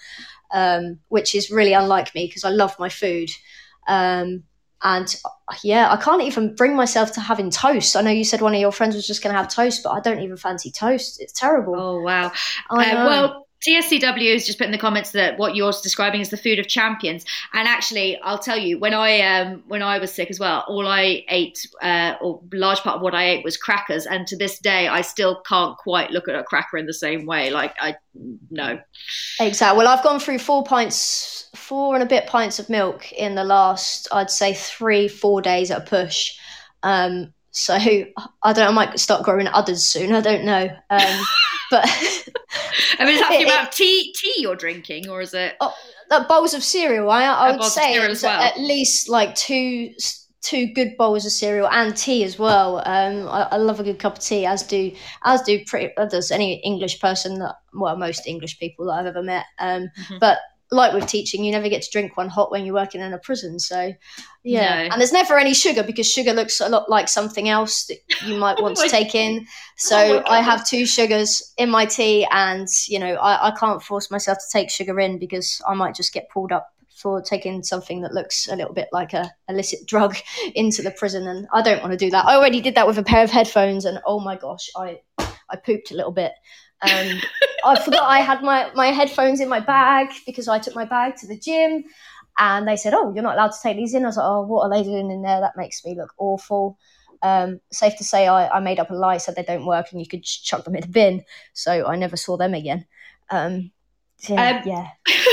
um, 0.53 0.99
which 1.09 1.35
is 1.35 1.51
really 1.51 1.73
unlike 1.73 2.15
me 2.15 2.27
because 2.27 2.45
I 2.45 2.51
love 2.51 2.79
my 2.79 2.89
food. 2.89 3.31
Um, 3.89 4.45
and 4.83 5.17
yeah, 5.65 5.91
I 5.91 5.97
can't 5.97 6.23
even 6.23 6.55
bring 6.55 6.77
myself 6.77 7.13
to 7.13 7.21
having 7.21 7.51
toast. 7.51 7.97
I 7.97 8.03
know 8.03 8.11
you 8.11 8.25
said 8.25 8.43
one 8.43 8.55
of 8.55 8.61
your 8.61 8.73
friends 8.73 8.95
was 8.95 9.07
just 9.07 9.23
going 9.23 9.35
to 9.35 9.39
have 9.39 9.53
toast, 9.53 9.83
but 9.83 9.91
I 9.91 10.01
don't 10.01 10.21
even 10.21 10.37
fancy 10.37 10.71
toast. 10.71 11.21
It's 11.21 11.33
terrible. 11.33 11.75
Oh, 11.77 12.01
wow. 12.03 12.31
Uh, 12.69 13.07
well, 13.07 13.46
TSCW 13.67 14.33
has 14.33 14.47
just 14.47 14.59
put 14.59 14.67
in 14.67 14.71
the 14.71 14.79
comments 14.79 15.11
that 15.11 15.39
what 15.39 15.57
you're 15.57 15.73
describing 15.73 16.21
is 16.21 16.31
the 16.31 16.37
food 16.37 16.59
of 16.59 16.69
champions. 16.69 17.25
And 17.53 17.67
actually, 17.67 18.21
I'll 18.21 18.39
tell 18.39 18.59
you, 18.59 18.79
when 18.79 18.95
I 18.95 19.21
um, 19.21 19.65
when 19.67 19.83
I 19.83 19.99
was 19.99 20.13
sick 20.13 20.31
as 20.31 20.39
well, 20.39 20.65
all 20.69 20.87
I 20.87 21.25
ate, 21.29 21.67
uh, 21.83 22.15
or 22.21 22.41
large 22.53 22.81
part 22.81 22.97
of 22.97 23.03
what 23.03 23.15
I 23.15 23.31
ate, 23.31 23.45
was 23.45 23.57
crackers. 23.57 24.07
And 24.07 24.27
to 24.29 24.37
this 24.37 24.59
day, 24.59 24.87
I 24.87 25.01
still 25.01 25.43
can't 25.43 25.77
quite 25.79 26.11
look 26.11 26.29
at 26.29 26.37
a 26.37 26.45
cracker 26.45 26.77
in 26.77 26.87
the 26.87 26.95
same 26.95 27.27
way. 27.27 27.51
Like 27.51 27.75
I, 27.81 27.97
no. 28.51 28.79
Exactly. 29.41 29.79
Well, 29.79 29.89
I've 29.89 30.05
gone 30.05 30.21
through 30.21 30.39
four 30.39 30.63
pints, 30.63 31.49
four 31.57 31.95
and 31.95 32.03
a 32.03 32.07
bit 32.07 32.27
pints 32.27 32.59
of 32.59 32.71
milk 32.71 33.11
in 33.13 33.35
the 33.35 33.45
last, 33.45 34.07
I'd 34.13 34.31
say, 34.31 34.55
three, 34.55 35.09
four 35.09 35.43
days 35.43 35.71
at 35.71 35.83
a 35.83 35.85
push. 35.85 36.39
Um, 36.83 37.33
so 37.51 37.75
I 37.75 38.53
don't. 38.53 38.69
I 38.69 38.71
might 38.71 38.99
start 39.01 39.25
growing 39.25 39.49
others 39.49 39.83
soon. 39.83 40.13
I 40.13 40.21
don't 40.21 40.45
know. 40.45 40.69
Um, 40.91 41.25
but 41.71 41.85
I 42.99 43.05
mean, 43.05 43.15
is 43.15 43.21
that 43.21 43.33
it, 43.41 43.47
about 43.47 43.73
tea 43.73 44.13
tea 44.17 44.35
you're 44.39 44.57
drinking, 44.57 45.09
or 45.09 45.21
is 45.21 45.35
it 45.35 45.55
oh, 45.61 45.75
bowls 46.29 46.55
of 46.55 46.63
cereal? 46.63 47.11
I, 47.11 47.25
I 47.25 47.53
would 47.53 47.65
say 47.65 47.99
well. 47.99 48.43
at 48.43 48.59
least 48.59 49.09
like 49.09 49.35
two 49.35 49.93
two 50.43 50.73
good 50.75 50.97
bowls 50.97 51.27
of 51.27 51.33
cereal 51.33 51.69
and 51.69 51.97
tea 51.97 52.23
as 52.23 52.39
well. 52.39 52.79
Um, 52.87 53.29
I, 53.29 53.49
I, 53.53 53.57
love 53.57 53.81
a 53.81 53.83
good 53.83 53.99
cup 53.99 54.15
of 54.15 54.21
tea, 54.21 54.47
as 54.47 54.63
do 54.63 54.93
as 55.25 55.43
do 55.43 55.61
pretty 55.67 55.93
does 56.09 56.31
any 56.31 56.55
English 56.65 57.01
person 57.01 57.39
that 57.41 57.57
well 57.75 57.97
most 57.97 58.27
English 58.27 58.59
people 58.59 58.87
that 58.87 58.93
I've 58.93 59.07
ever 59.07 59.23
met. 59.23 59.47
Um, 59.59 59.91
mm-hmm. 59.99 60.19
but 60.21 60.39
like 60.71 60.93
with 60.93 61.07
teaching, 61.07 61.45
you 61.45 61.53
never 61.53 61.69
get 61.69 61.83
to 61.83 61.91
drink 61.91 62.17
one 62.17 62.29
hot 62.29 62.51
when 62.51 62.65
you're 62.65 62.75
working 62.75 63.01
in 63.01 63.13
a 63.13 63.19
prison. 63.19 63.59
So, 63.59 63.93
yeah. 64.43 64.83
No. 64.83 64.89
And 64.91 65.01
there's 65.01 65.13
never 65.13 65.39
any 65.39 65.55
sugar 65.55 65.83
because 65.83 66.11
sugar 66.11 66.33
looks 66.33 66.61
a 66.61 66.69
lot 66.69 66.91
like 66.91 67.09
something 67.09 67.49
else 67.49 67.87
that 67.87 67.99
you 68.27 68.37
might 68.37 68.61
want 68.63 68.77
to 68.77 68.89
take 68.89 69.15
in. 69.15 69.47
So, 69.79 70.23
oh 70.27 70.31
I 70.31 70.41
have 70.41 70.67
two 70.67 70.87
sugars 70.87 71.53
in 71.59 71.69
my 71.69 71.85
tea, 71.85 72.27
and, 72.31 72.67
you 72.89 72.99
know, 72.99 73.17
I, 73.17 73.49
I 73.49 73.51
can't 73.51 73.83
force 73.83 74.11
myself 74.11 74.39
to 74.39 74.45
take 74.51 74.71
sugar 74.71 74.99
in 74.99 75.19
because 75.19 75.61
I 75.69 75.75
might 75.75 75.95
just 75.95 76.15
get 76.15 76.31
pulled 76.31 76.51
up 76.51 76.69
for 76.97 77.21
taking 77.21 77.63
something 77.63 78.01
that 78.01 78.15
looks 78.15 78.49
a 78.49 78.57
little 78.57 78.73
bit 78.73 78.89
like 78.91 79.13
a 79.13 79.31
illicit 79.51 79.81
drug 79.87 80.17
into 80.55 80.81
the 80.81 80.91
prison. 80.91 81.29
And 81.29 81.47
I 81.53 81.61
don't 81.61 81.83
want 81.83 81.93
to 81.93 81.99
do 81.99 82.11
that. 82.11 82.25
I 82.25 82.37
already 82.37 82.63
did 82.63 82.75
that 82.77 82.87
with 82.87 82.97
a 82.97 83.03
pair 83.03 83.23
of 83.23 83.31
headphones, 83.31 83.85
and 83.85 84.01
oh 84.07 84.19
my 84.19 84.35
gosh, 84.37 84.71
I, 84.75 85.01
I 85.19 85.57
pooped 85.57 85.91
a 85.91 85.95
little 85.95 86.13
bit. 86.13 86.33
Um, 86.83 87.21
I 87.65 87.81
forgot 87.83 88.05
I 88.05 88.19
had 88.21 88.43
my, 88.43 88.71
my 88.75 88.89
headphones 88.89 89.41
in 89.41 89.49
my 89.49 89.61
bag 89.61 90.09
because 90.27 90.49
I 90.49 90.59
took 90.59 90.75
my 90.75 90.85
bag 90.85 91.17
to 91.17 91.27
the 91.27 91.39
gym 91.39 91.85
and 92.39 92.69
they 92.69 92.77
said, 92.77 92.95
Oh, 92.95 93.13
you're 93.15 93.23
not 93.23 93.35
allowed 93.35 93.53
to 93.53 93.63
take 93.63 93.77
these 93.77 93.95
in. 93.95 94.05
I 94.05 94.09
was 94.09 94.17
like, 94.17 94.27
Oh, 94.27 94.43
what 94.43 94.63
are 94.63 94.71
they 94.71 94.83
doing 94.83 95.11
in 95.11 95.23
there? 95.23 95.41
That 95.41 95.57
makes 95.57 95.85
me 95.85 95.95
look 95.97 96.13
awful. 96.19 96.79
Um, 97.23 97.61
safe 97.73 97.97
to 97.97 98.05
say, 98.05 98.27
I, 98.27 98.49
I 98.49 98.61
made 98.61 98.79
up 98.79 98.91
a 98.91 98.95
lie, 98.95 99.17
said 99.17 99.37
they 99.37 99.43
don't 99.43 99.67
work 99.67 99.87
and 99.91 100.01
you 100.01 100.07
could 100.07 100.23
chuck 100.23 100.65
them 100.65 100.75
in 100.77 100.83
the 100.83 100.89
bin. 100.89 101.25
So 101.55 101.87
I 101.87 101.97
never 101.97 102.17
saw 102.17 102.37
them 102.37 102.55
again. 102.55 102.87
Um, 103.31 103.71
yeah. 104.29 104.61
Um, 104.63 104.63
yeah. 104.67 104.89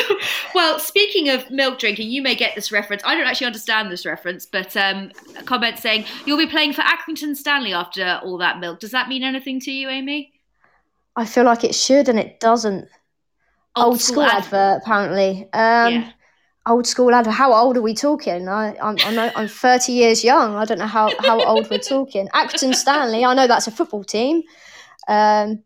well, 0.56 0.80
speaking 0.80 1.30
of 1.30 1.50
milk 1.50 1.80
drinking, 1.80 2.10
you 2.10 2.22
may 2.22 2.36
get 2.36 2.56
this 2.56 2.72
reference. 2.72 3.02
I 3.06 3.16
don't 3.16 3.28
actually 3.28 3.48
understand 3.48 3.92
this 3.92 4.06
reference, 4.06 4.46
but 4.46 4.76
um, 4.76 5.12
a 5.38 5.44
comment 5.44 5.80
saying 5.80 6.06
you'll 6.26 6.38
be 6.38 6.48
playing 6.48 6.74
for 6.74 6.82
Accrington 6.82 7.36
Stanley 7.36 7.74
after 7.74 8.20
all 8.24 8.38
that 8.40 8.60
milk. 8.60 8.80
Does 8.80 8.92
that 8.92 9.08
mean 9.08 9.24
anything 9.24 9.60
to 9.62 9.72
you, 9.72 9.90
Amy? 9.90 10.33
I 11.16 11.26
feel 11.26 11.44
like 11.44 11.64
it 11.64 11.76
should, 11.76 12.10
and 12.10 12.20
it 12.20 12.40
doesn't. 12.40 12.88
Old, 13.76 13.86
old 13.86 14.02
school, 14.02 14.24
school 14.24 14.24
advert, 14.24 14.54
advert, 14.54 14.82
apparently. 14.84 15.50
Um, 15.54 15.94
yeah. 15.94 16.12
Old 16.66 16.88
school 16.88 17.14
advert. 17.14 17.34
How 17.34 17.54
old 17.54 17.76
are 17.78 17.82
we 17.82 17.94
talking? 17.94 18.48
I, 18.48 18.76
I'm, 18.82 18.96
I'm, 19.04 19.32
I'm 19.36 19.48
30 19.48 19.92
years 19.92 20.24
young. 20.24 20.56
I 20.56 20.66
don't 20.66 20.78
know 20.78 20.88
how, 20.88 21.12
how 21.20 21.44
old 21.44 21.70
we're 21.70 21.80
talking. 21.80 22.30
Acton 22.34 22.74
Stanley. 22.74 23.26
I 23.26 23.34
know 23.34 23.48
that's 23.48 23.68
a 23.68 23.72
football 23.72 24.04
team. 24.04 24.44
Um, 25.08 25.64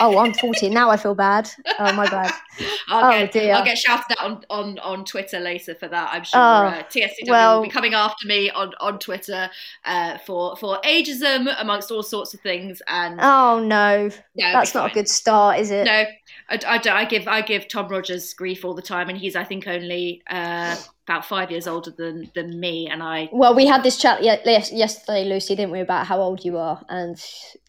Oh, 0.00 0.18
I'm 0.18 0.32
40 0.32 0.70
now. 0.70 0.90
I 0.90 0.96
feel 0.96 1.14
bad. 1.14 1.50
Oh 1.78 1.92
my 1.92 2.08
bad. 2.08 2.32
I'll, 2.88 3.06
oh, 3.06 3.18
get, 3.20 3.32
dear. 3.32 3.54
I'll 3.54 3.64
get 3.64 3.76
shouted 3.76 4.10
at 4.10 4.18
on, 4.20 4.44
on, 4.48 4.78
on 4.78 5.04
Twitter 5.04 5.38
later 5.38 5.74
for 5.74 5.86
that. 5.88 6.10
I'm 6.12 6.24
sure 6.24 6.40
oh, 6.40 6.68
uh, 6.68 6.82
TSCW 6.84 7.28
well, 7.28 7.60
will 7.60 7.66
be 7.66 7.70
coming 7.70 7.94
after 7.94 8.26
me 8.26 8.50
on, 8.50 8.72
on 8.80 8.98
Twitter 8.98 9.50
uh, 9.84 10.18
for 10.18 10.56
for 10.56 10.80
ageism 10.84 11.54
amongst 11.58 11.90
all 11.90 12.02
sorts 12.02 12.32
of 12.32 12.40
things. 12.40 12.80
And 12.88 13.18
oh 13.20 13.58
no, 13.58 14.10
that's 14.36 14.74
not 14.74 14.90
a 14.90 14.94
good 14.94 15.08
start, 15.08 15.58
is 15.58 15.70
it? 15.70 15.84
No, 15.84 16.04
I, 16.48 16.58
I, 16.66 16.80
I, 16.90 17.04
give 17.04 17.28
I 17.28 17.42
give 17.42 17.68
Tom 17.68 17.88
Rogers 17.88 18.32
grief 18.34 18.64
all 18.64 18.74
the 18.74 18.82
time, 18.82 19.08
and 19.08 19.18
he's 19.18 19.36
I 19.36 19.44
think 19.44 19.66
only 19.66 20.22
uh, 20.30 20.76
about 21.04 21.24
five 21.24 21.50
years 21.50 21.66
older 21.66 21.90
than 21.90 22.30
than 22.34 22.58
me. 22.58 22.88
And 22.90 23.02
I 23.02 23.28
well, 23.32 23.54
we 23.54 23.66
had 23.66 23.82
this 23.82 23.98
chat 23.98 24.22
yesterday, 24.22 25.24
Lucy, 25.24 25.54
didn't 25.54 25.72
we, 25.72 25.80
about 25.80 26.06
how 26.06 26.20
old 26.20 26.44
you 26.44 26.58
are, 26.58 26.80
and 26.88 27.16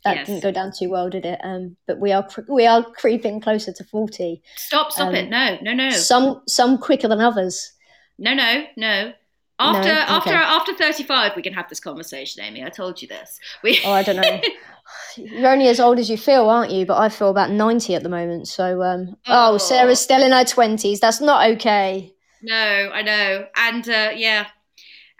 that 0.03 0.17
yes. 0.17 0.27
didn't 0.27 0.43
go 0.43 0.51
down 0.51 0.71
too 0.77 0.89
well, 0.89 1.09
did 1.09 1.25
it? 1.25 1.39
Um, 1.43 1.75
but 1.87 1.99
we 1.99 2.11
are 2.11 2.27
we 2.47 2.65
are 2.65 2.83
creeping 2.83 3.41
closer 3.41 3.73
to 3.73 3.83
forty. 3.83 4.41
Stop! 4.55 4.91
Stop 4.91 5.09
um, 5.09 5.15
it! 5.15 5.29
No! 5.29 5.57
No! 5.61 5.73
No! 5.73 5.89
Some 5.91 6.41
some 6.47 6.77
quicker 6.77 7.07
than 7.07 7.21
others. 7.21 7.73
No! 8.17 8.33
No! 8.33 8.65
No! 8.77 9.13
After 9.59 9.93
no? 9.93 9.99
after 9.99 10.29
okay. 10.29 10.37
after 10.37 10.73
thirty 10.73 11.03
five, 11.03 11.35
we 11.35 11.41
can 11.41 11.53
have 11.53 11.69
this 11.69 11.79
conversation, 11.79 12.43
Amy. 12.43 12.63
I 12.63 12.69
told 12.69 13.01
you 13.01 13.07
this. 13.07 13.39
We... 13.63 13.79
oh, 13.85 13.91
I 13.91 14.03
don't 14.03 14.17
know. 14.17 14.41
You're 15.15 15.51
only 15.51 15.67
as 15.67 15.79
old 15.79 15.99
as 15.99 16.09
you 16.09 16.17
feel, 16.17 16.49
aren't 16.49 16.71
you? 16.71 16.85
But 16.85 16.97
I 16.97 17.09
feel 17.09 17.29
about 17.29 17.51
ninety 17.51 17.95
at 17.95 18.03
the 18.03 18.09
moment. 18.09 18.47
So, 18.47 18.81
um, 18.81 19.15
oh. 19.27 19.53
oh, 19.53 19.57
Sarah's 19.57 19.99
still 19.99 20.21
in 20.21 20.31
her 20.31 20.43
twenties. 20.43 20.99
That's 20.99 21.21
not 21.21 21.49
okay. 21.51 22.13
No, 22.43 22.91
I 22.93 23.01
know, 23.01 23.47
and 23.55 23.87
uh, 23.87 24.11
yeah, 24.15 24.47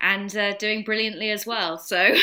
and 0.02 0.36
uh, 0.36 0.54
doing 0.58 0.84
brilliantly 0.84 1.32
as 1.32 1.46
well. 1.46 1.78
So, 1.78 2.14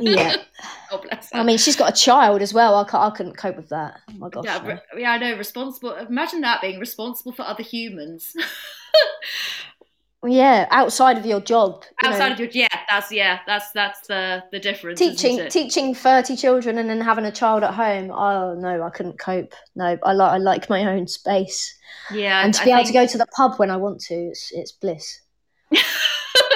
yeah. 0.00 0.36
oh, 0.90 0.98
bless 0.98 1.32
her. 1.32 1.38
I 1.38 1.44
mean, 1.44 1.56
she's 1.56 1.76
got 1.76 1.90
a 1.90 1.96
child 1.96 2.42
as 2.42 2.52
well. 2.52 2.74
I, 2.74 3.06
I 3.06 3.10
couldn't 3.10 3.36
cope 3.36 3.56
with 3.56 3.68
that. 3.68 4.00
Oh 4.10 4.14
my 4.14 4.28
gosh. 4.28 4.44
Yeah, 4.44 4.58
no. 4.58 4.98
yeah, 4.98 5.12
I 5.12 5.18
know. 5.18 5.36
Responsible. 5.36 5.94
Imagine 5.94 6.40
that 6.40 6.60
being 6.60 6.80
responsible 6.80 7.30
for 7.32 7.42
other 7.42 7.62
humans. 7.62 8.34
yeah, 10.26 10.66
outside 10.70 11.16
of 11.16 11.24
your 11.24 11.40
job. 11.40 11.84
You 12.02 12.08
outside 12.08 12.28
know. 12.28 12.32
of 12.34 12.40
your 12.40 12.48
yeah, 12.52 12.80
that's 12.88 13.12
yeah, 13.12 13.40
that's 13.46 13.70
that's 13.72 14.06
the 14.08 14.42
the 14.50 14.58
difference. 14.58 14.98
Teaching 14.98 15.48
teaching 15.48 15.94
thirty 15.94 16.36
children 16.36 16.78
and 16.78 16.90
then 16.90 17.00
having 17.00 17.24
a 17.24 17.32
child 17.32 17.62
at 17.62 17.74
home. 17.74 18.10
Oh 18.10 18.54
no, 18.54 18.82
I 18.82 18.90
couldn't 18.90 19.18
cope. 19.18 19.54
No, 19.76 19.96
I 20.02 20.12
like 20.12 20.32
I 20.32 20.38
like 20.38 20.68
my 20.68 20.84
own 20.86 21.06
space. 21.06 21.72
Yeah, 22.10 22.44
and 22.44 22.52
to 22.54 22.64
be 22.64 22.72
I 22.72 22.78
able 22.78 22.84
think... 22.84 22.94
to 22.94 23.00
go 23.00 23.06
to 23.12 23.18
the 23.18 23.26
pub 23.36 23.58
when 23.58 23.70
I 23.70 23.76
want 23.76 24.00
to, 24.02 24.14
it's 24.14 24.50
it's 24.52 24.72
bliss. 24.72 25.20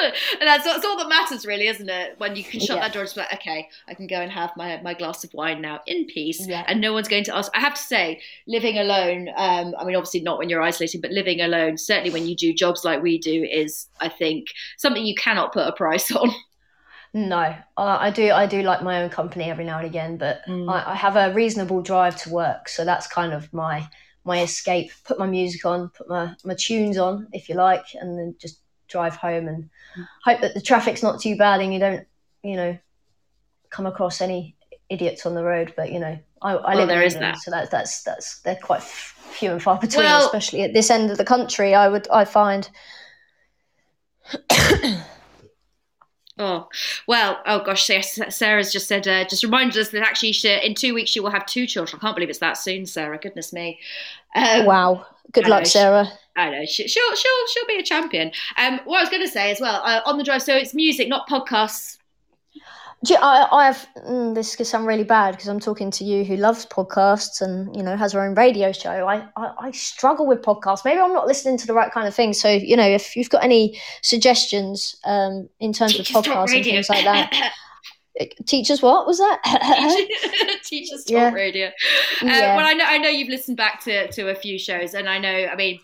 and 0.04 0.40
that's, 0.40 0.64
that's, 0.64 0.84
all 0.84 0.96
that 0.98 1.08
matters, 1.08 1.46
really, 1.46 1.68
isn't 1.68 1.88
it? 1.88 2.14
When 2.18 2.36
you 2.36 2.44
can 2.44 2.60
shut 2.60 2.76
yeah. 2.76 2.82
that 2.82 2.92
door 2.92 3.02
and 3.02 3.12
be 3.14 3.20
like, 3.20 3.32
okay, 3.34 3.68
I 3.88 3.94
can 3.94 4.06
go 4.06 4.16
and 4.16 4.30
have 4.30 4.52
my, 4.56 4.80
my 4.82 4.94
glass 4.94 5.24
of 5.24 5.32
wine 5.34 5.60
now 5.60 5.80
in 5.86 6.06
peace, 6.06 6.46
yeah. 6.46 6.64
and 6.66 6.80
no 6.80 6.92
one's 6.92 7.08
going 7.08 7.24
to 7.24 7.36
ask. 7.36 7.50
I 7.54 7.60
have 7.60 7.74
to 7.74 7.82
say, 7.82 8.20
living 8.46 8.78
alone, 8.78 9.28
um, 9.36 9.74
I 9.78 9.84
mean, 9.84 9.96
obviously 9.96 10.20
not 10.20 10.38
when 10.38 10.48
you're 10.48 10.62
isolating, 10.62 11.00
but 11.00 11.10
living 11.10 11.40
alone, 11.40 11.78
certainly 11.78 12.10
when 12.10 12.26
you 12.26 12.36
do 12.36 12.52
jobs 12.52 12.84
like 12.84 13.02
we 13.02 13.18
do, 13.18 13.44
is, 13.44 13.88
I 14.00 14.08
think, 14.08 14.48
something 14.76 15.04
you 15.04 15.14
cannot 15.14 15.52
put 15.52 15.66
a 15.66 15.72
price 15.72 16.10
on. 16.12 16.30
No, 17.14 17.54
I 17.76 18.10
do. 18.10 18.30
I 18.32 18.46
do 18.46 18.62
like 18.62 18.82
my 18.82 19.02
own 19.02 19.10
company 19.10 19.44
every 19.44 19.66
now 19.66 19.76
and 19.76 19.86
again, 19.86 20.16
but 20.16 20.40
mm. 20.48 20.66
I, 20.72 20.92
I 20.92 20.94
have 20.94 21.16
a 21.16 21.34
reasonable 21.34 21.82
drive 21.82 22.16
to 22.22 22.30
work, 22.30 22.70
so 22.70 22.86
that's 22.86 23.06
kind 23.06 23.34
of 23.34 23.52
my 23.52 23.86
my 24.24 24.40
escape. 24.40 24.90
Put 25.04 25.18
my 25.18 25.26
music 25.26 25.66
on, 25.66 25.90
put 25.90 26.08
my, 26.08 26.34
my 26.44 26.54
tunes 26.54 26.96
on, 26.96 27.28
if 27.32 27.48
you 27.50 27.54
like, 27.54 27.84
and 27.94 28.18
then 28.18 28.34
just 28.40 28.61
drive 28.92 29.16
home 29.16 29.48
and 29.48 29.70
hope 30.24 30.40
that 30.42 30.54
the 30.54 30.60
traffic's 30.60 31.02
not 31.02 31.20
too 31.20 31.36
bad 31.36 31.60
and 31.60 31.72
you 31.72 31.80
don't, 31.80 32.06
you 32.42 32.56
know, 32.56 32.78
come 33.70 33.86
across 33.86 34.20
any 34.20 34.54
idiots 34.88 35.26
on 35.26 35.34
the 35.34 35.42
road. 35.42 35.72
But 35.76 35.90
you 35.90 35.98
know, 35.98 36.18
I, 36.42 36.52
I 36.52 36.74
live 36.74 36.88
there 36.88 37.02
in 37.02 37.10
England, 37.10 37.34
that. 37.34 37.38
so 37.38 37.50
that's 37.50 37.70
that's 37.70 38.02
that's 38.02 38.40
they're 38.40 38.56
quite 38.56 38.82
few 38.82 39.50
and 39.50 39.62
far 39.62 39.78
between, 39.78 40.04
well, 40.04 40.26
especially 40.26 40.62
at 40.62 40.74
this 40.74 40.90
end 40.90 41.10
of 41.10 41.18
the 41.18 41.24
country. 41.24 41.74
I 41.74 41.88
would 41.88 42.08
I 42.10 42.24
find. 42.24 42.68
Oh 46.38 46.66
well, 47.06 47.40
oh 47.46 47.62
gosh, 47.62 47.90
Sarah's 48.30 48.72
just 48.72 48.88
said, 48.88 49.06
uh, 49.06 49.24
just 49.26 49.44
reminded 49.44 49.76
us 49.76 49.90
that 49.90 50.02
actually 50.02 50.32
she, 50.32 50.50
in 50.50 50.74
two 50.74 50.94
weeks 50.94 51.10
she 51.10 51.20
will 51.20 51.30
have 51.30 51.44
two 51.44 51.66
children. 51.66 52.00
I 52.00 52.00
can't 52.00 52.16
believe 52.16 52.30
it's 52.30 52.38
that 52.38 52.54
soon, 52.54 52.86
Sarah. 52.86 53.18
Goodness 53.18 53.52
me. 53.52 53.78
Um, 54.34 54.64
wow. 54.64 55.06
Good 55.32 55.46
I 55.46 55.48
luck, 55.48 55.60
know, 55.60 55.68
Sarah. 55.68 56.06
She, 56.06 56.12
I 56.36 56.50
know 56.50 56.64
she, 56.64 56.82
will 56.84 57.16
she'll 57.16 57.46
she'll 57.52 57.66
be 57.66 57.78
a 57.78 57.82
champion. 57.82 58.32
Um, 58.56 58.80
what 58.84 58.98
I 58.98 59.02
was 59.02 59.10
going 59.10 59.22
to 59.22 59.30
say 59.30 59.50
as 59.50 59.60
well 59.60 59.82
uh, 59.84 60.00
on 60.06 60.18
the 60.18 60.24
drive. 60.24 60.42
So 60.42 60.56
it's 60.56 60.74
music, 60.74 61.08
not 61.08 61.28
podcasts. 61.28 61.98
You, 63.04 63.16
I, 63.16 63.48
I 63.50 63.66
have 63.66 63.86
mm, 64.06 64.34
this 64.34 64.54
could 64.54 64.66
sound 64.66 64.86
really 64.86 65.02
bad 65.02 65.32
because 65.32 65.48
I'm 65.48 65.58
talking 65.58 65.90
to 65.90 66.04
you 66.04 66.24
who 66.24 66.36
loves 66.36 66.66
podcasts 66.66 67.40
and 67.40 67.74
you 67.74 67.82
know 67.82 67.96
has 67.96 68.12
her 68.12 68.20
own 68.20 68.34
radio 68.34 68.72
show. 68.72 68.90
I, 68.90 69.26
I, 69.36 69.52
I 69.58 69.70
struggle 69.72 70.26
with 70.26 70.42
podcasts. 70.42 70.84
Maybe 70.84 71.00
I'm 71.00 71.12
not 71.12 71.26
listening 71.26 71.58
to 71.58 71.66
the 71.66 71.74
right 71.74 71.90
kind 71.90 72.06
of 72.06 72.14
thing. 72.14 72.32
So 72.32 72.48
you 72.48 72.76
know, 72.76 72.86
if 72.86 73.16
you've 73.16 73.30
got 73.30 73.42
any 73.42 73.78
suggestions 74.02 74.96
um, 75.04 75.48
in 75.58 75.72
terms 75.72 75.98
of 75.98 76.06
podcasts 76.06 76.54
and 76.54 76.64
things 76.64 76.88
like 76.88 77.04
that. 77.04 77.52
Teachers, 78.46 78.82
what 78.82 79.06
was 79.06 79.18
that? 79.18 79.40
Teachers 80.64 81.04
talk 81.04 81.10
yeah. 81.10 81.32
radio. 81.32 81.68
Uh, 81.68 82.26
yeah. 82.26 82.56
Well, 82.56 82.66
I 82.66 82.74
know 82.74 82.84
I 82.84 82.98
know 82.98 83.08
you've 83.08 83.30
listened 83.30 83.56
back 83.56 83.82
to 83.84 84.10
to 84.12 84.28
a 84.28 84.34
few 84.34 84.58
shows, 84.58 84.94
and 84.94 85.08
I 85.08 85.18
know. 85.18 85.46
I 85.50 85.56
mean, 85.56 85.80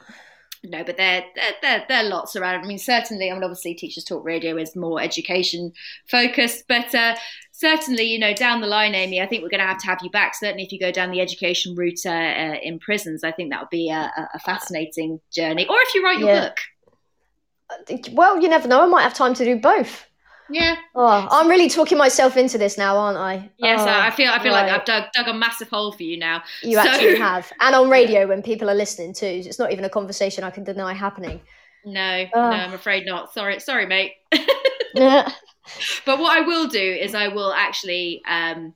no, 0.64 0.82
but 0.84 0.96
there, 0.96 1.24
there, 1.62 1.84
there, 1.88 2.05
are 2.05 2.09
lots 2.09 2.36
around. 2.36 2.64
I 2.64 2.66
mean, 2.66 2.78
certainly, 2.78 3.30
I 3.30 3.34
mean, 3.34 3.44
obviously, 3.44 3.74
Teachers 3.74 4.05
Talk 4.05 4.24
Radio 4.24 4.56
is 4.56 4.74
more 4.74 5.00
education 5.00 5.72
focused, 6.06 6.64
but 6.68 6.94
uh, 6.94 7.16
certainly, 7.52 8.05
you 8.05 8.18
know, 8.18 8.34
down 8.34 8.60
the 8.60 8.66
line, 8.66 8.94
Amy, 8.94 9.20
I 9.20 9.26
think 9.26 9.42
we're 9.42 9.50
going 9.50 9.60
to 9.60 9.66
have 9.66 9.78
to 9.78 9.86
have 9.86 10.00
you 10.02 10.10
back. 10.10 10.34
Certainly, 10.34 10.64
if 10.64 10.72
you 10.72 10.80
go 10.80 10.90
down 10.90 11.10
the 11.10 11.20
education 11.20 11.74
route 11.76 12.05
uh, 12.05 12.10
uh, 12.10 12.56
in 12.62 12.78
prisons, 12.78 13.22
I 13.22 13.32
think 13.32 13.50
that 13.50 13.60
would 13.60 13.70
be 13.70 13.90
a, 13.90 14.10
a, 14.34 14.38
fascinating 14.40 15.20
journey. 15.32 15.66
Or 15.66 15.76
if 15.80 15.94
you 15.94 16.05
write 16.05 16.18
your 16.18 16.28
yeah. 16.28 16.48
book. 16.48 18.12
Well, 18.12 18.40
you 18.40 18.48
never 18.48 18.66
know. 18.66 18.82
I 18.82 18.86
might 18.86 19.02
have 19.02 19.14
time 19.14 19.34
to 19.34 19.44
do 19.44 19.60
both. 19.60 20.06
Yeah. 20.50 20.76
Oh, 20.94 21.28
I'm 21.30 21.48
really 21.48 21.68
talking 21.68 21.98
myself 21.98 22.36
into 22.36 22.58
this 22.58 22.78
now, 22.78 22.96
aren't 22.96 23.18
I? 23.18 23.50
Yes, 23.58 23.80
oh, 23.80 23.86
I 23.86 24.10
feel 24.10 24.30
I 24.30 24.42
feel 24.42 24.52
right. 24.52 24.66
like 24.66 24.80
I've 24.80 24.84
dug, 24.84 25.04
dug 25.12 25.28
a 25.28 25.34
massive 25.34 25.68
hole 25.68 25.92
for 25.92 26.02
you 26.02 26.18
now. 26.18 26.42
You 26.62 26.74
so... 26.74 26.80
actually 26.80 27.16
have, 27.18 27.52
and 27.60 27.74
on 27.74 27.90
radio 27.90 28.26
when 28.26 28.42
people 28.42 28.70
are 28.70 28.74
listening 28.74 29.12
too. 29.12 29.26
It's 29.26 29.58
not 29.58 29.72
even 29.72 29.84
a 29.84 29.90
conversation 29.90 30.44
I 30.44 30.50
can 30.50 30.64
deny 30.64 30.94
happening. 30.94 31.40
No, 31.84 32.26
oh. 32.34 32.50
no, 32.50 32.56
I'm 32.56 32.72
afraid 32.74 33.06
not. 33.06 33.32
Sorry, 33.32 33.60
sorry, 33.60 33.86
mate. 33.86 34.12
yeah. 34.94 35.30
But 36.06 36.18
what 36.18 36.34
I 36.34 36.40
will 36.46 36.66
do 36.66 36.80
is 36.80 37.14
I 37.14 37.28
will 37.28 37.52
actually 37.52 38.22
um, 38.26 38.72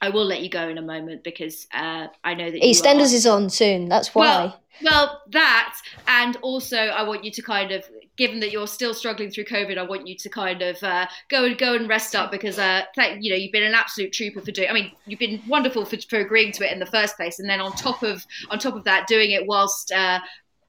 I 0.00 0.10
will 0.10 0.24
let 0.24 0.42
you 0.42 0.50
go 0.50 0.68
in 0.68 0.78
a 0.78 0.82
moment 0.82 1.24
because 1.24 1.66
uh, 1.72 2.08
I 2.22 2.34
know 2.34 2.50
that 2.50 2.60
EastEnders 2.60 3.14
is 3.14 3.26
on 3.26 3.48
soon. 3.48 3.88
That's 3.88 4.14
why. 4.14 4.26
Well, 4.26 4.62
well, 4.82 5.22
that 5.30 5.76
and 6.06 6.36
also 6.42 6.76
I 6.76 7.04
want 7.04 7.24
you 7.24 7.30
to 7.30 7.42
kind 7.42 7.72
of, 7.72 7.84
given 8.16 8.40
that 8.40 8.52
you're 8.52 8.66
still 8.66 8.94
struggling 8.94 9.30
through 9.30 9.44
COVID, 9.44 9.76
I 9.76 9.82
want 9.82 10.06
you 10.06 10.16
to 10.16 10.28
kind 10.28 10.62
of 10.62 10.82
uh, 10.82 11.06
go 11.28 11.44
and 11.44 11.58
go 11.58 11.74
and 11.74 11.88
rest 11.88 12.14
up 12.14 12.30
because 12.30 12.58
uh, 12.58 12.82
you 13.18 13.30
know 13.30 13.36
you've 13.36 13.52
been 13.52 13.64
an 13.64 13.74
absolute 13.74 14.12
trooper 14.12 14.40
for 14.40 14.50
doing. 14.50 14.68
I 14.68 14.72
mean, 14.72 14.92
you've 15.06 15.18
been 15.18 15.42
wonderful 15.48 15.84
for, 15.84 15.96
for 16.08 16.18
agreeing 16.18 16.52
to 16.52 16.66
it 16.66 16.72
in 16.72 16.78
the 16.78 16.86
first 16.86 17.16
place, 17.16 17.38
and 17.38 17.48
then 17.48 17.60
on 17.60 17.72
top 17.72 18.02
of 18.02 18.24
on 18.50 18.58
top 18.58 18.74
of 18.74 18.84
that, 18.84 19.06
doing 19.06 19.32
it 19.32 19.46
whilst 19.46 19.92
uh, 19.92 20.20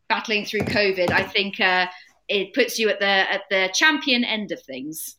battling 0.10 0.46
through 0.46 0.62
COVID. 0.62 1.12
I 1.12 1.24
think 1.24 1.60
uh, 1.60 1.88
it 2.28 2.54
puts 2.54 2.80
you 2.80 2.90
at 2.90 3.00
the 3.00 3.06
at 3.06 3.44
the 3.50 3.70
champion 3.74 4.24
end 4.24 4.52
of 4.52 4.62
things. 4.62 5.18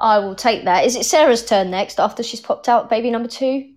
I 0.00 0.18
will 0.18 0.34
take 0.34 0.64
that. 0.64 0.84
Is 0.84 0.96
it 0.96 1.04
Sarah's 1.04 1.44
turn 1.44 1.70
next 1.70 1.98
after 1.98 2.22
she's 2.22 2.40
popped 2.40 2.68
out 2.68 2.90
baby 2.90 3.10
number 3.10 3.28
two? 3.28 3.72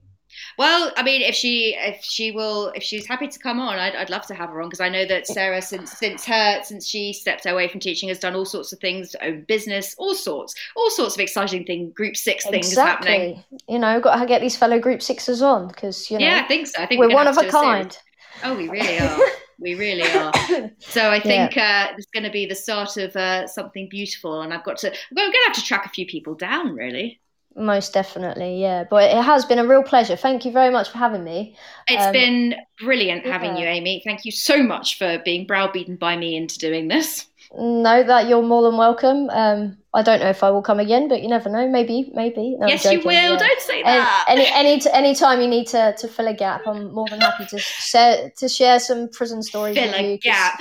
Well, 0.59 0.91
I 0.97 1.03
mean, 1.03 1.21
if 1.21 1.35
she 1.35 1.73
if 1.79 2.03
she 2.03 2.31
will 2.31 2.67
if 2.75 2.83
she's 2.83 3.07
happy 3.07 3.29
to 3.29 3.39
come 3.39 3.61
on, 3.61 3.79
I'd, 3.79 3.95
I'd 3.95 4.09
love 4.09 4.25
to 4.25 4.35
have 4.35 4.49
her 4.49 4.61
on 4.61 4.67
because 4.67 4.81
I 4.81 4.89
know 4.89 5.05
that 5.05 5.25
Sarah 5.25 5.61
since 5.61 5.89
since 5.93 6.25
her 6.25 6.61
since 6.65 6.85
she 6.85 7.13
stepped 7.13 7.45
away 7.45 7.69
from 7.69 7.79
teaching 7.79 8.09
has 8.09 8.19
done 8.19 8.35
all 8.35 8.43
sorts 8.43 8.73
of 8.73 8.79
things, 8.79 9.15
own 9.21 9.45
business, 9.47 9.95
all 9.97 10.13
sorts, 10.13 10.53
all 10.75 10.89
sorts 10.89 11.15
of 11.15 11.21
exciting 11.21 11.63
things, 11.63 11.93
group 11.93 12.17
six 12.17 12.45
things 12.45 12.67
exactly. 12.67 13.09
happening. 13.09 13.43
You 13.69 13.79
know, 13.79 14.01
got 14.01 14.19
to 14.19 14.25
get 14.25 14.41
these 14.41 14.57
fellow 14.57 14.79
group 14.81 15.01
sixes 15.01 15.41
on 15.41 15.69
because 15.69 16.11
you 16.11 16.17
know. 16.17 16.25
Yeah, 16.25 16.41
I 16.43 16.47
think 16.49 16.67
so. 16.67 16.83
I 16.83 16.87
think 16.87 16.99
we're, 16.99 17.07
we're 17.07 17.13
one 17.15 17.27
of 17.29 17.37
a 17.37 17.47
kind. 17.47 17.97
Oh, 18.43 18.57
we 18.57 18.67
really 18.67 18.99
are. 18.99 19.17
we 19.59 19.75
really 19.75 20.11
are. 20.11 20.33
So 20.79 21.09
I 21.09 21.21
think 21.21 21.55
uh, 21.55 21.93
it's 21.97 22.07
going 22.07 22.25
to 22.25 22.31
be 22.31 22.45
the 22.45 22.55
start 22.55 22.97
of 22.97 23.15
uh, 23.15 23.47
something 23.47 23.87
beautiful, 23.87 24.41
and 24.41 24.53
I've 24.53 24.65
got 24.65 24.75
to. 24.79 24.89
I'm 24.89 25.15
going 25.15 25.31
to 25.31 25.39
have 25.47 25.55
to 25.55 25.63
track 25.63 25.85
a 25.85 25.89
few 25.89 26.05
people 26.05 26.35
down, 26.35 26.75
really. 26.75 27.21
Most 27.55 27.93
definitely, 27.93 28.61
yeah. 28.61 28.85
But 28.89 29.11
it 29.11 29.21
has 29.23 29.43
been 29.45 29.59
a 29.59 29.67
real 29.67 29.83
pleasure. 29.83 30.15
Thank 30.15 30.45
you 30.45 30.51
very 30.51 30.69
much 30.71 30.89
for 30.89 30.97
having 30.97 31.23
me. 31.23 31.55
It's 31.87 32.05
Um, 32.05 32.13
been 32.13 32.55
brilliant 32.79 33.25
having 33.25 33.57
yeah. 33.57 33.63
you, 33.63 33.67
Amy. 33.67 34.01
Thank 34.05 34.23
you 34.23 34.31
so 34.31 34.61
much 34.63 34.97
for 34.97 35.17
being 35.25 35.45
browbeaten 35.45 35.97
by 35.97 36.15
me 36.15 36.35
into 36.35 36.57
doing 36.59 36.87
this. 36.87 37.25
Know 37.57 38.03
that 38.03 38.29
you're 38.29 38.43
more 38.43 38.61
than 38.61 38.77
welcome. 38.77 39.29
Um, 39.31 39.77
I 39.95 40.03
don't 40.03 40.19
know 40.19 40.29
if 40.29 40.43
I 40.43 40.51
will 40.51 40.61
come 40.61 40.79
again, 40.79 41.07
but 41.07 41.23
you 41.23 41.27
never 41.27 41.49
know. 41.49 41.67
Maybe, 41.67 42.11
maybe. 42.13 42.55
No, 42.59 42.67
yes, 42.67 42.85
you 42.85 42.99
will. 42.99 43.11
yeah. 43.11 43.35
Don't 43.37 43.61
say 43.61 43.81
that. 43.81 44.25
any 44.29 44.45
any 44.53 44.79
any 44.93 45.15
time 45.15 45.41
you 45.41 45.47
need 45.47 45.65
to, 45.69 45.95
to 45.97 46.07
fill 46.07 46.27
a 46.27 46.33
gap, 46.33 46.61
I'm 46.67 46.93
more 46.93 47.07
than 47.09 47.19
happy 47.21 47.47
to 47.47 47.57
share 47.57 48.31
to 48.37 48.47
share 48.47 48.79
some 48.79 49.09
prison 49.09 49.41
stories 49.41 49.75
Fill 49.75 49.87
with 49.91 49.99
you. 49.99 50.07
a 50.11 50.17
gap. 50.19 50.59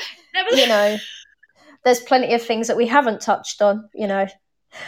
Was- 0.51 0.59
You 0.59 0.67
know, 0.67 0.97
there's 1.85 2.01
plenty 2.01 2.33
of 2.33 2.43
things 2.43 2.69
that 2.69 2.77
we 2.79 2.87
haven't 2.87 3.21
touched 3.21 3.61
on. 3.61 3.91
You 3.95 4.07
know, 4.07 4.27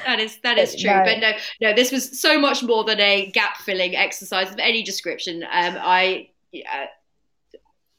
That 0.06 0.20
is 0.20 0.38
that 0.42 0.58
is 0.58 0.76
true. 0.76 0.90
no. 0.90 1.02
But 1.04 1.18
no, 1.18 1.32
no, 1.60 1.74
this 1.74 1.90
was 1.90 2.20
so 2.20 2.38
much 2.38 2.62
more 2.62 2.84
than 2.84 3.00
a 3.00 3.30
gap 3.30 3.58
filling 3.58 3.96
exercise 3.96 4.50
of 4.50 4.58
any 4.58 4.82
description. 4.82 5.42
Um, 5.42 5.76
I. 5.80 6.28
Uh, 6.54 6.86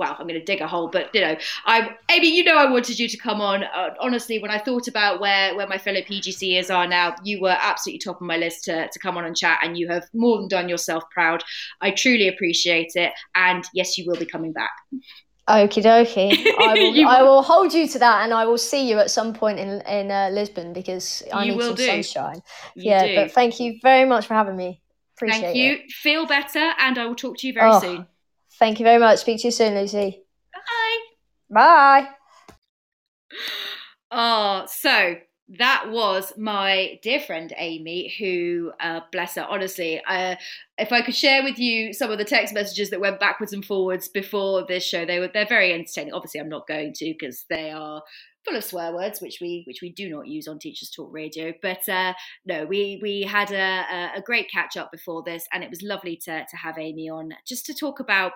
well, 0.02 0.16
I'm 0.18 0.26
going 0.26 0.40
to 0.40 0.44
dig 0.44 0.62
a 0.62 0.68
hole, 0.68 0.88
but 0.88 1.14
you 1.14 1.22
know, 1.22 1.36
I, 1.68 1.96
Amy, 2.10 2.36
you 2.36 2.44
know, 2.44 2.56
I 2.56 2.72
wanted 2.72 2.98
you 2.98 3.08
to 3.08 3.18
come 3.18 3.40
on. 3.40 3.64
Uh, 3.64 3.92
honestly, 4.00 4.40
when 4.40 4.50
I 4.50 4.58
thought 4.58 4.88
about 4.88 5.22
where 5.22 5.56
where 5.56 5.68
my 5.68 5.78
fellow 5.78 6.00
PGCers 6.00 6.74
are 6.74 6.88
now, 6.88 7.16
you 7.24 7.40
were 7.40 7.56
absolutely 7.56 8.00
top 8.00 8.16
of 8.16 8.24
my 8.26 8.36
list 8.36 8.64
to 8.64 8.88
to 8.88 9.00
come 9.00 9.16
on 9.16 9.26
and 9.26 9.38
chat, 9.38 9.60
and 9.62 9.78
you 9.78 9.88
have 9.90 10.06
more 10.12 10.40
than 10.40 10.48
done 10.48 10.68
yourself 10.68 11.04
proud. 11.12 11.44
I 11.82 11.92
truly 11.92 12.28
appreciate 12.28 12.94
it, 12.96 13.14
and 13.36 13.64
yes, 13.76 13.96
you 13.96 14.06
will 14.08 14.18
be 14.18 14.26
coming 14.26 14.54
back. 14.54 14.72
Okie 15.48 15.82
dokie. 15.84 16.32
I 16.60 16.76
will 16.82 17.08
I 17.08 17.22
will. 17.24 17.42
hold 17.42 17.74
you 17.74 17.88
to 17.88 18.00
that, 18.00 18.24
and 18.24 18.34
I 18.34 18.46
will 18.46 18.58
see 18.58 18.88
you 18.90 19.00
at 19.00 19.10
some 19.12 19.34
point 19.34 19.60
in 19.60 19.82
in 19.82 20.12
uh, 20.12 20.30
Lisbon 20.32 20.74
because 20.74 21.24
I 21.34 21.46
You 21.46 21.54
need 21.54 21.64
some 21.64 21.76
do. 21.76 21.86
sunshine. 22.04 22.42
You 22.76 22.84
yeah, 22.92 23.08
do. 23.08 23.16
but 23.16 23.32
thank 23.32 23.60
you 23.60 23.80
very 23.82 24.06
much 24.06 24.28
for 24.28 24.34
having 24.34 24.56
me. 24.56 24.82
Appreciate 25.18 25.42
Thank 25.42 25.56
you. 25.58 25.72
it. 25.74 25.92
Feel 25.92 26.26
better, 26.26 26.74
and 26.80 26.98
I 26.98 27.06
will 27.06 27.16
talk 27.16 27.38
to 27.40 27.48
you 27.48 27.54
very 27.54 27.72
Oh. 27.72 27.80
soon. 27.80 28.08
Thank 28.60 28.80
you 28.80 28.84
very 28.86 29.00
much. 29.00 29.20
Speak 29.20 29.42
to 29.42 29.48
you 29.48 29.52
soon, 29.52 29.76
Lucy. 29.76 30.24
Bye. 30.54 30.98
Bye. 31.50 32.10
Oh, 34.12 34.66
so 34.70 35.16
that 35.58 35.90
was 35.90 36.34
my 36.38 37.00
dear 37.02 37.20
friend 37.20 37.54
Amy, 37.58 38.14
who, 38.18 38.72
uh, 38.80 39.02
bless 39.12 39.36
her, 39.36 39.46
honestly, 39.50 40.02
uh, 40.08 40.36
if 40.78 40.92
I 40.92 41.02
could 41.02 41.16
share 41.16 41.44
with 41.44 41.60
you 41.60 41.94
some 41.94 42.10
of 42.10 42.18
the 42.18 42.26
text 42.26 42.54
messages 42.54 42.90
that 42.90 43.02
went 43.02 43.20
backwards 43.20 43.52
and 43.52 43.66
forwards 43.66 44.08
before 44.08 44.66
this 44.66 44.84
show, 44.84 45.06
they 45.06 45.20
were 45.20 45.30
they're 45.34 45.46
very 45.46 45.74
entertaining. 45.74 46.14
Obviously, 46.14 46.40
I'm 46.40 46.50
not 46.50 46.68
going 46.68 46.94
to 46.94 47.14
because 47.20 47.46
they 47.50 47.70
are 47.72 48.02
full 48.46 48.56
of 48.56 48.64
swear 48.64 48.94
words, 48.94 49.22
which 49.22 49.40
we 49.42 49.64
which 49.68 49.82
we 49.82 49.92
do 49.92 50.10
not 50.10 50.28
use 50.28 50.48
on 50.48 50.58
Teachers 50.58 50.90
Talk 50.90 51.10
Radio. 51.12 51.54
But 51.62 51.88
uh, 51.90 52.14
no, 52.46 52.66
we 52.66 53.00
we 53.02 53.24
had 53.24 53.52
a, 53.52 53.86
a, 53.92 54.12
a 54.18 54.22
great 54.22 54.50
catch 54.50 54.78
up 54.78 54.92
before 54.92 55.22
this, 55.24 55.46
and 55.52 55.64
it 55.64 55.70
was 55.70 55.82
lovely 55.82 56.16
to 56.26 56.46
to 56.46 56.58
have 56.58 56.78
Amy 56.78 57.10
on 57.10 57.34
just 57.46 57.66
to 57.66 57.74
talk 57.74 58.00
about. 58.00 58.32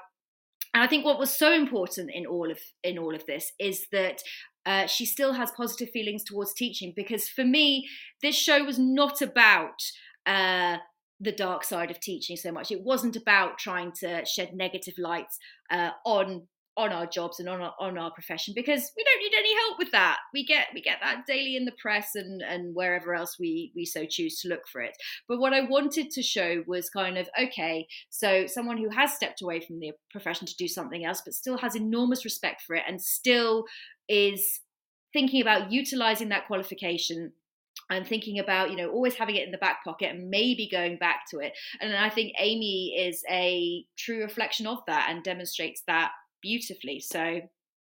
And 0.74 0.84
I 0.84 0.88
think 0.88 1.06
what 1.06 1.20
was 1.20 1.32
so 1.32 1.54
important 1.54 2.12
in 2.14 2.26
all 2.26 2.52
of 2.52 2.60
in 2.84 2.98
all 2.98 3.16
of 3.16 3.26
this 3.26 3.54
is 3.60 3.88
that 3.94 4.22
uh, 4.66 4.88
she 4.88 5.06
still 5.06 5.34
has 5.34 5.52
positive 5.52 5.90
feelings 5.92 6.24
towards 6.24 6.54
teaching 6.54 6.94
because 6.96 7.30
for 7.30 7.44
me, 7.46 7.88
this 8.22 8.36
show 8.36 8.64
was 8.64 8.80
not 8.80 9.22
about 9.22 9.82
uh, 10.26 10.78
the 11.20 11.32
dark 11.32 11.64
side 11.64 11.92
of 11.92 12.00
teaching 12.00 12.36
so 12.36 12.52
much. 12.52 12.72
It 12.72 12.82
wasn't 12.82 13.16
about 13.16 13.58
trying 13.58 13.92
to 14.00 14.26
shed 14.26 14.54
negative 14.54 14.96
lights 14.98 15.38
uh, 15.70 15.92
on 16.06 16.48
on 16.78 16.92
our 16.92 17.06
jobs 17.06 17.40
and 17.40 17.48
on 17.48 17.62
our, 17.62 17.74
on 17.80 17.98
our 17.98 18.12
profession 18.12 18.54
because 18.56 18.92
we 18.98 19.04
don't 19.04 19.24
need 19.24 19.38
any 19.38 19.56
help 19.56 19.80
with 19.80 19.92
that. 19.92 20.18
We 20.34 20.46
get 20.46 20.68
we 20.74 20.82
get 20.82 21.00
that 21.02 21.26
daily 21.26 21.56
in 21.56 21.66
the 21.66 21.72
press 21.80 22.16
and 22.16 22.42
and 22.42 22.76
wherever 22.76 23.14
else 23.14 23.38
we 23.40 23.72
we 23.76 23.86
so 23.86 24.06
choose 24.06 24.40
to 24.42 24.50
look 24.50 24.68
for 24.68 24.82
it. 24.82 24.96
But 25.28 25.40
what 25.40 25.54
I 25.54 25.62
wanted 25.62 26.10
to 26.12 26.22
show 26.22 26.64
was 26.68 26.90
kind 26.90 27.18
of 27.18 27.30
okay, 27.42 27.88
so 28.10 28.46
someone 28.48 28.78
who 28.78 28.90
has 28.90 29.14
stepped 29.14 29.42
away 29.42 29.62
from 29.62 29.80
the 29.80 29.92
profession 30.12 30.48
to 30.48 30.56
do 30.58 30.68
something 30.68 31.06
else, 31.06 31.22
but 31.24 31.34
still 31.34 31.58
has 31.58 31.76
enormous 31.76 32.26
respect 32.26 32.62
for 32.62 32.76
it 32.76 32.84
and 32.88 33.02
still 33.02 33.66
is 34.10 34.60
thinking 35.14 35.42
about 35.42 35.72
utilizing 35.72 36.30
that 36.30 36.48
qualification 36.48 37.32
and 37.90 38.08
thinking 38.08 38.40
about 38.40 38.72
you 38.72 38.78
know 38.78 38.90
always 38.90 39.16
having 39.16 39.36
it 39.36 39.46
in 39.46 39.52
the 39.52 39.58
back 39.58 39.84
pocket 39.84 40.10
and 40.10 40.30
maybe 40.30 40.68
going 40.72 40.98
back 40.98 41.22
to 41.30 41.40
it 41.40 41.54
and 41.82 41.96
i 41.96 42.10
think 42.10 42.34
amy 42.40 42.96
is 42.98 43.24
a 43.30 43.86
true 43.98 44.22
reflection 44.22 44.66
of 44.66 44.80
that 44.88 45.08
and 45.10 45.24
demonstrates 45.24 45.84
that 45.88 46.12
beautifully 46.46 47.00
so 47.00 47.42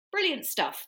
brilliant 0.09 0.45
stuff 0.45 0.87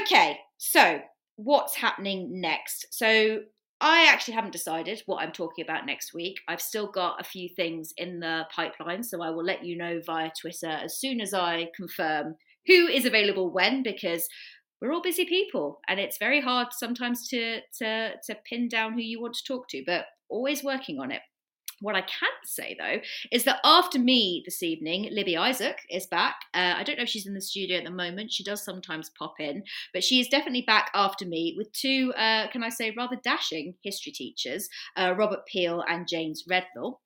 okay 0.00 0.36
so 0.58 0.98
what's 1.36 1.76
happening 1.76 2.40
next 2.40 2.86
so 2.90 3.38
I 3.80 4.06
actually 4.08 4.34
haven't 4.34 4.52
decided 4.52 5.02
what 5.06 5.20
I'm 5.20 5.32
talking 5.32 5.64
about 5.64 5.86
next 5.86 6.14
week. 6.14 6.38
I've 6.46 6.60
still 6.60 6.86
got 6.86 7.20
a 7.20 7.24
few 7.24 7.48
things 7.48 7.92
in 7.96 8.20
the 8.20 8.44
pipeline, 8.54 9.02
so 9.02 9.20
I 9.20 9.30
will 9.30 9.42
let 9.42 9.64
you 9.64 9.76
know 9.76 10.00
via 10.06 10.30
Twitter 10.40 10.68
as 10.68 11.00
soon 11.00 11.20
as 11.20 11.34
I 11.34 11.68
confirm 11.74 12.36
who 12.68 12.86
is 12.86 13.06
available 13.06 13.52
when 13.52 13.82
because 13.82 14.28
we're 14.80 14.92
all 14.92 15.02
busy 15.02 15.24
people 15.24 15.80
and 15.88 15.98
it's 15.98 16.18
very 16.18 16.40
hard 16.40 16.68
sometimes 16.70 17.26
to 17.30 17.58
to 17.78 18.12
to 18.24 18.36
pin 18.48 18.68
down 18.68 18.92
who 18.92 19.00
you 19.00 19.20
want 19.20 19.34
to 19.34 19.44
talk 19.44 19.66
to, 19.70 19.82
but 19.84 20.04
always 20.28 20.62
working 20.62 21.00
on 21.00 21.10
it. 21.10 21.22
What 21.82 21.96
I 21.96 22.02
can 22.02 22.30
say 22.44 22.76
though 22.78 23.00
is 23.32 23.44
that 23.44 23.60
after 23.64 23.98
me 23.98 24.42
this 24.44 24.62
evening, 24.62 25.08
Libby 25.10 25.36
Isaac 25.36 25.78
is 25.90 26.06
back. 26.06 26.36
Uh, 26.54 26.74
I 26.76 26.84
don't 26.84 26.96
know 26.96 27.02
if 27.02 27.08
she's 27.08 27.26
in 27.26 27.34
the 27.34 27.40
studio 27.40 27.78
at 27.78 27.84
the 27.84 27.90
moment. 27.90 28.32
She 28.32 28.44
does 28.44 28.64
sometimes 28.64 29.10
pop 29.10 29.40
in, 29.40 29.64
but 29.92 30.04
she 30.04 30.20
is 30.20 30.28
definitely 30.28 30.62
back 30.62 30.90
after 30.94 31.26
me 31.26 31.54
with 31.56 31.72
two, 31.72 32.14
uh, 32.16 32.48
can 32.50 32.62
I 32.62 32.68
say, 32.68 32.94
rather 32.96 33.16
dashing 33.24 33.74
history 33.82 34.12
teachers, 34.12 34.68
uh, 34.96 35.14
Robert 35.16 35.44
Peal 35.46 35.84
and 35.88 36.06
James 36.08 36.44
Rednall. 36.48 36.98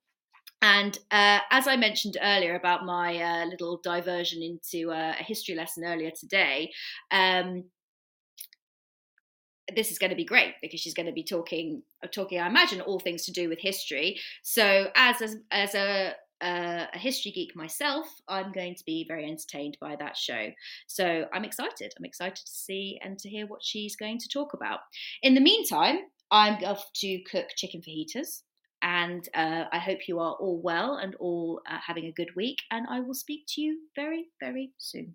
And 0.63 0.99
uh, 1.11 1.41
as 1.51 1.67
I 1.67 1.77
mentioned 1.77 2.17
earlier 2.21 2.55
about 2.55 2.85
my 2.85 3.17
uh, 3.17 3.47
little 3.47 3.81
diversion 3.83 4.43
into 4.43 4.91
uh, 4.91 5.15
a 5.19 5.23
history 5.23 5.55
lesson 5.55 5.85
earlier 5.85 6.11
today, 6.11 6.73
um, 7.11 7.65
this 9.75 9.91
is 9.91 9.99
going 9.99 10.11
to 10.11 10.17
be 10.17 10.25
great 10.25 10.55
because 10.63 10.81
she's 10.81 10.95
going 10.95 11.07
to 11.07 11.13
be 11.13 11.25
talking, 11.25 11.83
uh, 12.05 12.09
talking, 12.09 12.41
I 12.41 12.47
imagine, 12.47 12.81
all 12.81 13.01
things 13.01 13.25
to 13.25 13.33
do 13.33 13.49
with 13.49 13.59
history. 13.61 14.21
So, 14.43 14.89
as 14.95 15.21
as, 15.23 15.37
as 15.51 15.75
a 15.75 16.15
uh, 16.41 16.87
a 16.93 16.99
history 16.99 17.33
geek 17.33 17.57
myself, 17.57 18.07
I'm 18.29 18.53
going 18.53 18.75
to 18.75 18.85
be 18.85 19.07
very 19.09 19.25
entertained 19.25 19.79
by 19.81 19.97
that 19.97 20.17
show. 20.17 20.51
So 20.87 21.27
I'm 21.33 21.45
excited. 21.45 21.95
I'm 21.97 22.05
excited 22.05 22.37
to 22.37 22.51
see 22.51 22.99
and 23.03 23.19
to 23.21 23.29
hear 23.29 23.47
what 23.47 23.63
she's 23.63 23.97
going 23.97 24.19
to 24.19 24.29
talk 24.29 24.53
about. 24.53 24.81
In 25.23 25.35
the 25.35 25.41
meantime, 25.41 25.99
I'm 26.31 26.63
off 26.65 26.91
to 26.97 27.21
cook 27.31 27.47
chicken 27.57 27.81
fajitas. 27.81 28.43
And 28.83 29.27
uh, 29.35 29.65
I 29.73 29.79
hope 29.79 30.07
you 30.07 30.21
are 30.21 30.35
all 30.35 30.61
well 30.63 30.97
and 30.97 31.15
all 31.17 31.63
uh, 31.69 31.79
having 31.85 32.05
a 32.05 32.13
good 32.13 32.29
week. 32.37 32.59
And 32.71 32.87
I 32.89 33.01
will 33.01 33.15
speak 33.15 33.45
to 33.49 33.63
you 33.63 33.81
very, 33.97 34.27
very 34.39 34.73
soon. 34.77 35.15